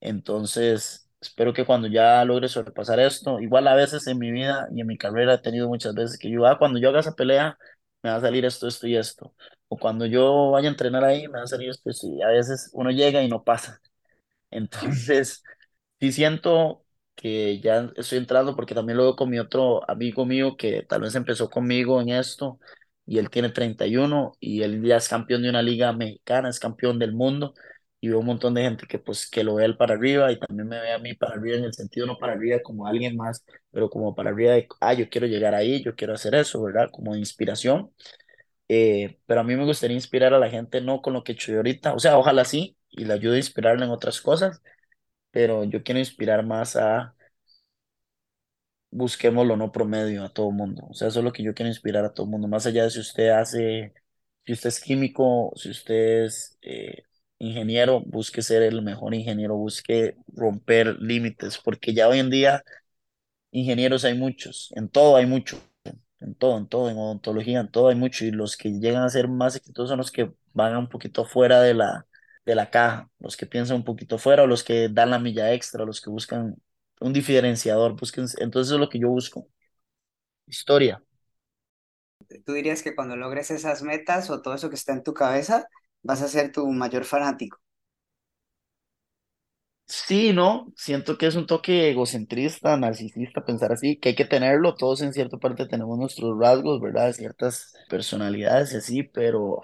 entonces 0.00 1.08
espero 1.20 1.52
que 1.52 1.64
cuando 1.66 1.88
ya 1.88 2.24
logre 2.24 2.48
sobrepasar 2.48 3.00
esto, 3.00 3.40
igual 3.40 3.66
a 3.68 3.74
veces 3.74 4.06
en 4.06 4.18
mi 4.18 4.30
vida 4.30 4.68
y 4.74 4.80
en 4.80 4.86
mi 4.86 4.96
carrera 4.98 5.34
he 5.34 5.38
tenido 5.38 5.68
muchas 5.68 5.94
veces 5.94 6.18
que 6.18 6.30
yo, 6.30 6.46
ah, 6.46 6.58
cuando 6.58 6.78
yo 6.78 6.88
haga 6.90 7.00
esa 7.00 7.14
pelea, 7.14 7.58
me 8.02 8.10
va 8.10 8.16
a 8.16 8.20
salir 8.20 8.44
esto, 8.44 8.68
esto 8.68 8.86
y 8.86 8.96
esto, 8.96 9.34
o 9.68 9.76
cuando 9.76 10.06
yo 10.06 10.50
vaya 10.52 10.68
a 10.68 10.72
entrenar 10.72 11.04
ahí, 11.04 11.26
me 11.28 11.38
va 11.38 11.44
a 11.44 11.46
salir 11.46 11.70
esto, 11.70 11.90
esto, 11.90 12.06
y 12.08 12.22
a 12.22 12.28
veces 12.28 12.70
uno 12.72 12.90
llega 12.90 13.22
y 13.22 13.28
no 13.28 13.42
pasa, 13.44 13.80
entonces 14.50 15.42
sí 16.00 16.12
siento 16.12 16.84
que 17.14 17.60
ya 17.60 17.90
estoy 17.96 18.18
entrando 18.18 18.54
porque 18.56 18.74
también 18.74 18.96
lo 18.98 19.04
veo 19.04 19.16
con 19.16 19.30
mi 19.30 19.38
otro 19.38 19.88
amigo 19.90 20.24
mío 20.26 20.56
que 20.56 20.82
tal 20.84 21.02
vez 21.02 21.14
empezó 21.16 21.50
conmigo 21.50 22.00
en 22.00 22.10
esto 22.10 22.60
y 23.06 23.18
él 23.18 23.30
tiene 23.30 23.50
31 23.50 24.32
y 24.40 24.62
él 24.62 24.82
ya 24.84 24.96
es 24.98 25.08
campeón 25.08 25.42
de 25.42 25.50
una 25.50 25.62
liga 25.62 25.92
mexicana, 25.92 26.48
es 26.48 26.60
campeón 26.60 26.98
del 26.98 27.12
mundo 27.14 27.54
y 28.00 28.08
veo 28.08 28.20
un 28.20 28.26
montón 28.26 28.54
de 28.54 28.62
gente 28.62 28.86
que 28.86 28.98
pues 28.98 29.28
que 29.30 29.44
lo 29.44 29.56
ve 29.56 29.64
él 29.64 29.76
para 29.76 29.94
arriba 29.94 30.30
y 30.32 30.38
también 30.38 30.68
me 30.68 30.80
ve 30.80 30.92
a 30.92 30.98
mí 30.98 31.14
para 31.14 31.34
arriba 31.34 31.56
en 31.58 31.64
el 31.64 31.74
sentido 31.74 32.06
no 32.06 32.18
para 32.18 32.34
arriba 32.34 32.60
como 32.62 32.86
alguien 32.86 33.16
más, 33.16 33.44
pero 33.70 33.90
como 33.90 34.14
para 34.14 34.30
arriba 34.30 34.52
de, 34.52 34.68
ah, 34.80 34.94
yo 34.94 35.08
quiero 35.10 35.26
llegar 35.26 35.54
ahí, 35.54 35.82
yo 35.82 35.94
quiero 35.96 36.14
hacer 36.14 36.34
eso, 36.34 36.62
¿verdad? 36.62 36.88
Como 36.92 37.16
inspiración. 37.16 37.92
Eh, 38.68 39.18
pero 39.26 39.40
a 39.40 39.44
mí 39.44 39.56
me 39.56 39.64
gustaría 39.64 39.96
inspirar 39.96 40.34
a 40.34 40.38
la 40.38 40.50
gente 40.50 40.80
no 40.82 41.02
con 41.02 41.14
lo 41.14 41.24
que 41.24 41.32
he 41.32 41.34
hecho 41.36 41.52
yo 41.52 41.58
ahorita, 41.58 41.94
o 41.94 41.98
sea, 42.00 42.18
ojalá 42.18 42.44
sí, 42.44 42.76
y 42.90 43.04
le 43.06 43.14
ayude 43.14 43.36
a 43.36 43.38
inspirarle 43.38 43.84
en 43.86 43.90
otras 43.92 44.20
cosas, 44.20 44.62
pero 45.32 45.64
yo 45.64 45.82
quiero 45.84 46.00
inspirar 46.00 46.46
más 46.46 46.76
a 46.76 47.16
busquémoslo 48.90 49.56
no 49.56 49.72
promedio 49.72 50.24
a 50.24 50.32
todo 50.32 50.50
mundo. 50.50 50.86
O 50.90 50.94
sea, 50.94 51.08
eso 51.08 51.20
es 51.20 51.24
lo 51.24 51.32
que 51.32 51.42
yo 51.42 51.54
quiero 51.54 51.68
inspirar 51.68 52.04
a 52.04 52.12
todo 52.14 52.26
mundo. 52.26 52.48
Más 52.48 52.66
allá 52.66 52.84
de 52.84 52.90
si 52.90 53.00
usted 53.00 53.28
hace, 53.30 53.92
si 54.46 54.52
usted 54.52 54.68
es 54.68 54.80
químico, 54.80 55.52
si 55.56 55.70
usted 55.70 56.24
es 56.24 56.58
eh, 56.62 57.02
ingeniero, 57.38 58.00
busque 58.06 58.42
ser 58.42 58.62
el 58.62 58.82
mejor 58.82 59.14
ingeniero, 59.14 59.56
busque 59.56 60.16
romper 60.34 60.96
límites, 61.00 61.58
porque 61.58 61.94
ya 61.94 62.08
hoy 62.08 62.18
en 62.18 62.30
día 62.30 62.64
ingenieros 63.52 64.04
hay 64.04 64.14
muchos, 64.18 64.70
en 64.76 64.88
todo 64.88 65.16
hay 65.16 65.26
mucho, 65.26 65.60
en 66.20 66.34
todo, 66.34 66.58
en 66.58 66.68
todo, 66.68 66.90
en 66.90 66.98
odontología, 66.98 67.60
en 67.60 67.70
todo 67.70 67.88
hay 67.88 67.96
mucho, 67.96 68.24
y 68.24 68.30
los 68.30 68.56
que 68.56 68.70
llegan 68.80 69.02
a 69.04 69.08
ser 69.10 69.28
más 69.28 69.56
exitosos 69.56 69.90
son 69.90 69.98
los 69.98 70.10
que 70.12 70.32
van 70.52 70.76
un 70.76 70.88
poquito 70.88 71.24
fuera 71.24 71.60
de 71.62 71.74
la, 71.74 72.06
de 72.44 72.54
la 72.54 72.70
caja, 72.70 73.10
los 73.20 73.36
que 73.36 73.46
piensan 73.46 73.78
un 73.78 73.84
poquito 73.84 74.18
fuera, 74.18 74.46
los 74.46 74.64
que 74.64 74.88
dan 74.88 75.10
la 75.10 75.18
milla 75.18 75.52
extra, 75.52 75.84
los 75.84 76.00
que 76.00 76.10
buscan 76.10 76.56
un 77.00 77.12
diferenciador, 77.12 77.94
busquen, 77.98 78.26
entonces 78.38 78.72
es 78.72 78.80
lo 78.80 78.88
que 78.88 78.98
yo 78.98 79.08
busco. 79.08 79.48
Historia. 80.46 81.02
¿Tú 82.44 82.52
dirías 82.52 82.82
que 82.82 82.94
cuando 82.94 83.16
logres 83.16 83.50
esas 83.50 83.82
metas 83.82 84.28
o 84.30 84.42
todo 84.42 84.54
eso 84.54 84.68
que 84.68 84.74
está 84.74 84.92
en 84.92 85.02
tu 85.02 85.14
cabeza, 85.14 85.68
vas 86.02 86.22
a 86.22 86.28
ser 86.28 86.52
tu 86.52 86.66
mayor 86.72 87.04
fanático? 87.04 87.58
Sí, 89.90 90.32
¿no? 90.34 90.70
Siento 90.76 91.16
que 91.16 91.26
es 91.26 91.34
un 91.34 91.46
toque 91.46 91.88
egocentrista, 91.90 92.76
narcisista 92.76 93.42
pensar 93.44 93.72
así, 93.72 93.96
que 93.98 94.10
hay 94.10 94.14
que 94.14 94.26
tenerlo, 94.26 94.74
todos 94.74 95.00
en 95.00 95.14
cierta 95.14 95.38
parte 95.38 95.66
tenemos 95.66 95.98
nuestros 95.98 96.38
rasgos, 96.38 96.78
¿verdad? 96.80 97.12
Ciertas 97.14 97.72
personalidades 97.88 98.72
y 98.74 98.76
así, 98.76 99.02
pero 99.02 99.62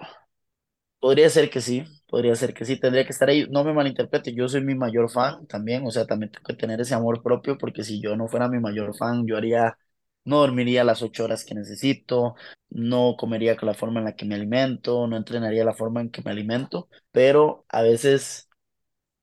podría 0.99 1.29
ser 1.29 1.49
que 1.49 1.61
sí, 1.61 1.83
podría 2.07 2.35
ser 2.35 2.53
que 2.53 2.65
sí, 2.65 2.79
tendría 2.79 3.05
que 3.05 3.11
estar 3.11 3.29
ahí, 3.29 3.45
no 3.49 3.63
me 3.63 3.73
malinterprete, 3.73 4.33
yo 4.33 4.47
soy 4.47 4.61
mi 4.63 4.75
mayor 4.75 5.09
fan 5.11 5.45
también, 5.47 5.85
o 5.85 5.91
sea, 5.91 6.05
también 6.05 6.31
tengo 6.31 6.45
que 6.45 6.55
tener 6.55 6.81
ese 6.81 6.95
amor 6.95 7.21
propio, 7.23 7.57
porque 7.57 7.83
si 7.83 8.01
yo 8.01 8.15
no 8.15 8.27
fuera 8.27 8.49
mi 8.49 8.59
mayor 8.59 8.95
fan, 8.95 9.25
yo 9.27 9.37
haría, 9.37 9.77
no 10.25 10.39
dormiría 10.39 10.83
las 10.83 11.01
ocho 11.01 11.23
horas 11.25 11.45
que 11.45 11.55
necesito, 11.55 12.35
no 12.69 13.15
comería 13.17 13.55
con 13.57 13.67
la 13.67 13.73
forma 13.75 13.99
en 13.99 14.05
la 14.05 14.15
que 14.15 14.25
me 14.25 14.35
alimento, 14.35 15.07
no 15.07 15.17
entrenaría 15.17 15.63
la 15.65 15.73
forma 15.73 16.01
en 16.01 16.09
que 16.11 16.21
me 16.23 16.31
alimento, 16.31 16.89
pero 17.11 17.65
a 17.69 17.81
veces 17.83 18.49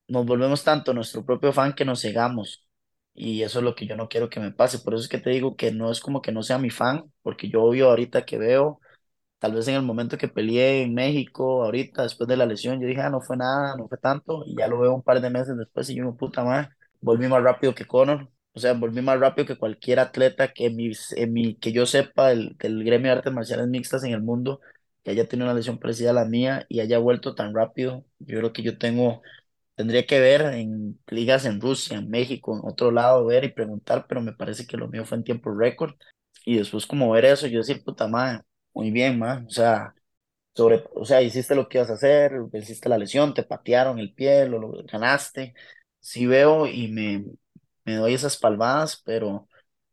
nos 0.09 0.27
volvemos 0.27 0.65
tanto 0.65 0.93
nuestro 0.95 1.25
propio 1.25 1.53
fan 1.53 1.75
que 1.75 1.85
nos 1.85 2.03
cegamos. 2.03 2.67
Y 3.15 3.43
eso 3.43 3.59
es 3.59 3.65
lo 3.65 3.75
que 3.75 3.87
yo 3.87 3.97
no 3.97 4.09
quiero 4.09 4.31
que 4.31 4.41
me 4.41 4.53
pase. 4.53 4.79
Por 4.79 4.95
eso 4.95 5.03
es 5.03 5.09
que 5.09 5.19
te 5.19 5.31
digo 5.31 5.57
que 5.57 5.73
no 5.73 5.91
es 5.91 6.01
como 6.01 6.23
que 6.23 6.33
no 6.33 6.43
sea 6.43 6.59
mi 6.59 6.71
fan, 6.71 7.13
porque 7.23 7.49
yo 7.51 7.63
obvio 7.65 7.91
ahorita 7.91 8.25
que 8.25 8.39
veo, 8.39 8.81
tal 9.39 9.55
vez 9.55 9.69
en 9.69 9.77
el 9.77 9.83
momento 9.83 10.19
que 10.19 10.29
peleé 10.29 10.83
en 10.83 10.95
México, 10.95 11.65
ahorita 11.65 12.03
después 12.05 12.29
de 12.29 12.37
la 12.39 12.47
lesión, 12.47 12.81
yo 12.81 12.87
dije, 12.89 13.01
ah, 13.03 13.11
no 13.11 13.21
fue 13.23 13.37
nada, 13.37 13.77
no 13.77 13.89
fue 13.89 13.99
tanto, 13.99 14.45
y 14.47 14.57
ya 14.57 14.69
lo 14.69 14.81
veo 14.81 14.95
un 14.95 15.03
par 15.03 15.21
de 15.21 15.31
meses 15.31 15.57
después 15.57 15.91
y 15.91 15.97
yo, 15.97 16.17
puta 16.17 16.45
madre, 16.45 16.71
volví 17.01 17.29
más 17.29 17.43
rápido 17.43 17.75
que 17.75 17.87
Conor. 17.87 18.31
O 18.55 18.61
sea, 18.61 18.75
volví 18.75 19.01
más 19.03 19.19
rápido 19.19 19.47
que 19.47 19.57
cualquier 19.57 19.99
atleta 20.01 20.53
que, 20.53 20.71
mi, 20.71 20.93
en 21.17 21.33
mi, 21.33 21.55
que 21.57 21.73
yo 21.73 21.87
sepa 21.87 22.29
del, 22.29 22.57
del 22.59 22.85
gremio 22.85 23.11
de 23.11 23.17
artes 23.19 23.33
marciales 23.33 23.69
mixtas 23.69 24.05
en 24.05 24.13
el 24.13 24.23
mundo, 24.23 24.61
que 25.03 25.11
haya 25.11 25.27
tenido 25.29 25.47
una 25.47 25.55
lesión 25.55 25.79
parecida 25.79 26.11
a 26.11 26.13
la 26.13 26.25
mía 26.27 26.67
y 26.69 26.81
haya 26.81 26.99
vuelto 26.99 27.35
tan 27.35 27.55
rápido. 27.55 28.05
Yo 28.19 28.39
creo 28.39 28.53
que 28.53 28.63
yo 28.63 28.79
tengo 28.79 29.23
Tendría 29.77 30.07
que 30.07 30.21
ver 30.21 30.43
en 30.43 31.01
ligas 31.09 31.47
en 31.47 31.61
Rusia, 31.61 31.99
en 31.99 32.11
México, 32.11 32.55
en 32.55 32.61
otro 32.69 32.91
lado, 32.93 33.25
ver 33.27 33.45
y 33.45 33.49
preguntar, 33.53 34.07
pero 34.09 34.21
me 34.21 34.33
parece 34.35 34.67
que 34.67 34.77
lo 34.77 34.87
mío 34.89 35.05
fue 35.05 35.17
en 35.19 35.25
tiempo 35.25 35.51
récord. 35.55 35.95
Y 36.45 36.59
después 36.59 36.87
como 36.87 37.11
ver 37.11 37.25
eso, 37.25 37.47
yo 37.47 37.59
decir, 37.61 37.83
puta 37.83 38.07
madre, 38.09 38.43
muy 38.75 38.91
bien, 38.91 39.19
man. 39.19 39.47
O 39.47 39.51
sea, 39.51 39.95
sobre, 40.55 40.85
o 40.95 41.05
sea, 41.05 41.23
hiciste 41.23 41.55
lo 41.55 41.69
que 41.69 41.79
ibas 41.79 41.91
a 41.91 41.95
hacer, 41.95 42.33
hiciste 42.55 42.89
la 42.89 42.99
lesión, 42.99 43.35
te 43.35 43.43
patearon 43.45 43.99
el 43.99 44.13
pie, 44.15 44.47
lo, 44.49 44.59
lo 44.61 44.85
ganaste. 44.85 45.55
Sí 46.01 46.27
veo 46.27 46.67
y 46.67 46.89
me, 46.89 47.25
me 47.85 47.97
doy 47.97 48.15
esas 48.15 48.37
palmadas, 48.39 49.03
pero 49.05 49.49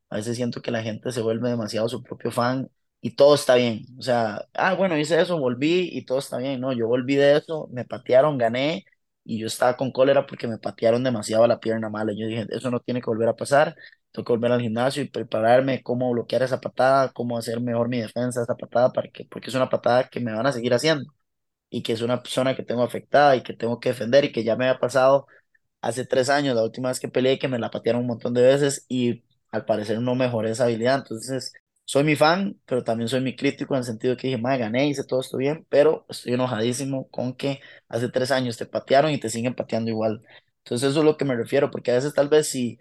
a 0.09 0.17
veces 0.17 0.35
siento 0.37 0.61
que 0.61 0.71
la 0.71 0.83
gente 0.83 1.11
se 1.11 1.21
vuelve 1.21 1.49
demasiado 1.49 1.89
su 1.89 2.03
propio 2.03 2.31
fan 2.31 2.69
y 3.01 3.11
todo 3.15 3.35
está 3.35 3.55
bien. 3.55 3.85
O 3.97 4.01
sea, 4.01 4.45
ah, 4.53 4.75
bueno, 4.75 4.97
hice 4.97 5.19
eso, 5.21 5.39
volví 5.39 5.89
y 5.93 6.05
todo 6.05 6.19
está 6.19 6.37
bien. 6.37 6.59
No, 6.61 6.73
yo 6.73 6.87
volví 6.87 7.15
de 7.15 7.37
eso, 7.37 7.69
me 7.71 7.85
patearon, 7.85 8.37
gané 8.37 8.85
y 9.23 9.39
yo 9.39 9.47
estaba 9.47 9.77
con 9.77 9.91
cólera 9.91 10.25
porque 10.25 10.47
me 10.47 10.57
patearon 10.57 11.03
demasiado 11.03 11.45
la 11.47 11.59
pierna 11.59 11.89
mala. 11.89 12.13
Yo 12.17 12.27
dije, 12.27 12.45
eso 12.49 12.71
no 12.71 12.79
tiene 12.79 13.01
que 13.01 13.07
volver 13.09 13.29
a 13.29 13.35
pasar, 13.35 13.75
tengo 14.11 14.25
que 14.25 14.33
volver 14.33 14.51
al 14.51 14.61
gimnasio 14.61 15.03
y 15.03 15.09
prepararme 15.09 15.83
cómo 15.83 16.11
bloquear 16.11 16.43
esa 16.43 16.59
patada, 16.59 17.11
cómo 17.13 17.37
hacer 17.37 17.61
mejor 17.61 17.89
mi 17.89 17.99
defensa 18.01 18.39
de 18.39 18.43
esa 18.45 18.55
patada, 18.57 18.91
para 18.91 19.09
que, 19.09 19.25
porque 19.25 19.49
es 19.49 19.55
una 19.55 19.69
patada 19.69 20.09
que 20.09 20.19
me 20.19 20.33
van 20.33 20.45
a 20.47 20.51
seguir 20.51 20.73
haciendo 20.73 21.11
y 21.69 21.83
que 21.83 21.93
es 21.93 22.01
una 22.01 22.21
zona 22.25 22.55
que 22.55 22.63
tengo 22.63 22.83
afectada 22.83 23.35
y 23.35 23.43
que 23.43 23.53
tengo 23.53 23.79
que 23.79 23.89
defender 23.89 24.25
y 24.25 24.31
que 24.31 24.43
ya 24.43 24.55
me 24.55 24.67
había 24.67 24.79
pasado 24.79 25.27
hace 25.81 26.05
tres 26.05 26.29
años, 26.29 26.55
la 26.55 26.63
última 26.63 26.89
vez 26.89 26.99
que 26.99 27.07
peleé, 27.09 27.39
que 27.39 27.47
me 27.47 27.59
la 27.59 27.71
patearon 27.71 28.01
un 28.01 28.07
montón 28.07 28.33
de 28.33 28.41
veces 28.41 28.85
y 28.89 29.23
al 29.51 29.65
parecer 29.65 29.99
no 30.01 30.15
mejoré 30.15 30.51
esa 30.51 30.65
habilidad. 30.65 30.97
Entonces, 30.99 31.53
soy 31.85 32.03
mi 32.03 32.15
fan, 32.15 32.59
pero 32.65 32.83
también 32.83 33.07
soy 33.09 33.21
mi 33.21 33.35
crítico 33.35 33.73
en 33.73 33.79
el 33.79 33.83
sentido 33.85 34.15
que 34.17 34.27
dije, 34.27 34.39
madre, 34.39 34.59
gané, 34.59 34.87
hice 34.87 35.03
todo 35.03 35.21
esto 35.21 35.37
bien, 35.37 35.65
pero 35.69 36.05
estoy 36.09 36.33
enojadísimo 36.33 37.09
con 37.09 37.33
que 37.33 37.59
hace 37.87 38.09
tres 38.09 38.31
años 38.31 38.57
te 38.57 38.65
patearon 38.65 39.11
y 39.11 39.19
te 39.19 39.29
siguen 39.29 39.55
pateando 39.55 39.89
igual. 39.89 40.23
Entonces, 40.63 40.89
eso 40.91 40.99
es 40.99 41.05
lo 41.05 41.17
que 41.17 41.25
me 41.25 41.35
refiero, 41.35 41.71
porque 41.71 41.91
a 41.91 41.95
veces 41.95 42.13
tal 42.13 42.29
vez 42.29 42.47
si 42.49 42.77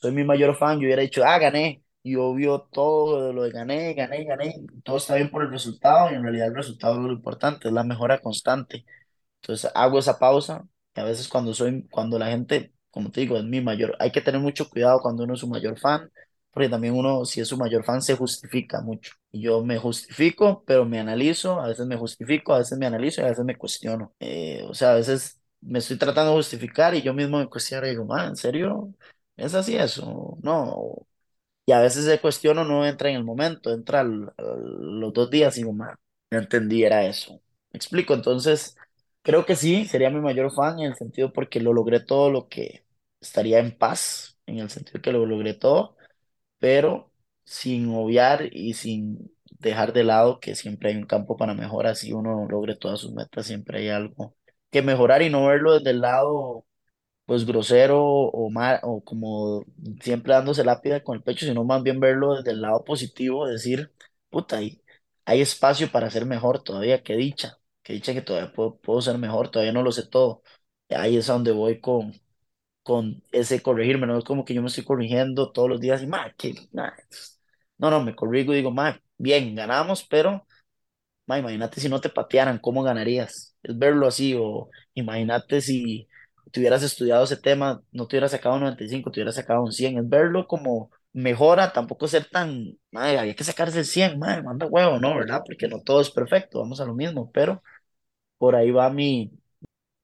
soy 0.00 0.12
mi 0.12 0.24
mayor 0.24 0.56
fan, 0.56 0.78
yo 0.80 0.86
hubiera 0.86 1.02
dicho, 1.02 1.24
ah, 1.24 1.38
gané, 1.38 1.82
y 2.02 2.16
obvio 2.16 2.68
todo 2.72 3.32
lo 3.32 3.42
de 3.44 3.50
gané, 3.50 3.94
gané, 3.94 4.24
gané, 4.24 4.54
todo 4.84 4.96
está 4.98 5.14
bien 5.16 5.30
por 5.30 5.42
el 5.42 5.50
resultado, 5.50 6.10
y 6.10 6.14
en 6.14 6.22
realidad 6.22 6.48
el 6.48 6.54
resultado 6.56 6.96
es 6.96 7.00
lo 7.06 7.12
importante, 7.12 7.68
es 7.68 7.74
la 7.74 7.84
mejora 7.84 8.20
constante. 8.20 8.84
Entonces, 9.42 9.70
hago 9.74 9.98
esa 9.98 10.18
pausa, 10.18 10.66
a 11.00 11.04
veces 11.04 11.28
cuando 11.28 11.54
soy, 11.54 11.86
cuando 11.90 12.18
la 12.18 12.26
gente, 12.28 12.72
como 12.90 13.10
te 13.10 13.20
digo, 13.22 13.36
es 13.36 13.44
mi 13.44 13.60
mayor, 13.60 13.96
hay 14.00 14.12
que 14.12 14.20
tener 14.20 14.40
mucho 14.40 14.68
cuidado 14.70 15.00
cuando 15.00 15.24
uno 15.24 15.34
es 15.34 15.40
su 15.40 15.48
mayor 15.48 15.78
fan, 15.78 16.10
porque 16.50 16.68
también 16.68 16.94
uno, 16.94 17.24
si 17.24 17.40
es 17.40 17.48
su 17.48 17.56
mayor 17.56 17.84
fan, 17.84 18.00
se 18.02 18.16
justifica 18.16 18.80
mucho. 18.80 19.12
Y 19.32 19.42
yo 19.42 19.64
me 19.64 19.78
justifico, 19.78 20.62
pero 20.66 20.84
me 20.84 21.00
analizo, 21.00 21.60
a 21.60 21.68
veces 21.68 21.86
me 21.86 21.96
justifico, 21.96 22.54
a 22.54 22.58
veces 22.58 22.78
me 22.78 22.86
analizo 22.86 23.20
y 23.20 23.24
a 23.24 23.28
veces 23.28 23.44
me 23.44 23.56
cuestiono. 23.56 24.14
Eh, 24.20 24.64
o 24.68 24.74
sea, 24.74 24.92
a 24.92 24.94
veces 24.94 25.40
me 25.60 25.80
estoy 25.80 25.96
tratando 25.98 26.30
de 26.32 26.36
justificar 26.38 26.94
y 26.94 27.02
yo 27.02 27.12
mismo 27.14 27.38
me 27.38 27.48
cuestiono 27.48 27.86
y 27.86 27.90
digo, 27.90 28.04
man, 28.04 28.28
¿en 28.30 28.36
serio? 28.36 28.94
¿Es 29.36 29.54
así 29.54 29.76
eso? 29.76 30.38
No. 30.42 31.06
Y 31.66 31.72
a 31.72 31.80
veces 31.80 32.04
se 32.04 32.20
cuestiono, 32.20 32.64
no 32.64 32.84
entra 32.86 33.08
en 33.10 33.16
el 33.16 33.24
momento, 33.24 33.72
entra 33.72 34.00
al- 34.00 34.32
los 34.38 35.12
dos 35.14 35.30
días 35.30 35.56
y 35.56 35.60
digo, 35.60 35.72
man, 35.72 35.96
no 36.30 36.38
entendí, 36.38 36.84
era 36.84 37.04
eso. 37.06 37.40
¿Me 37.72 37.78
explico? 37.78 38.14
Entonces, 38.14 38.76
creo 39.24 39.46
que 39.46 39.56
sí, 39.56 39.86
sería 39.86 40.10
mi 40.10 40.20
mayor 40.22 40.52
fan 40.52 40.80
en 40.80 40.86
el 40.86 40.96
sentido 40.96 41.32
porque 41.34 41.60
lo 41.60 41.74
logré 41.74 42.00
todo 42.00 42.30
lo 42.30 42.48
que 42.48 42.86
estaría 43.20 43.60
en 43.60 43.76
paz, 43.78 44.38
en 44.46 44.60
el 44.60 44.70
sentido 44.70 45.02
que 45.02 45.12
lo 45.12 45.26
logré 45.26 45.54
todo 45.54 45.96
pero 46.58 47.12
sin 47.44 47.88
obviar 47.94 48.48
y 48.52 48.74
sin 48.74 49.32
dejar 49.58 49.92
de 49.92 50.04
lado 50.04 50.40
que 50.40 50.54
siempre 50.56 50.90
hay 50.90 50.96
un 50.96 51.06
campo 51.06 51.36
para 51.36 51.54
mejorar, 51.54 51.96
si 51.96 52.12
uno 52.12 52.46
logre 52.48 52.76
todas 52.76 53.00
sus 53.00 53.12
metas, 53.14 53.46
siempre 53.46 53.80
hay 53.80 53.88
algo 53.90 54.36
que 54.70 54.82
mejorar 54.82 55.22
y 55.22 55.30
no 55.30 55.46
verlo 55.46 55.74
desde 55.74 55.90
el 55.90 56.00
lado 56.02 56.66
pues 57.26 57.46
grosero 57.46 58.02
o 58.04 58.50
mal, 58.50 58.80
o 58.82 59.02
como 59.04 59.64
siempre 60.02 60.34
dándose 60.34 60.64
lápida 60.64 61.02
con 61.02 61.16
el 61.16 61.22
pecho, 61.22 61.46
sino 61.46 61.64
más 61.64 61.82
bien 61.82 62.00
verlo 62.00 62.36
desde 62.36 62.50
el 62.52 62.62
lado 62.62 62.84
positivo, 62.84 63.46
decir, 63.48 63.92
puta, 64.30 64.58
hay, 64.58 64.82
hay 65.24 65.40
espacio 65.42 65.90
para 65.92 66.10
ser 66.10 66.26
mejor 66.26 66.62
todavía, 66.62 67.02
qué 67.02 67.16
dicha, 67.16 67.58
qué 67.84 67.94
dicha 67.94 68.14
que 68.14 68.22
todavía 68.22 68.52
puedo, 68.54 68.78
puedo 68.80 69.02
ser 69.02 69.18
mejor, 69.18 69.50
todavía 69.50 69.74
no 69.74 69.84
lo 69.84 69.92
sé 69.92 70.08
todo. 70.08 70.42
Ahí 70.90 71.18
es 71.18 71.30
a 71.30 71.34
donde 71.34 71.52
voy 71.52 71.80
con, 71.80 72.14
con 72.82 73.22
ese 73.32 73.62
corregirme, 73.62 74.06
no 74.06 74.18
es 74.18 74.24
como 74.24 74.44
que 74.44 74.54
yo 74.54 74.62
me 74.62 74.68
estoy 74.68 74.84
corrigiendo 74.84 75.52
todos 75.52 75.68
los 75.70 75.80
días 75.80 76.02
y, 76.02 76.08
ma, 76.08 76.32
que, 76.38 76.54
no, 77.78 77.90
no, 77.90 78.02
me 78.02 78.14
corrigo 78.14 78.52
y 78.52 78.56
digo, 78.56 78.70
ma, 78.70 79.00
bien, 79.18 79.54
ganamos, 79.54 80.04
pero, 80.04 80.46
ma, 81.26 81.38
imagínate 81.38 81.80
si 81.80 81.88
no 81.88 82.00
te 82.00 82.10
patearan, 82.10 82.58
¿cómo 82.58 82.82
ganarías? 82.82 83.56
Es 83.62 83.78
verlo 83.78 84.06
así, 84.06 84.34
o 84.38 84.70
imagínate 84.94 85.60
si 85.60 86.08
te 86.52 86.60
hubieras 86.60 86.82
estudiado 86.82 87.24
ese 87.24 87.36
tema, 87.36 87.82
no 87.92 88.06
te 88.06 88.16
hubieras 88.16 88.32
sacado 88.32 88.56
un 88.56 88.62
95, 88.62 89.10
te 89.10 89.20
hubieras 89.20 89.36
sacado 89.36 89.62
un 89.62 89.72
100, 89.72 89.98
es 89.98 90.08
verlo 90.08 90.46
como 90.46 90.90
mejora, 91.12 91.72
tampoco 91.72 92.08
ser 92.08 92.26
tan, 92.30 92.78
ma, 92.92 93.10
había 93.10 93.34
que 93.34 93.44
sacarse 93.44 93.80
el 93.80 93.84
100, 93.86 94.18
ma, 94.18 94.42
manda 94.42 94.66
huevo, 94.66 94.98
¿no? 95.00 95.16
¿Verdad? 95.16 95.42
Porque 95.46 95.68
no 95.68 95.80
todo 95.82 96.00
es 96.00 96.10
perfecto, 96.10 96.60
vamos 96.60 96.80
a 96.80 96.86
lo 96.86 96.94
mismo, 96.94 97.30
pero 97.32 97.62
por 98.38 98.56
ahí 98.56 98.70
va 98.70 98.90
mi 98.90 99.30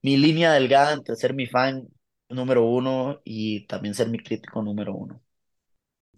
mi 0.03 0.17
línea 0.17 0.53
delgada 0.53 0.93
entre 0.93 1.15
ser 1.17 1.33
mi 1.35 1.47
fan 1.47 1.87
número 2.29 2.65
uno 2.65 3.21
y 3.25 3.67
también 3.67 3.95
ser 3.95 4.09
mi 4.09 4.19
crítico 4.19 4.61
número 4.63 4.95
uno. 4.95 5.21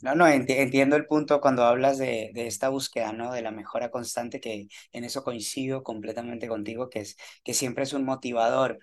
No, 0.02 0.16
no, 0.16 0.28
enti- 0.28 0.56
entiendo 0.58 0.98
el 0.98 1.06
punto 1.06 1.40
cuando 1.40 1.64
hablas 1.64 1.98
de, 1.98 2.32
de 2.34 2.48
esta 2.48 2.68
búsqueda, 2.70 3.14
¿no? 3.14 3.32
De 3.32 3.42
la 3.42 3.52
mejora 3.52 3.90
constante, 3.90 4.42
que 4.42 4.68
en 4.92 5.04
eso 5.06 5.24
coincido 5.24 5.82
completamente 5.84 6.48
contigo, 6.50 6.90
que 6.90 7.00
es 7.02 7.16
que 7.44 7.54
siempre 7.54 7.84
es 7.86 7.94
un 7.94 8.04
motivador. 8.04 8.80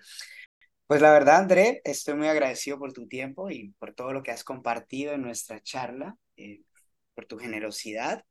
Pues 0.87 1.01
la 1.01 1.11
verdad, 1.13 1.37
André, 1.41 1.81
estoy 1.85 2.15
muy 2.15 2.27
agradecido 2.29 2.79
por 2.79 2.93
tu 2.93 3.07
tiempo 3.07 3.49
y 3.51 3.71
por 3.79 3.93
todo 3.95 4.13
lo 4.13 4.23
que 4.23 4.31
has 4.31 4.43
compartido 4.43 5.13
en 5.13 5.23
nuestra 5.23 5.61
charla, 5.63 6.17
eh, 6.37 6.63
por 7.15 7.25
tu 7.27 7.37
generosidad. 7.39 8.25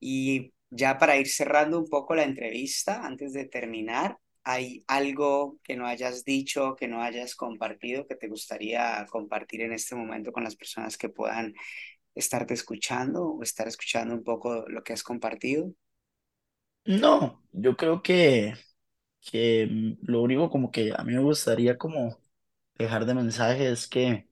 Y 0.00 0.54
ya 0.70 0.98
para 0.98 1.16
ir 1.16 1.28
cerrando 1.28 1.78
un 1.78 1.88
poco 1.88 2.14
la 2.14 2.24
entrevista, 2.24 3.04
antes 3.06 3.32
de 3.32 3.46
terminar, 3.46 4.18
¿hay 4.44 4.84
algo 4.88 5.58
que 5.62 5.76
no 5.76 5.86
hayas 5.86 6.24
dicho, 6.24 6.76
que 6.76 6.88
no 6.88 7.02
hayas 7.02 7.34
compartido, 7.34 8.06
que 8.06 8.16
te 8.16 8.28
gustaría 8.28 9.06
compartir 9.10 9.62
en 9.62 9.72
este 9.72 9.94
momento 9.96 10.32
con 10.32 10.44
las 10.44 10.56
personas 10.56 10.96
que 10.98 11.08
puedan 11.08 11.54
estarte 12.14 12.54
escuchando 12.54 13.24
o 13.28 13.42
estar 13.42 13.68
escuchando 13.68 14.14
un 14.14 14.24
poco 14.24 14.64
lo 14.68 14.82
que 14.84 14.92
has 14.94 15.02
compartido? 15.04 15.72
No, 16.84 17.42
yo 17.52 17.76
creo 17.76 18.00
que, 18.02 18.54
que 19.20 19.66
mm, 19.70 20.06
lo 20.10 20.22
único 20.22 20.50
como 20.50 20.70
que 20.72 20.92
a 20.96 21.04
mí 21.04 21.14
me 21.14 21.20
gustaría 21.22 21.78
como 21.78 22.18
dejar 22.76 23.06
de 23.06 23.14
mensaje 23.14 23.70
es 23.72 23.88
que 23.88 24.28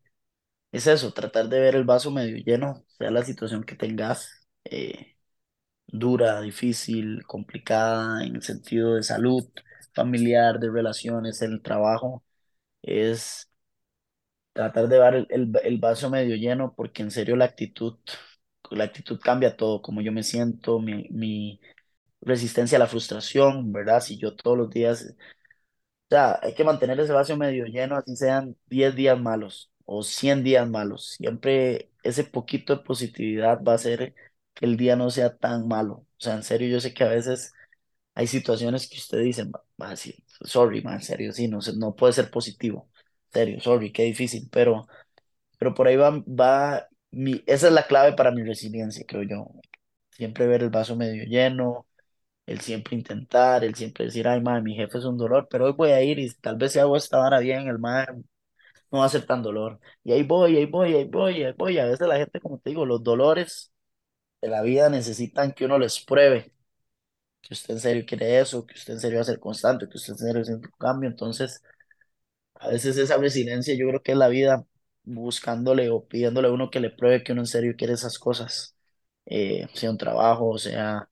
es 0.73 0.87
eso, 0.89 1.13
tratar 1.15 1.49
de 1.49 1.61
ver 1.61 1.77
el 1.77 1.85
vaso 1.85 2.11
medio 2.13 2.39
lleno, 2.45 2.85
sea 2.99 3.11
la 3.11 3.25
situación 3.25 3.65
que 3.65 3.77
tengas, 3.77 4.49
eh, 4.65 5.14
dura, 5.87 6.41
difícil, 6.41 7.25
complicada 7.27 8.25
en 8.25 8.37
el 8.37 8.43
sentido 8.43 8.95
de 8.97 9.03
salud 9.03 9.45
familiar, 9.95 10.59
de 10.61 10.71
relaciones, 10.71 11.43
en 11.43 11.53
el 11.53 11.63
trabajo, 11.63 12.25
es 12.83 13.51
tratar 14.53 14.89
de 14.89 14.99
ver 14.99 15.15
el, 15.15 15.27
el, 15.31 15.53
el 15.65 15.79
vaso 15.79 16.11
medio 16.11 16.37
lleno, 16.37 16.75
porque 16.75 17.03
en 17.03 17.11
serio 17.11 17.37
la 17.37 17.45
actitud, 17.47 17.99
la 18.71 18.85
actitud 18.85 19.21
cambia 19.21 19.57
todo, 19.57 19.83
como 19.83 20.01
yo 20.01 20.13
me 20.13 20.23
siento, 20.23 20.79
mi, 20.81 21.09
mi 21.11 21.61
resistencia 22.23 22.77
a 22.79 22.81
la 22.81 22.87
frustración, 22.89 23.73
¿verdad? 23.73 24.01
Si 24.01 24.19
yo 24.19 24.37
todos 24.37 24.59
los 24.59 24.71
días, 24.71 25.15
o 25.15 25.17
sea, 26.11 26.39
hay 26.43 26.55
que 26.55 26.65
mantener 26.65 27.01
ese 27.01 27.13
vaso 27.13 27.37
medio 27.37 27.67
lleno, 27.67 27.97
así 27.97 28.17
sean 28.17 28.57
10 28.67 28.95
días 28.97 29.21
malos 29.21 29.73
o 29.85 30.03
100 30.03 30.45
días 30.45 30.69
malos, 30.69 31.11
siempre 31.19 31.91
ese 32.03 32.25
poquito 32.25 32.77
de 32.77 32.83
positividad 32.85 33.63
va 33.65 33.73
a 33.73 33.75
hacer 33.77 34.15
que 34.55 34.67
el 34.67 34.77
día 34.77 34.97
no 34.97 35.11
sea 35.11 35.37
tan 35.37 35.69
malo. 35.69 35.95
O 35.97 36.07
sea, 36.19 36.35
en 36.35 36.43
serio, 36.43 36.69
yo 36.69 36.81
sé 36.81 36.95
que 36.95 37.05
a 37.05 37.09
veces 37.09 37.53
hay 38.15 38.27
situaciones 38.29 38.89
que 38.89 38.99
usted 38.99 39.21
dice, 39.21 39.45
"Ma- 39.47 39.63
ma, 39.79 39.97
sí, 39.97 40.25
sorry, 40.43 40.83
man, 40.83 40.95
en 40.97 41.03
serio, 41.03 41.33
sí, 41.33 41.49
no, 41.49 41.61
no 41.79 41.95
puede 41.97 42.13
ser 42.15 42.31
positivo, 42.31 42.91
en 43.29 43.33
serio, 43.33 43.61
sorry, 43.61 43.93
qué 43.93 44.05
difícil, 44.05 44.49
pero 44.53 44.87
pero 45.59 45.75
por 45.75 45.89
ahí 45.89 45.97
va, 45.97 46.11
va 46.29 46.89
mi, 47.11 47.43
esa 47.47 47.69
es 47.69 47.73
la 47.73 47.87
clave 47.87 48.13
para 48.15 48.31
mi 48.33 48.43
resiliencia, 48.43 49.05
creo 49.07 49.23
yo. 49.23 49.51
Siempre 50.11 50.47
ver 50.47 50.63
el 50.63 50.71
vaso 50.71 50.97
medio 50.97 51.25
lleno, 51.25 51.87
el 52.47 52.61
siempre 52.61 52.97
intentar, 52.97 53.65
el 53.65 53.75
siempre 53.77 54.07
decir, 54.07 54.29
ay, 54.29 54.43
madre, 54.43 54.63
mi 54.63 54.77
jefe 54.77 54.99
es 54.99 55.07
un 55.07 55.19
dolor, 55.19 55.49
pero 55.51 55.67
hoy 55.67 55.73
voy 55.75 55.91
a 55.93 56.03
ir 56.03 56.19
y 56.21 56.31
tal 56.37 56.57
vez 56.59 56.73
si 56.75 56.81
hago 56.81 56.97
esta 56.97 57.19
vara 57.19 57.41
bien, 57.41 57.69
el 57.69 57.79
madre 57.81 58.15
no 58.93 59.01
va 59.01 59.07
a 59.07 59.11
ser 59.11 59.27
tan 59.27 59.43
dolor. 59.43 59.81
Y 60.05 60.13
ahí 60.15 60.25
voy, 60.25 60.57
ahí 60.59 60.67
voy, 60.67 60.95
ahí 60.97 61.05
voy, 61.07 61.45
ahí 61.45 61.55
voy. 61.59 61.79
A 61.81 61.87
veces 61.87 62.09
la 62.09 62.19
gente, 62.19 62.41
como 62.41 62.59
te 62.61 62.71
digo, 62.71 62.87
los 62.87 63.05
dolores 63.05 63.74
de 64.45 64.51
la 64.51 64.63
vida 64.63 64.89
necesitan 64.91 65.53
que 65.53 65.65
uno 65.67 65.79
les 65.79 66.01
pruebe 66.01 66.53
que 67.43 67.55
usted 67.55 67.75
en 67.75 67.81
serio 67.81 68.05
quiere 68.07 68.41
eso, 68.41 68.67
que 68.67 68.75
usted 68.75 68.95
en 68.95 69.01
serio 69.01 69.19
va 69.19 69.23
a 69.23 69.25
ser 69.27 69.41
constante, 69.41 69.89
que 69.89 69.99
usted 69.99 70.15
en 70.15 70.19
serio 70.21 70.45
siente 70.45 70.67
un 70.69 70.75
cambio. 70.79 71.09
Entonces, 71.11 71.63
A 72.55 72.69
veces 72.69 72.97
esa 72.97 73.17
resiliencia 73.19 73.75
yo 73.77 73.89
creo 73.89 74.03
que 74.03 74.13
es 74.13 74.19
la 74.19 74.29
vida 74.29 74.65
buscándole 75.05 75.91
o 75.91 76.07
pidiéndole 76.07 76.49
a 76.49 76.53
uno 76.53 76.71
que 76.71 76.81
le 76.81 76.91
pruebe 76.91 77.23
que 77.23 77.33
uno 77.33 77.43
en 77.43 77.47
serio 77.47 77.75
quiere 77.77 77.93
esas 77.95 78.19
cosas, 78.19 78.75
eh, 79.27 79.67
sea 79.75 79.91
un 79.91 79.99
trabajo, 79.99 80.57
sea 80.59 81.09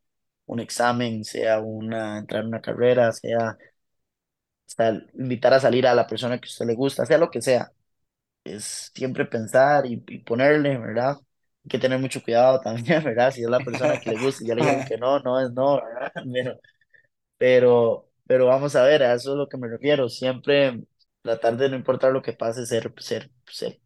un 0.46 0.60
examen, 0.60 1.24
sea 1.24 1.60
una, 1.60 2.18
entrar 2.18 2.42
en 2.42 2.48
una 2.48 2.60
carrera, 2.62 3.12
sea, 3.12 3.58
invitar 5.14 5.52
a 5.54 5.60
salir 5.60 5.86
a 5.86 5.94
la 5.94 6.06
persona 6.06 6.38
que 6.40 6.46
a 6.46 6.50
usted 6.50 6.66
le 6.66 6.74
gusta, 6.74 7.06
sea 7.06 7.18
lo 7.18 7.30
que 7.30 7.42
sea. 7.42 7.72
Es 8.44 8.92
siempre 8.94 9.26
pensar 9.26 9.86
y, 9.86 10.04
y 10.08 10.20
ponerle, 10.20 10.78
¿verdad? 10.78 11.16
Hay 11.64 11.68
que 11.70 11.78
tener 11.78 11.98
mucho 11.98 12.22
cuidado 12.22 12.60
también, 12.60 13.02
¿verdad? 13.04 13.30
Si 13.32 13.42
es 13.42 13.48
la 13.50 13.60
persona 13.60 13.98
que 13.98 14.10
le 14.10 14.18
gusta 14.18 14.44
y 14.44 14.48
ya 14.48 14.54
le 14.54 14.62
dijeron 14.62 14.84
que 14.84 14.98
no, 14.98 15.20
no 15.20 15.40
es 15.40 15.50
no, 15.52 15.80
¿verdad? 16.26 16.58
Pero, 17.38 18.08
pero 18.26 18.46
vamos 18.46 18.76
a 18.76 18.84
ver, 18.84 19.02
a 19.02 19.14
eso 19.14 19.32
es 19.32 19.38
lo 19.38 19.48
que 19.48 19.56
me 19.58 19.68
refiero. 19.68 20.08
Siempre 20.08 20.84
tratar 21.22 21.56
de 21.56 21.68
no 21.70 21.76
importar 21.76 22.12
lo 22.12 22.22
que 22.22 22.32
pase, 22.32 22.66
ser, 22.66 22.92
ser, 22.98 23.30
ser 23.46 23.80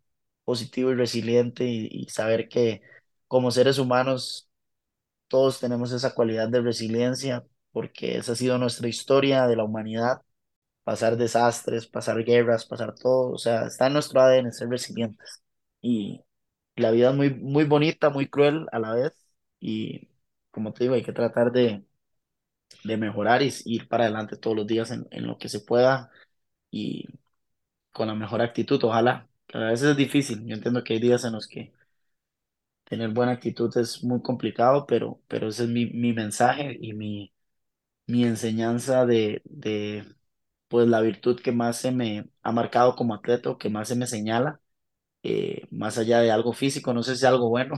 positivo 0.45 0.91
y 0.93 0.95
resiliente 0.95 1.65
y, 1.65 1.89
y 1.91 2.09
saber 2.09 2.49
que 2.49 2.83
como 3.29 3.51
seres 3.51 3.79
humanos 3.79 4.51
todos 5.29 5.61
tenemos 5.61 5.93
esa 5.93 6.15
cualidad 6.15 6.49
de 6.49 6.61
resiliencia, 6.63 7.45
porque 7.73 8.19
esa 8.19 8.33
ha 8.33 8.37
sido 8.37 8.59
nuestra 8.59 8.89
historia 8.89 9.47
de 9.47 9.57
la 9.57 9.65
humanidad, 9.65 10.23
pasar 10.85 11.17
desastres, 11.19 11.89
pasar 11.89 12.25
guerras, 12.25 12.67
pasar 12.67 12.95
todo, 12.97 13.33
o 13.33 13.39
sea, 13.39 13.67
está 13.67 13.89
en 13.89 13.95
nuestro 13.95 14.21
ADN 14.23 14.53
ser 14.53 14.69
resilientes. 14.71 15.43
Y 15.83 16.23
la 16.77 16.91
vida 16.91 17.11
es 17.11 17.17
muy, 17.17 17.35
muy 17.35 17.65
bonita, 17.65 18.11
muy 18.11 18.29
cruel 18.29 18.67
a 18.73 18.79
la 18.79 18.95
vez, 18.95 19.13
y 19.61 20.09
como 20.51 20.73
te 20.73 20.85
digo, 20.85 20.95
hay 20.95 21.05
que 21.05 21.13
tratar 21.13 21.53
de 21.53 21.85
de 22.85 22.97
mejorar 22.97 23.43
y 23.43 23.53
ir 23.65 23.89
para 23.89 24.05
adelante 24.05 24.37
todos 24.37 24.57
los 24.57 24.67
días 24.67 24.91
en, 24.91 25.07
en 25.11 25.27
lo 25.27 25.39
que 25.39 25.49
se 25.49 25.61
pueda 25.61 26.11
y 26.71 27.07
con 27.93 28.09
la 28.09 28.15
mejor 28.17 28.43
actitud, 28.43 28.83
ojalá. 28.85 29.29
A 29.55 29.59
veces 29.71 29.91
es 29.91 29.97
difícil, 29.99 30.47
yo 30.47 30.55
entiendo 30.57 30.85
que 30.85 30.95
hay 30.95 31.01
días 31.01 31.25
en 31.25 31.35
los 31.35 31.49
que 31.49 31.73
tener 32.85 33.11
buena 33.11 33.33
actitud 33.33 33.77
es 33.79 34.03
muy 34.05 34.23
complicado, 34.23 34.87
pero, 34.87 35.21
pero 35.29 35.49
ese 35.49 35.65
es 35.65 35.69
mi, 35.71 35.87
mi 35.87 36.13
mensaje 36.13 36.77
y 36.81 36.93
mi, 36.93 37.33
mi 38.07 38.25
enseñanza 38.25 39.07
de, 39.07 39.43
de, 39.47 40.07
pues, 40.69 40.89
la 40.89 41.01
virtud 41.03 41.41
que 41.41 41.53
más 41.53 41.79
se 41.79 41.93
me 41.93 42.29
ha 42.43 42.53
marcado 42.53 42.97
como 42.97 43.15
atleta, 43.15 43.57
que 43.59 43.71
más 43.71 43.89
se 43.89 43.97
me 43.97 44.07
señala, 44.07 44.61
eh, 45.27 45.69
más 45.71 45.99
allá 45.99 46.21
de 46.21 46.31
algo 46.31 46.53
físico, 46.53 46.95
no 46.95 47.03
sé 47.03 47.13
si 47.17 47.21
es 47.21 47.25
algo 47.25 47.49
bueno. 47.49 47.77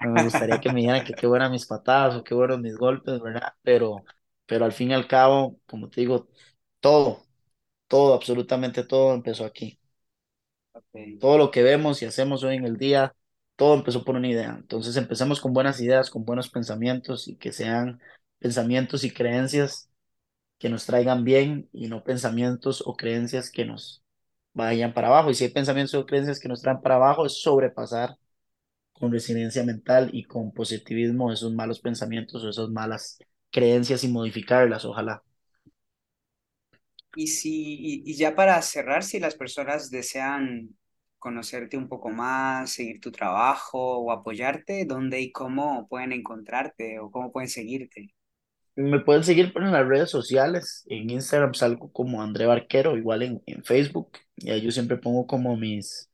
No 0.00 0.10
me 0.12 0.22
gustaría 0.22 0.60
que 0.60 0.70
me 0.70 0.80
dijeran 0.80 1.04
que 1.04 1.14
qué 1.14 1.26
buenas 1.26 1.50
mis 1.50 1.66
patadas 1.66 2.16
o 2.16 2.24
qué 2.24 2.34
buenos 2.34 2.60
mis 2.60 2.76
golpes, 2.76 3.20
¿verdad? 3.20 3.54
Pero, 3.62 4.04
pero 4.46 4.64
al 4.64 4.72
fin 4.72 4.90
y 4.90 4.94
al 4.94 5.08
cabo, 5.08 5.60
como 5.66 5.88
te 5.90 6.00
digo, 6.02 6.28
todo, 6.80 7.26
todo, 7.88 8.14
absolutamente 8.14 8.84
todo 8.84 9.14
empezó 9.14 9.44
aquí. 9.46 9.80
Ok. 10.72 10.84
Todo 11.20 11.38
lo 11.38 11.50
que 11.50 11.62
vemos 11.62 12.02
y 12.02 12.06
hacemos 12.06 12.44
hoy 12.44 12.56
en 12.56 12.64
el 12.64 12.76
día 12.76 13.14
todo 13.56 13.74
empezó 13.74 14.04
por 14.04 14.14
una 14.16 14.28
idea. 14.28 14.56
Entonces 14.58 14.96
empecemos 14.96 15.40
con 15.40 15.52
buenas 15.52 15.80
ideas, 15.80 16.10
con 16.10 16.24
buenos 16.24 16.48
pensamientos 16.50 17.26
y 17.28 17.36
que 17.36 17.52
sean 17.52 18.00
pensamientos 18.38 19.02
y 19.04 19.10
creencias 19.12 19.90
que 20.58 20.68
nos 20.70 20.86
traigan 20.86 21.24
bien 21.24 21.68
y 21.72 21.88
no 21.88 22.04
pensamientos 22.04 22.82
o 22.86 22.96
creencias 22.96 23.50
que 23.50 23.64
nos 23.66 24.04
vayan 24.66 24.92
para 24.94 25.08
abajo. 25.08 25.30
Y 25.30 25.34
si 25.34 25.44
hay 25.44 25.50
pensamientos 25.50 25.94
o 25.94 26.06
creencias 26.06 26.40
que 26.40 26.48
nos 26.48 26.62
traen 26.62 26.80
para 26.82 26.96
abajo, 26.96 27.26
es 27.26 27.40
sobrepasar 27.42 28.16
con 28.92 29.12
resiliencia 29.12 29.64
mental 29.64 30.10
y 30.12 30.24
con 30.24 30.52
positivismo 30.52 31.32
esos 31.32 31.52
malos 31.54 31.80
pensamientos 31.80 32.44
o 32.44 32.50
esas 32.50 32.70
malas 32.70 33.18
creencias 33.50 34.04
y 34.04 34.08
modificarlas, 34.08 34.84
ojalá. 34.86 35.22
Y, 37.14 37.26
si, 37.28 38.02
y, 38.06 38.14
ya 38.16 38.34
para 38.36 38.60
cerrar, 38.62 39.02
si 39.02 39.18
las 39.18 39.34
personas 39.34 39.90
desean 39.90 40.76
conocerte 41.18 41.76
un 41.76 41.88
poco 41.88 42.10
más, 42.10 42.70
seguir 42.70 43.00
tu 43.00 43.10
trabajo 43.12 43.98
o 43.98 44.12
apoyarte, 44.12 44.84
¿dónde 44.86 45.20
y 45.20 45.32
cómo 45.32 45.88
pueden 45.88 46.12
encontrarte 46.12 47.00
o 47.00 47.10
cómo 47.10 47.32
pueden 47.32 47.48
seguirte? 47.50 48.14
Me 48.80 49.00
pueden 49.00 49.24
seguir 49.24 49.52
por 49.52 49.62
en 49.64 49.72
las 49.72 49.86
redes 49.88 50.10
sociales. 50.10 50.84
En 50.88 51.10
Instagram 51.10 51.52
salgo 51.54 51.92
como 51.92 52.22
André 52.22 52.46
Barquero, 52.46 52.96
igual 52.96 53.22
en, 53.22 53.42
en 53.46 53.64
Facebook. 53.64 54.12
Y 54.36 54.50
ahí 54.50 54.62
yo 54.62 54.70
siempre 54.70 54.96
pongo 54.98 55.26
como 55.26 55.56
mis... 55.56 56.08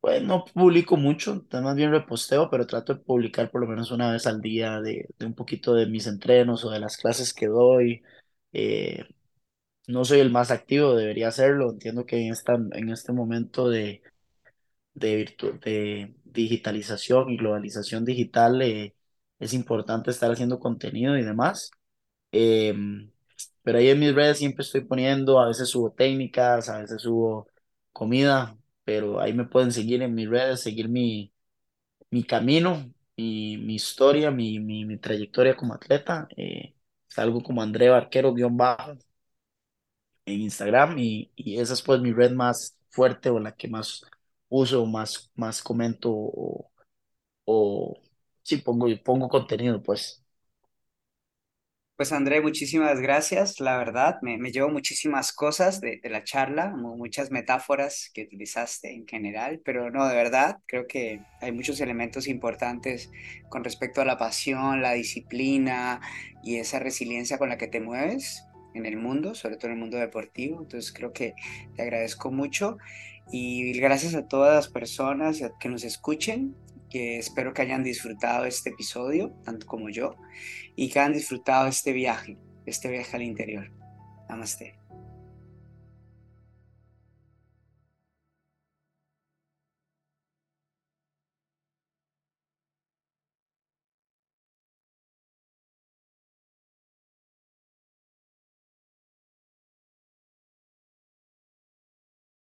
Pues 0.00 0.22
no 0.22 0.44
publico 0.46 0.96
mucho, 0.96 1.46
más 1.52 1.76
bien 1.76 1.90
reposteo, 1.92 2.50
pero 2.50 2.66
trato 2.66 2.94
de 2.94 3.00
publicar 3.00 3.50
por 3.50 3.60
lo 3.62 3.68
menos 3.68 3.90
una 3.90 4.12
vez 4.12 4.26
al 4.26 4.40
día 4.40 4.80
de, 4.80 5.06
de 5.18 5.26
un 5.26 5.34
poquito 5.34 5.74
de 5.74 5.86
mis 5.86 6.06
entrenos 6.06 6.64
o 6.64 6.70
de 6.70 6.80
las 6.80 6.96
clases 6.98 7.34
que 7.34 7.48
doy. 7.48 8.02
Eh, 8.52 9.04
no 9.88 10.04
soy 10.04 10.20
el 10.20 10.30
más 10.32 10.50
activo, 10.50 10.94
debería 10.96 11.28
hacerlo. 11.28 11.70
Entiendo 11.72 12.06
que 12.06 12.18
en, 12.26 12.32
esta, 12.32 12.54
en 12.54 12.90
este 12.90 13.12
momento 13.12 13.68
de, 13.70 14.02
de, 14.94 15.34
de 15.64 16.14
digitalización 16.24 17.30
y 17.30 17.36
globalización 17.38 18.04
digital 18.04 18.62
eh, 18.62 18.94
es 19.40 19.54
importante 19.54 20.10
estar 20.12 20.32
haciendo 20.32 20.60
contenido 20.60 21.18
y 21.18 21.24
demás. 21.24 21.72
Em, 22.32 23.12
pero 23.62 23.78
ahí 23.78 23.88
en 23.90 24.00
mis 24.00 24.14
redes 24.14 24.38
siempre 24.38 24.62
estoy 24.64 24.82
poniendo, 24.82 25.40
a 25.40 25.48
veces 25.48 25.68
subo 25.70 25.92
técnicas, 25.92 26.68
a 26.68 26.80
veces 26.80 27.02
subo 27.02 27.48
comida, 27.92 28.56
pero 28.84 29.20
ahí 29.20 29.32
me 29.34 29.46
pueden 29.46 29.72
seguir 29.72 30.02
en 30.02 30.14
mis 30.14 30.28
redes, 30.30 30.60
seguir 30.62 30.88
mi, 30.88 31.32
mi 32.10 32.24
camino, 32.24 32.92
mi, 33.16 33.56
mi 33.58 33.74
historia, 33.76 34.30
mi, 34.30 34.58
mi, 34.60 34.84
mi 34.84 34.98
trayectoria 34.98 35.56
como 35.56 35.74
atleta. 35.74 36.28
Eh, 36.36 36.74
salgo 37.08 37.42
como 37.42 37.62
André 37.62 37.88
Barquero 37.90 38.34
guion 38.34 38.56
bajo 38.56 38.96
en 40.26 40.40
Instagram 40.42 40.98
y, 40.98 41.32
y 41.36 41.58
esa 41.60 41.74
es 41.74 41.82
pues 41.82 42.00
mi 42.00 42.12
red 42.12 42.32
más 42.32 42.76
fuerte 42.90 43.30
o 43.30 43.38
la 43.40 43.54
que 43.56 43.68
más 43.68 44.02
uso, 44.48 44.86
más, 44.86 45.30
más 45.34 45.62
comento 45.62 46.10
o, 46.12 46.70
o 47.44 48.02
sí 48.50 48.56
pongo, 48.58 48.86
pongo 49.04 49.28
contenido 49.28 49.82
pues. 49.82 50.22
Pues 51.96 52.12
André, 52.12 52.40
muchísimas 52.40 52.98
gracias. 53.00 53.60
La 53.60 53.76
verdad, 53.76 54.16
me, 54.22 54.38
me 54.38 54.50
llevo 54.52 54.70
muchísimas 54.70 55.32
cosas 55.34 55.82
de, 55.82 56.00
de, 56.02 56.08
la 56.08 56.24
charla, 56.24 56.70
muchas 56.70 57.30
metáforas 57.30 58.10
que 58.14 58.22
utilizaste 58.22 58.94
en 58.94 59.06
general, 59.06 59.60
pero 59.62 59.90
no, 59.90 60.08
de 60.08 60.14
verdad, 60.14 60.60
creo 60.66 60.86
que 60.86 61.20
hay 61.42 61.52
muchos 61.52 61.78
elementos 61.80 62.26
importantes 62.26 63.10
con 63.50 63.64
respecto 63.64 64.00
a 64.00 64.06
la 64.06 64.16
pasión, 64.16 64.80
la 64.80 64.92
disciplina 64.94 66.00
y 66.42 66.56
esa 66.56 66.78
resiliencia 66.78 67.36
con 67.36 67.50
la 67.50 67.58
que 67.58 67.68
te 67.68 67.80
mueves 67.80 68.46
en 68.74 68.86
el 68.86 68.96
mundo, 68.96 69.34
sobre 69.34 69.56
todo 69.56 69.66
en 69.66 69.74
el 69.74 69.80
mundo 69.80 69.98
deportivo. 69.98 70.62
Entonces 70.62 70.92
creo 70.92 71.12
que 71.12 71.34
te 71.76 71.82
agradezco 71.82 72.30
mucho 72.30 72.78
y 73.30 73.78
gracias 73.78 74.14
a 74.14 74.26
todas 74.26 74.54
las 74.54 74.68
personas 74.68 75.42
que 75.60 75.68
nos 75.68 75.84
escuchen, 75.84 76.56
que 76.90 77.18
espero 77.18 77.54
que 77.54 77.62
hayan 77.62 77.84
disfrutado 77.84 78.44
este 78.44 78.70
episodio, 78.70 79.32
tanto 79.44 79.66
como 79.66 79.88
yo, 79.88 80.16
y 80.76 80.90
que 80.90 80.98
hayan 80.98 81.12
disfrutado 81.12 81.68
este 81.68 81.92
viaje, 81.92 82.36
este 82.66 82.90
viaje 82.90 83.16
al 83.16 83.22
interior. 83.22 83.72
Namaste. 84.28 84.79